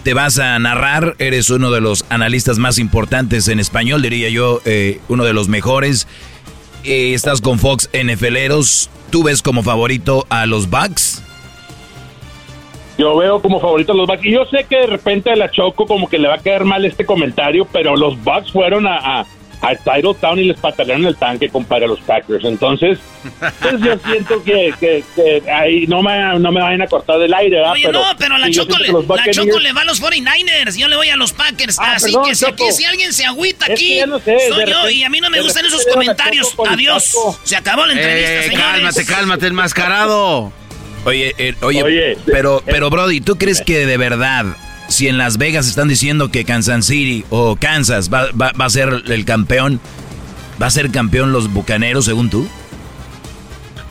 Te 0.04 0.16
vas 0.16 0.40
a 0.40 0.58
narrar, 0.58 1.16
eres 1.20 1.52
uno 1.52 1.70
de 1.70 1.80
los 1.80 2.06
analistas 2.10 2.58
más 2.58 2.80
importantes 2.80 3.48
en 3.48 3.60
español, 3.60 4.02
diría 4.02 4.30
yo, 4.30 4.60
eh, 4.66 5.00
uno 5.10 5.24
de 5.26 5.34
los 5.34 5.48
mejores. 5.48 6.08
Eh, 6.84 7.14
estás 7.14 7.40
con 7.40 7.60
Fox 7.60 7.88
NFLeros, 7.94 8.90
¿tú 9.12 9.24
ves 9.24 9.44
como 9.44 9.62
favorito 9.62 10.26
a 10.30 10.48
los 10.48 10.72
Bucks? 10.72 11.24
Yo 12.98 13.16
veo 13.16 13.44
como 13.44 13.60
favorito 13.60 13.92
a 13.92 13.96
los 13.96 14.08
Bucks. 14.08 14.26
Y 14.26 14.32
yo 14.32 14.46
sé 14.46 14.66
que 14.68 14.78
de 14.78 14.88
repente 14.88 15.30
a 15.30 15.36
la 15.36 15.52
Choco 15.52 15.86
como 15.86 16.10
que 16.10 16.18
le 16.18 16.28
va 16.28 16.36
a 16.36 16.40
caer 16.40 16.66
mal 16.66 16.84
este 16.84 17.06
comentario, 17.06 17.68
pero 17.72 17.96
los 17.96 18.22
Bucks 18.24 18.52
fueron 18.52 18.88
a, 18.88 19.20
a, 19.20 19.26
a 19.62 19.76
Titletown 19.76 20.40
y 20.40 20.46
les 20.46 20.58
patalearon 20.60 21.06
el 21.06 21.16
tanque, 21.16 21.48
compadre, 21.50 21.86
a 21.86 21.88
los 21.90 22.00
Packers. 22.02 22.44
Entonces, 22.46 22.98
pues 23.62 23.80
yo 23.80 23.96
siento 24.06 24.44
que, 24.44 24.74
que, 24.80 25.04
que 25.16 25.44
ahí 25.52 25.86
no 25.88 26.02
me, 26.02 26.40
no 26.40 26.52
me 26.52 26.62
vayan 26.62 26.82
a 26.82 26.88
cortar 26.88 27.20
del 27.20 27.32
aire, 27.34 27.58
¿verdad? 27.58 27.74
Oye, 27.74 27.92
no, 27.92 28.04
pero 28.18 28.38
la 28.40 28.50
Choco, 28.50 28.78
le, 28.80 28.88
la 28.92 29.32
Choco 29.32 29.60
le 29.60 29.72
va 29.74 29.82
a 29.82 29.86
los 29.86 30.02
49ers. 30.02 30.78
Yo 30.78 30.88
le 30.88 30.96
voy 30.96 31.10
a 31.10 31.16
los 31.16 31.32
Packers. 31.34 31.78
Ah, 31.80 31.94
Así 31.96 32.06
perdón, 32.08 32.26
que 32.30 32.36
si, 32.36 32.46
Choco. 32.46 32.64
aquí, 32.66 32.72
si 32.74 32.86
alguien 32.86 33.14
se 33.14 33.26
agüita 33.26 33.66
Es 33.68 33.72
aquí, 33.74 33.90
que 33.90 33.96
ya 33.98 34.06
no 34.08 34.20
sé, 34.20 34.36
soy 34.50 34.60
yo. 34.62 34.66
repente- 34.66 34.94
Y 34.94 35.04
a 35.04 35.10
mí 35.10 35.20
no 35.22 35.30
me 35.30 35.42
gustan 35.42 35.66
esos 35.66 35.86
comentarios. 35.86 36.54
Adiós. 36.68 37.16
Se 37.44 37.56
acabó 37.56 37.86
la 37.86 37.94
entrevista, 37.94 38.32
Eh, 38.32 38.44
señores. 38.44 38.66
cálmate, 38.66 39.06
cálmate, 39.06 39.48
enmascarado. 39.48 40.52
Oye, 41.06 41.34
eh, 41.38 41.56
oye, 41.62 41.84
Oye, 41.84 42.18
pero, 42.26 42.60
eh, 42.60 42.64
pero 42.66 42.90
Brody, 42.90 43.22
¿tú 43.22 43.36
crees 43.38 43.62
que 43.62 43.86
de 43.86 43.98
verdad, 43.98 44.46
si 44.92 45.08
en 45.08 45.18
Las 45.18 45.38
Vegas 45.38 45.68
están 45.68 45.88
diciendo 45.88 46.30
que 46.30 46.46
Kansas 46.46 46.86
City 46.86 47.26
o 47.30 47.56
Kansas 47.56 48.12
va, 48.14 48.28
va- 48.40 48.52
va 48.60 48.66
a 48.66 48.70
ser 48.70 48.90
el 49.08 49.26
campeón, 49.26 49.80
va 50.62 50.68
a 50.68 50.72
ser 50.72 50.92
campeón 50.92 51.32
los 51.32 51.52
Bucaneros 51.52 52.06
según 52.06 52.30
tú? 52.30 52.48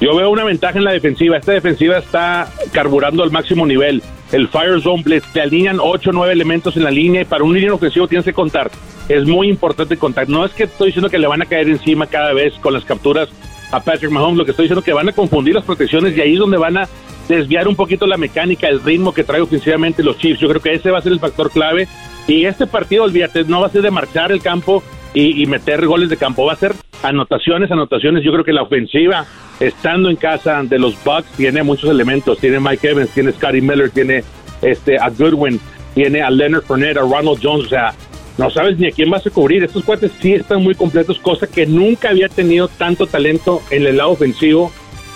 Yo 0.01 0.17
veo 0.17 0.31
una 0.31 0.45
ventaja 0.45 0.79
en 0.79 0.85
la 0.85 0.93
defensiva. 0.93 1.37
Esta 1.37 1.53
defensiva 1.53 1.99
está 1.99 2.51
carburando 2.73 3.23
al 3.23 3.31
máximo 3.31 3.67
nivel. 3.67 4.03
El 4.33 4.49
Fire 4.49 4.81
Zone 4.81 5.03
te 5.33 5.41
alinean 5.43 5.79
8 5.81 6.11
o 6.11 6.13
9 6.13 6.33
elementos 6.33 6.77
en 6.77 6.85
la 6.85 6.91
línea 6.91 7.21
y 7.23 7.25
para 7.25 7.45
un 7.45 7.53
línea 7.53 7.75
ofensivo 7.75 8.09
tienes 8.09 8.25
que 8.25 8.33
contar. 8.33 8.71
Es 9.09 9.27
muy 9.27 9.49
importante 9.49 9.97
contar. 9.97 10.29
No 10.29 10.45
es 10.47 10.53
que 10.53 10.63
estoy 10.65 10.87
diciendo 10.87 11.11
que 11.11 11.19
le 11.19 11.27
van 11.27 11.43
a 11.43 11.47
caer 11.47 11.69
encima 11.69 12.07
cada 12.07 12.33
vez 12.33 12.55
con 12.61 12.73
las 12.73 12.85
capturas 12.85 13.29
a 13.71 13.81
Patrick 13.81 14.11
Mahomes. 14.11 14.39
Lo 14.39 14.45
que 14.45 14.53
estoy 14.53 14.65
diciendo 14.65 14.81
es 14.81 14.85
que 14.85 14.93
van 14.93 15.09
a 15.09 15.13
confundir 15.13 15.55
las 15.55 15.65
protecciones 15.65 16.17
y 16.17 16.21
ahí 16.21 16.33
es 16.35 16.39
donde 16.39 16.59
van 16.59 16.77
a 16.77 16.89
desviar 17.29 17.69
un 17.69 17.77
poquito 17.77 18.07
la 18.07 18.17
mecánica, 18.17 18.69
el 18.69 18.83
ritmo 18.83 19.15
que 19.15 19.25
trae 19.25 19.41
ofensivamente 19.41 20.03
los 20.03 20.19
Chiefs. 20.19 20.41
Yo 20.41 20.49
creo 20.49 20.61
que 20.61 20.75
ese 20.75 20.91
va 20.91 20.99
a 20.99 21.03
ser 21.03 21.13
el 21.13 21.21
factor 21.21 21.51
clave. 21.51 21.89
Y 22.27 22.45
este 22.45 22.67
partido, 22.67 23.05
olvídate, 23.05 23.45
no 23.45 23.61
va 23.61 23.69
a 23.69 23.71
ser 23.71 23.83
de 23.83 23.91
marchar 23.91 24.33
el 24.33 24.43
campo 24.43 24.83
y, 25.15 25.43
y 25.43 25.47
meter 25.47 25.87
goles 25.87 26.09
de 26.09 26.17
campo. 26.17 26.45
Va 26.45 26.53
a 26.53 26.57
ser 26.57 26.75
anotaciones, 27.03 27.71
anotaciones. 27.71 28.25
Yo 28.25 28.33
creo 28.33 28.45
que 28.45 28.53
la 28.53 28.63
ofensiva, 28.63 29.27
estando 29.59 30.11
en 30.11 30.17
casa 30.17 30.63
de 30.63 30.79
los 30.79 31.03
Bucks, 31.05 31.31
tiene 31.37 31.63
muchos 31.63 31.91
elementos. 31.91 32.39
Tiene 32.39 32.61
Mike 32.61 32.91
Evans, 32.91 33.11
tiene 33.11 33.33
Scotty 33.33 33.61
Miller, 33.61 33.91
tiene 33.91 34.25
este 34.63 34.99
a 34.99 35.09
Goodwin, 35.09 35.61
tiene 35.95 36.23
a 36.23 36.31
Leonard 36.31 36.65
Fournette, 36.65 36.99
a 36.99 37.03
Ronald 37.03 37.41
Jones. 37.43 37.67
O 37.67 37.69
sea, 37.69 37.95
no 38.41 38.49
sabes 38.49 38.79
ni 38.79 38.89
a 38.89 38.91
quién 38.91 39.11
vas 39.11 39.27
a 39.27 39.31
cubrir. 39.31 39.63
Estos 39.63 39.85
cuates 39.85 40.11
sí 40.23 40.33
están 40.33 40.63
muy 40.63 40.75
completos, 40.75 41.19
cosa 41.19 41.47
que 41.47 41.67
nunca 41.67 42.09
había 42.09 42.27
tenido 42.27 42.69
tanto 42.69 43.07
talento 43.07 43.63
en 43.71 43.87
el 43.87 43.99
lado 43.99 44.13
ofensivo 44.13 44.73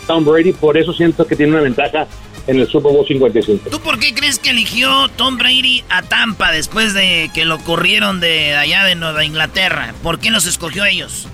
Tom 0.06 0.26
Brady. 0.26 0.52
Por 0.52 0.76
eso 0.76 0.92
siento 0.92 1.26
que 1.26 1.34
tiene 1.34 1.52
una 1.52 1.62
ventaja 1.62 2.06
en 2.46 2.60
el 2.60 2.66
Super 2.66 2.92
Bowl 2.92 3.06
55. 3.06 3.70
¿Tú 3.70 3.80
por 3.80 3.98
qué 3.98 4.12
crees 4.12 4.38
que 4.38 4.50
eligió 4.50 5.08
Tom 5.16 5.38
Brady 5.38 5.84
a 5.88 6.02
Tampa 6.02 6.52
después 6.52 6.92
de 6.92 7.30
que 7.32 7.46
lo 7.46 7.58
corrieron 7.60 8.20
de 8.20 8.56
allá 8.56 8.84
de 8.84 8.94
Nueva 8.94 9.24
Inglaterra? 9.24 9.94
¿Por 10.02 10.18
qué 10.18 10.30
los 10.30 10.44
escogió 10.44 10.82
a 10.82 10.90
ellos? 10.90 11.26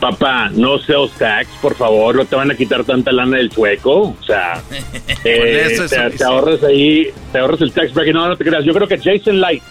Papá, 0.00 0.48
no 0.54 0.78
sales 0.78 1.10
tax, 1.18 1.46
por 1.60 1.74
favor, 1.74 2.16
no 2.16 2.24
te 2.24 2.34
van 2.36 2.50
a 2.50 2.54
quitar 2.54 2.84
tanta 2.84 3.12
lana 3.12 3.36
del 3.36 3.50
chueco. 3.50 4.16
O 4.18 4.24
sea, 4.26 4.62
eh, 5.24 5.76
te 6.16 6.24
ahorras 6.24 6.62
ahí, 6.64 7.08
te 7.30 7.38
ahorras 7.38 7.60
el 7.60 7.70
tax 7.70 7.92
bracket. 7.92 8.14
No, 8.14 8.26
no 8.26 8.34
te 8.34 8.44
creas. 8.44 8.64
Yo 8.64 8.72
creo 8.72 8.88
que 8.88 8.96
Jason 8.96 9.42
Light, 9.42 9.62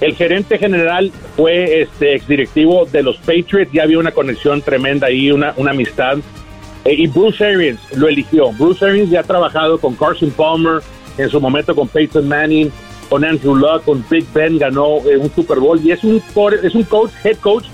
el 0.00 0.14
gerente 0.14 0.58
general, 0.58 1.12
fue 1.36 1.82
este 1.82 2.14
exdirectivo 2.14 2.86
de 2.86 3.02
los 3.02 3.16
Patriots. 3.18 3.70
Ya 3.72 3.82
había 3.82 3.98
una 3.98 4.12
conexión 4.12 4.62
tremenda 4.62 5.08
ahí, 5.08 5.30
una, 5.30 5.52
una 5.56 5.72
amistad. 5.72 6.18
Eh, 6.84 6.94
y 6.94 7.06
Bruce 7.06 7.44
Arians 7.44 7.80
lo 7.96 8.08
eligió. 8.08 8.52
Bruce 8.52 8.84
Arians 8.84 9.10
ya 9.10 9.20
ha 9.20 9.24
trabajado 9.24 9.78
con 9.78 9.94
Carson 9.96 10.30
Palmer, 10.30 10.80
en 11.18 11.28
su 11.28 11.40
momento 11.40 11.74
con 11.74 11.88
Peyton 11.88 12.26
Manning, 12.26 12.70
con 13.10 13.24
Andrew 13.24 13.54
Luck, 13.54 13.84
con 13.84 14.02
Big 14.08 14.24
Ben, 14.32 14.56
ganó 14.58 14.98
eh, 15.08 15.16
un 15.18 15.30
Super 15.34 15.58
Bowl 15.58 15.78
y 15.84 15.90
es 15.90 16.02
un, 16.04 16.20
core- 16.32 16.60
es 16.62 16.74
un 16.74 16.84
coach, 16.84 17.10
head 17.24 17.36
coach 17.38 17.66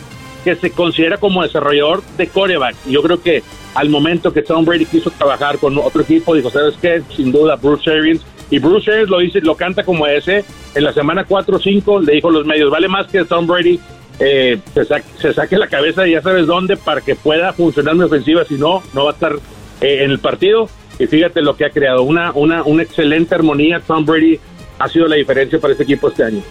que 0.42 0.56
se 0.56 0.70
considera 0.70 1.18
como 1.18 1.42
desarrollador 1.42 2.02
de 2.16 2.26
coreback. 2.28 2.74
Yo 2.88 3.02
creo 3.02 3.20
que 3.22 3.42
al 3.74 3.88
momento 3.90 4.32
que 4.32 4.42
Tom 4.42 4.64
Brady 4.64 4.86
quiso 4.86 5.10
trabajar 5.10 5.58
con 5.58 5.76
otro 5.78 6.02
equipo, 6.02 6.34
dijo, 6.34 6.50
¿sabes 6.50 6.74
qué? 6.80 7.02
Sin 7.14 7.30
duda, 7.30 7.56
Bruce 7.56 7.90
Arians. 7.90 8.22
Y 8.50 8.58
Bruce 8.58 8.90
Arians 8.90 9.10
lo 9.10 9.18
dice, 9.18 9.40
lo 9.40 9.56
canta 9.56 9.84
como 9.84 10.06
ese. 10.06 10.44
En 10.74 10.84
la 10.84 10.92
semana 10.92 11.24
4 11.24 11.56
o 11.56 11.60
5 11.60 12.00
le 12.00 12.12
dijo 12.14 12.28
a 12.28 12.32
los 12.32 12.46
medios, 12.46 12.70
vale 12.70 12.86
más 12.88 13.06
que 13.08 13.24
Tom 13.24 13.46
Brady 13.46 13.80
eh, 14.20 14.58
se, 14.72 14.84
sa- 14.84 15.02
se 15.20 15.32
saque 15.34 15.56
la 15.58 15.66
cabeza 15.66 16.02
de 16.02 16.12
ya 16.12 16.22
sabes 16.22 16.46
dónde 16.46 16.76
para 16.76 17.00
que 17.00 17.14
pueda 17.16 17.52
funcionar 17.52 17.94
mi 17.96 18.04
ofensiva. 18.04 18.44
Si 18.44 18.54
no, 18.54 18.82
no 18.94 19.04
va 19.04 19.10
a 19.10 19.14
estar 19.14 19.32
eh, 19.80 20.04
en 20.04 20.10
el 20.10 20.18
partido. 20.20 20.68
Y 20.98 21.06
fíjate 21.06 21.42
lo 21.42 21.56
que 21.56 21.66
ha 21.66 21.70
creado, 21.70 22.02
una, 22.04 22.32
una, 22.32 22.62
una 22.62 22.82
excelente 22.82 23.34
armonía. 23.34 23.80
Tom 23.86 24.06
Brady 24.06 24.38
ha 24.78 24.88
sido 24.88 25.08
la 25.08 25.16
diferencia 25.16 25.58
para 25.58 25.72
este 25.72 25.82
equipo 25.84 26.08
este 26.08 26.24
año. 26.24 26.42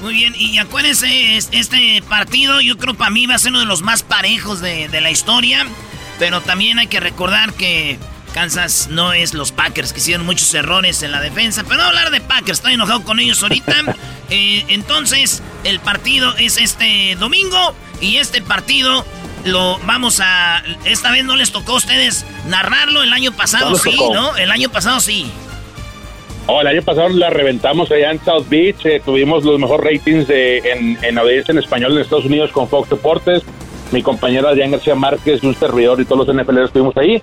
Muy 0.00 0.14
bien, 0.14 0.34
y 0.36 0.58
acuérdense, 0.58 1.36
es- 1.36 1.48
este 1.52 2.02
partido 2.08 2.60
yo 2.60 2.76
creo 2.78 2.94
para 2.94 3.10
mí 3.10 3.26
va 3.26 3.34
a 3.36 3.38
ser 3.38 3.50
uno 3.52 3.60
de 3.60 3.66
los 3.66 3.82
más 3.82 4.02
parejos 4.02 4.60
de, 4.60 4.88
de 4.88 5.00
la 5.00 5.10
historia, 5.10 5.64
pero 6.18 6.40
también 6.40 6.78
hay 6.78 6.88
que 6.88 6.98
recordar 7.00 7.52
que 7.52 7.98
Kansas 8.34 8.88
no 8.90 9.12
es 9.12 9.32
los 9.32 9.52
Packers, 9.52 9.92
que 9.92 10.00
hicieron 10.00 10.26
muchos 10.26 10.52
errores 10.54 11.04
en 11.04 11.12
la 11.12 11.20
defensa, 11.20 11.62
pero 11.62 11.76
no 11.76 11.84
hablar 11.84 12.10
de 12.10 12.20
Packers, 12.20 12.58
estoy 12.58 12.74
enojado 12.74 13.04
con 13.04 13.20
ellos 13.20 13.42
ahorita. 13.42 13.74
Eh, 14.30 14.64
entonces, 14.68 15.42
el 15.64 15.80
partido 15.80 16.34
es 16.38 16.56
este 16.56 17.14
domingo 17.16 17.74
y 18.00 18.16
este 18.16 18.40
partido 18.40 19.04
lo 19.44 19.78
vamos 19.80 20.18
a... 20.20 20.62
Esta 20.86 21.10
vez 21.12 21.26
no 21.26 21.36
les 21.36 21.52
tocó 21.52 21.72
a 21.72 21.76
ustedes 21.76 22.24
narrarlo, 22.48 23.02
el 23.02 23.12
año 23.12 23.32
pasado 23.32 23.76
sí, 23.76 23.94
¿no? 24.14 24.34
El 24.38 24.50
año 24.50 24.70
pasado 24.70 24.98
sí. 24.98 25.30
Oh, 26.46 26.62
el 26.62 26.68
año 26.68 26.80
pasado 26.80 27.10
la 27.10 27.28
reventamos 27.28 27.90
allá 27.90 28.12
en 28.12 28.24
South 28.24 28.46
Beach, 28.48 28.86
eh, 28.86 29.02
tuvimos 29.04 29.44
los 29.44 29.60
mejores 29.60 29.92
ratings 29.92 30.26
de, 30.26 30.58
en, 30.58 30.98
en 31.04 31.18
audiencia 31.18 31.52
en 31.52 31.58
español 31.58 31.92
en 31.92 31.98
Estados 31.98 32.24
Unidos 32.24 32.50
con 32.50 32.66
Fox 32.66 32.88
Deportes. 32.88 33.42
Mi 33.92 34.02
compañera 34.02 34.48
Adrián 34.48 34.70
García 34.70 34.94
Márquez, 34.94 35.42
un 35.42 35.54
servidor 35.54 36.00
y 36.00 36.06
todos 36.06 36.26
los 36.26 36.34
NFL 36.34 36.58
estuvimos 36.60 36.96
ahí. 36.96 37.22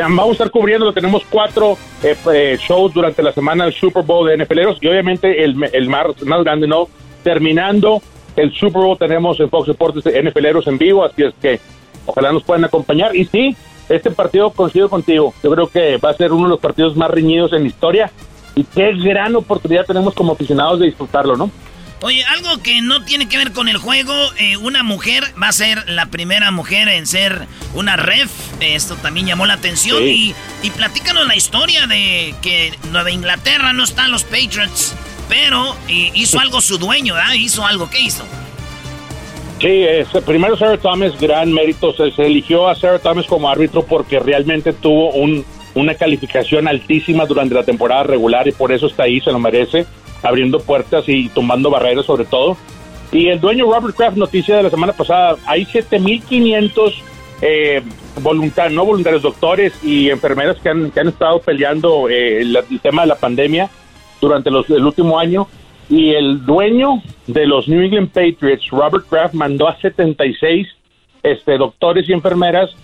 Vamos 0.00 0.30
a 0.30 0.32
estar 0.32 0.50
cubriendo, 0.50 0.92
tenemos 0.92 1.22
cuatro 1.30 1.78
eh, 2.02 2.16
eh, 2.32 2.58
shows 2.58 2.92
durante 2.92 3.22
la 3.22 3.32
semana 3.32 3.64
del 3.64 3.72
Super 3.72 4.02
Bowl 4.02 4.26
de 4.26 4.36
NFLeros 4.36 4.78
y 4.80 4.88
obviamente 4.88 5.44
el, 5.44 5.56
el 5.72 5.88
más, 5.88 6.20
más 6.24 6.42
grande, 6.42 6.66
¿no? 6.66 6.88
Terminando 7.22 8.02
el 8.34 8.52
Super 8.52 8.82
Bowl 8.82 8.98
tenemos 8.98 9.38
en 9.38 9.48
Fox 9.48 9.68
Deportes 9.68 10.04
NFLeros 10.04 10.66
en 10.66 10.78
vivo, 10.78 11.04
así 11.04 11.22
es 11.22 11.34
que 11.40 11.60
ojalá 12.06 12.32
nos 12.32 12.42
puedan 12.42 12.64
acompañar. 12.64 13.14
Y 13.14 13.24
sí, 13.26 13.56
este 13.88 14.10
partido 14.10 14.50
coincido 14.50 14.88
contigo, 14.88 15.32
yo 15.42 15.50
creo 15.52 15.68
que 15.68 15.96
va 15.98 16.10
a 16.10 16.14
ser 16.14 16.32
uno 16.32 16.44
de 16.44 16.50
los 16.50 16.60
partidos 16.60 16.96
más 16.96 17.10
reñidos 17.10 17.52
en 17.52 17.62
la 17.62 17.68
historia 17.68 18.10
y 18.56 18.64
qué 18.64 18.92
gran 18.94 19.36
oportunidad 19.36 19.86
tenemos 19.86 20.12
como 20.14 20.32
aficionados 20.32 20.80
de 20.80 20.86
disfrutarlo, 20.86 21.36
¿no? 21.36 21.50
Oye, 22.04 22.22
algo 22.24 22.62
que 22.62 22.82
no 22.82 23.02
tiene 23.02 23.30
que 23.30 23.38
ver 23.38 23.52
con 23.52 23.66
el 23.66 23.78
juego, 23.78 24.12
eh, 24.38 24.58
una 24.58 24.82
mujer 24.82 25.24
va 25.42 25.48
a 25.48 25.52
ser 25.52 25.88
la 25.88 26.04
primera 26.04 26.50
mujer 26.50 26.86
en 26.88 27.06
ser 27.06 27.46
una 27.72 27.96
ref, 27.96 28.30
esto 28.60 28.96
también 28.96 29.26
llamó 29.26 29.46
la 29.46 29.54
atención 29.54 30.02
y, 30.06 30.34
y 30.62 30.68
platícanos 30.68 31.26
la 31.26 31.34
historia 31.34 31.86
de 31.86 32.34
que 32.42 32.74
Nueva 32.92 33.10
Inglaterra 33.10 33.72
no 33.72 33.84
están 33.84 34.10
los 34.10 34.22
Patriots, 34.22 34.94
pero 35.30 35.74
eh, 35.88 36.10
hizo 36.12 36.38
algo 36.40 36.60
su 36.60 36.76
dueño, 36.76 37.14
¿verdad? 37.14 37.32
Hizo 37.38 37.64
algo, 37.64 37.88
¿qué 37.88 38.02
hizo? 38.02 38.26
Sí, 39.58 39.86
primero 40.26 40.58
Sarah 40.58 40.76
Thomas, 40.76 41.18
gran 41.18 41.54
mérito, 41.54 41.94
se, 41.94 42.10
se 42.10 42.26
eligió 42.26 42.68
a 42.68 42.74
Sarah 42.74 42.98
Thomas 42.98 43.24
como 43.24 43.48
árbitro 43.48 43.82
porque 43.82 44.20
realmente 44.20 44.74
tuvo 44.74 45.10
un, 45.12 45.42
una 45.74 45.94
calificación 45.94 46.68
altísima 46.68 47.24
durante 47.24 47.54
la 47.54 47.62
temporada 47.62 48.02
regular 48.02 48.46
y 48.46 48.52
por 48.52 48.72
eso 48.72 48.88
está 48.88 49.04
ahí, 49.04 49.22
se 49.22 49.32
lo 49.32 49.38
merece, 49.38 49.86
abriendo 50.24 50.58
puertas 50.58 51.04
y 51.08 51.28
tumbando 51.28 51.70
barreras 51.70 52.06
sobre 52.06 52.24
todo. 52.24 52.56
Y 53.12 53.28
el 53.28 53.40
dueño 53.40 53.72
Robert 53.72 53.94
Kraft, 53.94 54.16
noticia 54.16 54.56
de 54.56 54.64
la 54.64 54.70
semana 54.70 54.92
pasada, 54.92 55.36
hay 55.46 55.64
7.500 55.64 56.94
eh, 57.42 57.82
voluntarios, 58.20 58.74
no 58.74 58.84
voluntarios, 58.84 59.22
doctores 59.22 59.72
y 59.84 60.10
enfermeras 60.10 60.56
que 60.60 60.70
han, 60.70 60.90
que 60.90 61.00
han 61.00 61.08
estado 61.08 61.40
peleando 61.40 62.08
eh, 62.08 62.40
el, 62.40 62.58
tema 62.82 63.02
de 63.02 63.08
la 63.08 63.16
pandemia 63.16 63.70
durante 64.20 64.50
los, 64.50 64.68
el 64.70 64.84
último 64.84 65.18
año. 65.18 65.46
Y 65.88 66.14
el 66.14 66.44
dueño 66.44 67.02
de 67.26 67.46
los 67.46 67.68
New 67.68 67.82
England 67.82 68.08
Patriots, 68.08 68.70
Robert 68.70 69.06
Kraft, 69.08 69.34
mandó 69.34 69.68
a 69.68 69.78
76 69.78 70.66
este, 71.22 71.58
doctores 71.58 72.08
y 72.08 72.12
enfermeras 72.12 72.74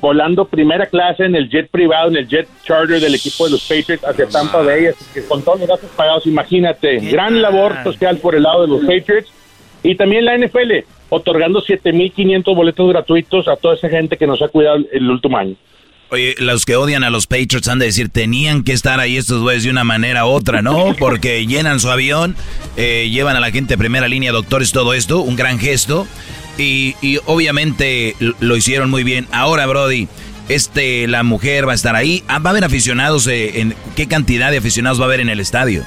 volando 0.00 0.44
primera 0.44 0.86
clase 0.86 1.24
en 1.24 1.34
el 1.34 1.48
jet 1.48 1.68
privado, 1.70 2.08
en 2.08 2.16
el 2.16 2.28
jet 2.28 2.48
charter 2.64 3.00
del 3.00 3.14
equipo 3.14 3.44
de 3.44 3.52
los 3.52 3.62
Patriots 3.62 4.04
hacia 4.04 4.26
Tampa 4.26 4.62
Bay, 4.62 4.88
con 5.28 5.42
todos 5.42 5.60
los 5.60 5.68
gastos 5.68 5.90
pagados, 5.96 6.26
imagínate, 6.26 6.98
gran 6.98 7.40
labor 7.40 7.82
social 7.82 8.18
por 8.18 8.34
el 8.34 8.42
lado 8.42 8.62
de 8.62 8.68
los 8.68 8.80
Patriots 8.80 9.30
y 9.82 9.94
también 9.94 10.24
la 10.24 10.36
NFL, 10.36 10.84
otorgando 11.10 11.62
7.500 11.62 12.54
boletos 12.54 12.88
gratuitos 12.88 13.48
a 13.48 13.56
toda 13.56 13.74
esa 13.74 13.88
gente 13.88 14.16
que 14.16 14.26
nos 14.26 14.42
ha 14.42 14.48
cuidado 14.48 14.78
el 14.92 15.10
último 15.10 15.36
año. 15.36 15.56
Oye, 16.10 16.34
los 16.38 16.64
que 16.64 16.76
odian 16.76 17.02
a 17.02 17.10
los 17.10 17.26
Patriots 17.26 17.66
han 17.66 17.78
de 17.78 17.86
decir, 17.86 18.08
tenían 18.08 18.62
que 18.62 18.72
estar 18.72 19.00
ahí 19.00 19.16
estos 19.16 19.42
güeyes 19.42 19.64
de 19.64 19.70
una 19.70 19.84
manera 19.84 20.26
u 20.26 20.28
otra, 20.28 20.62
¿no? 20.62 20.94
Porque 20.98 21.46
llenan 21.46 21.80
su 21.80 21.90
avión, 21.90 22.36
eh, 22.76 23.08
llevan 23.10 23.36
a 23.36 23.40
la 23.40 23.50
gente 23.50 23.74
a 23.74 23.76
primera 23.76 24.06
línea, 24.06 24.30
doctores, 24.30 24.70
todo 24.70 24.94
esto, 24.94 25.22
un 25.22 25.34
gran 25.34 25.58
gesto. 25.58 26.06
Y, 26.58 26.94
y, 27.02 27.18
obviamente 27.26 28.14
lo 28.40 28.56
hicieron 28.56 28.90
muy 28.90 29.02
bien. 29.02 29.26
Ahora, 29.32 29.66
Brody, 29.66 30.08
este, 30.48 31.06
la 31.08 31.22
mujer 31.22 31.66
va 31.66 31.72
a 31.72 31.74
estar 31.74 31.96
ahí. 31.96 32.22
Ah, 32.28 32.38
¿Va 32.38 32.50
a 32.50 32.52
haber 32.52 32.64
aficionados? 32.64 33.26
Eh, 33.26 33.60
en, 33.60 33.74
¿Qué 33.96 34.06
cantidad 34.06 34.50
de 34.50 34.58
aficionados 34.58 35.00
va 35.00 35.04
a 35.04 35.06
haber 35.06 35.20
en 35.20 35.28
el 35.28 35.40
estadio? 35.40 35.82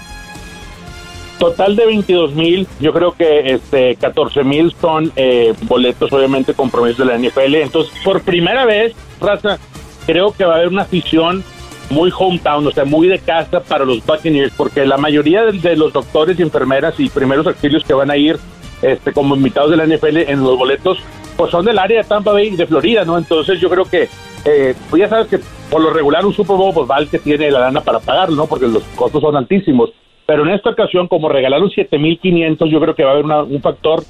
Total 1.39 1.75
de 1.75 1.85
22 1.85 2.33
mil, 2.33 2.67
yo 2.79 2.91
creo 2.93 3.11
que 3.11 3.53
este 3.53 3.95
14 3.95 4.43
mil 4.43 4.73
son 4.81 5.11
eh, 5.15 5.53
boletos 5.63 6.11
obviamente 6.11 6.55
compromisos 6.55 6.97
de 6.97 7.05
la 7.05 7.17
NFL. 7.17 7.55
Entonces, 7.55 7.93
por 8.03 8.21
primera 8.21 8.65
vez, 8.65 8.93
raza, 9.21 9.59
creo 10.07 10.31
que 10.31 10.45
va 10.45 10.53
a 10.53 10.55
haber 10.57 10.69
una 10.69 10.81
afición 10.81 11.43
muy 11.91 12.11
hometown, 12.17 12.65
o 12.65 12.71
sea, 12.71 12.85
muy 12.85 13.07
de 13.07 13.19
casa 13.19 13.61
para 13.61 13.85
los 13.85 14.03
Buccaneers, 14.03 14.51
porque 14.57 14.85
la 14.85 14.97
mayoría 14.97 15.43
de, 15.43 15.59
de 15.59 15.77
los 15.77 15.93
doctores 15.93 16.39
y 16.39 16.41
enfermeras 16.41 16.95
y 16.99 17.07
primeros 17.07 17.45
auxilios 17.45 17.83
que 17.83 17.93
van 17.93 18.09
a 18.09 18.17
ir 18.17 18.39
este, 18.81 19.13
como 19.13 19.35
invitados 19.35 19.71
de 19.71 19.77
la 19.77 19.85
NFL 19.85 20.17
en 20.17 20.43
los 20.43 20.57
boletos, 20.57 20.99
pues 21.35 21.51
son 21.51 21.65
del 21.65 21.79
área 21.79 22.01
de 22.01 22.07
Tampa 22.07 22.31
Bay 22.31 22.49
de 22.55 22.65
Florida, 22.65 23.05
¿no? 23.05 23.17
Entonces 23.17 23.59
yo 23.59 23.69
creo 23.69 23.85
que, 23.85 24.09
eh, 24.45 24.75
pues 24.89 25.01
ya 25.01 25.09
sabes 25.09 25.27
que 25.27 25.39
por 25.69 25.81
lo 25.81 25.91
regular 25.91 26.25
un 26.25 26.33
Super 26.33 26.55
Bowl, 26.55 26.73
pues 26.73 26.89
va 26.89 27.05
que 27.05 27.19
tiene 27.19 27.51
la 27.51 27.59
lana 27.59 27.81
para 27.81 27.99
pagarlo, 27.99 28.35
¿no? 28.35 28.47
Porque 28.47 28.67
los 28.67 28.83
costos 28.95 29.21
son 29.21 29.35
altísimos. 29.35 29.91
Pero 30.25 30.43
en 30.43 30.49
esta 30.49 30.71
ocasión, 30.71 31.07
como 31.07 31.29
regalaron 31.29 31.69
7.500, 31.69 32.69
yo 32.69 32.79
creo 32.81 32.95
que 32.95 33.03
va 33.03 33.11
a 33.11 33.13
haber 33.13 33.25
una, 33.25 33.43
un 33.43 33.61
factor 33.61 34.03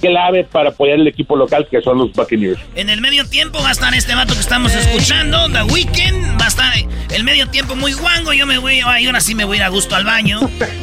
clave 0.00 0.44
para 0.44 0.70
apoyar 0.70 0.98
el 0.98 1.06
equipo 1.06 1.36
local 1.36 1.66
que 1.70 1.80
son 1.82 1.98
los 1.98 2.12
Buccaneers. 2.12 2.60
En 2.74 2.88
el 2.88 3.00
medio 3.00 3.28
tiempo 3.28 3.58
va 3.62 3.68
a 3.68 3.72
estar 3.72 3.94
este 3.94 4.14
vato 4.14 4.34
que 4.34 4.40
estamos 4.40 4.74
escuchando, 4.74 5.48
The 5.50 5.62
Weeknd, 5.64 6.40
va 6.40 6.44
a 6.44 6.48
estar 6.48 6.72
el 7.10 7.24
medio 7.24 7.48
tiempo 7.48 7.74
muy 7.76 7.92
guango, 7.92 8.32
yo 8.32 8.46
me 8.46 8.58
voy, 8.58 8.80
ay, 8.84 9.06
ahora 9.06 9.20
sí 9.20 9.34
me 9.34 9.44
voy 9.44 9.56
a 9.56 9.60
ir 9.60 9.64
a 9.64 9.68
gusto 9.68 9.96
al 9.96 10.04
baño. 10.04 10.40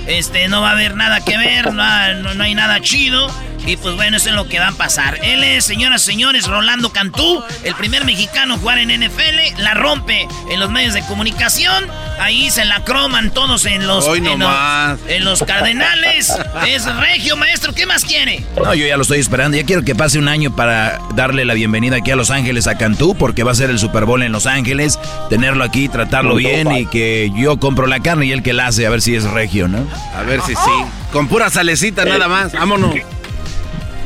Este, 0.07 0.47
no 0.47 0.61
va 0.61 0.69
a 0.69 0.71
haber 0.73 0.95
nada 0.95 1.23
que 1.23 1.37
ver, 1.37 1.73
no, 1.73 2.13
no, 2.15 2.33
no 2.33 2.43
hay 2.43 2.55
nada 2.55 2.79
chido. 2.81 3.27
Y 3.65 3.77
pues 3.77 3.95
bueno, 3.95 4.17
eso 4.17 4.29
es 4.29 4.35
lo 4.35 4.47
que 4.47 4.59
va 4.59 4.69
a 4.69 4.71
pasar. 4.73 5.19
Él 5.23 5.43
es, 5.43 5.65
señoras 5.65 6.03
y 6.03 6.11
señores, 6.11 6.47
Rolando 6.47 6.91
Cantú, 6.91 7.43
el 7.63 7.73
primer 7.75 8.05
mexicano 8.05 8.55
a 8.55 8.57
jugar 8.57 8.77
en 8.77 8.89
NFL, 8.89 9.59
la 9.61 9.73
rompe 9.73 10.27
en 10.49 10.59
los 10.59 10.69
medios 10.69 10.93
de 10.93 11.01
comunicación. 11.05 11.87
Ahí 12.19 12.49
se 12.51 12.63
la 12.63 12.83
croman 12.83 13.31
todos 13.31 13.65
en 13.65 13.87
los, 13.87 14.05
Hoy 14.05 14.19
en, 14.19 14.39
no 14.39 14.49
los 14.49 14.99
en 15.09 15.25
los 15.25 15.43
Cardenales. 15.43 16.33
es 16.67 16.85
regio, 16.95 17.35
maestro, 17.37 17.73
¿qué 17.73 17.85
más 17.85 18.05
quiere? 18.05 18.43
No, 18.55 18.73
yo 18.73 18.85
ya 18.85 18.97
lo 18.97 19.01
estoy 19.01 19.19
esperando. 19.19 19.57
Ya 19.57 19.65
quiero 19.65 19.83
que 19.83 19.95
pase 19.95 20.19
un 20.19 20.27
año 20.27 20.55
para 20.55 20.99
darle 21.15 21.43
la 21.43 21.55
bienvenida 21.55 21.97
aquí 21.97 22.11
a 22.11 22.15
Los 22.15 22.29
Ángeles 22.29 22.67
a 22.67 22.77
Cantú, 22.77 23.15
porque 23.15 23.43
va 23.43 23.51
a 23.51 23.55
ser 23.55 23.69
el 23.69 23.79
Super 23.79 24.05
Bowl 24.05 24.21
en 24.21 24.31
Los 24.31 24.45
Ángeles. 24.45 24.99
Tenerlo 25.29 25.63
aquí, 25.63 25.89
tratarlo 25.89 26.35
bien 26.35 26.71
y 26.71 26.85
que 26.85 27.31
yo 27.35 27.59
compro 27.59 27.87
la 27.87 27.99
carne 27.99 28.27
y 28.27 28.31
él 28.31 28.43
que 28.43 28.53
la 28.53 28.67
hace, 28.67 28.85
a 28.85 28.89
ver 28.89 29.01
si 29.01 29.15
es 29.15 29.23
regio, 29.23 29.67
¿no? 29.67 29.85
A 30.15 30.21
ver 30.21 30.41
si 30.41 30.53
sí. 30.53 30.71
Con 31.11 31.27
pura 31.27 31.49
salecita 31.49 32.05
nada 32.05 32.27
más. 32.27 32.53
Vámonos. 32.53 32.95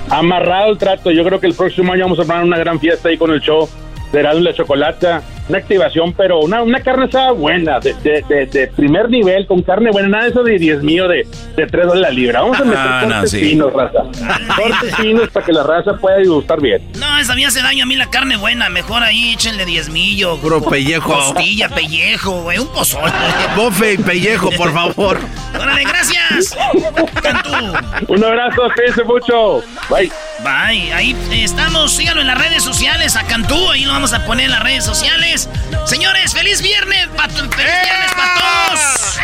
Amarrado 0.09 0.71
el 0.71 0.77
trato. 0.77 1.11
Yo 1.11 1.23
creo 1.23 1.39
que 1.39 1.47
el 1.47 1.53
próximo 1.53 1.93
año 1.93 2.03
vamos 2.05 2.19
a 2.19 2.21
armar 2.23 2.43
una 2.43 2.57
gran 2.57 2.79
fiesta 2.79 3.09
ahí 3.09 3.17
con 3.17 3.31
el 3.31 3.41
show 3.41 3.69
de 4.11 4.19
Erasmo 4.19 4.41
la 4.41 4.53
Chocolata. 4.53 5.21
Una 5.49 5.57
activación, 5.57 6.13
pero 6.13 6.39
una, 6.39 6.61
una 6.61 6.79
carne 6.81 7.05
asada 7.05 7.31
buena, 7.31 7.79
de, 7.79 7.93
de, 7.95 8.23
de, 8.29 8.45
de, 8.45 8.67
primer 8.67 9.09
nivel, 9.09 9.47
con 9.47 9.61
carne 9.63 9.89
buena. 9.91 10.07
Nada 10.09 10.23
de 10.25 10.29
eso 10.29 10.43
de 10.43 10.59
10 10.59 10.83
mío 10.83 11.07
de, 11.07 11.27
de 11.55 11.65
3 11.67 11.87
dólares 11.87 12.01
la 12.01 12.09
libra. 12.11 12.41
Vamos 12.41 12.59
a 12.59 12.63
meter 12.63 12.79
Ah, 12.79 13.01
no, 13.07 13.09
cortes 13.15 13.31
sí. 13.31 13.39
finos, 13.39 13.73
raza. 13.73 13.99
cortes 14.55 14.95
finos 14.97 15.29
para 15.29 15.45
que 15.45 15.51
la 15.53 15.63
raza 15.63 15.93
pueda 15.99 16.17
disfrutar 16.17 16.61
bien. 16.61 16.81
No, 16.99 17.17
esa 17.17 17.33
me 17.35 17.45
hace 17.45 17.61
daño 17.63 17.83
a 17.83 17.87
mí 17.87 17.95
la 17.95 18.09
carne 18.09 18.37
buena. 18.37 18.69
Mejor 18.69 19.01
ahí 19.03 19.33
échenle 19.33 19.65
diezmillo. 19.65 20.37
Puro 20.37 20.61
pellejo. 20.61 21.13
Costilla, 21.13 21.67
pellejo, 21.69 22.41
güey. 22.43 22.59
Un 22.59 22.67
pozole. 22.67 23.11
Bofe 23.55 23.93
y 23.93 23.97
pellejo, 23.97 24.51
por 24.51 24.71
favor. 24.71 25.19
Órale, 25.59 25.83
gracias. 25.83 26.55
Cantú. 27.23 27.49
Un 28.07 28.23
abrazo, 28.23 28.61
cuídense 28.75 29.03
mucho. 29.03 29.63
Bye. 29.89 30.11
Bye. 30.43 30.93
Ahí 30.93 31.15
estamos. 31.31 31.91
Síganlo 31.93 32.21
en 32.21 32.27
las 32.27 32.37
redes 32.37 32.63
sociales 32.63 33.15
a 33.15 33.23
Cantú. 33.25 33.69
Ahí 33.71 33.83
lo 33.85 33.93
vamos 33.93 34.13
a 34.13 34.23
poner 34.25 34.45
en 34.45 34.51
las 34.51 34.63
redes 34.63 34.83
sociales. 34.85 35.38
Señores, 35.85 36.33
feliz 36.33 36.61
viernes. 36.61 37.07
pa- 37.15 37.29
feliz 37.29 37.49
viernes 37.55 38.11
para 38.15 38.33
todos. 38.35 39.17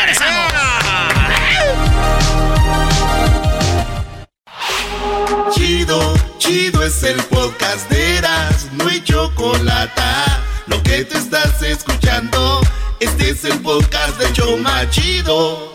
regresamos. 0.00 0.52
Chido, 5.52 6.14
chido 6.38 6.82
es 6.84 7.02
el 7.02 7.16
podcast 7.24 7.88
de 7.90 8.16
Eras, 8.18 8.68
no 8.72 8.86
hay 8.88 9.02
chocolate. 9.02 10.02
Lo 10.66 10.82
que 10.82 11.04
te 11.04 11.18
estás 11.18 11.62
escuchando, 11.62 12.60
este 13.00 13.30
es 13.30 13.44
el 13.44 13.58
podcast 13.60 14.18
de 14.18 14.32
Choma 14.32 14.88
Chido. 14.90 15.72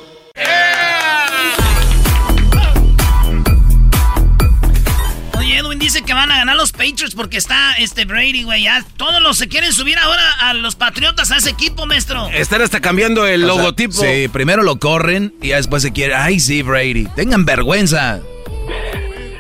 Oye, 5.37 5.57
Edwin 5.57 5.79
dice 5.79 6.03
que 6.03 6.13
van 6.13 6.31
a 6.31 6.37
ganar 6.37 6.55
los 6.55 6.71
Patriots 6.71 7.15
porque 7.15 7.37
está 7.37 7.73
este 7.75 8.05
Brady, 8.05 8.43
güey. 8.43 8.63
Ya 8.63 8.85
todos 8.97 9.21
los 9.21 9.37
se 9.37 9.47
quieren 9.47 9.73
subir 9.73 9.97
ahora 9.97 10.31
a 10.39 10.53
los 10.53 10.75
Patriotas, 10.75 11.31
a 11.31 11.37
ese 11.37 11.49
equipo, 11.49 11.85
maestro. 11.85 12.29
Están 12.29 12.61
hasta 12.61 12.79
cambiando 12.79 13.25
el 13.25 13.43
O 13.43 13.47
sea, 13.47 13.55
logotipo. 13.57 13.93
sí, 14.01 14.27
primero 14.27 14.63
lo 14.63 14.77
corren 14.79 15.33
y 15.41 15.49
ya 15.49 15.57
después 15.57 15.81
se 15.81 15.91
quiere. 15.91 16.15
Ay, 16.15 16.39
sí, 16.39 16.61
Brady. 16.61 17.05
Tengan 17.15 17.45
vergüenza. 17.45 18.19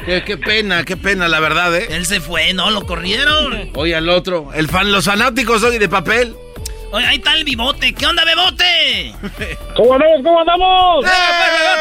Qué, 0.05 0.23
qué 0.23 0.37
pena, 0.37 0.83
qué 0.83 0.97
pena, 0.97 1.27
la 1.27 1.39
verdad, 1.39 1.75
¿eh? 1.75 1.87
Él 1.91 2.05
se 2.05 2.21
fue, 2.21 2.53
¿no? 2.53 2.71
Lo 2.71 2.85
corrieron. 2.85 3.69
Oye, 3.75 3.95
al 3.95 4.09
otro. 4.09 4.49
El 4.53 4.67
fan, 4.67 4.91
los 4.91 5.05
fanáticos 5.05 5.63
hoy 5.63 5.77
de 5.77 5.89
papel. 5.89 6.35
Oye, 6.91 7.05
ahí 7.05 7.17
está 7.17 7.33
el 7.35 7.43
bibote. 7.45 7.93
¿Qué 7.93 8.05
onda, 8.05 8.23
bebote? 8.25 9.15
¿Cómo 9.75 9.93
andamos? 9.93 10.21
¿Cómo 10.23 10.39
andamos? 10.41 11.05
¡Eh, 11.05 11.09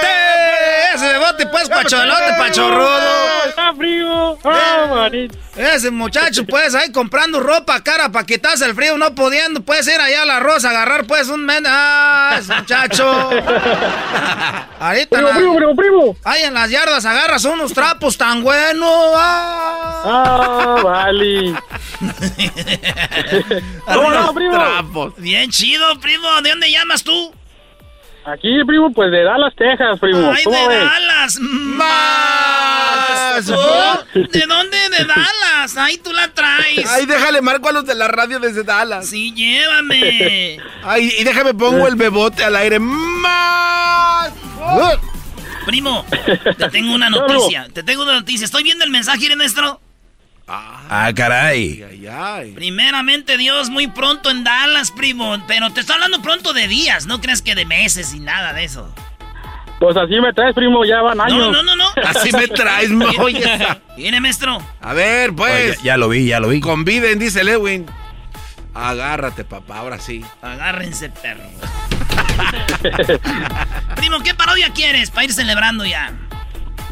pues, 0.01 0.95
Ese 0.95 1.09
bebote, 1.19 1.47
pues, 1.49 1.69
pacholote, 1.69 2.33
pachorrudo. 2.39 3.45
Está 3.49 3.73
frío. 3.75 4.39
Ah, 4.45 4.87
manito. 4.89 5.37
Ese 5.57 5.91
muchacho, 5.91 6.47
pues, 6.47 6.75
ahí 6.77 6.93
comprando 6.93 7.41
ropa 7.41 7.81
cara 7.83 8.11
para 8.13 8.25
quitarse 8.25 8.65
el 8.65 8.75
frío, 8.75 8.97
no 8.99 9.13
pudiendo, 9.15 9.63
pues, 9.63 9.87
ir 9.89 10.01
allá 10.01 10.23
a 10.23 10.27
la 10.27 10.39
rosa, 10.41 10.71
agarrar, 10.71 11.05
pues, 11.07 11.29
un 11.29 11.45
men... 11.45 11.65
¡Ah, 11.67 12.37
ese 12.39 12.55
muchacho! 12.55 13.05
Ahorita... 14.81 15.17
Primo, 15.17 15.29
na- 15.29 15.35
primo, 15.37 15.57
primo, 15.57 15.77
primo. 15.77 16.17
Ahí 16.25 16.43
en 16.45 16.55
las 16.55 16.71
yardas 16.71 17.05
agarras 17.05 17.45
unos 17.45 17.73
trapos 17.75 18.17
tan 18.17 18.43
buenos. 18.43 19.13
¡Ah! 19.17 20.03
Ah, 20.05 20.77
vale. 20.83 21.55
¿Cómo 23.87 24.09
andamos, 24.09 24.35
primo? 24.35 24.53
Trapos. 24.53 25.15
Bien 25.19 25.51
chido, 25.51 25.99
primo. 26.01 26.29
¿De 26.43 26.51
dónde 26.51 26.71
llamas 26.71 27.03
tú? 27.05 27.33
Aquí, 28.25 28.63
primo, 28.67 28.93
pues 28.93 29.11
de 29.11 29.23
Dallas, 29.25 29.55
Texas, 29.57 29.99
primo. 29.99 30.31
¡Ay, 30.31 30.45
¿Cómo 30.45 30.57
de 30.57 30.69
ves? 30.69 30.85
Dallas! 30.85 31.39
¡Más! 31.41 31.91
Oh, 33.51 33.99
¿De 34.15 34.47
dónde? 34.47 34.77
De 34.91 35.05
Dallas. 35.05 35.77
Ahí 35.79 35.97
tú 35.99 36.13
la 36.13 36.29
traes. 36.29 36.87
Ay, 36.87 37.07
déjale 37.07 37.41
marco 37.41 37.71
a 37.71 37.73
los 37.73 37.87
de 37.87 37.95
la 37.95 38.09
radio 38.09 38.39
desde 38.39 38.63
Dallas. 38.63 39.07
Sí, 39.07 39.33
llévame. 39.35 40.59
Ay, 40.85 41.11
y 41.19 41.25
déjame 41.25 41.55
pongo 41.55 41.89
el 41.89 41.97
bebote 41.97 42.45
al 42.45 42.57
aire. 42.57 42.79
¡Más! 42.79 44.33
Primo, 45.65 46.05
te 46.59 46.69
tengo 46.69 46.95
una 46.95 47.09
noticia. 47.11 47.69
Te 47.73 47.83
tengo 47.83 48.03
una 48.03 48.13
noticia. 48.15 48.45
Estoy 48.45 48.63
viendo 48.65 48.85
el 48.85 48.91
mensaje, 48.91 49.27
Ernesto. 49.27 49.81
Ah, 50.53 51.13
caray. 51.15 51.85
Ay, 51.89 52.07
ay. 52.09 52.53
Primeramente, 52.53 53.37
Dios, 53.37 53.71
muy 53.71 53.87
pronto 53.87 54.31
en 54.31 54.43
Dallas, 54.43 54.91
primo. 54.91 55.41
Pero 55.47 55.71
te 55.71 55.81
estoy 55.81 55.95
hablando 55.95 56.21
pronto 56.21 56.53
de 56.53 56.67
días. 56.67 57.07
No 57.07 57.21
creas 57.21 57.43
que 57.43 57.55
de 57.55 57.65
meses 57.65 58.13
y 58.15 58.21
nada 58.21 58.53
de 58.53 58.65
eso. 58.65 58.93
Pues 59.79 59.97
así 59.97 60.21
me 60.21 60.33
traes, 60.33 60.55
primo, 60.55 60.85
ya 60.85 61.01
van 61.01 61.21
años. 61.21 61.39
No, 61.39 61.51
no, 61.51 61.63
no, 61.63 61.77
no. 61.77 61.85
Así 62.05 62.31
me 62.33 62.49
traes, 62.49 62.91
oye. 63.19 63.67
Viene, 63.97 64.21
maestro. 64.21 64.59
A 64.83 64.93
ver, 64.93 65.31
Oye, 65.31 65.37
pues. 65.37 65.77
ya, 65.79 65.85
ya 65.85 65.97
lo 65.97 66.09
vi, 66.11 66.27
ya 66.27 66.39
lo 66.39 66.49
vi. 66.49 66.61
Conviden, 66.61 67.19
dice 67.19 67.45
Lewin. 67.45 67.87
Agárrate, 68.75 69.45
papá, 69.45 69.79
ahora 69.79 69.99
sí. 69.99 70.23
Agárrense, 70.43 71.09
perro. 71.09 71.45
primo, 73.97 74.21
¿qué 74.21 74.35
parodia 74.35 74.71
quieres 74.71 75.11
para 75.11 75.25
ir 75.25 75.33
celebrando 75.33 75.87
ya? 75.87 76.13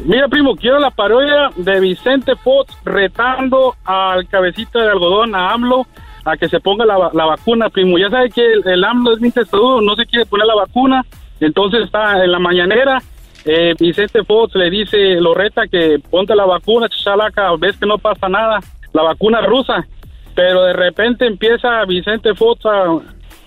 Mira, 0.05 0.29
primo, 0.29 0.55
quiero 0.55 0.79
la 0.79 0.91
parodia 0.91 1.49
de 1.55 1.79
Vicente 1.81 2.35
Fox 2.37 2.73
retando 2.85 3.75
al 3.83 4.27
cabecita 4.27 4.81
de 4.81 4.89
algodón, 4.89 5.35
a 5.35 5.51
AMLO, 5.51 5.85
a 6.23 6.37
que 6.37 6.47
se 6.47 6.59
ponga 6.61 6.85
la, 6.85 7.25
vacuna, 7.25 7.69
primo. 7.69 7.97
Ya 7.97 8.09
sabe 8.09 8.29
que 8.29 8.53
el, 8.65 8.83
AMLO 8.83 9.13
es 9.13 9.19
bien 9.19 9.33
testudo, 9.33 9.81
no 9.81 9.95
se 9.95 10.05
quiere 10.05 10.25
poner 10.25 10.47
la 10.47 10.55
vacuna, 10.55 11.05
entonces 11.39 11.81
está 11.83 12.23
en 12.23 12.31
la 12.31 12.39
mañanera. 12.39 13.01
eh, 13.45 13.73
Vicente 13.77 14.23
Fox 14.23 14.55
le 14.55 14.69
dice, 14.69 15.15
lo 15.19 15.33
reta 15.33 15.67
que 15.67 15.99
ponte 16.09 16.35
la 16.35 16.45
vacuna, 16.45 16.87
chalaca, 16.89 17.51
ves 17.57 17.77
que 17.77 17.85
no 17.85 17.97
pasa 17.97 18.29
nada, 18.29 18.59
la 18.93 19.03
vacuna 19.03 19.41
rusa. 19.41 19.85
Pero 20.33 20.63
de 20.63 20.73
repente 20.73 21.25
empieza 21.25 21.83
Vicente 21.85 22.33
Fox 22.35 22.65
a, 22.65 22.99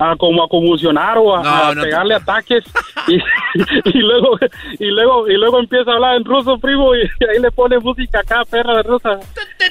a 0.02 0.16
como 0.16 0.42
a 0.44 0.48
convulsionar 0.48 1.16
o 1.18 1.36
a, 1.36 1.42
No, 1.42 1.50
a 1.70 1.74
no. 1.74 1.82
pegarle 1.82 2.14
ataques 2.14 2.64
y, 3.08 3.14
y 3.14 3.98
luego 4.00 4.38
y 4.78 4.86
luego 4.86 5.28
y 5.28 5.34
luego 5.36 5.58
empieza 5.60 5.90
a 5.90 5.94
hablar 5.94 6.16
en 6.16 6.24
ruso 6.24 6.58
primo 6.58 6.94
y, 6.94 7.00
ahí 7.02 7.38
le 7.40 7.50
pone 7.50 7.78
música 7.78 8.20
acá 8.20 8.42
perra 8.50 8.76
de 8.76 8.82
rusa 8.82 9.18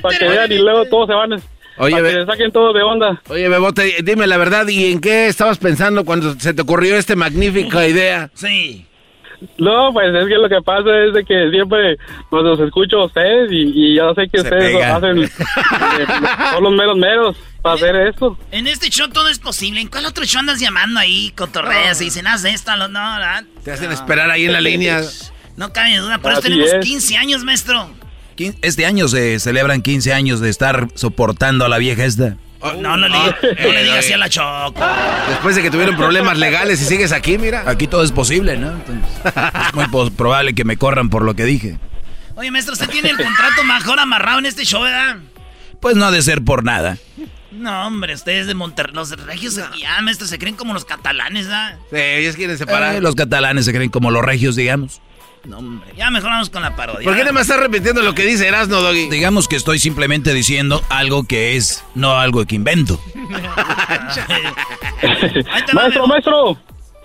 para 0.02 0.18
que 0.18 0.28
vean 0.28 0.52
y 0.52 0.58
luego 0.60 0.86
todos 0.86 1.08
se 1.08 1.14
van 1.14 1.34
Oye, 1.78 1.92
para 1.92 2.02
ve- 2.04 2.10
que 2.10 2.20
se 2.22 2.26
saquen 2.26 2.52
todo 2.52 2.74
de 2.74 2.84
onda 2.84 3.22
Oye, 3.30 3.48
Bebote, 3.50 3.96
dime 4.04 4.28
la 4.28 4.38
verdad, 4.38 4.68
¿y 4.68 4.92
en 4.92 5.00
qué 5.02 5.28
estabas 5.28 5.58
pensando 5.58 6.04
cuando 6.06 6.34
se 6.34 6.54
te 6.54 6.62
ocurrió 6.62 6.96
esta 6.96 7.16
magnífica 7.16 7.88
idea? 7.88 8.30
Sí. 8.34 8.86
no 9.58 9.92
pues 9.94 10.14
es 10.14 10.28
que 10.28 10.36
lo 10.36 10.48
que 10.50 10.62
pasa 10.62 10.90
es 11.06 11.14
de 11.14 11.24
que 11.26 11.50
siempre 11.50 11.98
pues 12.30 12.44
los 12.44 12.60
escucho 12.60 12.98
a 13.00 13.06
ustedes 13.06 13.52
y, 13.52 13.72
y 13.74 13.96
yo 13.96 14.14
sé 14.14 14.28
que 14.30 14.40
Se 14.40 14.44
ustedes 14.44 14.76
pega. 14.76 14.96
hacen 14.98 15.18
eh, 15.24 15.28
son 16.54 16.64
los 16.64 16.74
meros 16.74 16.98
meros 16.98 17.38
para 17.62 17.76
hacer 17.76 17.96
esto 17.96 18.38
En 18.52 18.68
este 18.68 18.90
show 18.90 19.08
todo 19.10 19.30
es 19.30 19.40
posible. 19.40 19.82
¿En 19.82 19.88
cuál 19.88 20.06
otro 20.06 20.24
show 20.26 20.40
andas 20.40 20.60
llamando 20.60 21.00
ahí? 21.00 21.32
Cotorreas 21.36 22.02
y 22.02 22.06
dicen, 22.06 22.28
haz 22.28 22.44
esto, 22.46 22.76
lo- 22.76 22.88
no, 22.88 23.00
¿verdad? 23.14 23.44
Te 23.64 23.72
hacen 23.72 23.92
esperar 23.92 24.30
ahí 24.32 24.46
en 24.46 24.54
la 24.54 24.62
línea. 24.62 25.02
No 25.58 25.72
cabe 25.74 25.98
duda, 25.98 26.18
por 26.20 26.32
eso 26.34 26.42
tenemos 26.42 26.72
es. 26.72 26.84
15 26.86 27.18
años, 27.18 27.44
maestro. 27.44 27.90
Este 28.64 28.86
año 28.88 29.08
se 29.08 29.40
celebran 29.40 29.82
15 29.84 30.14
años 30.14 30.40
de 30.40 30.50
estar 30.50 30.88
soportando 30.96 31.64
a 31.66 31.70
la 31.70 31.78
vieja 31.78 32.06
esta. 32.06 32.38
No, 32.80 32.96
no 32.98 33.08
le, 33.08 33.16
Ah, 33.18 33.36
no 33.42 33.72
le 33.72 33.84
digas 33.84 34.00
así 34.00 34.14
a 34.14 34.18
la 34.18 34.30
Choco. 34.30 34.82
Después 35.30 35.56
de 35.56 35.62
que 35.64 35.70
tuvieron 35.72 35.96
problemas 35.98 36.38
legales 36.38 36.82
y 36.82 36.86
sigues 36.86 37.12
aquí, 37.12 37.38
mira. 37.38 37.64
Aquí 37.68 37.88
todo 37.88 38.04
es 38.04 38.12
posible, 38.12 38.58
¿no? 38.58 38.72
Entonces, 38.72 39.04
es 39.68 39.74
muy 39.92 40.10
probable 40.12 40.54
que 40.56 40.64
me 40.64 40.78
corran 40.78 41.10
por 41.10 41.24
lo 41.24 41.36
que 41.36 41.44
dije. 41.46 41.78
Oye, 42.36 42.50
maestro, 42.50 42.74
usted 42.74 42.90
tiene 42.90 43.10
el 43.10 43.18
contrato 43.18 43.64
mejor 43.64 44.00
amarrado 44.00 44.40
en 44.40 44.46
este 44.48 44.64
show, 44.66 44.82
¿verdad? 44.84 45.18
Pues 45.80 45.96
no 45.96 46.06
ha 46.06 46.12
de 46.12 46.22
ser 46.22 46.44
por 46.44 46.64
nada. 46.64 46.98
No, 47.52 47.88
hombre, 47.88 48.14
ustedes 48.14 48.48
de 48.48 48.54
Monterrey, 48.54 48.96
los 48.96 49.12
regios, 49.26 49.60
ya, 49.78 50.02
maestro, 50.02 50.26
se 50.28 50.40
creen 50.40 50.56
como 50.56 50.74
los 50.74 50.86
catalanes, 50.86 51.48
¿verdad? 51.48 51.78
Sí, 51.90 51.98
ellos 51.98 52.36
quieren 52.36 52.58
separar. 52.58 52.96
Eh, 52.96 53.02
los 53.02 53.16
catalanes 53.16 53.66
se 53.66 53.74
creen 53.74 53.90
como 53.90 54.10
los 54.10 54.24
regios, 54.24 54.56
digamos. 54.56 55.02
No, 55.44 55.58
hombre, 55.58 55.92
ya 55.98 56.12
mejoramos 56.12 56.50
con 56.50 56.62
la 56.62 56.76
parodia. 56.76 57.04
¿Por 57.04 57.14
qué 57.16 57.22
nada 57.22 57.34
más 57.34 57.44
estás 57.44 57.60
repitiendo 57.60 58.04
lo 58.04 58.14
que 58.14 58.26
dice 58.26 58.48
Erasno, 58.48 58.80
Doggy? 58.82 59.10
Digamos 59.10 59.48
que 59.48 59.56
estoy 59.56 59.80
simplemente 59.80 60.34
diciendo 60.34 60.84
algo 60.90 61.24
que 61.24 61.56
es, 61.58 61.84
no 61.96 62.20
algo 62.20 62.46
que 62.46 62.56
invento. 62.56 63.02
Maestro 65.74 66.06
maestro 66.06 66.58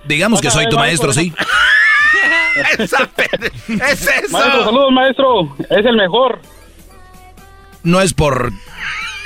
Digamos 0.05 0.41
que 0.41 0.51
soy 0.51 0.69
tu 0.69 0.77
maestro, 0.77 1.13
sí. 1.13 1.33
Esa 2.79 3.09
es 3.19 4.03
eso. 4.03 4.31
maestro 4.31 4.65
saludos 4.65 4.93
maestro 4.93 5.57
es 5.59 5.85
el 5.85 5.97
mejor 5.97 6.41
No 7.83 8.01
es 8.01 8.15
por 8.15 8.53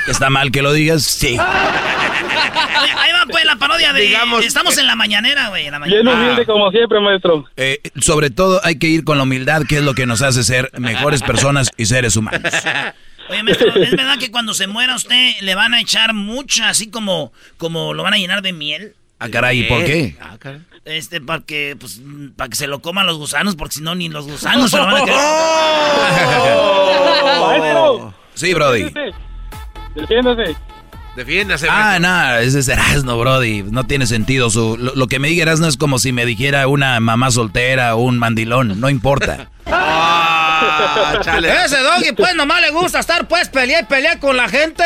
que 0.05 0.11
está 0.11 0.31
mal 0.31 0.51
que 0.51 0.63
lo 0.63 0.73
digas, 0.73 1.03
sí. 1.03 1.37
Ahí 1.39 3.13
va, 3.13 3.27
pues, 3.29 3.45
la 3.45 3.57
parodia 3.57 3.93
de... 3.93 4.03
Digamos 4.03 4.45
Estamos 4.45 4.77
en 4.79 4.87
la 4.87 4.97
mañanera, 4.97 5.49
güey, 5.49 5.71
bien 5.87 6.07
humilde 6.07 6.47
como 6.47 6.71
siempre 6.71 7.01
maestro 7.01 7.49
Eh, 7.57 7.81
sobre 8.01 8.31
todo 8.31 8.61
hay 8.65 8.79
que 8.79 8.87
ir 8.89 9.05
con 9.05 9.19
la 9.19 9.25
humildad, 9.25 9.63
que 9.69 9.77
es 9.77 9.83
lo 9.83 9.95
que 9.95 10.07
nos 10.07 10.23
hace 10.23 10.43
ser 10.45 10.71
mejores 10.79 11.23
personas 11.23 11.71
y 11.77 11.87
seres 11.87 12.17
humanos. 12.17 12.53
Oye, 13.29 13.43
maestro, 13.43 13.75
¿es 13.77 13.91
verdad 13.93 14.19
que 14.19 14.31
cuando 14.31 14.55
se 14.55 14.67
muera 14.67 14.95
usted 14.97 15.35
le 15.41 15.55
van 15.55 15.75
a 15.75 15.81
echar 15.81 16.15
mucha, 16.15 16.69
así 16.69 16.91
como, 16.91 17.33
como 17.59 17.95
lo 17.95 18.03
van 18.03 18.15
a 18.15 18.17
llenar 18.17 18.43
de 18.43 18.53
miel? 18.53 18.95
Ah, 19.19 19.29
caray, 19.29 19.61
¿y 19.61 19.65
por 19.65 19.85
qué? 19.85 20.17
Ah, 20.21 20.37
caray. 20.39 20.61
Este, 20.87 21.21
para 21.21 21.43
que, 21.43 21.77
pues, 21.79 22.01
para 22.37 22.49
que 22.49 22.57
se 22.57 22.67
lo 22.67 22.81
coman 22.81 23.07
los 23.07 23.19
gusanos, 23.19 23.55
porque 23.55 23.75
si 23.75 23.83
no, 23.83 23.95
ni 23.95 24.09
los 24.09 24.27
gusanos 24.27 24.71
se 24.71 24.79
lo 24.79 24.87
van 24.87 24.97
a 24.97 25.05
querer. 25.05 25.19
maestro 27.41 28.15
Sí, 28.35 28.55
Brody. 28.55 28.91
Defiéndase 29.95 30.57
Defiéndase. 31.17 31.67
Ah, 31.69 31.99
maestro. 31.99 32.09
no, 32.09 32.35
ese 32.37 32.59
es 32.61 32.69
Erasno, 32.69 33.19
Brody. 33.19 33.65
No 33.65 33.85
tiene 33.85 34.07
sentido. 34.07 34.49
Su, 34.49 34.77
lo, 34.79 34.95
lo 34.95 35.07
que 35.09 35.19
me 35.19 35.29
diga 35.29 35.43
Erasno 35.43 35.67
es 35.67 35.77
como 35.77 35.99
si 35.99 36.13
me 36.13 36.25
dijera 36.25 36.69
una 36.69 37.01
mamá 37.01 37.33
soltera 37.33 37.97
o 37.97 38.03
un 38.03 38.19
mandilón. 38.19 38.81
No 38.81 38.89
importa. 38.89 39.49
Ah, 39.73 41.19
chale. 41.23 41.51
Ese 41.65 41.79
doggy, 41.79 42.13
pues, 42.13 42.35
nomás 42.35 42.61
le 42.61 42.71
gusta 42.71 43.01
estar, 43.01 43.27
pues, 43.27 43.49
pelear 43.49 43.85
y 43.85 43.87
pelear 43.87 44.19
con 44.19 44.37
la 44.37 44.49
gente. 44.49 44.85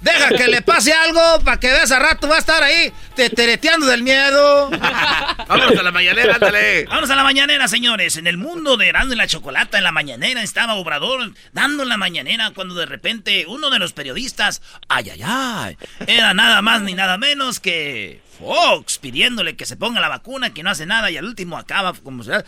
Deja 0.00 0.28
que 0.30 0.46
le 0.46 0.62
pase 0.62 0.92
algo 0.92 1.20
para 1.44 1.58
que 1.58 1.68
veas 1.68 1.90
a 1.90 1.98
rato 1.98 2.28
va 2.28 2.36
a 2.36 2.38
estar 2.38 2.62
ahí 2.62 2.92
tetereteando 3.16 3.86
del 3.86 4.02
miedo. 4.02 4.70
Vámonos 5.48 5.76
a 5.76 5.82
la 5.82 5.90
mañanera, 5.90 6.34
ándale. 6.34 6.84
Vámonos 6.84 7.10
a 7.10 7.16
la 7.16 7.24
mañanera, 7.24 7.66
señores. 7.66 8.16
En 8.16 8.26
el 8.28 8.36
mundo 8.36 8.76
de 8.76 8.88
Erasmo 8.88 9.14
y 9.14 9.16
la 9.16 9.26
Chocolata, 9.26 9.76
en 9.78 9.84
la 9.84 9.92
mañanera 9.92 10.42
estaba 10.42 10.74
Obrador 10.74 11.32
dando 11.52 11.84
la 11.84 11.96
mañanera 11.96 12.52
cuando 12.54 12.74
de 12.74 12.86
repente 12.86 13.44
uno 13.48 13.70
de 13.70 13.80
los 13.80 13.92
periodistas, 13.92 14.62
ay, 14.88 15.10
ay, 15.10 15.22
ay, 15.24 15.76
era 16.06 16.32
nada 16.32 16.62
más 16.62 16.82
ni 16.82 16.94
nada 16.94 17.18
menos 17.18 17.58
que 17.58 18.22
Fox 18.38 18.98
pidiéndole 18.98 19.56
que 19.56 19.66
se 19.66 19.76
ponga 19.76 20.00
la 20.00 20.08
vacuna, 20.08 20.54
que 20.54 20.62
no 20.62 20.70
hace 20.70 20.86
nada 20.86 21.10
y 21.10 21.16
al 21.16 21.24
último 21.24 21.58
acaba 21.58 21.92
como 21.92 22.22
se... 22.22 22.32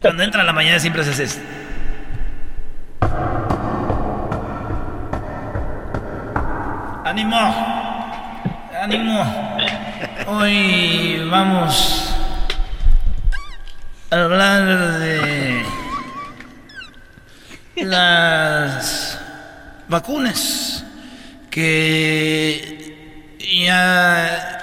Cuando 0.00 0.22
entra 0.22 0.42
a 0.42 0.44
la 0.44 0.52
mañana 0.52 0.80
siempre 0.80 1.04
se 1.04 1.10
hace 1.10 1.24
esto. 1.24 1.40
¡Ánimo! 7.04 7.36
¡Ánimo! 8.82 9.56
Hoy 10.26 11.28
vamos 11.30 12.14
a 14.10 14.16
hablar 14.16 14.64
de 15.00 15.66
las 17.76 19.20
vacunas 19.86 20.82
que 21.50 23.36
ya 23.62 24.62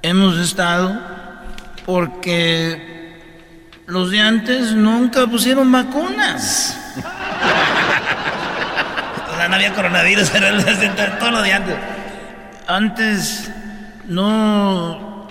hemos 0.00 0.38
estado 0.38 0.98
porque 1.84 3.20
los 3.84 4.10
de 4.10 4.18
antes 4.18 4.72
nunca 4.72 5.26
pusieron 5.26 5.70
vacunas. 5.70 6.78
No 9.52 9.56
había 9.56 9.74
coronavirus, 9.74 10.30
pero 10.96 11.12
todo 11.18 11.30
lo 11.30 11.42
de 11.42 11.52
antes. 11.52 11.76
Antes 12.66 13.52
no 14.06 15.28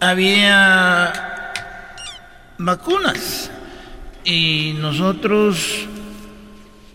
había 0.00 1.12
vacunas 2.58 3.50
y 4.24 4.76
nosotros 4.80 5.86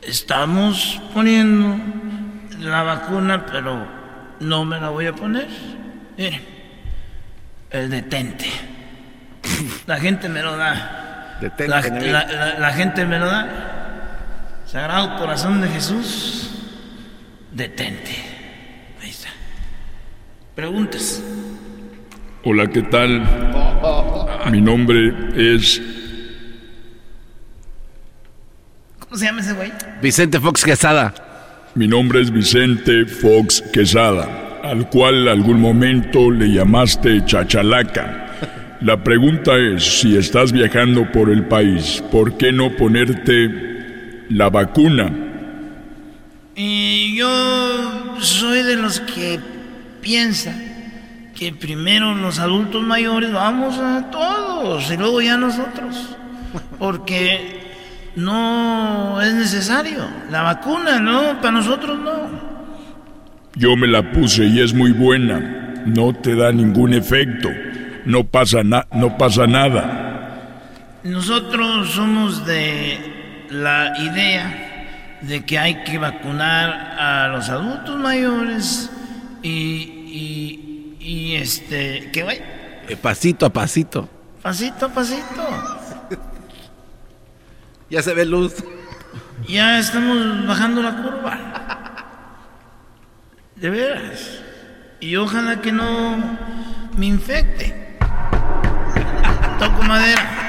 estamos 0.02 1.02
poniendo 1.14 1.78
la 2.60 2.84
vacuna, 2.84 3.46
pero 3.46 3.88
no 4.42 4.66
me 4.66 4.80
la 4.82 4.90
voy 4.90 5.08
a 5.08 5.14
poner. 5.14 5.48
Mire, 6.18 6.42
el 7.70 7.90
detente. 7.90 8.46
La 9.86 9.98
gente 10.00 10.28
me 10.28 10.42
lo 10.42 10.58
da. 10.58 11.38
Detente, 11.40 11.68
La, 11.70 11.82
Nelly. 11.82 12.10
la- 12.12 12.26
la- 12.26 12.60
la 12.60 12.74
gente 12.74 13.06
me 13.06 13.20
lo 13.20 13.28
da. 13.28 13.48
Sagrado 14.66 15.18
Corazón 15.18 15.62
de 15.62 15.70
Jesús, 15.70 16.47
detente. 17.58 18.12
Ahí 19.02 19.10
está. 19.10 19.30
Preguntas. 20.56 21.24
Hola, 22.44 22.68
¿qué 22.68 22.84
tal? 22.84 23.24
Mi 24.52 24.62
nombre 24.62 25.12
es 25.36 25.82
¿Cómo 29.00 29.18
se 29.18 29.26
llama 29.26 29.42
ese 29.42 29.54
güey? 29.54 29.72
Vicente 30.02 30.40
Fox 30.40 30.64
Quesada. 30.64 31.14
Mi 31.74 31.88
nombre 31.88 32.22
es 32.22 32.32
Vicente 32.32 33.06
Fox 33.06 33.64
Quesada, 33.74 34.60
al 34.64 34.90
cual 34.90 35.28
algún 35.28 35.60
momento 35.60 36.30
le 36.30 36.50
llamaste 36.50 37.26
Chachalaca. 37.26 38.78
La 38.82 39.04
pregunta 39.04 39.58
es, 39.58 39.84
si 39.84 40.16
estás 40.16 40.52
viajando 40.52 41.12
por 41.12 41.32
el 41.32 41.46
país, 41.48 42.04
¿por 42.12 42.38
qué 42.38 42.52
no 42.52 42.76
ponerte 42.76 44.26
la 44.30 44.50
vacuna? 44.50 45.27
Y 46.60 47.16
yo 47.16 48.16
soy 48.20 48.64
de 48.64 48.76
los 48.78 49.00
que 49.02 49.40
piensa 50.02 50.56
que 51.38 51.54
primero 51.54 52.16
los 52.16 52.40
adultos 52.40 52.82
mayores 52.84 53.32
vamos 53.32 53.78
a 53.78 54.10
todos 54.10 54.90
y 54.92 54.98
luego 54.98 55.22
ya 55.22 55.38
nosotros. 55.38 56.16
Porque 56.80 57.62
no 58.16 59.22
es 59.22 59.36
necesario. 59.36 60.04
La 60.32 60.42
vacuna, 60.42 61.00
no, 61.00 61.40
para 61.40 61.52
nosotros 61.52 62.00
no. 62.00 62.48
Yo 63.54 63.76
me 63.76 63.86
la 63.88 64.12
puse 64.12 64.46
y 64.46 64.60
es 64.60 64.74
muy 64.74 64.92
buena. 64.94 65.84
No 65.86 66.12
te 66.14 66.36
da 66.36 66.52
ningún 66.52 66.96
efecto. 66.96 67.50
No 68.06 68.24
pasa, 68.24 68.64
na- 68.64 68.88
no 68.94 69.16
pasa 69.16 69.46
nada. 69.46 70.50
Nosotros 71.04 71.92
somos 71.92 72.48
de 72.48 73.46
la 73.52 73.94
idea 74.00 74.67
de 75.22 75.46
que 75.46 75.58
hay 75.58 75.84
que 75.84 75.98
vacunar 75.98 76.96
a 77.00 77.28
los 77.30 77.50
adultos 77.50 77.98
mayores 77.98 78.90
y, 79.42 79.50
y, 79.50 80.98
y 81.00 81.36
este, 81.36 82.10
¿qué 82.12 82.24
güey? 82.24 82.42
Eh, 82.88 82.96
pasito 82.96 83.46
a 83.46 83.50
pasito. 83.50 84.08
Pasito 84.42 84.86
a 84.86 84.90
pasito. 84.90 85.44
Ya 87.90 88.02
se 88.02 88.14
ve 88.14 88.26
luz. 88.26 88.54
Ya 89.48 89.80
estamos 89.80 90.46
bajando 90.46 90.82
la 90.82 90.98
curva. 90.98 91.40
De 93.56 93.70
veras. 93.70 94.42
Y 95.00 95.16
ojalá 95.16 95.62
que 95.62 95.72
no 95.72 96.18
me 96.98 97.06
infecte. 97.06 97.98
Toco 99.58 99.84
madera. 99.84 100.47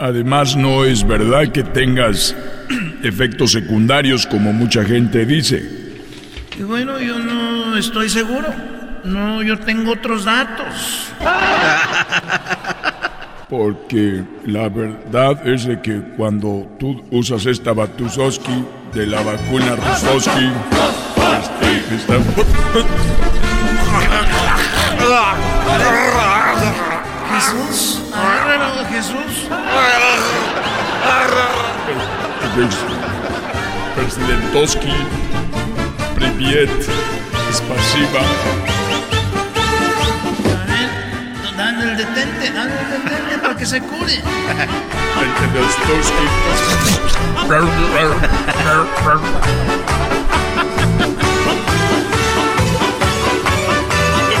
Además, 0.00 0.56
no 0.56 0.84
es 0.86 1.06
verdad 1.06 1.52
que 1.52 1.62
tengas 1.62 2.34
efectos 3.02 3.52
secundarios 3.52 4.26
como 4.26 4.50
mucha 4.50 4.82
gente 4.82 5.26
dice. 5.26 5.62
Y 6.58 6.62
bueno, 6.62 6.98
yo 6.98 7.18
no 7.18 7.76
estoy 7.76 8.08
seguro. 8.08 8.48
No, 9.04 9.42
yo 9.42 9.58
tengo 9.58 9.92
otros 9.92 10.24
datos. 10.24 11.12
Porque 13.50 14.24
la 14.46 14.70
verdad 14.70 15.46
es 15.46 15.66
de 15.66 15.82
que 15.82 16.00
cuando 16.16 16.66
tú 16.78 17.04
usas 17.10 17.44
esta 17.44 17.74
Batusoski 17.74 18.64
de 18.94 19.06
la 19.06 19.20
vacuna 19.20 19.76
Rusoski, 19.76 20.50
este, 21.40 21.94
está... 21.94 22.14
Jesús, 27.40 28.02
agárralo, 28.14 28.84
Jesús. 28.86 29.48
Presidentoski, 33.94 34.92
Privet, 36.14 36.70
Spasiba. 37.52 38.22
Dale 41.56 41.82
el 41.84 41.96
detente, 41.96 42.50
dale 42.52 42.72
el 42.72 42.90
detente 42.90 43.38
para 43.42 43.56
que 43.56 43.66
se 43.66 43.80
cure. 43.80 44.22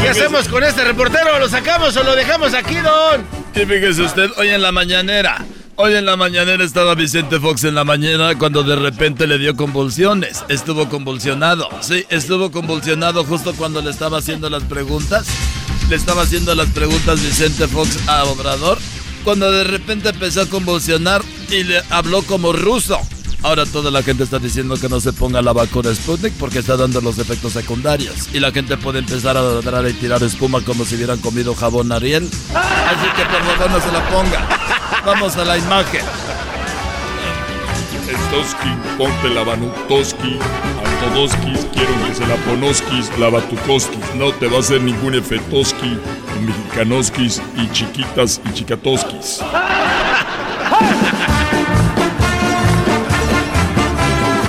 ¿Qué 0.02 0.08
hacemos 0.08 0.48
con 0.48 0.64
este 0.64 0.84
reportero? 0.84 1.38
¿Lo 1.38 1.48
sacamos 1.48 1.96
o 1.96 2.02
lo 2.02 2.14
dejamos 2.16 2.54
aquí, 2.54 2.76
don? 2.76 3.39
Y 3.54 3.66
fíjese 3.66 4.02
usted, 4.02 4.30
hoy 4.38 4.48
en 4.48 4.62
la 4.62 4.72
mañanera. 4.72 5.44
Hoy 5.76 5.94
en 5.94 6.04
la 6.04 6.16
mañanera 6.16 6.62
estaba 6.62 6.94
Vicente 6.94 7.40
Fox 7.40 7.64
en 7.64 7.74
la 7.74 7.84
mañana 7.84 8.36
cuando 8.38 8.62
de 8.62 8.76
repente 8.76 9.26
le 9.26 9.38
dio 9.38 9.56
convulsiones. 9.56 10.44
Estuvo 10.48 10.88
convulsionado. 10.88 11.68
Sí, 11.80 12.04
estuvo 12.10 12.50
convulsionado 12.50 13.24
justo 13.24 13.54
cuando 13.54 13.80
le 13.80 13.90
estaba 13.90 14.18
haciendo 14.18 14.50
las 14.50 14.62
preguntas. 14.64 15.26
Le 15.88 15.96
estaba 15.96 16.22
haciendo 16.22 16.54
las 16.54 16.68
preguntas 16.68 17.20
Vicente 17.20 17.66
Fox 17.66 17.98
a 18.08 18.24
Obrador. 18.24 18.78
Cuando 19.24 19.50
de 19.50 19.64
repente 19.64 20.10
empezó 20.10 20.42
a 20.42 20.46
convulsionar 20.46 21.22
y 21.50 21.64
le 21.64 21.82
habló 21.90 22.22
como 22.22 22.52
ruso. 22.52 23.00
Ahora 23.42 23.64
toda 23.64 23.90
la 23.90 24.02
gente 24.02 24.22
está 24.22 24.38
diciendo 24.38 24.76
que 24.76 24.88
no 24.88 25.00
se 25.00 25.14
ponga 25.14 25.40
la 25.40 25.54
vacuna 25.54 25.94
Sputnik 25.94 26.34
porque 26.34 26.58
está 26.58 26.76
dando 26.76 27.00
los 27.00 27.18
efectos 27.18 27.54
secundarios. 27.54 28.28
Y 28.34 28.40
la 28.40 28.52
gente 28.52 28.76
puede 28.76 28.98
empezar 28.98 29.36
a 29.36 29.42
ladrar 29.42 29.88
y 29.88 29.94
tirar 29.94 30.22
espuma 30.22 30.60
como 30.60 30.84
si 30.84 30.96
hubieran 30.96 31.18
comido 31.20 31.54
jabón 31.54 31.90
Ariel. 31.90 32.28
Así 32.90 33.08
que 33.16 33.24
por 33.24 33.40
favor 33.44 33.70
no 33.70 33.80
se 33.80 33.92
la 33.92 34.02
ponga. 34.08 34.40
Vamos 35.04 35.36
a 35.36 35.44
la 35.44 35.56
imagen. 35.58 36.04
Stoski, 38.30 38.68
ponte 38.98 39.28
la 39.28 39.44
Banutoski, 39.44 40.38
Antodoskis, 40.84 41.66
quiero 41.72 41.92
que 42.04 42.14
se 42.14 42.26
la 42.26 42.34
ponoskis, 42.36 43.10
la 43.18 43.28
Batukoskis, 43.28 44.14
no 44.16 44.32
te 44.32 44.48
va 44.48 44.56
a 44.56 44.60
hacer 44.60 44.80
ningún 44.80 45.14
efetoski, 45.14 45.96
mexicanoskis 46.40 47.40
y 47.56 47.70
chiquitas 47.70 48.40
y 48.44 48.52
chicatoskis. 48.52 49.40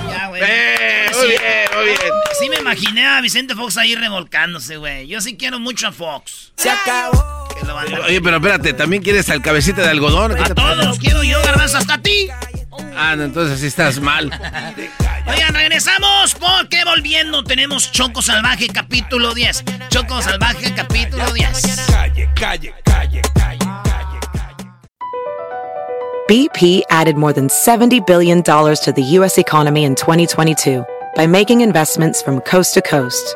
Ya, 0.09 0.27
güey. 0.27 0.41
Eh, 0.43 1.11
muy 1.15 1.27
bien, 1.27 1.69
muy 1.75 1.85
bien. 1.85 1.99
Sí 2.39 2.49
me 2.49 2.57
imaginé 2.57 3.07
a 3.07 3.21
Vicente 3.21 3.53
Fox 3.55 3.77
ahí 3.77 3.95
revolcándose, 3.95 4.77
güey. 4.77 5.07
Yo 5.07 5.21
sí 5.21 5.37
quiero 5.37 5.59
mucho 5.59 5.87
a 5.87 5.91
Fox. 5.91 6.51
Se 6.55 6.69
acabó. 6.69 7.40
Dar. 7.73 8.01
Oye, 8.01 8.21
pero 8.21 8.37
espérate, 8.37 8.73
¿también 8.73 9.03
quieres 9.03 9.29
al 9.29 9.41
cabecita 9.41 9.81
de 9.81 9.89
algodón? 9.89 10.37
A 10.39 10.53
todos, 10.53 10.99
quiero 10.99 11.23
yo, 11.23 11.41
garbanzo, 11.43 11.77
hasta 11.77 11.95
a 11.95 12.01
ti. 12.01 12.27
Ah, 12.95 13.15
no, 13.15 13.23
entonces 13.23 13.59
sí 13.59 13.67
estás 13.67 13.99
mal. 13.99 14.31
Oigan, 15.27 15.53
regresamos 15.53 16.35
porque 16.35 16.83
volviendo 16.83 17.43
tenemos 17.43 17.91
Choco 17.91 18.21
Salvaje 18.21 18.67
capítulo 18.67 19.33
10. 19.33 19.63
Choco 19.89 20.21
Salvaje 20.21 20.73
capítulo 20.73 21.31
10. 21.31 21.87
Calle, 21.91 22.29
calle, 22.35 22.73
calle, 22.83 23.21
calle. 23.33 23.71
BP 26.27 26.83
added 26.89 27.17
more 27.17 27.33
than 27.33 27.49
$70 27.49 28.07
billion 28.07 28.41
to 28.41 28.93
the 28.95 29.03
U.S. 29.19 29.37
economy 29.37 29.83
in 29.83 29.95
2022 29.95 30.85
by 31.15 31.27
making 31.27 31.59
investments 31.59 32.21
from 32.21 32.39
coast 32.41 32.73
to 32.75 32.81
coast. 32.81 33.35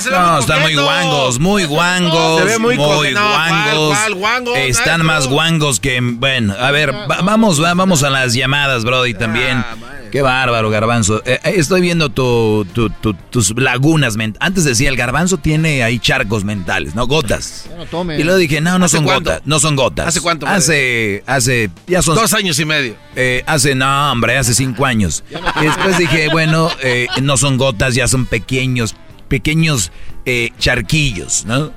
se 0.00 0.10
ve 0.10 0.16
No, 0.18 0.30
muy 0.32 0.40
están 0.40 0.62
muy 0.62 0.74
guangos, 0.74 1.38
muy 1.38 1.64
guangos. 1.66 2.38
Se 2.40 2.44
ve 2.46 2.58
muy. 2.58 2.76
No, 2.76 2.84
guangos. 2.84 3.12
¿cuál, 3.14 3.96
cuál 3.98 4.14
guango, 4.14 4.56
Están 4.56 5.04
más 5.04 5.26
guangos 5.28 5.80
que. 5.80 5.98
Bueno, 6.02 6.54
a 6.58 6.70
ver, 6.70 6.92
va- 6.94 7.20
vamos, 7.22 7.62
va- 7.62 7.74
vamos 7.74 8.02
a 8.02 8.10
las 8.10 8.34
llamadas, 8.34 8.84
Brody, 8.84 9.14
también. 9.14 9.64
Qué 10.10 10.22
bárbaro, 10.22 10.70
Garbanzo. 10.70 11.20
Eh, 11.26 11.38
eh, 11.44 11.52
estoy 11.56 11.82
viendo 11.82 12.08
tu, 12.08 12.66
tu- 12.72 12.88
tu- 12.88 13.12
tus 13.12 13.54
lagunas 13.60 14.16
mentales. 14.16 14.46
Antes 14.46 14.64
decía, 14.64 14.88
el 14.88 14.96
Garbanzo 14.96 15.36
tiene 15.36 15.82
ahí 15.82 15.98
charcos 15.98 16.44
mentales, 16.44 16.94
¿no? 16.94 17.06
Gotas. 17.06 17.66
no 17.76 17.84
tome. 17.84 18.18
Y 18.18 18.22
luego 18.24 18.38
dije, 18.38 18.62
no, 18.62 18.78
no 18.78 18.86
¿Hace 18.86 18.96
son 18.96 19.04
cuánto? 19.04 19.28
gotas. 19.32 19.46
No 19.46 19.60
son 19.60 19.76
gotas. 19.76 20.06
¿Hace 20.06 20.22
cuánto, 20.22 20.46
madre? 20.46 20.56
Hace, 20.58 21.24
hace, 21.26 21.70
ya 21.86 22.00
son... 22.00 22.14
Dos 22.14 22.32
años 22.32 22.58
y 22.58 22.64
medio. 22.64 22.94
Eh, 23.16 23.42
hace, 23.46 23.74
no, 23.74 24.10
hombre, 24.10 24.38
hace 24.38 24.54
cinco 24.54 24.86
años. 24.86 25.24
Y 25.60 25.64
después 25.66 25.98
dije, 25.98 26.28
bueno, 26.32 26.70
eh, 26.82 27.06
no 27.20 27.36
son 27.36 27.58
gotas, 27.58 27.94
ya 27.94 28.08
son 28.08 28.24
pequeños, 28.24 28.94
pequeños 29.28 29.92
eh, 30.26 30.50
charquillos, 30.58 31.44
¿no? 31.46 31.72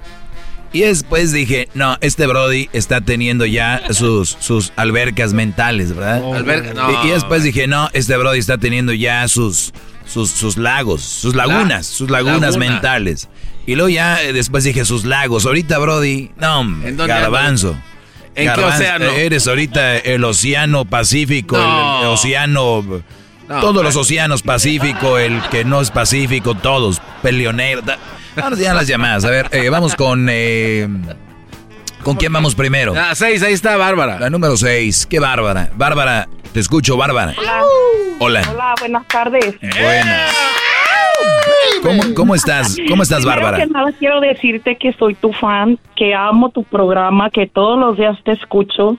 Y 0.73 0.81
después 0.81 1.33
dije, 1.33 1.67
no, 1.73 1.97
este 1.99 2.25
Brody 2.27 2.69
está 2.71 3.01
teniendo 3.01 3.45
ya 3.45 3.83
sus, 3.91 4.37
sus 4.39 4.71
albercas 4.77 5.33
mentales, 5.33 5.93
¿verdad? 5.93 6.23
Alberca, 6.33 6.73
no. 6.73 7.03
Y, 7.03 7.07
y 7.07 7.11
después 7.11 7.43
dije, 7.43 7.67
no, 7.67 7.89
este 7.91 8.15
Brody 8.15 8.39
está 8.39 8.57
teniendo 8.57 8.93
ya 8.93 9.27
sus, 9.27 9.73
sus, 10.05 10.31
sus 10.31 10.55
lagos, 10.55 11.01
sus 11.01 11.35
lagunas, 11.35 11.85
sus 11.87 12.09
lagunas 12.09 12.53
laguna. 12.55 12.71
mentales. 12.71 13.27
Y 13.67 13.75
luego 13.75 13.89
ya 13.89 14.23
eh, 14.23 14.31
después 14.31 14.63
dije 14.63 14.85
sus 14.85 15.03
lagos. 15.03 15.45
Ahorita, 15.45 15.77
Brody, 15.77 16.31
no, 16.37 16.61
¿En 16.61 16.95
dónde 16.95 17.07
garbanzo. 17.07 17.75
¿En 18.33 18.53
qué 18.53 18.61
océano? 18.61 19.05
Eres 19.11 19.45
ahorita 19.47 19.97
el 19.97 20.23
océano 20.23 20.85
Pacífico, 20.85 21.57
No. 21.57 22.01
el 22.01 22.07
océano... 22.07 23.03
No, 23.49 23.59
todos 23.59 23.75
los 23.75 23.83
bueno. 23.93 23.99
océanos 24.01 24.43
Pacífico, 24.43 25.17
el 25.17 25.41
que 25.49 25.65
no 25.65 25.81
es 25.81 25.91
Pacífico, 25.91 26.55
todos, 26.55 27.01
peleonero. 27.21 27.81
da- 27.81 27.97
Ahora 28.41 28.55
ya 28.55 28.73
las 28.73 28.87
llamadas. 28.87 29.25
A 29.25 29.29
ver, 29.29 29.47
eh, 29.51 29.69
vamos 29.69 29.95
con... 29.95 30.27
eh, 30.31 30.87
¿Con 32.03 32.15
quién 32.15 32.31
vamos 32.33 32.55
primero? 32.55 32.93
Ah, 32.97 33.13
seis, 33.13 33.43
ahí 33.43 33.53
está 33.53 33.77
Bárbara. 33.77 34.17
La 34.19 34.29
número 34.29 34.55
seis. 34.57 35.05
Qué 35.05 35.19
bárbara. 35.19 35.69
Bárbara, 35.75 36.27
te 36.53 36.59
escucho, 36.59 36.97
Bárbara. 36.97 37.35
Hola. 37.37 37.61
Hola. 38.19 38.41
Hola, 38.51 38.73
buenas 38.79 39.07
tardes. 39.07 39.55
Buenas. 39.61 40.31
¿Cómo, 41.83 42.01
cómo 42.15 42.35
estás? 42.35 42.77
¿Cómo 42.87 43.03
estás, 43.03 43.19
Primero 43.19 43.41
Bárbara? 43.41 43.63
que 43.65 43.71
nada 43.71 43.91
quiero 43.99 44.19
decirte 44.21 44.77
que 44.77 44.93
soy 44.93 45.13
tu 45.15 45.31
fan, 45.33 45.77
que 45.95 46.13
amo 46.15 46.49
tu 46.49 46.63
programa, 46.63 47.29
que 47.29 47.47
todos 47.47 47.77
los 47.79 47.97
días 47.97 48.17
te 48.23 48.31
escucho. 48.31 48.97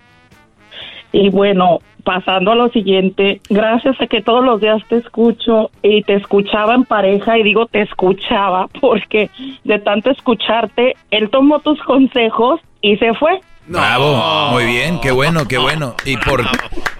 Y 1.12 1.28
bueno, 1.30 1.80
pasando 2.04 2.52
a 2.52 2.54
lo 2.54 2.68
siguiente, 2.70 3.40
gracias 3.50 4.00
a 4.00 4.06
que 4.06 4.22
todos 4.22 4.44
los 4.44 4.60
días 4.60 4.82
te 4.88 4.96
escucho 4.96 5.70
y 5.82 6.02
te 6.02 6.14
escuchaba 6.14 6.74
en 6.74 6.84
pareja 6.84 7.38
y 7.38 7.42
digo 7.42 7.66
te 7.66 7.82
escuchaba 7.82 8.66
porque 8.80 9.30
de 9.64 9.78
tanto 9.78 10.10
escucharte, 10.10 10.94
él 11.10 11.28
tomó 11.30 11.60
tus 11.60 11.80
consejos 11.82 12.60
y 12.80 12.96
se 12.96 13.14
fue. 13.14 13.40
Bravo, 13.66 14.50
muy 14.52 14.64
bien, 14.66 14.98
qué 15.00 15.12
bueno, 15.12 15.46
qué 15.46 15.58
bueno. 15.58 15.94
¿Y 16.04 16.16
por 16.16 16.42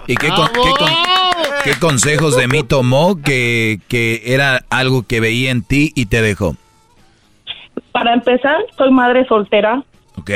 y 0.07 0.15
qué, 0.15 0.29
con- 0.29 0.47
qué 0.47 0.71
con- 0.79 1.63
qué 1.65 1.79
consejos 1.79 2.37
de 2.37 2.47
mí 2.47 2.63
tomó 2.63 3.21
que, 3.21 3.79
que 3.89 4.21
era 4.27 4.61
algo 4.69 5.03
que 5.03 5.19
veía 5.19 5.51
en 5.51 5.63
ti 5.63 5.91
y 5.95 6.05
te 6.05 6.21
dejó? 6.21 6.55
Para 7.91 8.13
empezar, 8.13 8.57
soy 8.77 8.91
madre 8.91 9.25
soltera. 9.27 9.83
¿Ok? 10.17 10.29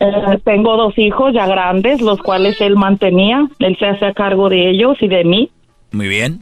Eh, 0.00 0.38
tengo 0.44 0.76
dos 0.76 0.98
hijos 0.98 1.32
ya 1.32 1.46
grandes, 1.46 2.00
los 2.00 2.20
cuales 2.20 2.60
él 2.60 2.76
mantenía. 2.76 3.46
Él 3.58 3.76
se 3.78 3.86
hacía 3.86 4.12
cargo 4.12 4.48
de 4.48 4.70
ellos 4.70 4.96
y 5.00 5.08
de 5.08 5.24
mí. 5.24 5.50
Muy 5.92 6.08
bien. 6.08 6.40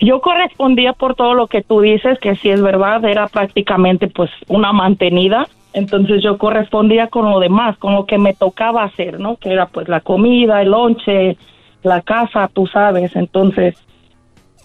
Yo 0.00 0.20
correspondía 0.20 0.92
por 0.92 1.14
todo 1.14 1.34
lo 1.34 1.48
que 1.48 1.62
tú 1.62 1.80
dices, 1.80 2.18
que 2.20 2.36
sí 2.36 2.50
es 2.50 2.62
verdad, 2.62 3.04
era 3.04 3.26
prácticamente 3.26 4.08
pues 4.08 4.30
una 4.48 4.72
mantenida. 4.72 5.46
Entonces 5.72 6.22
yo 6.22 6.38
correspondía 6.38 7.08
con 7.08 7.30
lo 7.30 7.40
demás, 7.40 7.76
con 7.78 7.94
lo 7.94 8.06
que 8.06 8.18
me 8.18 8.34
tocaba 8.34 8.84
hacer, 8.84 9.18
¿no? 9.18 9.36
Que 9.36 9.52
era 9.52 9.66
pues 9.66 9.88
la 9.88 10.00
comida, 10.00 10.62
el 10.62 10.70
lonche, 10.70 11.36
la 11.82 12.02
casa, 12.02 12.48
tú 12.52 12.66
sabes. 12.66 13.16
Entonces, 13.16 13.74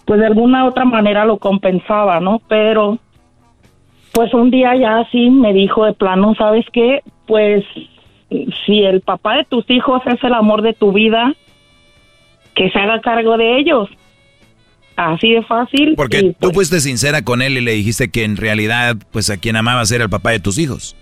pues 0.04 0.20
de 0.20 0.26
alguna 0.26 0.66
otra 0.66 0.84
manera 0.84 1.24
lo 1.24 1.38
compensaba, 1.38 2.20
¿no? 2.20 2.40
Pero 2.46 2.98
pues 4.12 4.32
un 4.34 4.50
día 4.50 4.74
ya 4.76 4.98
así 4.98 5.30
me 5.30 5.52
dijo 5.52 5.84
de 5.84 5.94
plano, 5.94 6.34
¿sabes 6.34 6.66
qué? 6.72 7.02
Pues 7.28 7.64
si 8.66 8.80
el 8.82 9.00
papá 9.02 9.36
de 9.36 9.44
tus 9.44 9.64
hijos 9.70 10.02
es 10.06 10.22
el 10.24 10.34
amor 10.34 10.62
de 10.62 10.72
tu 10.72 10.92
vida, 10.92 11.34
que 12.56 12.68
se 12.70 12.78
haga 12.80 13.00
cargo 13.00 13.36
de 13.36 13.58
ellos. 13.60 13.88
Así 14.96 15.30
de 15.30 15.42
fácil. 15.42 15.94
Porque 15.96 16.18
y, 16.18 16.32
tú 16.32 16.50
fuiste 16.50 16.80
sincera 16.80 17.22
con 17.22 17.40
él 17.40 17.56
y 17.56 17.60
le 17.60 17.70
dijiste 17.72 18.10
que 18.10 18.24
en 18.24 18.36
realidad, 18.36 18.96
pues 19.12 19.30
a 19.30 19.36
quien 19.36 19.54
amabas 19.54 19.92
era 19.92 20.02
el 20.02 20.10
papá 20.10 20.30
de 20.32 20.40
tus 20.40 20.58
hijos. 20.58 20.96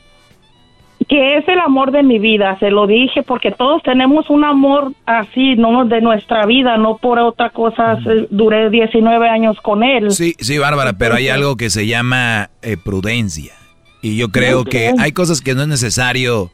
que 1.09 1.37
es 1.39 1.47
el 1.49 1.61
amor 1.61 1.93
de 1.93 2.03
mi 2.03 2.19
vida, 2.19 2.59
se 2.59 2.71
lo 2.71 2.87
dije, 2.87 3.23
porque 3.23 3.53
todos 3.53 3.83
tenemos 3.85 4.29
un 4.29 4.45
amor 4.45 4.93
así, 5.07 5.55
¿no? 5.55 5.85
De 5.85 6.01
nuestra 6.01 6.45
vida, 6.47 6.77
no 6.79 6.97
por 6.99 7.19
otra 7.21 7.51
cosa. 7.51 7.99
se- 8.03 8.27
Duré 8.31 8.69
19 8.71 9.29
años 9.29 9.57
con 9.63 9.83
él. 9.85 10.11
Sí, 10.11 10.35
sí, 10.41 10.59
Bárbara, 10.59 10.95
pero 10.99 11.15
hay 11.15 11.29
algo 11.29 11.57
que 11.57 11.71
se 11.71 11.87
llama 11.87 12.51
eh, 12.63 12.77
prudencia. 12.77 13.55
Y 14.03 14.17
yo 14.17 14.29
creo 14.29 14.65
que 14.65 14.93
hay 14.99 15.13
cosas 15.13 15.41
que 15.41 15.55
no 15.55 15.63
es 15.63 15.69
necesario 15.69 16.51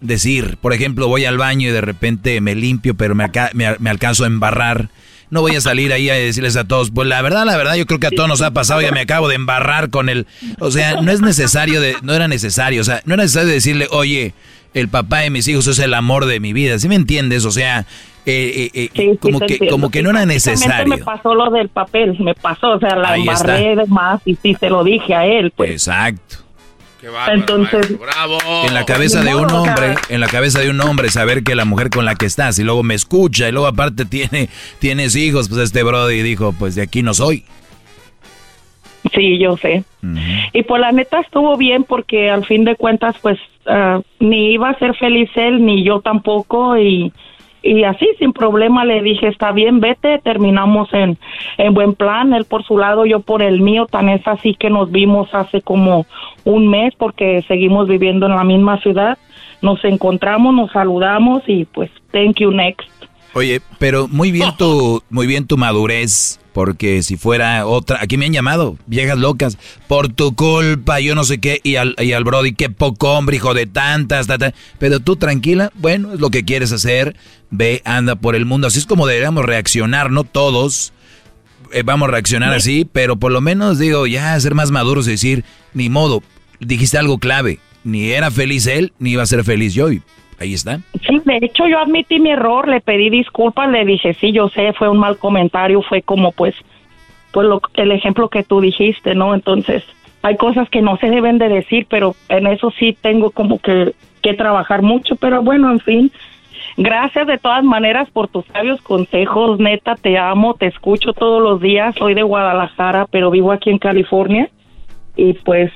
decir. 0.00 0.58
Por 0.60 0.72
ejemplo, 0.72 1.08
voy 1.08 1.24
al 1.24 1.38
baño 1.38 1.68
y 1.68 1.72
de 1.72 1.80
repente 1.80 2.40
me 2.40 2.54
limpio, 2.54 2.94
pero 2.94 3.14
me, 3.14 3.30
me, 3.54 3.76
me 3.78 3.90
alcanzo 3.90 4.24
a 4.24 4.26
embarrar. 4.26 4.88
No 5.30 5.40
voy 5.40 5.56
a 5.56 5.62
salir 5.62 5.94
ahí 5.94 6.10
a 6.10 6.14
decirles 6.14 6.56
a 6.56 6.64
todos, 6.64 6.90
pues 6.90 7.08
la 7.08 7.22
verdad, 7.22 7.46
la 7.46 7.56
verdad, 7.56 7.74
yo 7.76 7.86
creo 7.86 7.98
que 7.98 8.08
a 8.08 8.10
todos 8.10 8.28
nos 8.28 8.42
ha 8.42 8.50
pasado, 8.50 8.82
ya 8.82 8.92
me 8.92 9.00
acabo 9.00 9.28
de 9.28 9.34
embarrar 9.34 9.88
con 9.88 10.10
el... 10.10 10.26
O 10.58 10.70
sea, 10.70 11.00
no 11.00 11.10
es 11.10 11.22
necesario, 11.22 11.80
de, 11.80 11.96
no 12.02 12.12
era 12.12 12.28
necesario, 12.28 12.82
o 12.82 12.84
sea, 12.84 13.00
no 13.06 13.14
era 13.14 13.22
necesario 13.22 13.48
decirle, 13.48 13.88
oye, 13.92 14.34
el 14.74 14.88
papá 14.88 15.20
de 15.20 15.30
mis 15.30 15.48
hijos 15.48 15.66
es 15.68 15.78
el 15.78 15.94
amor 15.94 16.26
de 16.26 16.38
mi 16.38 16.52
vida, 16.52 16.78
¿sí 16.78 16.86
me 16.86 16.96
entiendes? 16.96 17.46
O 17.46 17.50
sea, 17.50 17.86
eh, 18.26 18.70
eh, 18.74 18.90
eh, 18.94 19.16
como, 19.18 19.38
que, 19.40 19.54
entiendo. 19.54 19.74
como 19.74 19.90
que 19.90 20.02
no 20.02 20.10
era 20.10 20.26
necesario. 20.26 20.86
Me 20.86 21.02
pasó 21.02 21.34
lo 21.34 21.50
del 21.50 21.70
papel, 21.70 22.14
me 22.20 22.34
pasó, 22.34 22.72
o 22.72 22.78
sea, 22.78 22.94
la 22.94 23.12
Ahí 23.12 23.22
está. 23.26 23.56
embarré 23.56 23.76
de 23.76 23.86
más 23.86 24.20
y 24.26 24.36
sí 24.36 24.54
se 24.60 24.68
lo 24.68 24.84
dije 24.84 25.14
a 25.14 25.24
él, 25.24 25.50
pues. 25.56 25.70
Exacto. 25.70 26.41
Entonces, 27.32 27.98
Bravo. 27.98 28.38
En 28.66 28.74
la 28.74 28.84
cabeza 28.84 29.22
de 29.22 29.34
un 29.34 29.50
hombre, 29.50 29.94
en 30.08 30.20
la 30.20 30.28
cabeza 30.28 30.60
de 30.60 30.70
un 30.70 30.80
hombre, 30.80 31.08
saber 31.10 31.42
que 31.42 31.54
la 31.54 31.64
mujer 31.64 31.90
con 31.90 32.04
la 32.04 32.14
que 32.14 32.26
estás 32.26 32.58
y 32.58 32.64
luego 32.64 32.82
me 32.82 32.94
escucha 32.94 33.48
y 33.48 33.52
luego 33.52 33.66
aparte 33.66 34.04
tiene, 34.04 34.48
tienes 34.78 35.16
hijos, 35.16 35.48
pues 35.48 35.60
este 35.62 35.82
Brody 35.82 36.22
dijo, 36.22 36.54
pues 36.58 36.74
de 36.74 36.82
aquí 36.82 37.02
no 37.02 37.14
soy. 37.14 37.44
Sí, 39.12 39.38
yo 39.38 39.56
sé. 39.56 39.82
Y 40.52 40.62
pues 40.62 40.80
la 40.80 40.92
neta 40.92 41.20
estuvo 41.20 41.56
bien 41.56 41.82
porque 41.84 42.30
al 42.30 42.44
fin 42.46 42.64
de 42.64 42.76
cuentas 42.76 43.16
pues 43.20 43.38
ah, 43.66 44.00
ni 44.20 44.52
iba 44.52 44.70
a 44.70 44.78
ser 44.78 44.94
feliz 44.94 45.28
él 45.34 45.64
ni 45.64 45.84
yo 45.84 46.00
tampoco 46.00 46.78
y, 46.78 47.12
y 47.62 47.84
así 47.84 48.08
sin 48.18 48.32
problema 48.32 48.84
le 48.84 49.02
dije 49.02 49.28
está 49.28 49.52
bien 49.52 49.80
vete 49.80 50.18
terminamos 50.18 50.92
en, 50.92 51.18
en 51.58 51.74
buen 51.74 51.94
plan 51.94 52.32
él 52.32 52.44
por 52.44 52.64
su 52.64 52.76
lado 52.76 53.06
yo 53.06 53.20
por 53.20 53.42
el 53.42 53.60
mío 53.60 53.86
tan 53.86 54.08
es 54.08 54.26
así 54.26 54.54
que 54.54 54.70
nos 54.70 54.90
vimos 54.90 55.28
hace 55.32 55.62
como 55.62 56.06
un 56.44 56.68
mes 56.68 56.94
porque 56.96 57.42
seguimos 57.48 57.88
viviendo 57.88 58.26
en 58.26 58.36
la 58.36 58.44
misma 58.44 58.78
ciudad 58.78 59.18
nos 59.60 59.84
encontramos 59.84 60.54
nos 60.54 60.72
saludamos 60.72 61.42
y 61.46 61.64
pues 61.66 61.90
thank 62.10 62.40
you 62.40 62.50
next 62.50 63.11
Oye, 63.34 63.62
pero 63.78 64.08
muy 64.08 64.30
bien 64.30 64.56
tu, 64.58 65.02
muy 65.10 65.26
bien 65.26 65.46
tu 65.46 65.56
madurez, 65.56 66.38
porque 66.52 67.02
si 67.02 67.16
fuera 67.16 67.66
otra, 67.66 67.98
aquí 68.02 68.18
me 68.18 68.26
han 68.26 68.32
llamado, 68.32 68.76
viejas 68.86 69.18
locas, 69.18 69.56
por 69.88 70.08
tu 70.08 70.34
culpa, 70.34 71.00
yo 71.00 71.14
no 71.14 71.24
sé 71.24 71.38
qué, 71.38 71.60
y 71.62 71.76
al, 71.76 71.96
y 71.98 72.12
al 72.12 72.24
Brody, 72.24 72.52
qué 72.52 72.68
poco 72.68 73.12
hombre, 73.12 73.36
hijo 73.36 73.54
de 73.54 73.66
tantas, 73.66 74.26
ta, 74.26 74.52
pero 74.78 75.00
tú 75.00 75.16
tranquila, 75.16 75.72
bueno, 75.76 76.12
es 76.12 76.20
lo 76.20 76.30
que 76.30 76.44
quieres 76.44 76.72
hacer, 76.72 77.16
ve, 77.50 77.80
anda 77.84 78.16
por 78.16 78.34
el 78.34 78.44
mundo, 78.44 78.66
así 78.66 78.78
es 78.78 78.86
como 78.86 79.06
deberíamos 79.06 79.44
reaccionar, 79.46 80.10
no 80.10 80.24
todos 80.24 80.92
eh, 81.72 81.82
vamos 81.84 82.08
a 82.08 82.12
reaccionar 82.12 82.52
así, 82.52 82.86
pero 82.90 83.16
por 83.16 83.32
lo 83.32 83.40
menos 83.40 83.78
digo, 83.78 84.06
ya 84.06 84.38
ser 84.40 84.54
más 84.54 84.70
maduros 84.70 85.08
y 85.08 85.12
decir, 85.12 85.44
ni 85.72 85.88
modo, 85.88 86.22
dijiste 86.60 86.98
algo 86.98 87.18
clave, 87.18 87.60
ni 87.82 88.10
era 88.10 88.30
feliz 88.30 88.66
él, 88.66 88.92
ni 88.98 89.12
iba 89.12 89.22
a 89.22 89.26
ser 89.26 89.42
feliz 89.42 89.72
yo, 89.72 89.90
y 89.90 90.02
ahí 90.42 90.54
está. 90.54 90.78
Sí, 91.06 91.20
de 91.24 91.38
hecho 91.42 91.66
yo 91.66 91.78
admití 91.78 92.20
mi 92.20 92.30
error, 92.30 92.68
le 92.68 92.80
pedí 92.80 93.10
disculpas, 93.10 93.70
le 93.70 93.84
dije, 93.84 94.14
sí, 94.14 94.32
yo 94.32 94.48
sé, 94.48 94.72
fue 94.72 94.88
un 94.88 94.98
mal 94.98 95.16
comentario, 95.18 95.82
fue 95.82 96.02
como 96.02 96.32
pues, 96.32 96.54
pues 97.32 97.46
lo, 97.46 97.60
el 97.74 97.92
ejemplo 97.92 98.28
que 98.28 98.42
tú 98.42 98.60
dijiste, 98.60 99.14
¿no? 99.14 99.34
Entonces, 99.34 99.82
hay 100.22 100.36
cosas 100.36 100.68
que 100.68 100.82
no 100.82 100.96
se 100.98 101.10
deben 101.10 101.38
de 101.38 101.48
decir, 101.48 101.86
pero 101.88 102.14
en 102.28 102.46
eso 102.46 102.70
sí 102.78 102.96
tengo 103.00 103.30
como 103.30 103.58
que, 103.58 103.94
que 104.22 104.34
trabajar 104.34 104.82
mucho, 104.82 105.16
pero 105.16 105.42
bueno, 105.42 105.70
en 105.70 105.80
fin. 105.80 106.12
Gracias 106.76 107.26
de 107.26 107.36
todas 107.36 107.64
maneras 107.64 108.08
por 108.10 108.28
tus 108.28 108.46
sabios 108.46 108.80
consejos, 108.80 109.58
neta, 109.58 109.94
te 109.94 110.16
amo, 110.16 110.54
te 110.54 110.66
escucho 110.66 111.12
todos 111.12 111.42
los 111.42 111.60
días, 111.60 111.94
soy 111.96 112.14
de 112.14 112.22
Guadalajara, 112.22 113.06
pero 113.10 113.30
vivo 113.30 113.52
aquí 113.52 113.68
en 113.68 113.78
California 113.78 114.48
y 115.16 115.34
pues 115.34 115.70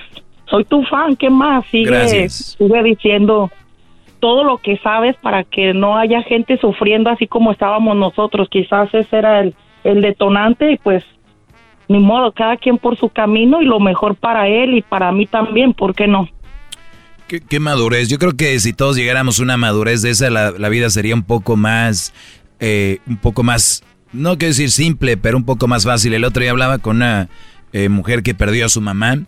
soy 0.47 0.65
tu 0.65 0.83
fan, 0.85 1.17
¿qué 1.17 1.29
más? 1.29 1.67
Sigue, 1.67 1.91
Gracias. 1.91 2.57
sigue 2.59 2.83
diciendo 2.83 3.51
todo 4.19 4.45
lo 4.45 4.59
que 4.59 4.79
sabes 4.79 5.17
para 5.17 5.45
que 5.45 5.75
no 5.75 5.97
haya 5.97 6.23
gente 6.23 6.59
sufriendo 6.59 7.11
así 7.11 7.27
como 7.27 7.53
estábamos 7.53 7.97
nosotros. 7.97 8.49
Quizás 8.51 8.93
ese 8.93 9.17
era 9.17 9.41
el, 9.41 9.55
el 9.85 10.03
detonante 10.03 10.73
y 10.73 10.79
pues 10.79 11.05
ni 11.89 12.01
modo, 12.01 12.33
cada 12.33 12.57
quien 12.57 12.79
por 12.79 12.97
su 12.99 13.09
camino 13.09 13.63
y 13.63 13.65
lo 13.65 13.79
mejor 13.79 14.17
para 14.17 14.49
él 14.49 14.75
y 14.75 14.83
para 14.83 15.13
mí 15.13 15.27
también, 15.27 15.73
¿por 15.73 15.95
qué 15.95 16.07
no? 16.09 16.29
¿Qué, 17.29 17.41
qué 17.41 17.61
madurez. 17.61 18.09
Yo 18.09 18.19
creo 18.19 18.37
que 18.37 18.59
si 18.61 18.73
todos 18.73 18.97
llegáramos 18.97 19.39
a 19.39 19.43
una 19.43 19.57
madurez 19.57 20.03
de 20.03 20.11
esa, 20.11 20.31
la, 20.31 20.53
la 20.53 20.69
vida 20.69 20.91
sería 20.91 21.15
un 21.15 21.23
poco 21.23 21.57
más, 21.57 22.13
eh, 22.61 22.99
un 23.07 23.17
poco 23.17 23.43
más, 23.43 23.85
no 24.13 24.39
quiero 24.39 24.51
decir 24.51 24.71
simple, 24.71 25.17
pero 25.17 25.37
un 25.37 25.45
poco 25.45 25.67
más 25.67 25.85
fácil. 25.85 26.15
El 26.15 26.25
otro 26.25 26.43
día 26.43 26.51
hablaba 26.51 26.79
con 26.79 26.97
una 26.97 27.29
eh, 27.73 27.89
mujer 27.89 28.23
que 28.23 28.35
perdió 28.35 28.67
a 28.67 28.69
su 28.69 28.81
mamá. 28.81 29.19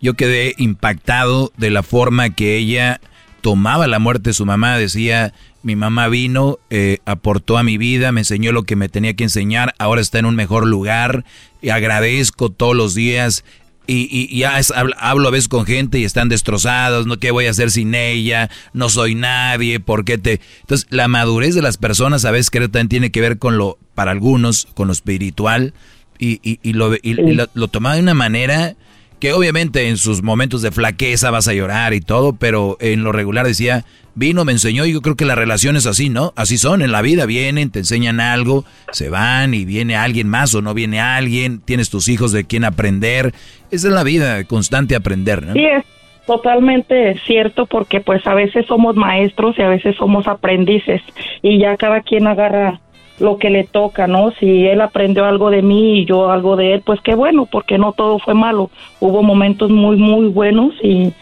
Yo 0.00 0.14
quedé 0.14 0.54
impactado 0.58 1.52
de 1.56 1.70
la 1.70 1.82
forma 1.82 2.30
que 2.30 2.56
ella 2.56 3.00
tomaba 3.40 3.86
la 3.86 3.98
muerte 3.98 4.30
de 4.30 4.34
su 4.34 4.46
mamá. 4.46 4.76
Decía, 4.78 5.32
mi 5.62 5.76
mamá 5.76 6.08
vino, 6.08 6.58
eh, 6.70 6.98
aportó 7.04 7.58
a 7.58 7.62
mi 7.62 7.78
vida, 7.78 8.12
me 8.12 8.20
enseñó 8.20 8.52
lo 8.52 8.62
que 8.64 8.76
me 8.76 8.88
tenía 8.88 9.14
que 9.14 9.24
enseñar, 9.24 9.74
ahora 9.78 10.00
está 10.00 10.18
en 10.18 10.26
un 10.26 10.36
mejor 10.36 10.66
lugar, 10.66 11.24
y 11.62 11.70
agradezco 11.70 12.50
todos 12.50 12.76
los 12.76 12.94
días. 12.94 13.44
Y, 13.90 14.06
y, 14.10 14.38
ya 14.38 14.58
es- 14.58 14.70
hablo, 14.70 14.94
hablo 14.98 15.28
a 15.28 15.30
veces 15.30 15.48
con 15.48 15.64
gente 15.64 15.98
y 15.98 16.04
están 16.04 16.28
destrozados, 16.28 17.06
¿no? 17.06 17.16
¿Qué 17.18 17.30
voy 17.30 17.46
a 17.46 17.50
hacer 17.50 17.70
sin 17.70 17.94
ella? 17.94 18.50
No 18.74 18.90
soy 18.90 19.14
nadie, 19.14 19.80
¿por 19.80 20.04
qué 20.04 20.18
te...? 20.18 20.40
Entonces, 20.60 20.86
la 20.90 21.08
madurez 21.08 21.54
de 21.54 21.62
las 21.62 21.78
personas 21.78 22.26
a 22.26 22.30
veces 22.30 22.50
creo 22.50 22.68
que 22.68 22.72
también 22.72 22.88
tiene 22.90 23.10
que 23.10 23.22
ver 23.22 23.38
con 23.38 23.56
lo, 23.56 23.78
para 23.94 24.10
algunos, 24.10 24.68
con 24.74 24.88
lo 24.88 24.92
espiritual, 24.92 25.72
y, 26.18 26.38
y, 26.42 26.60
y 26.62 26.74
lo, 26.74 26.94
y- 26.96 27.00
y 27.02 27.32
lo, 27.32 27.48
lo 27.54 27.68
tomaba 27.68 27.94
de 27.94 28.02
una 28.02 28.12
manera 28.12 28.76
que 29.20 29.32
obviamente 29.32 29.88
en 29.88 29.96
sus 29.96 30.22
momentos 30.22 30.62
de 30.62 30.70
flaqueza 30.70 31.30
vas 31.30 31.48
a 31.48 31.54
llorar 31.54 31.94
y 31.94 32.00
todo, 32.00 32.34
pero 32.34 32.76
en 32.80 33.02
lo 33.02 33.12
regular 33.12 33.46
decía, 33.46 33.84
vino, 34.14 34.44
me 34.44 34.52
enseñó, 34.52 34.84
y 34.84 34.92
yo 34.92 35.00
creo 35.00 35.16
que 35.16 35.24
las 35.24 35.38
relaciones 35.38 35.86
así, 35.86 36.08
¿no? 36.08 36.32
Así 36.36 36.58
son 36.58 36.82
en 36.82 36.92
la 36.92 37.02
vida, 37.02 37.26
vienen, 37.26 37.70
te 37.70 37.80
enseñan 37.80 38.20
algo, 38.20 38.64
se 38.92 39.10
van 39.10 39.54
y 39.54 39.64
viene 39.64 39.96
alguien 39.96 40.28
más 40.28 40.54
o 40.54 40.62
no 40.62 40.74
viene 40.74 41.00
alguien, 41.00 41.60
tienes 41.60 41.90
tus 41.90 42.08
hijos 42.08 42.32
de 42.32 42.44
quien 42.44 42.64
aprender, 42.64 43.32
esa 43.70 43.88
es 43.88 43.94
la 43.94 44.04
vida, 44.04 44.44
constante 44.44 44.96
aprender, 44.96 45.44
¿no? 45.44 45.52
Sí, 45.52 45.64
es 45.64 45.84
totalmente 46.26 47.18
cierto 47.26 47.66
porque 47.66 48.00
pues 48.00 48.26
a 48.26 48.34
veces 48.34 48.66
somos 48.66 48.96
maestros 48.96 49.58
y 49.58 49.62
a 49.62 49.68
veces 49.68 49.96
somos 49.96 50.26
aprendices 50.26 51.00
y 51.42 51.58
ya 51.58 51.76
cada 51.76 52.02
quien 52.02 52.26
agarra 52.26 52.80
lo 53.20 53.38
que 53.38 53.50
le 53.50 53.64
toca, 53.64 54.06
¿no? 54.06 54.30
Si 54.32 54.66
él 54.66 54.80
aprendió 54.80 55.24
algo 55.24 55.50
de 55.50 55.62
mí 55.62 56.00
y 56.00 56.04
yo 56.04 56.30
algo 56.30 56.56
de 56.56 56.74
él, 56.74 56.82
pues 56.84 57.00
qué 57.00 57.14
bueno, 57.14 57.46
porque 57.46 57.78
no 57.78 57.92
todo 57.92 58.18
fue 58.18 58.34
malo. 58.34 58.70
Hubo 59.00 59.22
momentos 59.22 59.70
muy, 59.70 59.96
muy 59.96 60.28
buenos 60.28 60.74
y 60.82 61.12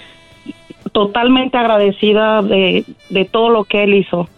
totalmente 0.93 1.57
agradecida 1.59 2.43
de, 2.43 2.85
de 3.11 3.25
todo 3.25 3.51
lo 3.51 3.65
que 3.65 3.85
él 3.85 3.95
hizo. 3.95 4.29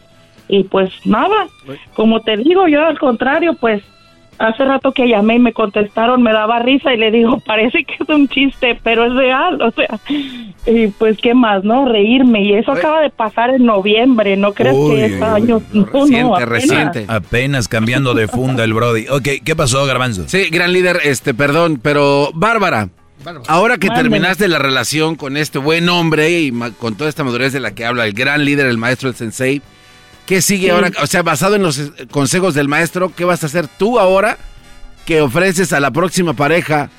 Y 0.48 0.64
pues 0.64 0.90
nada, 1.04 1.46
como 1.94 2.20
te 2.20 2.36
digo, 2.36 2.68
yo 2.68 2.84
al 2.84 2.98
contrario, 2.98 3.54
pues 3.54 3.82
hace 4.38 4.64
rato 4.64 4.92
que 4.92 5.08
llamé 5.08 5.36
y 5.36 5.38
me 5.38 5.52
contestaron, 5.52 6.22
me 6.22 6.32
daba 6.32 6.60
risa 6.60 6.94
y 6.94 6.96
le 6.96 7.10
digo, 7.10 7.40
parece 7.46 7.84
que 7.84 7.94
es 8.00 8.08
un 8.08 8.28
chiste, 8.28 8.78
pero 8.82 9.04
es 9.06 9.12
real, 9.14 9.60
o 9.60 9.70
sea, 9.72 9.98
y 10.66 10.88
pues 10.88 11.18
qué 11.22 11.34
más, 11.34 11.64
¿no? 11.64 11.86
Reírme, 11.86 12.42
y 12.42 12.54
eso 12.54 12.72
acaba 12.72 13.00
de 13.00 13.10
pasar 13.10 13.50
en 13.50 13.64
noviembre, 13.66 14.36
no 14.36 14.52
creas 14.54 14.74
Uy, 14.76 14.94
que 14.96 15.04
es 15.06 15.12
uy, 15.14 15.22
año, 15.22 15.62
no, 15.72 16.06
no, 16.06 16.36
apenas. 16.36 16.96
Apenas 17.08 17.68
cambiando 17.68 18.14
de 18.14 18.28
funda 18.28 18.64
el 18.64 18.72
Brody. 18.74 19.06
Ok, 19.08 19.28
¿qué 19.44 19.56
pasó, 19.56 19.84
Garbanzo? 19.86 20.28
Sí, 20.28 20.48
gran 20.50 20.72
líder, 20.72 21.00
este, 21.04 21.34
perdón, 21.34 21.80
pero 21.82 22.30
Bárbara, 22.34 22.88
ahora 23.48 23.78
que 23.78 23.88
terminaste 23.90 24.46
la 24.48 24.58
relación 24.58 25.16
con 25.16 25.36
este 25.36 25.58
buen 25.58 25.88
hombre 25.88 26.40
y 26.40 26.52
ma- 26.52 26.70
con 26.70 26.94
toda 26.96 27.10
esta 27.10 27.24
madurez 27.24 27.52
de 27.52 27.60
la 27.60 27.72
que 27.74 27.84
habla 27.84 28.06
el 28.06 28.12
gran 28.12 28.44
líder, 28.44 28.66
el 28.66 28.78
maestro, 28.78 29.08
el 29.08 29.14
sensei, 29.16 29.60
¿qué 30.28 30.40
sigue 30.42 30.66
Sí. 30.66 30.70
ahora? 30.70 30.92
O 31.02 31.06
sea, 31.08 31.22
basado 31.22 31.56
en 31.56 31.62
los 31.64 31.78
eh, 31.78 31.90
consejos 32.10 32.54
del 32.54 32.68
maestro, 32.68 33.12
¿qué 33.16 33.24
vas 33.24 33.42
a 33.42 33.46
hacer 33.46 33.66
tú 33.66 33.98
ahora 33.98 34.38
que 35.06 35.20
ofreces 35.22 35.72
a 35.72 35.80
la 35.80 35.90
próxima 35.90 36.34
pareja 36.34 36.90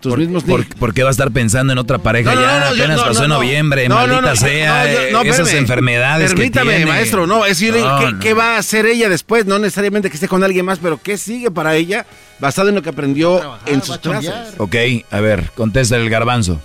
tus 0.00 0.16
mismos 0.16 0.44
¿Por, 0.44 0.64
por 0.76 0.94
qué 0.94 1.02
va 1.02 1.08
a 1.08 1.10
estar 1.10 1.32
pensando 1.32 1.72
en 1.72 1.78
otra 1.80 1.98
pareja 1.98 2.32
No, 2.32 2.40
no, 2.40 2.46
ya? 2.46 2.60
no, 2.60 2.66
yo- 2.74 2.82
Apenas 2.84 2.96
no, 2.98 3.02
pasó 3.04 3.18
no, 3.18 3.24
en 3.24 3.28
no. 3.30 3.34
noviembre, 3.34 3.88
No, 3.88 3.94
no, 4.06 4.14
maldita 4.22 4.30
no, 4.30 4.36
sea. 4.36 4.84
no, 4.84 4.88
yo- 4.92 4.98
no, 5.12 5.22
esas 5.22 5.38
espérame. 5.40 5.58
enfermedades 5.58 6.30
Permítame, 6.34 6.70
que 6.70 6.76
tiene. 6.76 6.90
maestro, 6.92 7.26
no, 7.26 7.44
es 7.44 7.58
decir, 7.58 7.74
No, 7.74 7.98
¿qué, 7.98 8.12
no. 8.12 8.18
qué 8.20 8.32
va 8.32 8.54
a 8.54 8.58
hacer 8.58 8.86
ella 8.86 9.08
después? 9.08 9.44
No 9.46 9.58
necesariamente 9.58 10.08
que 10.08 10.14
esté 10.14 10.28
con 10.28 10.44
alguien 10.44 10.64
más, 10.64 10.78
pero 10.78 11.00
¿qué 11.02 11.18
sigue 11.18 11.50
para 11.50 11.74
ella 11.74 12.06
basado 12.38 12.68
en 12.68 12.76
lo 12.76 12.82
que 12.82 12.90
aprendió 12.90 13.58
en 13.66 13.82
sus 13.82 13.98
clases? 13.98 14.32
Ok, 14.58 14.76
a 15.10 15.18
ver, 15.20 15.50
contesta 15.56 15.96
el 15.96 16.08
Garbanzo. 16.08 16.62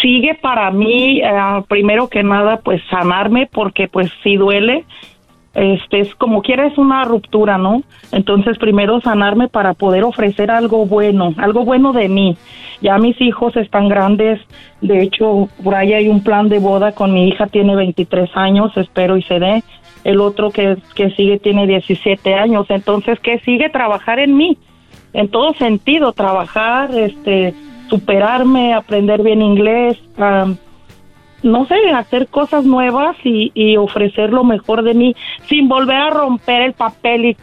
Sigue 0.00 0.34
para 0.34 0.70
mí 0.70 1.20
eh, 1.20 1.62
primero 1.68 2.08
que 2.08 2.22
nada 2.22 2.60
pues 2.60 2.82
sanarme 2.90 3.48
porque 3.50 3.88
pues 3.88 4.10
sí 4.22 4.36
duele. 4.36 4.84
Este 5.54 6.00
es 6.00 6.14
como 6.14 6.40
quiera 6.40 6.66
es 6.66 6.78
una 6.78 7.04
ruptura 7.04 7.58
no 7.58 7.82
entonces 8.10 8.56
primero 8.56 9.02
sanarme 9.02 9.48
para 9.48 9.74
poder 9.74 10.02
ofrecer 10.02 10.50
algo 10.50 10.86
bueno 10.86 11.34
algo 11.36 11.64
bueno 11.64 11.92
de 11.92 12.08
mí. 12.08 12.36
Ya 12.80 12.98
mis 12.98 13.20
hijos 13.20 13.56
están 13.56 13.88
grandes. 13.88 14.40
De 14.80 15.02
hecho 15.02 15.48
por 15.62 15.74
ahí 15.74 15.92
hay 15.92 16.08
un 16.08 16.22
plan 16.22 16.48
de 16.48 16.58
boda 16.58 16.92
con 16.92 17.12
mi 17.12 17.28
hija 17.28 17.46
tiene 17.48 17.76
23 17.76 18.30
años 18.34 18.76
espero 18.76 19.16
y 19.16 19.22
se 19.22 19.38
dé. 19.38 19.62
El 20.04 20.20
otro 20.20 20.50
que, 20.50 20.78
que 20.96 21.10
sigue 21.10 21.38
tiene 21.38 21.66
17 21.66 22.34
años. 22.34 22.66
Entonces 22.70 23.20
que 23.20 23.38
sigue 23.40 23.68
trabajar 23.68 24.18
en 24.20 24.36
mí 24.36 24.58
en 25.12 25.28
todo 25.28 25.52
sentido, 25.54 26.12
trabajar, 26.12 26.90
este, 26.94 27.54
superarme, 27.92 28.72
aprender 28.72 29.22
bien 29.22 29.42
inglés, 29.42 29.98
am, 30.16 30.56
no 31.42 31.66
sé, 31.66 31.74
hacer 31.94 32.26
cosas 32.28 32.64
nuevas 32.64 33.16
y, 33.22 33.52
y 33.54 33.76
ofrecer 33.76 34.30
lo 34.30 34.44
mejor 34.44 34.82
de 34.82 34.94
mí 34.94 35.14
sin 35.46 35.68
volver 35.68 35.96
a 35.96 36.10
romper 36.10 36.62
el 36.62 36.72
papel 36.72 37.24
y 37.26 37.36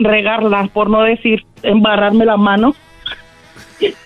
regarla, 0.00 0.68
por 0.72 0.90
no 0.90 1.02
decir 1.02 1.44
embarrarme 1.62 2.24
la 2.24 2.36
mano. 2.36 2.74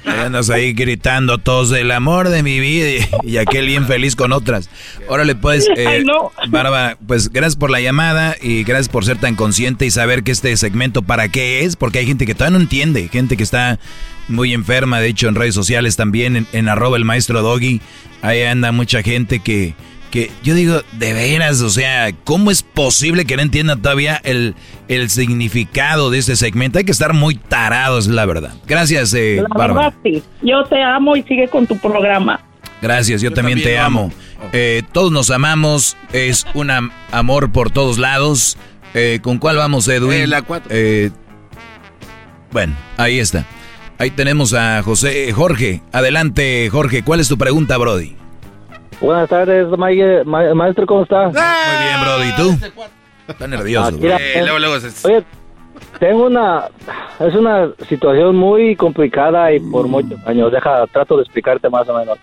Andas 0.06 0.50
ahí 0.50 0.72
gritando 0.72 1.38
todos 1.38 1.72
el 1.72 1.90
amor 1.90 2.28
de 2.28 2.42
mi 2.42 2.60
vida 2.60 3.06
y, 3.22 3.36
aquel 3.38 3.66
bien 3.66 3.86
feliz 3.86 4.14
con 4.14 4.32
otras. 4.32 4.70
Órale, 5.08 5.34
pues, 5.34 5.68
eh, 5.76 5.86
Ay, 5.86 6.04
no. 6.04 6.32
Barba, 6.48 6.96
pues 7.06 7.30
gracias 7.30 7.56
por 7.56 7.70
la 7.70 7.80
llamada 7.80 8.36
y 8.40 8.64
gracias 8.64 8.88
por 8.88 9.04
ser 9.04 9.18
tan 9.18 9.36
consciente 9.36 9.86
y 9.86 9.90
saber 9.90 10.22
que 10.22 10.32
este 10.32 10.56
segmento 10.56 11.02
para 11.02 11.28
qué 11.28 11.64
es, 11.64 11.76
porque 11.76 11.98
hay 11.98 12.06
gente 12.06 12.26
que 12.26 12.34
todavía 12.34 12.58
no 12.58 12.62
entiende, 12.62 13.08
gente 13.08 13.36
que 13.36 13.42
está 13.42 13.78
muy 14.28 14.52
enferma, 14.54 15.00
de 15.00 15.08
hecho 15.08 15.28
en 15.28 15.34
redes 15.34 15.54
sociales 15.54 15.96
también, 15.96 16.36
en, 16.36 16.46
en 16.52 16.68
arroba 16.68 16.96
el 16.96 17.04
maestro 17.04 17.42
Doggy, 17.42 17.80
ahí 18.22 18.42
anda 18.42 18.72
mucha 18.72 19.02
gente 19.02 19.38
que, 19.40 19.74
que 20.10 20.30
yo 20.42 20.54
digo, 20.54 20.82
de 20.92 21.12
veras, 21.12 21.60
o 21.60 21.70
sea, 21.70 22.12
¿cómo 22.24 22.50
es 22.50 22.62
posible 22.62 23.24
que 23.24 23.36
no 23.36 23.42
entiendan 23.42 23.82
todavía 23.82 24.20
el, 24.24 24.54
el 24.88 25.10
significado 25.10 26.10
de 26.10 26.18
este 26.18 26.36
segmento? 26.36 26.78
Hay 26.78 26.84
que 26.84 26.92
estar 26.92 27.12
muy 27.12 27.34
tarados, 27.36 28.06
la 28.08 28.24
verdad. 28.26 28.54
Gracias, 28.66 29.12
eh, 29.14 29.38
La 29.42 29.48
Bárbara. 29.48 29.90
verdad, 29.90 29.94
sí. 30.04 30.22
Yo 30.42 30.64
te 30.64 30.82
amo 30.82 31.16
y 31.16 31.22
sigue 31.22 31.48
con 31.48 31.66
tu 31.66 31.76
programa. 31.78 32.40
Gracias, 32.82 33.22
yo, 33.22 33.32
también, 33.32 33.58
también 33.58 33.74
te 33.76 33.78
amo. 33.78 34.00
amo. 34.40 34.50
Eh, 34.52 34.82
todos 34.92 35.10
nos 35.10 35.30
amamos, 35.30 35.96
es 36.12 36.46
un 36.54 36.70
am- 36.70 36.90
amor 37.10 37.50
por 37.50 37.70
todos 37.70 37.96
lados. 37.98 38.58
Eh, 38.94 39.18
¿Con 39.22 39.38
cuál 39.38 39.56
vamos, 39.56 39.88
Edwin? 39.88 40.12
Eh, 40.22 40.26
la 40.26 40.42
cuatro. 40.42 40.68
Eh, 40.74 41.10
bueno, 42.52 42.74
ahí 42.96 43.18
está. 43.18 43.44
Ahí 43.98 44.10
tenemos 44.10 44.52
a 44.54 44.82
José 44.82 45.32
Jorge. 45.32 45.80
Adelante, 45.92 46.68
Jorge. 46.70 47.02
¿Cuál 47.02 47.20
es 47.20 47.28
tu 47.28 47.38
pregunta, 47.38 47.78
Brody? 47.78 48.14
Buenas 49.00 49.28
tardes, 49.28 49.66
ma- 49.76 49.88
ma- 50.24 50.54
maestro, 50.54 50.86
¿cómo 50.86 51.02
está? 51.02 51.24
Muy 51.24 51.32
bien, 51.32 52.00
Brody. 52.02 52.28
¿Y 52.28 52.32
tú? 52.36 52.66
Está 53.28 53.46
nervioso. 53.46 53.88
Ah, 53.88 53.98
mira. 53.98 54.16
Eh, 54.16 54.40
luego, 54.42 54.58
luego 54.58 54.80
se- 54.80 55.06
Oye, 55.08 55.24
tengo 55.98 56.26
una, 56.26 56.64
es 57.20 57.34
una 57.34 57.70
situación 57.88 58.36
muy 58.36 58.76
complicada 58.76 59.52
y 59.52 59.60
por 59.60 59.88
muchos 59.88 60.18
años. 60.26 60.52
Deja, 60.52 60.86
trato 60.88 61.16
de 61.16 61.22
explicarte 61.22 61.68
más 61.68 61.88
o 61.88 61.98
menos. 61.98 62.18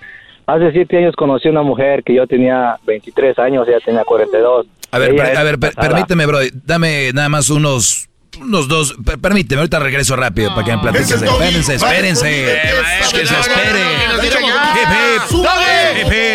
Hace 0.45 0.72
siete 0.72 0.98
años 0.98 1.16
conocí 1.16 1.48
a 1.48 1.52
una 1.52 1.62
mujer 1.64 2.04
que 2.04 2.16
yo 2.16 2.28
tenía 2.28 2.78
23 2.86 3.38
años, 3.40 3.68
ella 3.68 3.80
tenía 3.84 4.04
42. 4.04 4.66
A 4.91 5.00
ver, 5.00 5.20
a 5.38 5.44
ver, 5.44 5.58
per- 5.60 5.74
permíteme, 5.76 6.26
Brody. 6.26 6.50
Dame 6.66 7.12
nada 7.14 7.30
más 7.30 7.50
unos, 7.50 8.10
unos 8.40 8.68
dos. 8.68 8.96
per- 9.06 9.20
permíteme, 9.20 9.62
ahorita 9.62 9.80
regreso 9.80 10.16
rápido 10.16 10.54
para 10.54 10.66
que 10.66 10.72
me 10.76 10.82
platiques. 10.82 11.12
Ese 11.12 11.16
es 11.26 11.32
Doggy. 11.32 11.44
Espérense, 11.46 11.76
espérense. 11.76 12.54
Eh, 12.54 12.62
que 13.12 13.26
se 13.28 13.40
espere. 13.40 13.84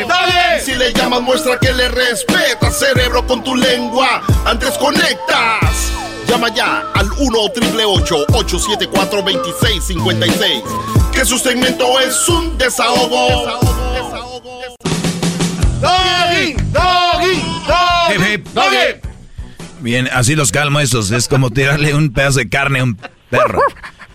¡Dale! 0.09 0.61
Si 0.65 0.75
le 0.75 0.93
llamas, 0.93 1.20
muestra 1.23 1.59
que 1.59 1.73
le 1.73 1.89
respetas, 1.89 2.79
cerebro, 2.79 3.27
con 3.27 3.43
tu 3.43 3.55
lengua. 3.55 4.23
Antes 4.45 4.77
conectas. 4.79 5.93
Llama 6.29 6.49
ya 6.55 6.85
al 6.95 7.11
1 7.12 7.39
874 7.41 9.23
2656 9.23 10.62
Que 11.11 11.25
su 11.25 11.39
segmento 11.39 11.99
es 12.01 12.29
un 12.29 12.59
desahogo. 12.59 13.59
Doggy, 15.81 16.53
doggy, 16.73 17.33
Hip, 17.33 17.45
doggy, 17.66 18.33
hip. 18.33 18.49
doggy. 18.53 19.07
Bien, 19.80 20.09
así 20.12 20.34
los 20.34 20.52
calmo 20.52 20.80
estos. 20.80 21.10
Es 21.10 21.28
como 21.28 21.50
tirarle 21.50 21.94
un 21.94 22.12
pedazo 22.12 22.38
de 22.38 22.48
carne 22.48 22.80
a 22.80 22.84
un 22.84 22.98
perro. 23.30 23.60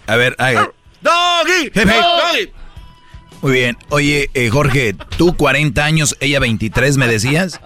A 0.07 0.15
ver, 0.15 0.35
ay, 0.38 0.56
Doggy, 1.02 1.69
doggy. 1.73 2.52
muy 3.41 3.52
bien. 3.52 3.77
Oye, 3.90 4.30
eh, 4.34 4.49
Jorge, 4.49 4.95
tú 5.18 5.35
40 5.35 5.84
años, 5.84 6.15
ella 6.22 6.40
23, 6.40 6.98
¿me 6.98 7.07
decías? 7.07 7.60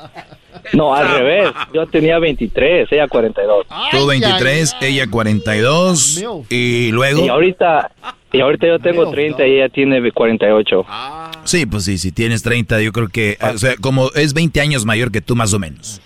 No, 0.73 0.95
al 0.95 1.07
revés. 1.09 1.51
Yo 1.73 1.85
tenía 1.87 2.19
23, 2.19 2.91
ella 2.91 3.07
42. 3.07 3.67
Tú 3.91 4.07
23, 4.07 4.75
ella 4.81 5.07
42. 5.09 6.23
Y 6.49 6.91
luego. 6.91 7.25
Y 7.25 7.29
ahorita, 7.29 7.91
y 8.31 8.41
ahorita 8.41 8.67
yo 8.67 8.79
tengo 8.79 9.09
30 9.09 9.47
y 9.47 9.51
ella 9.57 9.69
tiene 9.69 10.11
48. 10.11 10.85
Sí, 11.43 11.65
pues 11.65 11.85
sí, 11.85 11.97
si 11.97 12.11
tienes 12.11 12.43
30, 12.43 12.81
yo 12.81 12.91
creo 12.91 13.07
que. 13.07 13.37
O 13.53 13.57
sea, 13.57 13.75
como 13.79 14.11
es 14.13 14.33
20 14.33 14.59
años 14.59 14.85
mayor 14.85 15.11
que 15.11 15.21
tú, 15.21 15.35
más 15.35 15.53
o 15.53 15.59
menos. 15.59 16.01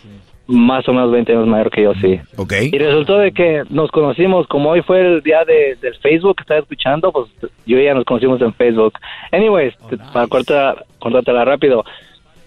Más 0.52 0.88
o 0.90 0.94
menos 0.94 1.12
20 1.12 1.32
años 1.32 1.48
mayor 1.48 1.70
que 1.72 1.84
yo, 1.84 1.94
sí. 1.96 2.20
¿Ok? 2.38 2.54
Y 2.74 2.78
resultó 2.78 3.18
de 3.18 3.32
que 3.32 3.64
nos 3.70 3.90
conocimos, 3.92 4.46
como 4.48 4.70
hoy 4.72 4.82
fue 4.82 5.00
el 5.00 5.22
día 5.22 5.46
de, 5.46 5.76
del 5.82 5.96
Facebook 5.96 6.36
que 6.38 6.42
estaba 6.42 6.60
escuchando, 6.60 7.12
pues 7.12 7.28
yo 7.66 7.78
y 7.78 7.82
ella 7.82 7.94
nos 7.94 8.04
conocimos 8.06 8.42
en 8.42 8.54
Facebook. 8.54 8.94
Anyways, 9.32 9.78
te- 9.90 9.98
para 10.12 10.28
cortar, 10.28 10.86
cortártela 11.00 11.46
rápido, 11.46 11.86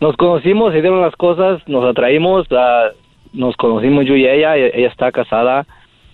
nos 0.00 0.16
conocimos, 0.16 0.72
se 0.72 0.82
dieron 0.82 1.00
las 1.00 1.16
cosas, 1.16 1.66
nos 1.66 1.84
atraímos, 1.84 2.46
ah, 2.52 2.88
nos 3.32 3.56
conocimos 3.56 4.04
yo 4.04 4.14
y 4.16 4.26
ella, 4.26 4.56
e- 4.58 4.72
ella 4.78 4.88
está 4.88 5.10
casada, 5.10 5.66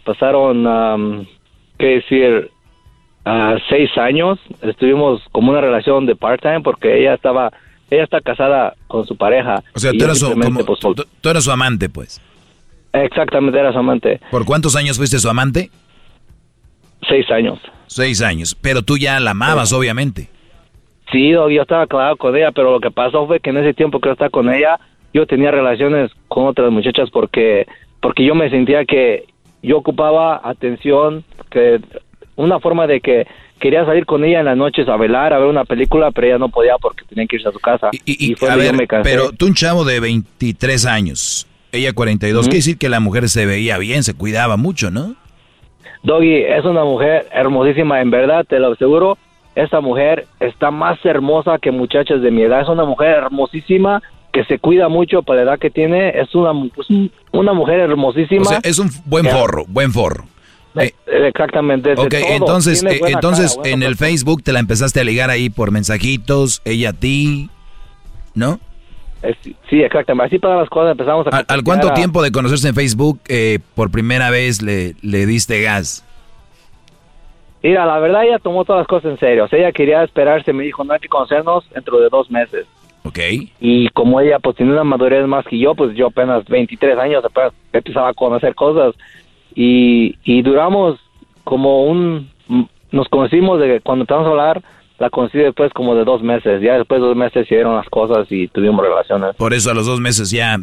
pasaron, 0.05 0.67
am, 0.67 1.27
qué 1.79 1.87
decir, 1.97 2.51
ah, 3.25 3.57
seis 3.69 3.91
años, 3.99 4.39
estuvimos 4.62 5.23
como 5.33 5.51
una 5.51 5.61
relación 5.61 6.07
de 6.07 6.15
part-time 6.15 6.61
porque 6.61 7.01
ella 7.01 7.15
estaba, 7.15 7.51
ella 7.91 8.05
está 8.05 8.21
casada 8.21 8.75
con 8.87 9.07
su 9.07 9.17
pareja. 9.17 9.62
O 9.75 9.79
sea, 9.79 9.93
tú 9.93 10.05
eras, 10.05 10.19
su, 10.19 10.27
simplemente, 10.27 10.65
como- 10.65 10.79
pues, 10.79 10.97
tú, 10.97 11.07
tú 11.21 11.29
eras 11.29 11.45
su 11.45 11.51
amante, 11.51 11.89
pues. 11.89 12.21
Exactamente, 12.93 13.59
era 13.59 13.73
su 13.73 13.79
amante. 13.79 14.21
¿Por 14.31 14.45
cuántos 14.45 14.75
años 14.77 14.97
fuiste 14.97 15.19
su 15.19 15.29
amante? 15.29 15.71
Seis 17.09 17.31
años. 17.31 17.59
Seis 17.87 18.23
años. 18.23 18.57
Pero 18.61 18.83
tú 18.83 18.99
ya 18.99 19.19
la 19.21 19.33
amabas, 19.33 19.73
obviamente. 19.73 20.29
Sí, 21.11 21.31
yo 21.31 21.49
estaba 21.49 21.87
claro 21.87 22.17
con 22.17 22.37
ella, 22.37 22.53
pero 22.53 22.71
lo 22.73 22.81
que 22.81 22.91
pasó 22.91 23.27
fue 23.27 23.41
que 23.41 23.51
en 23.51 23.59
ese 23.59 23.75
tiempo 23.75 23.99
que 24.01 24.09
yo 24.09 24.12
estaba 24.12 24.31
con 24.31 24.53
ella, 24.53 24.79
yo 25.12 25.27
tenía 25.27 25.51
relaciones 25.51 26.12
con 26.29 26.47
otras 26.47 26.71
muchachas 26.71 27.11
porque 27.11 27.67
porque 28.01 28.25
yo 28.25 28.35
me 28.35 28.49
sentía 28.49 28.85
que 28.85 29.25
yo 29.62 29.77
ocupaba 29.79 30.41
atención, 30.43 31.25
que 31.51 31.81
una 32.37 32.61
forma 32.61 32.87
de 32.87 33.01
que 33.01 33.27
quería 33.61 33.85
salir 33.85 34.07
con 34.07 34.24
ella 34.24 34.41
en 34.41 34.47
las 34.47 34.57
noches 34.57 34.89
a 34.89 34.97
velar, 34.97 35.32
a 35.32 35.39
ver 35.39 35.47
una 35.49 35.65
película, 35.65 36.11
pero 36.11 36.27
ella 36.27 36.39
no 36.39 36.49
podía 36.49 36.77
porque 36.78 37.05
tenía 37.05 37.27
que 37.27 37.37
irse 37.37 37.49
a 37.49 37.53
su 37.53 37.61
casa. 37.61 37.91
Y, 38.05 38.35
fue 38.35 38.49
A 38.51 38.57
yo 38.57 38.59
ver, 38.62 38.74
me 38.74 38.87
pero 39.05 39.31
tú 39.31 39.47
un 39.47 39.55
chavo 39.55 39.85
de 39.85 40.01
23 40.01 40.87
años, 40.87 41.47
ella 41.70 41.93
42, 41.93 42.41
Ujú. 42.41 42.49
quiere 42.49 42.57
decir 42.59 42.78
que 42.78 42.89
la 42.89 42.99
mujer 43.01 43.28
se 43.28 43.47
veía 43.47 43.78
bien, 43.78 44.03
se 44.03 44.15
cuidaba 44.15 44.57
mucho, 44.57 44.91
¿no? 44.91 45.15
Doggy 46.03 46.37
es 46.43 46.65
una 46.65 46.85
mujer 46.85 47.27
hermosísima, 47.32 48.01
en 48.01 48.11
verdad, 48.11 48.45
te 48.49 48.59
lo 48.59 48.73
aseguro. 48.73 49.19
Esta 49.55 49.81
mujer 49.81 50.27
está 50.39 50.70
más 50.70 50.99
hermosa 51.05 51.59
que 51.59 51.70
muchachas 51.70 52.23
de 52.23 52.31
mi 52.31 52.43
edad. 52.43 52.62
Es 52.62 52.69
una 52.69 52.85
mujer 52.85 53.11
hermosísima 53.11 54.01
que 54.32 54.45
se 54.45 54.59
cuida 54.59 54.89
mucho 54.89 55.23
para 55.23 55.45
la 55.45 55.51
edad 55.53 55.59
que 55.59 55.70
tiene. 55.70 56.11
Es 56.19 56.35
una, 56.35 56.53
pues, 56.74 56.89
un- 56.89 57.11
una 57.32 57.53
mujer 57.53 57.81
hermosísima. 57.81 58.43
O 58.43 58.45
sea, 58.45 58.61
es 58.62 58.78
un 58.78 58.89
buen 59.05 59.27
forro, 59.27 59.65
buen 59.69 59.93
forro. 59.93 60.24
Eh, 60.77 60.93
Exactamente. 61.07 61.93
Ok, 61.93 62.09
todo. 62.11 62.21
entonces, 62.29 62.85
eh, 62.85 63.01
entonces 63.09 63.57
cara, 63.57 63.71
en 63.71 63.83
el. 63.83 63.97
Facebook 63.97 64.43
te 64.43 64.53
la 64.53 64.61
empezaste 64.61 65.01
a 65.01 65.05
ligar 65.05 65.29
ahí 65.31 65.51
por 65.51 65.71
mensajitos, 65.73 66.63
ella 66.65 66.91
a 66.91 66.93
ti, 66.93 67.51
¿no? 68.35 68.61
Eh, 69.23 69.35
sí, 69.69 69.83
exactamente. 69.83 70.27
Así 70.29 70.39
para 70.39 70.57
las 70.57 70.69
cosas 70.71 70.93
empezamos 70.93 71.27
a... 71.27 71.31
¿Al, 71.39 71.45
al 71.49 71.63
cuánto 71.65 71.89
a- 71.91 71.95
tiempo 71.95 72.23
de 72.23 72.33
conocerse 72.33 72.69
en 72.69 72.75
Facebook 72.75 73.21
eh, 73.29 73.59
por 73.75 73.91
primera 73.91 74.31
vez 74.31 74.63
le, 74.63 74.95
le 75.03 75.27
diste 75.27 75.61
gas? 75.63 76.05
Mira, 77.63 77.85
la 77.85 77.99
verdad 77.99 78.25
ella 78.25 78.39
tomó 78.39 78.65
todas 78.65 78.81
las 78.81 78.87
cosas 78.89 79.11
en 79.13 79.19
serio. 79.19 79.45
O 79.45 79.49
sea, 79.49 79.59
ella 79.59 79.73
quería 79.73 80.03
esperarse. 80.03 80.53
Me 80.53 80.65
dijo, 80.65 80.83
no 80.85 80.95
hay 80.95 81.01
que 81.01 81.09
conocernos 81.09 81.69
dentro 81.75 82.01
de 82.01 82.09
dos 82.09 82.31
meses. 82.31 82.67
Ok. 83.05 83.19
Y 83.61 83.89
como 83.91 84.21
ella 84.21 84.39
pues 84.39 84.57
tiene 84.57 84.73
una 84.73 84.85
madurez 84.85 85.27
más 85.27 85.45
que 85.47 85.59
yo, 85.59 85.75
pues 85.75 85.95
yo 85.95 86.07
apenas 86.07 86.45
23 86.47 86.99
años 86.99 87.23
apenas 87.25 87.53
empezaba 87.73 88.09
a 88.11 88.15
conocer 88.15 88.55
cosas. 88.55 88.95
Y, 89.55 90.17
y 90.25 90.43
duramos 90.43 90.99
como 91.45 91.85
un... 91.85 92.31
Nos 92.93 93.09
conocimos 93.09 93.61
de 93.61 93.81
cuando 93.81 94.03
empezamos 94.03 94.27
a 94.27 94.31
hablar, 94.31 94.63
la 94.99 95.11
conocí 95.11 95.39
después 95.39 95.73
como 95.73 95.95
de 95.95 96.05
dos 96.05 96.23
meses. 96.23 96.61
Ya 96.63 96.75
después 96.77 97.01
de 97.01 97.07
dos 97.07 97.17
meses 97.17 97.49
se 97.49 97.55
dieron 97.55 97.75
las 97.75 97.89
cosas 97.89 98.27
y 98.31 98.49
tuvimos 98.49 98.85
relaciones. 98.85 99.35
Por 99.37 99.55
eso 99.55 99.71
a 99.71 99.75
los 99.75 99.87
dos 99.87 100.01
meses 100.01 100.31
ya. 100.31 100.59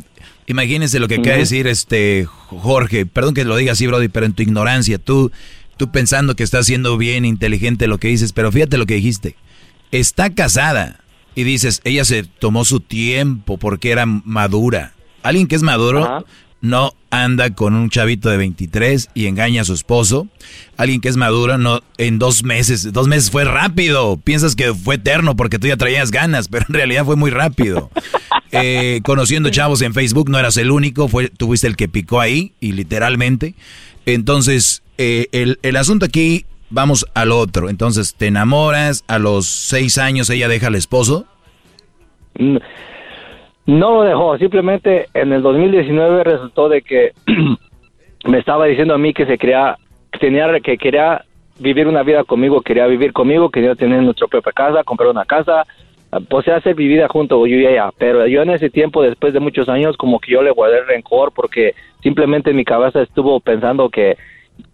Imagínense 0.46 1.00
lo 1.00 1.08
que 1.08 1.16
acaba 1.16 1.34
de 1.34 1.40
decir 1.40 1.68
este 1.68 2.26
Jorge. 2.26 3.06
Perdón 3.06 3.34
que 3.34 3.44
lo 3.46 3.56
diga 3.58 3.72
así, 3.72 3.88
Brody, 3.88 4.10
pero 4.10 4.26
en 4.26 4.34
tu 4.34 4.44
ignorancia, 4.44 5.00
tú, 5.00 5.32
tú 5.76 5.92
pensando 5.92 6.36
que 6.36 6.44
estás 6.44 6.68
siendo 6.68 6.98
bien 6.98 7.26
inteligente 7.26 7.88
lo 7.88 7.98
que 7.98 8.10
dices, 8.10 8.32
pero 8.32 8.52
fíjate 8.52 8.78
lo 8.78 8.86
que 8.86 8.94
dijiste. 8.94 9.36
Está 9.92 10.34
casada 10.34 11.00
y 11.34 11.44
dices, 11.44 11.82
ella 11.84 12.06
se 12.06 12.24
tomó 12.24 12.64
su 12.64 12.80
tiempo 12.80 13.58
porque 13.58 13.92
era 13.92 14.06
madura. 14.06 14.94
Alguien 15.24 15.48
que 15.48 15.56
es 15.56 15.64
maduro 15.64 16.26
no 16.62 16.94
anda 17.10 17.54
con 17.54 17.74
un 17.74 17.90
chavito 17.90 18.30
de 18.30 18.38
23 18.38 19.10
y 19.14 19.28
engaña 19.28 19.62
a 19.62 19.66
su 19.66 19.74
esposo. 19.74 20.28
Alguien 20.76 21.02
que 21.02 21.10
es 21.10 21.18
maduro 21.18 21.58
no 21.58 21.82
en 21.98 22.20
dos 22.20 22.44
meses, 22.44 22.92
dos 22.94 23.08
meses 23.08 23.32
fue 23.32 23.46
rápido. 23.46 24.18
Piensas 24.18 24.56
que 24.56 24.74
fue 24.74 24.96
eterno 24.96 25.36
porque 25.36 25.60
tú 25.60 25.68
ya 25.68 25.78
traías 25.78 26.12
ganas, 26.12 26.48
pero 26.52 26.66
en 26.68 26.74
realidad 26.74 27.06
fue 27.06 27.16
muy 27.16 27.32
rápido. 27.32 27.90
Eh, 28.54 29.02
conociendo 29.04 29.50
chavos 29.50 29.82
en 29.82 29.94
Facebook 29.94 30.30
no 30.30 30.40
eras 30.40 30.56
el 30.56 30.72
único, 30.72 31.10
fue 31.10 31.28
tuviste 31.28 31.68
el 31.68 31.76
que 31.76 31.90
picó 31.90 32.22
ahí 32.22 32.54
y 32.62 32.72
literalmente. 32.72 33.56
Entonces 34.06 34.84
eh, 34.98 35.28
el, 35.34 35.60
el 35.64 35.76
asunto 35.76 36.06
aquí 36.06 36.46
vamos 36.70 37.06
al 37.14 37.34
otro. 37.34 37.70
Entonces 37.70 38.16
te 38.16 38.28
enamoras 38.28 39.04
a 39.08 39.20
los 39.20 39.48
seis 39.48 39.98
años 39.98 40.30
ella 40.30 40.48
deja 40.48 40.68
al 40.68 40.76
esposo. 40.76 41.28
Mm, 42.40 42.58
No 43.68 43.95
lo 43.95 44.03
dejó, 44.03 44.38
simplemente 44.38 45.07
en 45.14 45.34
el 45.34 45.41
2019 45.41 46.23
resultó 46.23 46.69
de 46.69 46.81
que 46.81 47.11
me 48.26 48.39
estaba 48.39 48.65
diciendo 48.65 48.94
a 48.94 48.98
mí 48.98 49.14
que 49.14 49.26
se 49.26 49.38
quería, 49.38 49.77
que 50.11 50.19
tenía, 50.19 50.48
que 50.61 50.77
quería 50.77 51.22
vivir 51.60 51.88
una 51.88 52.03
vida 52.03 52.23
conmigo, 52.23 52.61
quería 52.61 52.88
vivir 52.88 53.11
conmigo, 53.14 53.49
quería 53.49 53.76
tener 53.76 54.02
nuestra 54.03 54.27
propia 54.27 54.52
casa, 54.53 54.84
comprar 54.85 55.10
una 55.10 55.26
casa, 55.26 55.65
ah, 56.11 56.19
pues 56.30 56.45
sea, 56.45 56.56
hacer 56.57 56.76
mi 56.77 56.88
vida 56.88 57.07
junto 57.10 57.45
yo 57.45 57.57
y 57.57 57.65
ella. 57.68 57.89
Pero 57.98 58.26
yo 58.27 58.41
en 58.41 58.52
ese 58.52 58.69
tiempo, 58.69 59.02
después 59.03 59.34
de 59.34 59.39
muchos 59.41 59.68
años, 59.68 59.98
como 59.98 60.19
que 60.19 60.31
yo 60.31 60.41
le 60.41 60.52
guardé 60.52 60.84
rencor 60.84 61.34
porque 61.35 61.73
simplemente 62.02 62.53
mi 62.53 62.64
cabeza 62.64 63.02
estuvo 63.02 63.39
pensando 63.41 63.89
que 63.89 64.15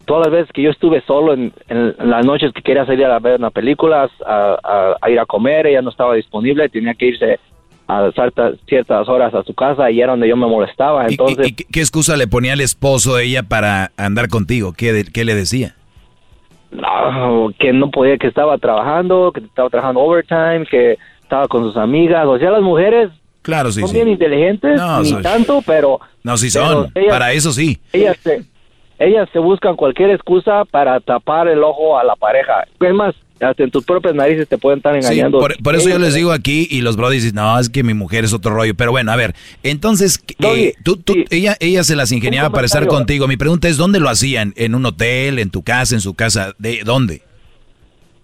todas 0.05 0.27
las 0.27 0.31
veces 0.39 0.51
que 0.53 0.61
yo 0.61 0.69
estuve 0.69 1.01
solo 1.01 1.33
en, 1.33 1.51
en 1.67 1.95
las 1.97 2.23
noches 2.25 2.53
que 2.53 2.61
quería 2.61 2.85
salir 2.85 3.05
a 3.05 3.17
ver 3.19 3.39
una 3.39 3.49
película, 3.49 4.07
a- 4.25 4.95
a 5.01 5.09
ir 5.09 5.19
a 5.19 5.25
comer, 5.25 5.65
ella 5.65 5.81
no 5.81 5.89
estaba 5.89 6.13
disponible, 6.13 6.69
tenía 6.69 6.93
que 6.93 7.07
irse 7.07 7.39
a 7.87 8.11
ciertas, 8.11 8.55
ciertas 8.67 9.07
horas 9.09 9.33
a 9.33 9.43
su 9.43 9.53
casa 9.53 9.91
y 9.91 9.99
era 10.01 10.11
donde 10.13 10.27
yo 10.29 10.35
me 10.37 10.47
molestaba. 10.47 11.07
Entonces, 11.07 11.47
¿Y, 11.47 11.53
qué, 11.53 11.65
qué 11.71 11.79
excusa 11.81 12.15
le 12.17 12.27
ponía 12.27 12.53
al 12.53 12.61
esposo 12.61 13.15
de 13.15 13.25
ella 13.25 13.43
para 13.43 13.91
andar 13.97 14.29
contigo? 14.29 14.73
¿Qué, 14.73 14.93
de- 14.93 15.05
qué 15.05 15.25
le 15.25 15.35
decía? 15.35 15.75
no, 16.71 17.51
que 17.59 17.71
no 17.73 17.91
podía, 17.91 18.17
que 18.17 18.27
estaba 18.27 18.57
trabajando, 18.57 19.31
que 19.31 19.41
estaba 19.41 19.69
trabajando 19.69 20.01
overtime, 20.01 20.65
que 20.69 20.97
estaba 21.21 21.47
con 21.47 21.63
sus 21.63 21.77
amigas. 21.77 22.25
O 22.25 22.37
sea, 22.39 22.51
las 22.51 22.61
mujeres 22.61 23.09
Claro, 23.43 23.71
sí, 23.71 23.81
son 23.81 23.89
sí. 23.89 23.95
bien 23.95 24.07
inteligentes, 24.07 24.79
No, 24.79 25.01
ni 25.01 25.09
soy- 25.09 25.21
tanto, 25.21 25.61
pero 25.65 25.99
No, 26.23 26.37
sí 26.37 26.49
son. 26.49 26.89
ellas- 26.95 27.09
Para 27.11 27.31
eso 27.33 27.51
sí. 27.51 27.79
ellas 27.91 28.17
se, 28.23 28.43
ellas 28.99 29.29
se 29.33 29.39
buscan 29.39 29.75
cualquier 29.75 30.09
excusa 30.11 30.63
para 30.65 30.99
tapar 30.99 31.47
el 31.47 31.61
ojo 31.63 31.97
a 31.99 32.03
la 32.03 32.15
pareja. 32.15 32.65
Es 32.79 32.93
más, 32.93 33.13
hasta 33.43 33.63
en 33.63 33.71
tus 33.71 33.83
propias 33.85 34.15
narices 34.15 34.47
te 34.47 34.57
pueden 34.57 34.77
estar 34.79 34.93
Sí, 34.93 35.05
engañando. 35.05 35.39
por, 35.39 35.55
por 35.61 35.75
eso 35.75 35.89
yo 35.89 35.99
les 35.99 36.13
digo 36.15 36.31
aquí 36.31 36.67
y 36.71 36.81
los 36.81 36.95
brodis 36.97 37.23
dicen, 37.23 37.35
no, 37.35 37.59
es 37.59 37.69
que 37.69 37.83
mi 37.83 37.93
mujer 37.93 38.23
es 38.23 38.33
otro 38.33 38.53
rollo. 38.55 38.73
Pero 38.75 38.91
bueno, 38.91 39.11
a 39.11 39.15
ver, 39.15 39.35
entonces, 39.63 40.23
eh, 40.39 40.73
tú, 40.83 40.97
tú- 40.97 41.15
ella, 41.29 41.55
ella 41.59 41.83
se 41.83 41.95
las 41.95 42.11
ingeniaba 42.11 42.49
para 42.49 42.65
estar 42.65 42.87
contigo. 42.87 43.27
Mi 43.27 43.37
pregunta 43.37 43.67
es, 43.67 43.77
¿dónde 43.77 43.99
lo 43.99 44.09
hacían? 44.09 44.53
¿En 44.55 44.75
un 44.75 44.85
hotel? 44.85 45.39
¿En 45.39 45.49
tu 45.49 45.63
casa? 45.63 45.95
¿En 45.95 46.01
su 46.01 46.13
casa? 46.13 46.53
¿De 46.57 46.81
dónde? 46.85 47.21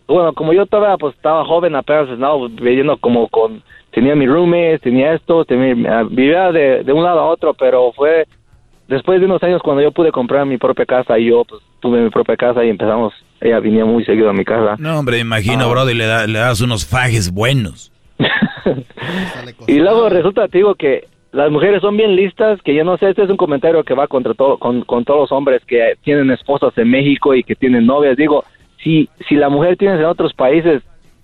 Bueno, 0.08 0.34
como 0.34 0.54
yo 0.54 0.66
todavía 0.66 0.98
pues 0.98 1.16
estaba 1.16 1.46
joven, 1.46 1.76
apenas 1.76 2.10
estaba 2.10 2.36
viviendo 2.48 2.98
como 2.98 3.28
con 3.28 3.62
tenía 3.92 4.16
mi 4.16 4.26
roommates, 4.26 4.82
tenía 4.82 5.14
esto, 5.14 5.46
tenía, 5.46 6.04
vivía 6.04 6.52
de, 6.52 6.84
de 6.84 6.94
un 6.94 7.04
lado 7.04 7.20
a 7.20 7.26
otro, 7.28 7.54
pero 7.54 7.92
fue 7.94 8.26
después 8.88 9.20
de 9.20 9.26
unos 9.28 9.42
años 9.44 9.62
cuando 9.64 9.84
yo 9.84 9.92
pude 9.92 10.12
comprar 10.12 10.46
mi 10.48 10.58
propia 10.58 10.86
casa 10.86 11.20
y 11.20 11.26
yo 11.30 11.44
pues 11.46 11.62
tuve 11.80 12.02
mi 12.02 12.10
propia 12.10 12.36
casa 12.38 12.64
y 12.64 12.70
empezamos, 12.70 13.14
ella 13.42 13.60
venía 13.60 13.86
muy 13.86 14.04
seguido 14.06 14.30
a 14.30 14.34
mi 14.34 14.46
casa. 14.46 14.76
No, 14.80 15.00
hombre, 15.00 15.20
imagino, 15.20 15.66
Ah. 15.66 15.70
brody, 15.70 15.94
le, 15.94 16.06
da- 16.06 16.28
le 16.28 16.40
das 16.40 16.62
unos 16.62 16.86
fajes 16.86 17.32
buenos. 17.34 17.92
Y 19.68 19.80
luego 19.80 20.10
resulta, 20.10 20.48
te 20.48 20.60
digo, 20.60 20.76
que 20.76 21.08
las 21.32 21.50
mujeres 21.52 21.82
son 21.82 21.96
bien 21.98 22.16
listas, 22.16 22.62
que 22.64 22.74
yo 22.76 22.84
no 22.84 22.98
sé, 22.98 23.10
este 23.10 23.24
es 23.24 23.30
un 23.30 23.38
comentario 23.38 23.84
que 23.84 23.94
va 23.94 24.08
contra 24.08 24.34
todo, 24.34 24.58
con, 24.58 24.82
con 24.82 25.06
todos 25.06 25.22
los 25.22 25.32
hombres 25.32 25.62
que 25.66 25.94
tienen 26.04 26.30
esposas 26.32 26.78
en 26.78 26.90
México 26.90 27.34
y 27.34 27.44
que 27.44 27.56
tienen 27.56 27.86
novias. 27.86 28.18
Digo, 28.18 28.44
si, 28.84 29.10
si 29.28 29.36
la 29.36 29.50
mujer 29.50 29.78
tienes 29.78 30.00
en 30.00 30.06
otros 30.06 30.34
países, 30.34 30.82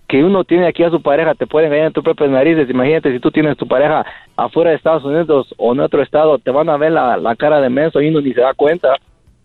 que 0.08 0.24
uno 0.24 0.44
tiene 0.44 0.68
aquí 0.68 0.84
a 0.84 0.92
su 0.92 1.02
pareja, 1.02 1.34
te 1.34 1.48
puede 1.48 1.66
engañar 1.66 1.88
en 1.88 1.94
tus 1.94 2.04
propias 2.04 2.30
narices. 2.30 2.70
Imagínate 2.70 3.12
si 3.12 3.20
tú 3.20 3.32
tienes 3.32 3.58
tu 3.58 3.68
pareja 3.68 4.06
afuera 4.38 4.70
de 4.70 4.76
Estados 4.78 5.04
Unidos 5.04 5.54
o 5.58 5.74
en 5.74 5.80
otro 5.80 6.04
estado, 6.04 6.38
te 6.38 6.52
van 6.52 6.70
a 6.70 6.78
ver 6.78 6.92
la, 6.92 7.18
la 7.18 7.36
cara 7.36 7.60
de 7.60 7.70
menso 7.70 8.00
y 8.02 8.10
uno 8.10 8.22
ni 8.22 8.32
se 8.34 8.42
da 8.42 8.54
cuenta. 8.54 8.96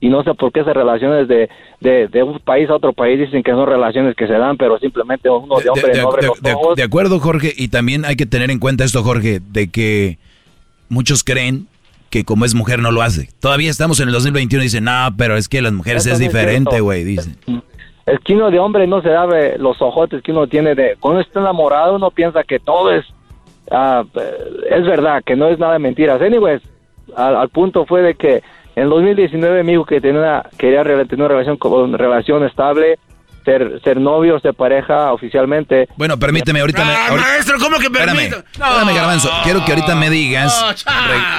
Y 0.01 0.09
no 0.09 0.23
sé 0.25 0.33
por 0.35 0.51
qué 0.51 0.61
esas 0.61 0.75
relaciones 0.75 1.29
de, 1.29 1.51
de, 1.81 2.09
de 2.09 2.23
un 2.23 2.39
país 2.41 2.71
a 2.71 2.77
otro 2.77 2.93
país 2.95 3.19
dicen 3.21 3.43
que 3.43 3.51
son 3.51 3.67
relaciones 3.69 4.17
que 4.17 4.27
se 4.27 4.33
dan, 4.33 4.57
pero 4.57 4.79
simplemente 4.79 5.29
uno 5.29 5.61
de 5.61 5.69
hombre 5.69 5.93
de, 5.93 6.01
no 6.03 6.09
abre 6.09 6.27
de- 6.27 6.75
de- 6.77 6.83
acuerdo, 6.83 7.21
Jorge, 7.21 7.53
y 7.55 7.69
también 7.69 8.05
hay 8.07 8.17
que 8.17 8.25
tener 8.27 8.51
en 8.51 8.59
cuenta 8.59 8.85
esto, 8.85 9.03
Jorge, 9.03 9.41
de 9.53 9.69
que 9.71 10.17
muchos 10.89 11.23
creen 11.23 11.67
que 12.09 12.25
como 12.25 12.45
es 12.45 12.55
mujer 12.55 12.79
no 12.81 12.91
lo 12.91 13.03
hace. 13.03 13.29
Todavía 13.41 13.71
estamos 13.71 14.01
en 14.01 14.09
el 14.09 14.15
2021 14.15 14.63
y 14.63 14.67
dicen, 14.67 14.85
no, 14.85 15.09
pero 15.19 15.37
es 15.37 15.49
que 15.49 15.61
las 15.63 15.73
mujeres 15.73 16.07
Eso 16.07 16.15
es 16.15 16.19
diferente, 16.19 16.81
güey, 16.81 17.05
dicen. 17.05 17.37
Es 18.07 18.19
que 18.25 18.35
uno 18.35 18.51
de 18.51 18.59
hombre 18.59 18.87
no 18.89 19.03
se 19.03 19.11
da 19.11 19.27
los 19.59 19.81
ojotes 19.83 20.23
que 20.23 20.33
uno 20.33 20.47
tiene 20.49 20.75
de... 20.75 20.97
Cuando 20.99 21.21
está 21.21 21.39
enamorado 21.41 21.95
uno 21.97 22.11
piensa 22.11 22.43
que 22.43 22.59
todo 22.59 22.91
es... 22.93 23.05
eh, 23.71 24.03
es 24.71 24.85
verdad, 24.87 25.23
que 25.25 25.37
no 25.37 25.47
es 25.49 25.59
nada 25.59 25.75
de 25.75 25.79
mentiras. 25.79 26.21
Anyways, 26.21 26.63
al, 27.15 27.37
al 27.37 27.49
punto 27.51 27.87
fue 27.87 28.03
de 28.03 28.15
que 28.15 28.43
en 28.83 28.89
2019 28.89 29.63
mi 29.65 29.73
hijo 29.73 29.85
que 29.85 30.01
tenía, 30.01 30.43
quería 30.59 30.83
re- 30.83 31.05
tener 31.07 31.25
una 31.27 31.29
relación, 31.35 31.57
con- 31.57 31.93
relación 31.97 32.45
estable, 32.45 32.99
ser, 33.45 33.81
ser 33.83 33.99
novio, 34.01 34.39
ser 34.41 34.55
pareja 34.55 35.13
oficialmente. 35.13 35.89
Bueno, 35.97 36.19
permíteme, 36.19 36.61
ahorita 36.61 36.85
me... 36.85 36.93
Ah, 36.93 37.07
ahorita- 37.11 37.29
maestro, 37.29 37.57
¿cómo 37.59 37.79
que 37.79 37.87
Espérame, 37.87 38.17
permite? 38.17 38.37
espérame, 38.53 38.95
Garbanzo. 38.95 39.31
Quiero 39.45 39.65
que 39.65 39.73
ahorita 39.73 39.95
me 39.97 40.11
digas. 40.11 40.85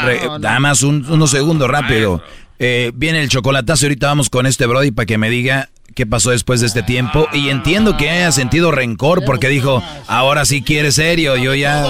re- 0.05 0.19
re- 0.19 0.39
Nada 0.39 0.59
más 0.59 0.83
un- 0.83 1.05
unos 1.09 1.29
segundos 1.29 1.69
rápido. 1.69 2.21
Eh, 2.63 2.91
viene 2.93 3.21
el 3.21 3.27
chocolatazo. 3.29 3.85
y 3.85 3.87
Ahorita 3.87 4.07
vamos 4.07 4.29
con 4.29 4.45
este 4.45 4.67
Brody 4.67 4.91
para 4.91 5.07
que 5.07 5.17
me 5.17 5.29
diga 5.31 5.69
qué 5.95 6.05
pasó 6.05 6.29
después 6.29 6.61
de 6.61 6.67
este 6.67 6.83
tiempo. 6.83 7.27
Y 7.33 7.49
entiendo 7.49 7.97
que 7.97 8.09
haya 8.09 8.31
sentido 8.31 8.71
rencor 8.71 9.25
porque 9.25 9.47
dijo, 9.47 9.83
ahora 10.07 10.45
sí 10.45 10.61
quiere 10.61 10.91
serio. 10.91 11.35
Yo 11.37 11.55
ya. 11.55 11.81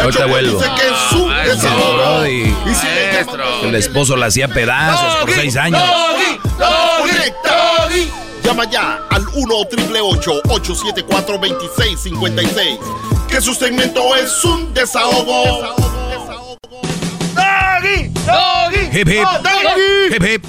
Ahorita 0.00 0.20
Choco 0.20 0.28
vuelvo. 0.30 0.58
dice 0.58 0.70
que 0.76 1.50
es 1.50 1.56
desahogo. 1.56 2.24
Si 2.24 2.86
le 2.86 3.12
llama- 3.12 3.68
El 3.68 3.74
esposo 3.74 4.16
la 4.16 4.26
hacía 4.26 4.48
pedazos 4.48 5.14
por 5.16 5.30
seis 5.32 5.56
años. 5.56 5.82
Llama 8.42 8.64
ya 8.70 9.00
al 9.10 9.26
1 9.34 9.54
874 9.56 11.38
2656 11.38 12.78
Que 13.28 13.40
su 13.42 13.52
segmento 13.52 14.16
es 14.16 14.42
un 14.44 14.72
desahogo. 14.72 15.44
Doggy, 15.60 16.07
doggy, 18.28 18.98
Hip, 18.98 19.08
hip. 19.08 19.24
doggy, 19.42 20.14
Hip, 20.14 20.24
hip. 20.24 20.44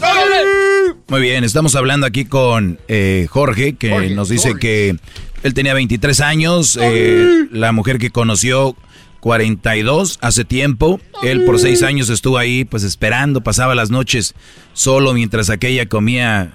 Muy 1.08 1.22
bien, 1.22 1.44
estamos 1.44 1.76
hablando 1.76 2.06
aquí 2.06 2.26
con 2.26 2.80
eh, 2.88 3.28
Jorge, 3.30 3.74
que 3.76 4.10
nos 4.12 4.30
dice 4.30 4.56
que 4.60 4.96
él 5.44 5.54
tenía 5.54 5.74
23 5.74 6.20
años, 6.22 6.78
eh, 6.82 7.48
la 7.52 7.72
mujer 7.72 7.98
que 7.98 8.12
conoció 8.12 8.76
42 9.22 10.20
hace 10.22 10.46
tiempo, 10.46 11.00
él 11.24 11.46
por 11.46 11.60
6 11.60 11.84
años 11.84 12.10
estuvo 12.10 12.38
ahí 12.38 12.64
pues 12.66 12.84
esperando, 12.84 13.42
pasaba 13.42 13.76
las 13.76 13.90
noches 13.90 14.36
solo 14.74 15.14
mientras 15.14 15.50
aquella 15.50 15.88
comía 15.88 16.54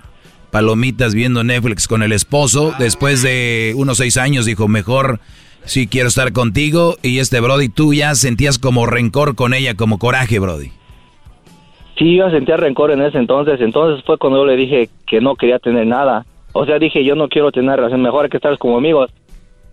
palomitas 0.50 1.14
viendo 1.14 1.42
Netflix 1.42 1.88
con 1.88 2.02
el 2.02 2.12
esposo, 2.12 2.74
después 2.78 3.22
de 3.22 3.72
unos 3.76 3.98
6 3.98 4.16
años 4.18 4.46
dijo, 4.46 4.68
mejor 4.68 5.20
si 5.64 5.86
quiero 5.86 6.08
estar 6.08 6.32
contigo 6.32 6.96
y 7.02 7.18
este 7.18 7.40
Brody, 7.40 7.68
tú 7.70 7.92
ya 7.94 8.14
sentías 8.14 8.58
como 8.58 8.86
rencor 8.86 9.34
con 9.34 9.52
ella, 9.54 9.74
como 9.74 9.98
coraje 9.98 10.38
Brody. 10.38 10.70
Sí, 11.98 12.16
yo 12.16 12.28
sentía 12.30 12.56
rencor 12.56 12.90
en 12.90 13.02
ese 13.02 13.18
entonces. 13.18 13.60
Entonces 13.60 14.04
fue 14.04 14.18
cuando 14.18 14.38
yo 14.38 14.46
le 14.46 14.56
dije 14.56 14.88
que 15.06 15.20
no 15.20 15.36
quería 15.36 15.58
tener 15.58 15.86
nada. 15.86 16.26
O 16.52 16.64
sea, 16.66 16.78
dije, 16.78 17.04
yo 17.04 17.14
no 17.14 17.28
quiero 17.28 17.50
tener 17.52 17.76
relación, 17.76 18.02
mejor 18.02 18.24
hay 18.24 18.30
que 18.30 18.36
estar 18.36 18.56
como 18.58 18.76
amigos. 18.78 19.10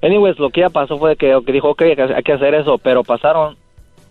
Anyways, 0.01 0.39
lo 0.39 0.49
que 0.49 0.61
ya 0.61 0.69
pasó 0.69 0.97
fue 0.97 1.15
que, 1.15 1.37
que 1.45 1.51
dijo, 1.51 1.69
ok, 1.69 1.81
hay 1.83 2.23
que- 2.23 2.33
hacer 2.33 2.55
eso, 2.55 2.77
pero 2.79 3.03
pasaron 3.03 3.55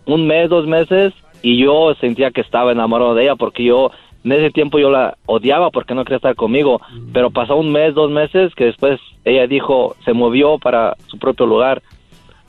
un 0.05 0.25
mes, 0.25 0.49
dos 0.49 0.65
meses, 0.65 1.13
y 1.41 1.57
yo 1.57 1.93
sentía 1.99 2.31
que 2.31 2.39
estaba 2.41 2.71
enamorado 2.71 3.13
de 3.13 3.23
ella, 3.23 3.35
porque 3.35 3.65
yo, 3.65 3.91
en 4.23 4.31
ese 4.31 4.51
tiempo 4.51 4.79
yo 4.79 4.89
la 4.89 5.17
odiaba 5.25 5.69
porque 5.69 5.93
no 5.93 6.05
quería 6.05 6.17
estar 6.17 6.35
conmigo, 6.35 6.79
pero 7.11 7.29
pasó 7.29 7.57
un 7.57 7.73
mes, 7.73 7.93
dos 7.93 8.09
meses, 8.09 8.55
que 8.55 8.65
después 8.65 9.01
ella 9.25 9.47
dijo, 9.47 9.95
se 10.05 10.13
movió 10.13 10.57
para 10.57 10.95
su 11.07 11.17
propio 11.17 11.45
lugar, 11.45 11.81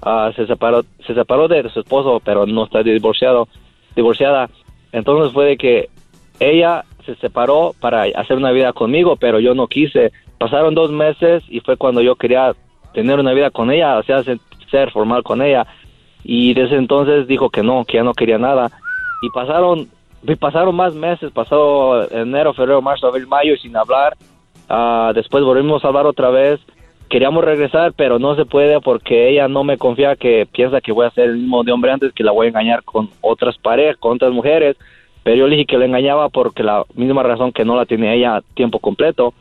Ah, 0.04 0.32
se 0.34 0.48
separó, 0.48 0.82
se 1.06 1.14
separó 1.14 1.46
de 1.46 1.68
su 1.70 1.78
esposo, 1.78 2.20
pero 2.24 2.44
no 2.44 2.64
está 2.64 2.82
divorciado, 2.82 3.46
divorciada, 3.94 4.48
entonces 4.92 5.32
fue 5.32 5.46
de 5.46 5.56
que 5.56 5.88
ella 6.40 6.84
se 7.04 7.14
separó 7.16 7.74
para 7.80 8.02
hacer 8.14 8.36
una 8.36 8.52
vida 8.52 8.72
conmigo, 8.72 9.16
pero 9.16 9.40
yo 9.40 9.54
no 9.54 9.66
quise. 9.66 10.12
Pasaron 10.38 10.74
dos 10.74 10.90
meses 10.90 11.42
y 11.48 11.60
fue 11.60 11.76
cuando 11.76 12.00
yo 12.00 12.14
quería 12.16 12.54
tener 12.94 13.18
una 13.18 13.32
vida 13.32 13.50
con 13.50 13.70
ella, 13.70 13.98
o 13.98 14.02
sea, 14.02 14.22
se- 14.22 14.38
ser 14.70 14.90
formal 14.90 15.22
con 15.22 15.42
ella. 15.42 15.66
Y 16.24 16.54
desde 16.54 16.76
entonces 16.76 17.26
dijo 17.26 17.50
que 17.50 17.62
no, 17.62 17.84
que 17.84 17.96
ya 17.98 18.04
no 18.04 18.12
quería 18.14 18.38
nada. 18.38 18.70
Y 19.22 19.30
pasaron, 19.30 19.88
y 20.22 20.34
pasaron 20.36 20.74
más 20.76 20.94
meses, 20.94 21.30
pasó 21.32 22.10
enero, 22.12 22.54
febrero, 22.54 22.80
marzo, 22.82 23.06
abril, 23.08 23.26
mayo 23.26 23.56
sin 23.56 23.76
hablar. 23.76 24.16
Ah, 24.68 25.12
después 25.14 25.42
volvimos 25.44 25.84
a 25.84 25.88
hablar 25.88 26.06
otra 26.06 26.30
vez. 26.30 26.60
Queríamos 27.12 27.44
regresar, 27.44 27.92
pero 27.92 28.18
no 28.18 28.34
se 28.36 28.46
puede 28.46 28.80
porque 28.80 29.28
ella 29.28 29.46
no 29.46 29.64
me 29.64 29.76
confía 29.76 30.16
que 30.16 30.48
piensa 30.50 30.80
que 30.80 30.92
voy 30.92 31.04
a 31.04 31.10
ser 31.10 31.28
el 31.28 31.36
mismo 31.36 31.62
de 31.62 31.70
hombre 31.70 31.92
antes, 31.92 32.14
que 32.14 32.24
la 32.24 32.32
voy 32.32 32.46
a 32.46 32.48
engañar 32.48 32.82
con 32.84 33.10
otras 33.20 33.58
parejas, 33.58 33.98
con 33.98 34.12
otras 34.12 34.32
mujeres. 34.32 34.78
Pero 35.22 35.36
yo 35.36 35.46
le 35.46 35.56
dije 35.56 35.66
que 35.66 35.76
la 35.76 35.84
engañaba 35.84 36.30
porque 36.30 36.62
la 36.62 36.86
misma 36.94 37.22
razón 37.22 37.52
que 37.52 37.66
no 37.66 37.76
la 37.76 37.84
tenía 37.84 38.14
ella 38.14 38.40
tiempo 38.54 38.78
completo. 38.78 39.34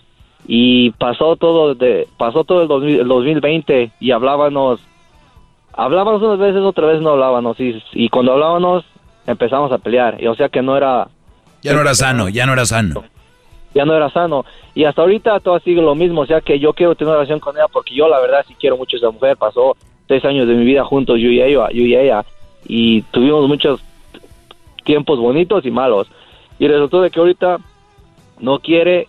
Y 0.46 0.92
pasó 0.92 1.38
todo 1.38 1.74
de, 1.74 2.10
pasó 2.18 2.44
todo 2.44 2.64
el, 2.64 2.68
2000 2.68 3.00
el 3.00 3.08
2020 3.08 3.92
y 4.02 4.12
hablábamos, 4.12 4.82
hablábamos 5.72 6.22
unas 6.22 6.40
veces, 6.40 6.60
otra 6.64 6.88
vez 6.88 7.02
no 7.02 7.12
hablábamos. 7.12 7.58
Y, 7.58 7.82
y 7.94 8.10
cuando 8.10 8.34
hablábamos 8.34 8.84
empezamos 9.26 9.72
a 9.72 9.78
pelear. 9.78 10.22
Y 10.22 10.28
o 10.28 10.36
sea 10.36 10.50
que 10.50 10.62
no 10.62 10.76
era, 10.76 11.08
Ya 11.62 11.72
no 11.72 11.80
era 11.80 11.96
sano, 11.96 12.28
ya 12.28 12.46
no 12.46 12.52
era 12.52 12.66
sano. 12.66 13.06
Ya 13.74 13.86
no 13.86 13.96
era 13.96 14.10
sano. 14.10 14.46
Y 14.76 14.84
hasta 14.86 15.02
ahorita 15.02 15.40
todo 15.40 15.60
sigue 15.60 15.82
lo 15.82 15.96
mismo, 15.96 16.22
o 16.22 16.26
sea 16.26 16.42
que 16.42 16.60
yo 16.60 16.74
quiero 16.74 16.96
tener 16.96 17.10
una 17.10 17.18
relación 17.18 17.40
con 17.40 17.56
ella 17.56 17.68
porque 17.72 17.96
yo 17.96 18.08
la 18.08 18.20
verdad 18.20 18.46
sí 18.48 18.56
quiero 18.60 18.78
mucho 18.78 18.98
a 18.98 19.00
esa 19.00 19.12
mujer. 19.12 19.38
Pasó 19.38 19.76
seis 20.08 20.24
años 20.26 20.48
de 20.48 20.56
mi 20.56 20.66
vida 20.66 20.84
juntos, 20.84 21.20
yo 21.20 21.30
y 21.30 21.42
ella, 21.42 21.70
yo 21.72 21.84
y 21.84 21.96
ella, 21.96 22.26
y 22.66 23.02
tuvimos 23.04 23.48
muchos 23.48 23.82
tiempos 24.84 25.20
bonitos 25.20 25.66
y 25.66 25.72
malos. 25.72 26.08
Y 26.60 26.68
resultó 26.68 27.02
de 27.02 27.10
que 27.10 27.20
ahorita 27.20 27.58
no 28.40 28.60
quiere 28.60 29.08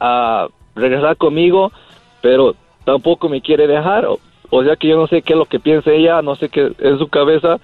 ah, 0.00 0.48
regresar 0.74 1.16
conmigo, 1.16 1.72
pero 2.20 2.54
tampoco 2.84 3.28
me 3.28 3.40
quiere 3.40 3.66
dejar. 3.66 4.06
O, 4.06 4.18
o 4.50 4.64
sea 4.64 4.76
que 4.76 4.88
yo 4.88 4.96
no 4.96 5.06
sé 5.06 5.22
qué 5.22 5.34
es 5.34 5.38
lo 5.38 5.46
que 5.46 5.60
piensa 5.60 5.92
ella, 5.92 6.22
no 6.22 6.34
sé 6.34 6.48
qué 6.48 6.72
en 6.78 6.98
su 6.98 7.08
cabeza. 7.08 7.58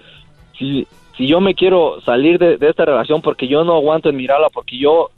Si, 0.56 0.86
si 1.16 1.26
yo 1.26 1.40
me 1.40 1.54
quiero 1.54 2.00
salir 2.02 2.38
de, 2.38 2.56
de 2.56 2.68
esta 2.68 2.84
relación 2.84 3.20
porque 3.20 3.48
yo 3.48 3.64
no 3.64 3.74
aguanto 3.74 4.08
en 4.08 4.16
mirarla, 4.16 4.48
porque 4.50 4.78
yo 4.78 5.10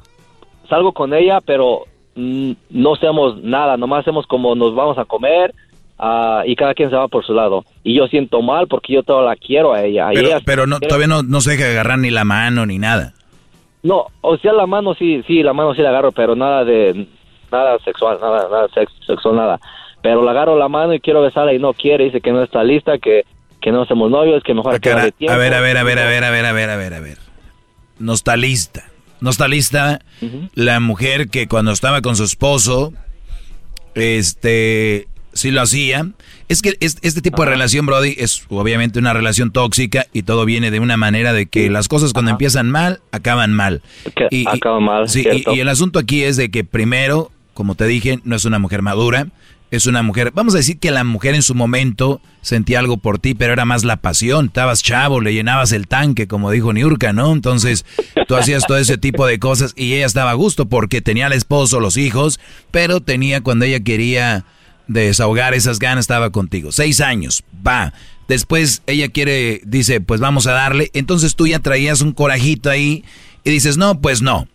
salgo 0.69 0.93
con 0.93 1.15
ella, 1.15 1.41
pero 1.45 1.83
mm, 2.15 2.53
no 2.71 2.95
hacemos 2.95 3.43
nada, 3.43 3.77
nomás 3.77 4.01
hacemos 4.01 4.27
como 4.27 4.55
nos 4.55 4.75
vamos 4.75 4.99
a 4.99 5.05
comer 5.05 5.55
ah, 5.99 6.43
y 6.47 6.55
cada 6.57 6.75
quien 6.75 6.91
se 6.91 6.97
va 6.97 7.09
por 7.09 7.25
su 7.25 7.35
lado. 7.35 7.65
Y 7.85 7.95
yo 7.97 8.07
siento 8.09 8.43
mal 8.43 8.67
porque 8.69 8.93
yo 8.95 9.03
todavía 9.03 9.31
la 9.31 9.37
quiero 9.37 9.73
a 9.73 9.83
ella. 9.85 10.09
Pero, 10.15 10.29
ella- 10.29 10.41
pero 10.45 10.67
no, 10.67 10.79
todavía 10.81 11.07
no, 11.09 11.23
no 11.23 11.41
se 11.41 11.53
deja 11.57 11.71
agarrar 11.71 11.99
ni 11.99 12.11
la 12.11 12.25
mano 12.25 12.67
ni 12.67 12.79
nada. 12.79 13.15
No, 13.83 14.07
o 14.23 14.37
sea, 14.39 14.53
la 14.53 14.67
mano 14.67 14.95
sí, 14.95 15.23
sí, 15.27 15.43
la 15.43 15.53
mano 15.53 15.75
sí 15.75 15.83
la 15.83 15.91
agarro, 15.91 16.11
pero 16.13 16.35
nada 16.35 16.65
de, 16.65 17.07
nada 17.53 17.79
sexual, 17.85 18.19
nada, 18.21 18.49
nada 18.51 18.67
sex- 18.75 18.93
sexual, 19.07 19.37
nada. 19.37 19.61
Pero 20.03 20.23
la 20.25 20.33
agarro 20.33 20.57
la 20.59 20.69
mano 20.69 20.95
y 20.95 21.01
quiero 21.01 21.23
besarla 21.23 21.53
y 21.53 21.59
no 21.59 21.73
quiere, 21.73 22.05
dice 22.05 22.21
que 22.21 22.33
no 22.33 22.43
está 22.43 22.63
lista, 22.65 22.99
que, 22.99 23.25
que 23.61 23.71
no 23.73 23.85
somos 23.87 24.11
novios, 24.11 24.43
que 24.43 24.53
mejor 24.55 24.81
que 24.81 24.91
de 25.07 25.13
tiempo. 25.13 25.33
A 25.35 25.37
ver, 25.39 25.55
a 25.55 25.61
ver, 25.61 25.77
a 25.79 25.83
ver, 25.85 25.99
a 25.99 26.07
ver, 26.07 26.25
a 26.25 26.31
ver, 26.31 26.45
a 26.45 26.53
ver, 26.53 26.71
a 26.71 26.77
ver, 26.77 26.95
a 26.95 27.01
ver. 27.01 27.19
No 28.01 28.13
está 28.13 28.37
lista. 28.37 28.85
No 29.21 29.31
está 29.31 29.49
lista. 29.49 30.01
La 30.55 30.81
mujer 30.81 31.29
que 31.29 31.49
cuando 31.49 31.73
estaba 31.73 32.03
con 32.03 32.17
su 32.17 32.25
esposo, 32.25 32.93
este, 33.95 35.09
sí 35.33 35.51
lo 35.51 35.63
hacía. 35.63 36.09
Es 36.49 36.63
que 36.63 36.77
es- 36.81 36.99
este 37.03 37.21
tipo 37.21 37.43
de 37.45 37.51
relación, 37.51 37.85
Brody, 37.87 38.15
es 38.19 38.45
obviamente 38.49 38.99
una 38.99 39.13
relación 39.13 39.51
tóxica 39.51 40.07
y 40.13 40.23
todo 40.23 40.45
viene 40.45 40.71
de 40.71 40.81
una 40.81 40.97
manera 40.97 41.33
de 41.33 41.47
que 41.47 41.69
las 41.71 41.89
cosas 41.89 42.13
cuando 42.13 42.31
empiezan 42.31 42.71
mal, 42.71 43.01
acaban 43.13 43.53
mal. 43.53 43.83
Que 44.15 44.29
Y- 44.31 44.47
acaban 44.49 44.83
mal, 44.85 45.09
sí, 45.09 45.27
y- 45.31 45.57
y 45.57 45.61
el 45.61 45.69
asunto 45.69 45.99
aquí 45.99 46.23
es 46.23 46.37
de 46.37 46.51
que 46.51 46.65
primero, 46.65 47.31
como 47.55 47.75
te 47.75 47.87
dije, 47.87 48.21
no 48.25 48.37
es 48.37 48.45
una 48.45 48.59
mujer 48.59 48.83
madura, 48.83 49.29
es 49.71 49.87
una 49.87 50.03
mujer, 50.03 50.33
vamos 50.35 50.55
a 50.55 50.59
decir 50.59 50.79
que 50.79 50.91
la 50.91 51.05
mujer 51.05 51.35
en 51.35 51.43
su 51.43 51.55
momento 51.55 52.21
sentía 52.41 52.79
algo 52.79 52.97
por 52.97 53.19
ti, 53.19 53.35
pero 53.35 53.53
era 53.53 53.65
más 53.65 53.85
la 53.85 53.97
pasión, 53.97 54.47
estabas 54.47 54.83
chavo, 54.83 55.21
le 55.21 55.35
llenabas 55.35 55.73
el 55.73 55.87
tanque, 55.87 56.27
como 56.27 56.51
dijo 56.51 56.73
Niurka, 56.73 57.13
¿no? 57.13 57.33
Entonces 57.33 57.85
tú 58.27 58.37
hacías 58.37 58.65
todo 58.67 58.79
ese 58.79 58.97
tipo 58.97 59.27
de 59.27 59.39
cosas 59.39 59.75
y 59.77 59.95
ella 59.95 60.07
estaba 60.07 60.31
a 60.31 60.35
gusto 60.35 60.67
porque 60.69 61.03
tenía 61.03 61.27
al 61.27 61.33
esposo, 61.33 61.81
los 61.81 61.97
hijos, 61.97 62.41
pero 62.71 63.01
tenía 63.01 63.43
cuando 63.43 63.67
ella 63.67 63.81
quería 63.81 64.45
desahogar 64.87 65.55
esas 65.55 65.79
ganas, 65.79 66.05
estaba 66.05 66.31
contigo. 66.31 66.73
Seis 66.73 67.01
años, 67.01 67.45
va. 67.67 67.93
Después 68.27 68.83
ella 68.87 69.09
quiere, 69.09 69.61
dice, 69.65 70.01
pues 70.01 70.21
vamos 70.21 70.47
a 70.47 70.53
darle. 70.53 70.91
Entonces 70.95 71.37
tú 71.37 71.47
ya 71.47 71.61
traías 71.61 72.01
un 72.01 72.13
corajito 72.13 72.71
ahí 72.71 73.05
y 73.45 73.51
dices, 73.51 73.77
no, 73.77 74.01
pues 74.01 74.23
no. 74.23 74.49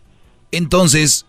Entonces, 0.52 1.26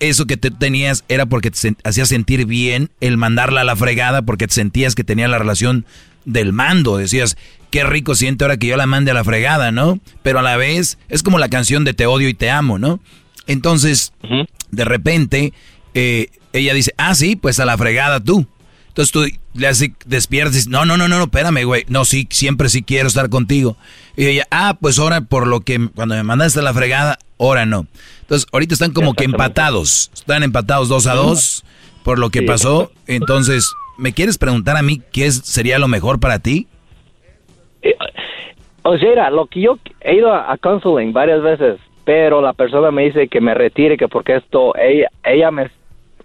eso 0.00 0.26
que 0.26 0.36
te 0.36 0.50
tenías 0.50 1.04
era 1.08 1.26
porque 1.26 1.50
te 1.50 1.76
hacía 1.84 2.06
sentir 2.06 2.46
bien 2.46 2.90
el 3.00 3.16
mandarla 3.16 3.62
a 3.62 3.64
la 3.64 3.76
fregada 3.76 4.22
porque 4.22 4.46
te 4.46 4.54
sentías 4.54 4.94
que 4.94 5.04
tenía 5.04 5.28
la 5.28 5.38
relación 5.38 5.84
del 6.24 6.52
mando. 6.52 6.96
Decías, 6.96 7.36
qué 7.70 7.84
rico 7.84 8.14
siente 8.14 8.44
ahora 8.44 8.56
que 8.56 8.66
yo 8.66 8.76
la 8.76 8.86
mande 8.86 9.10
a 9.10 9.14
la 9.14 9.24
fregada, 9.24 9.72
¿no? 9.72 9.98
Pero 10.22 10.38
a 10.38 10.42
la 10.42 10.56
vez 10.56 10.98
es 11.08 11.22
como 11.22 11.38
la 11.38 11.48
canción 11.48 11.84
de 11.84 11.94
Te 11.94 12.06
odio 12.06 12.28
y 12.28 12.34
te 12.34 12.50
amo, 12.50 12.78
¿no? 12.78 13.00
Entonces, 13.46 14.12
de 14.70 14.84
repente, 14.84 15.52
eh, 15.92 16.28
ella 16.52 16.72
dice, 16.72 16.94
ah, 16.96 17.14
sí, 17.14 17.36
pues 17.36 17.60
a 17.60 17.64
la 17.66 17.76
fregada 17.76 18.20
tú. 18.20 18.46
Entonces 18.88 19.12
tú 19.12 19.26
le 19.54 19.66
haces, 19.66 19.90
despiertas 20.06 20.54
y 20.54 20.56
dices, 20.58 20.68
no, 20.68 20.84
no, 20.84 20.96
no, 20.96 21.08
no, 21.08 21.18
no, 21.18 21.24
espérame, 21.24 21.64
güey. 21.64 21.84
No, 21.88 22.04
sí, 22.04 22.28
siempre 22.30 22.68
sí 22.68 22.82
quiero 22.82 23.08
estar 23.08 23.28
contigo. 23.28 23.76
Y 24.16 24.26
ella, 24.26 24.46
ah, 24.50 24.78
pues 24.80 24.98
ahora 25.00 25.20
por 25.20 25.48
lo 25.48 25.62
que 25.62 25.88
cuando 25.94 26.14
me 26.14 26.22
mandaste 26.22 26.60
a 26.60 26.62
la 26.62 26.72
fregada, 26.72 27.18
ahora 27.38 27.66
no. 27.66 27.88
Entonces, 28.24 28.46
ahorita 28.52 28.72
están 28.74 28.92
como 28.92 29.12
que 29.14 29.24
empatados. 29.24 30.10
Están 30.14 30.42
empatados 30.42 30.88
dos 30.88 31.06
a 31.06 31.14
dos 31.14 31.62
por 32.02 32.18
lo 32.18 32.30
que 32.30 32.40
Sí, 32.40 32.46
pasó. 32.46 32.90
Entonces, 33.06 33.70
¿me 33.98 34.12
quieres 34.14 34.38
preguntar 34.38 34.76
a 34.78 34.82
mí 34.82 35.02
qué 35.12 35.26
es- 35.26 35.42
sería 35.44 35.78
lo 35.78 35.88
mejor 35.88 36.18
para 36.18 36.38
ti? 36.38 36.66
O 38.82 38.98
sea, 38.98 39.12
era, 39.12 39.30
lo 39.30 39.46
que 39.46 39.60
yo 39.62 39.78
he 40.00 40.14
ido 40.16 40.32
a, 40.32 40.52
a 40.52 40.58
counseling 40.58 41.12
varias 41.12 41.42
veces, 41.42 41.78
pero 42.04 42.40
la 42.42 42.52
persona 42.52 42.90
me 42.90 43.04
dice 43.04 43.28
que 43.28 43.40
me 43.40 43.54
retire, 43.54 43.96
que 43.96 44.08
porque 44.08 44.36
esto, 44.36 44.74
ella, 44.76 45.08
ella 45.24 45.50
me, 45.50 45.70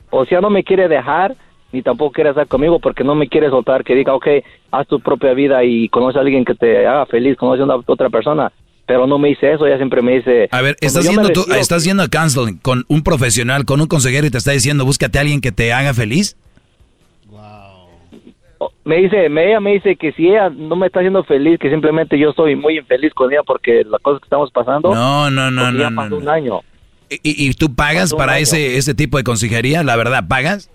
o 0.10 0.26
sea, 0.26 0.42
no 0.42 0.50
me 0.50 0.64
quiere 0.64 0.88
dejar, 0.90 1.36
ni 1.72 1.82
tampoco 1.82 2.12
quiere 2.14 2.32
estar 2.32 2.48
conmigo 2.48 2.80
porque 2.80 3.04
no 3.06 3.16
me 3.16 3.30
quiere 3.30 3.50
soltar, 3.50 3.84
que 3.86 3.96
diga, 3.96 4.14
ok, 4.14 4.28
haz 4.72 4.88
tu 4.88 5.00
propia 5.00 5.34
vida 5.34 5.64
y 5.64 5.88
conoce 5.88 6.18
a 6.18 6.22
alguien 6.22 6.44
que 6.44 6.56
te 6.56 6.86
haga 6.86 7.06
feliz, 7.06 7.38
conoce 7.38 7.62
a 7.62 7.66
una 7.66 7.76
otra 7.86 8.10
persona, 8.10 8.52
pero 8.90 9.06
no 9.06 9.20
me 9.20 9.28
dice 9.28 9.53
eso, 9.53 9.68
ella 9.68 9.78
siempre 9.78 10.02
me 10.02 10.14
dice... 10.14 10.49
A 10.49 10.64
ver, 10.64 10.76
cuando 10.82 10.99
estás 10.99 11.07
yendo, 11.07 11.30
tú, 11.30 11.45
estás 11.53 11.84
yendo 11.84 12.02
a 12.02 12.07
counseling 12.07 12.57
con 12.57 12.86
un 12.88 13.03
profesional, 13.03 13.64
con 13.64 13.80
un 13.82 13.86
consejero 13.86 14.26
y 14.26 14.32
te 14.32 14.40
está 14.40 14.49
diciendo, 14.49 14.84
búscate 14.84 15.20
a 15.20 15.22
alguien 15.22 15.41
que 15.41 15.52
te 15.52 15.72
haga 15.72 15.94
feliz. 15.94 16.36
me 18.84 18.95
dice, 18.95 19.30
me- 19.30 19.48
ella 19.48 19.60
me 19.60 19.74
dice 19.74 19.95
que 19.95 20.11
si 20.14 20.30
ella 20.30 20.49
no 20.49 20.76
me 20.76 20.88
está 20.88 21.02
haciendo 21.02 21.24
feliz, 21.24 21.60
que 21.60 21.70
simplemente 21.70 22.18
yo 22.18 22.32
estoy 22.32 22.56
muy 22.56 22.80
infeliz 22.80 23.14
con 23.14 23.32
ella 23.32 23.44
porque 23.45 23.84
las 23.86 24.02
cosas 24.02 24.22
que 24.22 24.26
estamos 24.26 24.49
pasando... 24.52 24.91
No, 24.91 25.30
no, 25.30 25.52
no, 25.52 25.72
no, 25.72 25.80
ya 25.80 25.91
no, 25.91 25.95
pasó 25.95 26.10
no. 26.10 26.18
un 26.18 26.30
año. 26.30 26.61
¿Y, 27.11 27.20
y 27.48 27.53
tú 27.53 27.76
pagas 27.76 28.11
para 28.16 28.40
ese, 28.40 28.78
ese 28.78 28.95
tipo 28.95 29.18
de 29.20 29.24
consejería? 29.24 29.84
¿La 29.84 29.98
verdad, 29.98 30.24
pagas? 30.28 30.72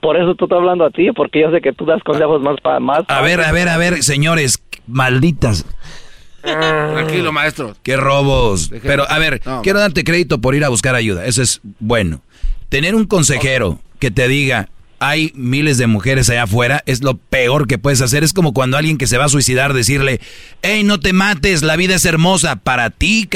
Por 0.00 0.16
eso 0.16 0.34
tú 0.34 0.46
estás 0.46 0.58
hablando 0.58 0.84
a 0.84 0.90
ti, 0.90 1.12
porque 1.12 1.42
yo 1.42 1.52
sé 1.52 1.60
que 1.60 1.72
tú 1.72 1.84
das 1.84 2.02
consejos 2.02 2.42
más 2.42 2.60
para 2.60 2.80
más. 2.80 3.04
A 3.06 3.20
ver, 3.22 3.40
a 3.40 3.52
ver, 3.52 3.68
a 3.68 3.76
ver, 3.78 4.02
señores, 4.02 4.60
malditas. 4.88 5.64
Tranquilo, 6.44 7.32
maestro. 7.32 7.76
Qué 7.82 7.96
robos. 7.96 8.70
Pero, 8.82 9.10
a 9.10 9.18
ver, 9.18 9.40
No. 9.44 9.62
quiero 9.62 9.80
darte 9.80 10.04
crédito 10.04 10.40
por 10.40 10.54
ir 10.54 10.64
a 10.64 10.68
buscar 10.68 10.94
ayuda. 10.94 11.24
Eso 11.26 11.42
es 11.42 11.60
bueno. 11.80 12.20
Tener 12.68 12.94
un 12.94 13.06
consejero 13.06 13.80
que 13.98 14.10
te 14.10 14.28
diga, 14.28 14.68
hay 15.00 15.32
miles 15.34 15.76
de 15.76 15.86
mujeres 15.86 16.30
allá 16.30 16.44
afuera, 16.44 16.82
es 16.86 17.02
lo 17.02 17.16
peor 17.16 17.66
que 17.66 17.78
puedes 17.78 18.00
hacer. 18.00 18.24
Es 18.24 18.32
como 18.32 18.52
cuando 18.54 18.76
alguien 18.76 18.96
que 18.96 19.06
se 19.06 19.18
va 19.18 19.24
a 19.26 19.28
suicidar 19.28 19.72
decirle, 19.74 20.20
hey, 20.62 20.82
no 20.82 20.98
te 21.00 21.12
mates, 21.12 21.62
la 21.62 21.76
vida 21.76 21.94
es 21.94 22.04
hermosa. 22.04 22.56
Para 22.56 22.90
ti, 22.90 23.28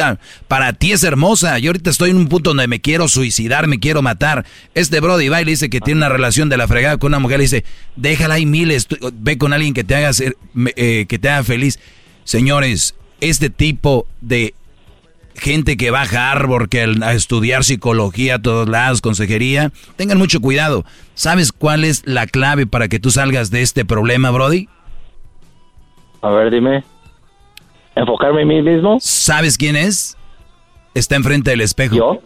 para 0.46 0.72
ti 0.74 0.92
es 0.92 1.02
hermosa. 1.02 1.58
Yo 1.58 1.70
ahorita 1.70 1.90
estoy 1.90 2.10
en 2.10 2.16
un 2.16 2.28
punto 2.28 2.50
donde 2.50 2.68
me 2.68 2.80
quiero 2.80 3.08
suicidar, 3.08 3.66
me 3.66 3.80
quiero 3.80 4.02
matar. 4.02 4.44
Este 4.74 5.00
Brody 5.00 5.28
va 5.28 5.42
y 5.42 5.44
le 5.44 5.50
dice 5.52 5.68
que 5.70 5.80
tiene 5.80 5.98
una 5.98 6.08
relación 6.08 6.48
de 6.48 6.56
la 6.56 6.68
fregada 6.68 6.96
con 6.98 7.10
una 7.10 7.18
mujer, 7.18 7.38
le 7.38 7.44
dice, 7.44 7.64
déjala, 7.96 8.34
hay 8.34 8.46
miles, 8.46 8.86
tú- 8.86 8.96
ve 9.14 9.36
con 9.38 9.52
alguien 9.52 9.74
que 9.74 9.84
te 9.84 9.94
haga, 9.94 10.12
ser- 10.12 10.36
me- 10.54 10.72
eh, 10.76 11.06
que 11.08 11.18
te 11.18 11.28
haga 11.28 11.44
feliz. 11.44 11.78
Señores, 12.24 12.94
este 13.20 13.50
tipo 13.50 14.06
de 14.20 14.54
gente 15.34 15.76
que 15.76 15.90
va 15.90 16.02
a 16.02 16.32
Harvard, 16.32 16.68
que 16.68 16.82
a 16.82 17.12
estudiar 17.12 17.64
psicología 17.64 18.36
a 18.36 18.42
todos 18.42 18.68
lados, 18.68 19.00
consejería, 19.00 19.72
tengan 19.96 20.18
mucho 20.18 20.40
cuidado. 20.40 20.84
¿Sabes 21.14 21.52
cuál 21.52 21.84
es 21.84 22.02
la 22.06 22.26
clave 22.26 22.66
para 22.66 22.88
que 22.88 22.98
tú 22.98 23.10
salgas 23.10 23.50
de 23.50 23.62
este 23.62 23.84
problema, 23.84 24.30
Brody? 24.30 24.68
A 26.22 26.30
ver, 26.30 26.50
dime. 26.50 26.84
¿Enfocarme 27.94 28.42
en 28.42 28.48
mí 28.48 28.62
mismo? 28.62 28.98
¿Sabes 29.00 29.56
quién 29.56 29.76
es? 29.76 30.16
Está 30.94 31.16
enfrente 31.16 31.50
del 31.50 31.60
espejo. 31.60 31.94
¿Yo? 31.94 32.22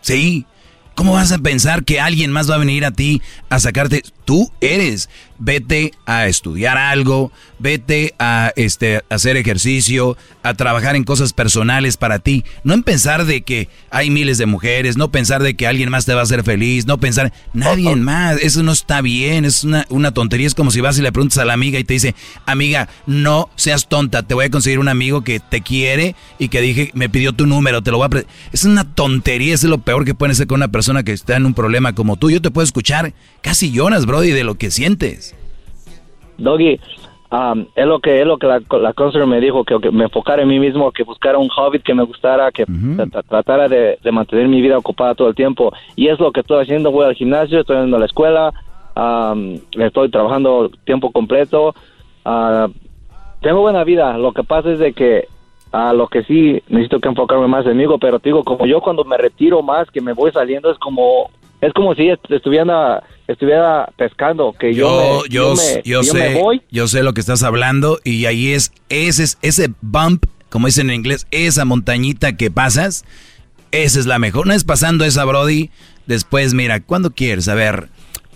Sí. 0.00 0.46
¿Cómo 0.94 1.12
vas 1.12 1.32
a 1.32 1.38
pensar 1.38 1.84
que 1.84 2.00
alguien 2.00 2.32
más 2.32 2.50
va 2.50 2.56
a 2.56 2.58
venir 2.58 2.84
a 2.84 2.90
ti 2.90 3.22
a 3.50 3.58
sacarte? 3.58 4.02
Tú 4.28 4.52
eres. 4.60 5.08
Vete 5.38 5.92
a 6.04 6.26
estudiar 6.26 6.76
algo, 6.76 7.32
vete 7.58 8.14
a 8.18 8.52
este, 8.56 9.02
hacer 9.08 9.38
ejercicio, 9.38 10.18
a 10.42 10.52
trabajar 10.52 10.96
en 10.96 11.04
cosas 11.04 11.32
personales 11.32 11.96
para 11.96 12.18
ti. 12.18 12.44
No 12.62 12.74
en 12.74 12.82
pensar 12.82 13.24
de 13.24 13.40
que 13.40 13.70
hay 13.88 14.10
miles 14.10 14.36
de 14.36 14.44
mujeres, 14.44 14.98
no 14.98 15.10
pensar 15.10 15.42
de 15.42 15.54
que 15.54 15.66
alguien 15.66 15.88
más 15.88 16.04
te 16.04 16.12
va 16.12 16.20
a 16.20 16.24
hacer 16.24 16.42
feliz, 16.42 16.84
no 16.84 16.98
pensar 16.98 17.32
nadie 17.54 17.96
más. 17.96 18.36
Eso 18.42 18.62
no 18.62 18.72
está 18.72 19.00
bien, 19.00 19.46
es 19.46 19.64
una, 19.64 19.86
una 19.88 20.12
tontería. 20.12 20.46
Es 20.46 20.54
como 20.54 20.72
si 20.72 20.82
vas 20.82 20.98
y 20.98 21.02
le 21.02 21.10
preguntas 21.10 21.38
a 21.38 21.46
la 21.46 21.54
amiga 21.54 21.78
y 21.78 21.84
te 21.84 21.94
dice, 21.94 22.14
amiga, 22.44 22.90
no 23.06 23.48
seas 23.56 23.88
tonta, 23.88 24.24
te 24.24 24.34
voy 24.34 24.44
a 24.44 24.50
conseguir 24.50 24.78
un 24.78 24.88
amigo 24.88 25.24
que 25.24 25.40
te 25.40 25.62
quiere 25.62 26.16
y 26.38 26.48
que 26.48 26.60
dije, 26.60 26.90
me 26.92 27.08
pidió 27.08 27.32
tu 27.32 27.46
número, 27.46 27.80
te 27.80 27.92
lo 27.92 27.96
voy 27.96 28.06
a... 28.06 28.10
pre-". 28.10 28.26
Es 28.52 28.64
una 28.64 28.84
tontería, 28.92 29.54
es 29.54 29.64
lo 29.64 29.78
peor 29.78 30.04
que 30.04 30.14
puede 30.14 30.34
ser 30.34 30.48
con 30.48 30.56
una 30.56 30.68
persona 30.68 31.02
que 31.02 31.12
está 31.12 31.36
en 31.36 31.46
un 31.46 31.54
problema 31.54 31.94
como 31.94 32.16
tú. 32.16 32.30
Yo 32.30 32.42
te 32.42 32.50
puedo 32.50 32.64
escuchar, 32.66 33.14
casi 33.40 33.70
lloras, 33.70 34.04
Brody, 34.18 34.32
de 34.32 34.44
lo 34.44 34.54
que 34.56 34.70
sientes. 34.70 35.34
Doggy, 36.38 36.78
um, 37.30 37.66
es 37.74 37.86
lo 37.86 38.00
que 38.00 38.20
es 38.20 38.26
lo 38.26 38.36
que 38.38 38.46
la, 38.46 38.60
la 38.80 38.92
counselor 38.92 39.26
me 39.26 39.40
dijo, 39.40 39.64
que, 39.64 39.78
que 39.80 39.90
me 39.90 40.04
enfocara 40.04 40.42
en 40.42 40.48
mí 40.48 40.58
mismo, 40.58 40.90
que 40.92 41.02
buscara 41.04 41.38
un 41.38 41.48
hobby 41.48 41.80
que 41.80 41.94
me 41.94 42.02
gustara, 42.04 42.50
que 42.52 42.64
tra- 43.10 43.22
tratara 43.28 43.68
de, 43.68 43.98
de 44.02 44.12
mantener 44.12 44.48
mi 44.48 44.60
vida 44.60 44.78
ocupada 44.78 45.14
todo 45.14 45.28
el 45.28 45.34
tiempo. 45.34 45.72
Y 45.96 46.08
es 46.08 46.18
lo 46.20 46.32
que 46.32 46.40
estoy 46.40 46.62
haciendo, 46.62 46.90
voy 46.90 47.06
al 47.06 47.14
gimnasio, 47.14 47.60
estoy 47.60 47.76
yendo 47.78 47.96
a 47.96 48.00
la 48.00 48.06
escuela, 48.06 48.52
um, 48.96 49.54
estoy 49.80 50.10
trabajando 50.10 50.70
tiempo 50.84 51.10
completo. 51.12 51.74
ah, 52.24 52.68
tengo 53.40 53.60
buena 53.60 53.84
vida, 53.84 54.18
lo 54.18 54.32
que 54.32 54.42
pasa 54.42 54.72
es 54.72 54.78
de 54.80 54.92
que 54.92 55.28
a 55.70 55.92
lo 55.92 56.08
que 56.08 56.24
sí 56.24 56.60
necesito 56.68 56.98
que 56.98 57.08
enfocarme 57.08 57.46
más 57.46 57.66
en 57.66 57.76
mí, 57.76 57.84
pero 58.00 58.18
te 58.18 58.30
digo, 58.30 58.42
como 58.42 58.66
yo 58.66 58.80
cuando 58.80 59.04
me 59.04 59.16
retiro 59.16 59.62
más, 59.62 59.88
que 59.90 60.00
me 60.00 60.12
voy 60.12 60.32
saliendo, 60.32 60.70
es 60.70 60.78
como 60.78 61.30
es 61.60 61.72
como 61.72 61.94
si 61.94 62.08
est- 62.08 62.30
estuviera 62.30 63.02
estuviera 63.28 63.88
pescando, 63.96 64.54
que 64.58 64.74
yo 64.74 65.22
Yo, 65.24 65.26
yo, 65.26 65.54
me, 65.54 65.62
me- 65.76 65.82
yo 65.84 66.02
yo 66.02 66.12
sé, 66.12 66.18
me 66.18 66.34
voy 66.42 66.62
yo 66.70 66.88
sé 66.88 67.02
lo 67.02 67.14
que 67.14 67.20
estás 67.20 67.42
hablando 67.42 68.00
y 68.04 68.24
ahí 68.26 68.52
es 68.52 68.72
ese, 68.88 69.22
es- 69.22 69.38
ese 69.42 69.70
bump, 69.80 70.24
como 70.48 70.66
dicen 70.66 70.88
en 70.90 70.96
inglés, 70.96 71.26
esa 71.30 71.64
montañita 71.64 72.36
que 72.36 72.50
pasas, 72.50 73.04
esa 73.70 74.00
es 74.00 74.06
la 74.06 74.18
mejor. 74.18 74.46
Una 74.46 74.54
vez 74.54 74.64
pasando 74.64 75.04
esa, 75.04 75.24
Brody, 75.24 75.70
después, 76.06 76.54
mira, 76.54 76.80
cuando 76.80 77.10
quieres? 77.12 77.48
A 77.48 77.54
ver, 77.54 77.88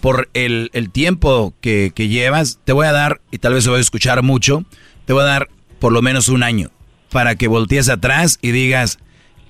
por 0.02 0.28
el, 0.34 0.68
el 0.74 0.90
tiempo 0.90 1.54
que, 1.60 1.90
que 1.94 2.08
llevas, 2.08 2.58
te 2.64 2.72
voy 2.72 2.86
a 2.86 2.92
dar, 2.92 3.20
y 3.30 3.38
tal 3.38 3.54
vez 3.54 3.64
se 3.64 3.70
va 3.70 3.78
a 3.78 3.80
escuchar 3.80 4.22
mucho, 4.22 4.64
te 5.06 5.12
voy 5.14 5.22
a 5.22 5.26
dar 5.26 5.48
por 5.78 5.92
lo 5.92 6.02
menos 6.02 6.28
un 6.28 6.42
año 6.42 6.70
para 7.10 7.34
que 7.36 7.48
voltees 7.48 7.88
atrás 7.88 8.38
y 8.42 8.50
digas, 8.50 8.98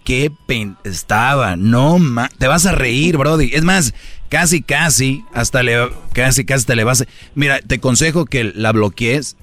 qué 0.05 0.31
pen 0.47 0.77
estaba, 0.85 1.56
no 1.56 1.98
ma 1.98 2.28
te 2.39 2.47
vas 2.48 2.66
a 2.66 2.73
reír, 2.73 3.16
Brody. 3.16 3.51
Es 3.52 3.62
más, 3.64 3.94
casi, 4.32 4.62
casi, 4.62 5.26
hasta 5.34 5.62
le, 5.62 5.90
casi, 6.14 6.46
casi 6.46 6.64
te 6.64 6.74
le 6.74 6.84
vas 6.84 7.02
a... 7.02 7.04
Mira, 7.34 7.60
te 7.60 7.74
aconsejo 7.74 8.24
que 8.24 8.44
la 8.44 8.72
bloquees, 8.72 9.36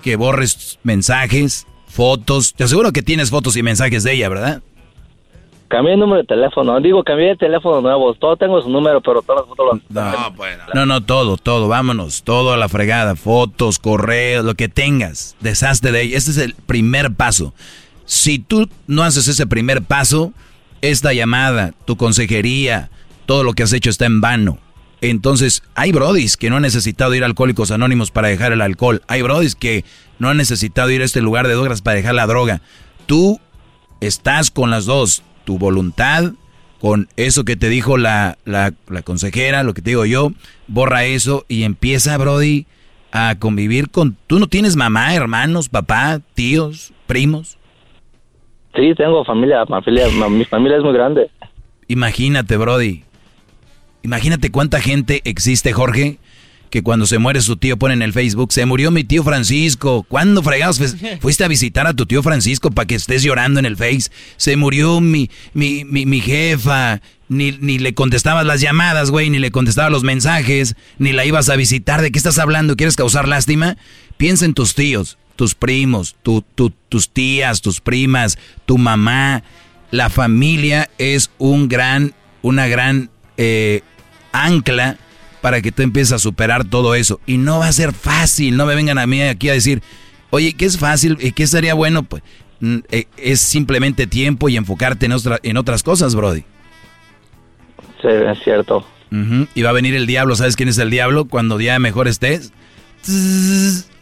que 0.00 0.14
borres 0.14 0.78
mensajes, 0.84 1.66
fotos. 1.88 2.54
Te 2.54 2.62
aseguro 2.62 2.92
que 2.92 3.02
tienes 3.02 3.30
fotos 3.30 3.56
y 3.56 3.64
mensajes 3.64 4.04
de 4.04 4.12
ella, 4.12 4.28
¿verdad? 4.28 4.62
Cambié 5.66 5.94
el 5.94 5.98
número 5.98 6.18
de 6.18 6.26
teléfono. 6.28 6.80
Digo, 6.80 7.02
cambié 7.02 7.32
el 7.32 7.38
teléfono 7.38 7.80
nuevo. 7.80 8.14
Todo 8.14 8.36
tengo 8.36 8.62
su 8.62 8.70
número, 8.70 9.00
pero 9.00 9.22
todas 9.22 9.42
las 9.42 9.48
fotos 9.48 9.80
No, 9.88 10.12
no, 10.72 10.86
no, 10.86 11.02
todo, 11.02 11.36
todo. 11.36 11.66
Vámonos. 11.66 12.22
Todo 12.22 12.52
a 12.52 12.56
la 12.56 12.68
fregada. 12.68 13.16
Fotos, 13.16 13.80
correos, 13.80 14.44
lo 14.44 14.54
que 14.54 14.68
tengas. 14.68 15.34
Deshazte 15.40 15.90
de 15.90 16.02
ella. 16.02 16.16
Ese 16.16 16.30
es 16.30 16.38
el 16.38 16.54
primer 16.54 17.12
paso. 17.12 17.54
Si 18.04 18.38
tú 18.38 18.68
no 18.86 19.02
haces 19.02 19.26
ese 19.26 19.48
primer 19.48 19.82
paso, 19.82 20.32
esta 20.80 21.12
llamada, 21.12 21.74
tu 21.84 21.96
consejería, 21.96 22.88
todo 23.28 23.44
lo 23.44 23.52
que 23.52 23.62
has 23.62 23.74
hecho 23.74 23.90
está 23.90 24.06
en 24.06 24.22
vano. 24.22 24.56
Entonces, 25.02 25.62
hay 25.74 25.92
brodis 25.92 26.38
que 26.38 26.48
no 26.48 26.56
han 26.56 26.62
necesitado 26.62 27.14
ir 27.14 27.24
a 27.24 27.26
Alcohólicos 27.26 27.70
Anónimos 27.70 28.10
para 28.10 28.28
dejar 28.28 28.52
el 28.52 28.62
alcohol. 28.62 29.02
Hay 29.06 29.20
brodis 29.20 29.54
que 29.54 29.84
no 30.18 30.30
han 30.30 30.38
necesitado 30.38 30.90
ir 30.90 31.02
a 31.02 31.04
este 31.04 31.20
lugar 31.20 31.46
de 31.46 31.52
drogas 31.52 31.82
para 31.82 31.96
dejar 31.96 32.14
la 32.14 32.26
droga. 32.26 32.62
Tú 33.04 33.38
estás 34.00 34.50
con 34.50 34.70
las 34.70 34.86
dos 34.86 35.22
tu 35.44 35.58
voluntad, 35.58 36.32
con 36.80 37.08
eso 37.18 37.44
que 37.44 37.56
te 37.56 37.68
dijo 37.68 37.98
la, 37.98 38.38
la, 38.46 38.72
consejera, 39.04 39.62
lo 39.62 39.74
que 39.74 39.82
te 39.82 39.90
digo 39.90 40.06
yo, 40.06 40.30
borra 40.66 41.04
eso 41.04 41.44
y 41.48 41.64
empieza, 41.64 42.16
Brody, 42.16 42.64
a 43.12 43.34
convivir 43.38 43.90
con... 43.90 44.16
¿Tú 44.26 44.38
no 44.38 44.46
tienes 44.46 44.74
mamá, 44.74 45.14
hermanos, 45.14 45.68
papá, 45.68 46.20
tíos, 46.32 46.94
primos? 47.06 47.58
Sí, 48.74 48.94
tengo 48.96 49.22
familia, 49.26 49.66
familia 49.66 50.06
mi 50.30 50.46
familia 50.46 50.78
es 50.78 50.82
muy 50.82 50.94
grande. 50.94 51.30
Imagínate, 51.88 52.56
Brody. 52.56 53.04
Imagínate 54.02 54.50
cuánta 54.50 54.80
gente 54.80 55.20
existe, 55.24 55.72
Jorge, 55.72 56.18
que 56.70 56.82
cuando 56.82 57.06
se 57.06 57.18
muere 57.18 57.40
su 57.40 57.56
tío 57.56 57.78
pone 57.78 57.94
en 57.94 58.02
el 58.02 58.12
Facebook, 58.12 58.52
se 58.52 58.66
murió 58.66 58.90
mi 58.90 59.04
tío 59.04 59.24
Francisco. 59.24 60.04
¿Cuándo 60.08 60.42
fregados 60.42 60.80
fuiste 61.20 61.44
a 61.44 61.48
visitar 61.48 61.86
a 61.86 61.94
tu 61.94 62.06
tío 62.06 62.22
Francisco 62.22 62.70
para 62.70 62.86
que 62.86 62.94
estés 62.94 63.22
llorando 63.22 63.58
en 63.58 63.66
el 63.66 63.76
Face? 63.76 64.10
Se 64.36 64.56
murió 64.56 65.00
mi, 65.00 65.30
mi, 65.54 65.84
mi, 65.84 66.20
jefa. 66.20 67.00
Ni, 67.28 67.52
ni 67.52 67.78
le 67.78 67.92
contestabas 67.92 68.46
las 68.46 68.62
llamadas, 68.62 69.10
güey, 69.10 69.28
ni 69.28 69.38
le 69.38 69.50
contestabas 69.50 69.92
los 69.92 70.02
mensajes, 70.02 70.76
ni 70.98 71.12
la 71.12 71.26
ibas 71.26 71.50
a 71.50 71.56
visitar. 71.56 72.00
¿De 72.00 72.10
qué 72.10 72.18
estás 72.18 72.38
hablando? 72.38 72.76
¿Quieres 72.76 72.96
causar 72.96 73.28
lástima? 73.28 73.76
Piensa 74.16 74.46
en 74.46 74.54
tus 74.54 74.74
tíos, 74.74 75.18
tus 75.36 75.54
primos, 75.54 76.16
tu, 76.22 76.42
tus 76.88 77.10
tías, 77.10 77.60
tus 77.60 77.80
primas, 77.80 78.38
tu 78.64 78.78
mamá. 78.78 79.42
La 79.90 80.08
familia 80.08 80.90
es 80.96 81.30
un 81.38 81.68
gran, 81.68 82.14
una 82.40 82.66
gran 82.66 83.10
eh, 83.38 83.80
ancla 84.32 84.98
para 85.40 85.62
que 85.62 85.72
tú 85.72 85.82
empieces 85.82 86.12
a 86.12 86.18
superar 86.18 86.64
todo 86.66 86.94
eso. 86.94 87.20
Y 87.26 87.38
no 87.38 87.60
va 87.60 87.68
a 87.68 87.72
ser 87.72 87.94
fácil, 87.94 88.56
no 88.58 88.66
me 88.66 88.74
vengan 88.74 88.98
a 88.98 89.06
mí 89.06 89.22
aquí 89.22 89.48
a 89.48 89.54
decir, 89.54 89.82
oye, 90.30 90.52
¿qué 90.52 90.66
es 90.66 90.78
fácil 90.78 91.16
y 91.20 91.32
qué 91.32 91.46
sería 91.46 91.72
bueno? 91.74 92.02
Pues 92.02 92.22
eh, 92.90 93.06
es 93.16 93.40
simplemente 93.40 94.06
tiempo 94.06 94.48
y 94.48 94.56
enfocarte 94.56 95.06
en, 95.06 95.12
en 95.42 95.56
otras 95.56 95.82
cosas, 95.82 96.14
Brody. 96.14 96.44
Sí, 98.02 98.08
es 98.08 98.38
cierto. 98.44 98.86
Y 99.54 99.62
va 99.62 99.70
a 99.70 99.72
venir 99.72 99.94
el 99.94 100.06
diablo, 100.06 100.36
¿sabes 100.36 100.54
quién 100.54 100.68
es 100.68 100.76
el 100.76 100.90
diablo? 100.90 101.24
Cuando 101.24 101.58
ya 101.58 101.78
mejor 101.78 102.08
estés. 102.08 102.52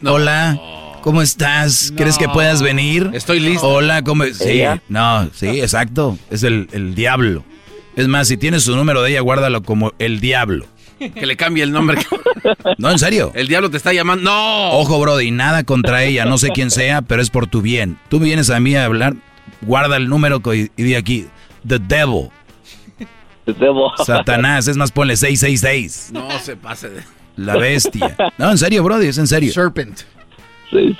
Hola, 0.03 0.59
¿cómo 1.01 1.21
estás? 1.21 1.93
¿Crees 1.95 2.17
que 2.17 2.27
puedas 2.27 2.61
venir? 2.61 3.11
Estoy 3.13 3.39
listo. 3.39 3.67
Hola, 3.67 4.03
¿cómo? 4.03 4.25
Sí, 4.25 4.63
no, 4.89 5.29
sí, 5.33 5.61
exacto. 5.61 6.17
Es 6.29 6.43
el, 6.43 6.67
el 6.73 6.93
diablo. 6.93 7.43
Es 7.97 8.07
más, 8.07 8.27
si 8.27 8.37
tienes 8.37 8.63
su 8.63 8.75
número 8.75 9.01
de 9.01 9.09
ella, 9.09 9.21
guárdalo 9.21 9.63
como 9.63 9.91
el 9.97 10.19
diablo. 10.19 10.67
Que 10.99 11.25
le 11.25 11.35
cambie 11.35 11.63
el 11.63 11.71
nombre. 11.71 11.97
No, 12.77 12.91
en 12.91 12.99
serio. 12.99 13.31
El 13.35 13.49
diablo 13.49 13.69
te 13.69 13.75
está 13.75 13.91
llamando. 13.91 14.23
¡No! 14.23 14.71
Ojo, 14.71 14.99
Brody, 15.01 15.31
nada 15.31 15.63
contra 15.63 16.03
ella, 16.03 16.23
no 16.23 16.37
sé 16.37 16.49
quién 16.51 16.71
sea, 16.71 17.01
pero 17.01 17.21
es 17.21 17.29
por 17.29 17.47
tu 17.47 17.61
bien. 17.61 17.97
Tú 18.07 18.19
vienes 18.19 18.49
a 18.49 18.59
mí 18.61 18.73
a 18.75 18.85
hablar, 18.85 19.15
guarda 19.61 19.97
el 19.97 20.07
número 20.07 20.41
y, 20.53 20.69
di 20.81 20.95
aquí, 20.95 21.27
The 21.67 21.79
Devil. 21.79 22.29
The 23.45 23.53
Devil. 23.53 23.89
Satanás, 24.05 24.67
es 24.69 24.77
más, 24.77 24.91
ponle 24.91 25.17
666. 25.17 26.11
No 26.13 26.39
se 26.39 26.55
pase 26.55 26.89
de... 26.89 27.01
La 27.35 27.57
bestia. 27.57 28.15
No, 28.37 28.51
en 28.51 28.57
serio, 28.57 28.83
Brody, 28.83 29.07
es 29.07 29.17
en 29.17 29.27
serio. 29.27 29.51
Serpent. 29.51 30.01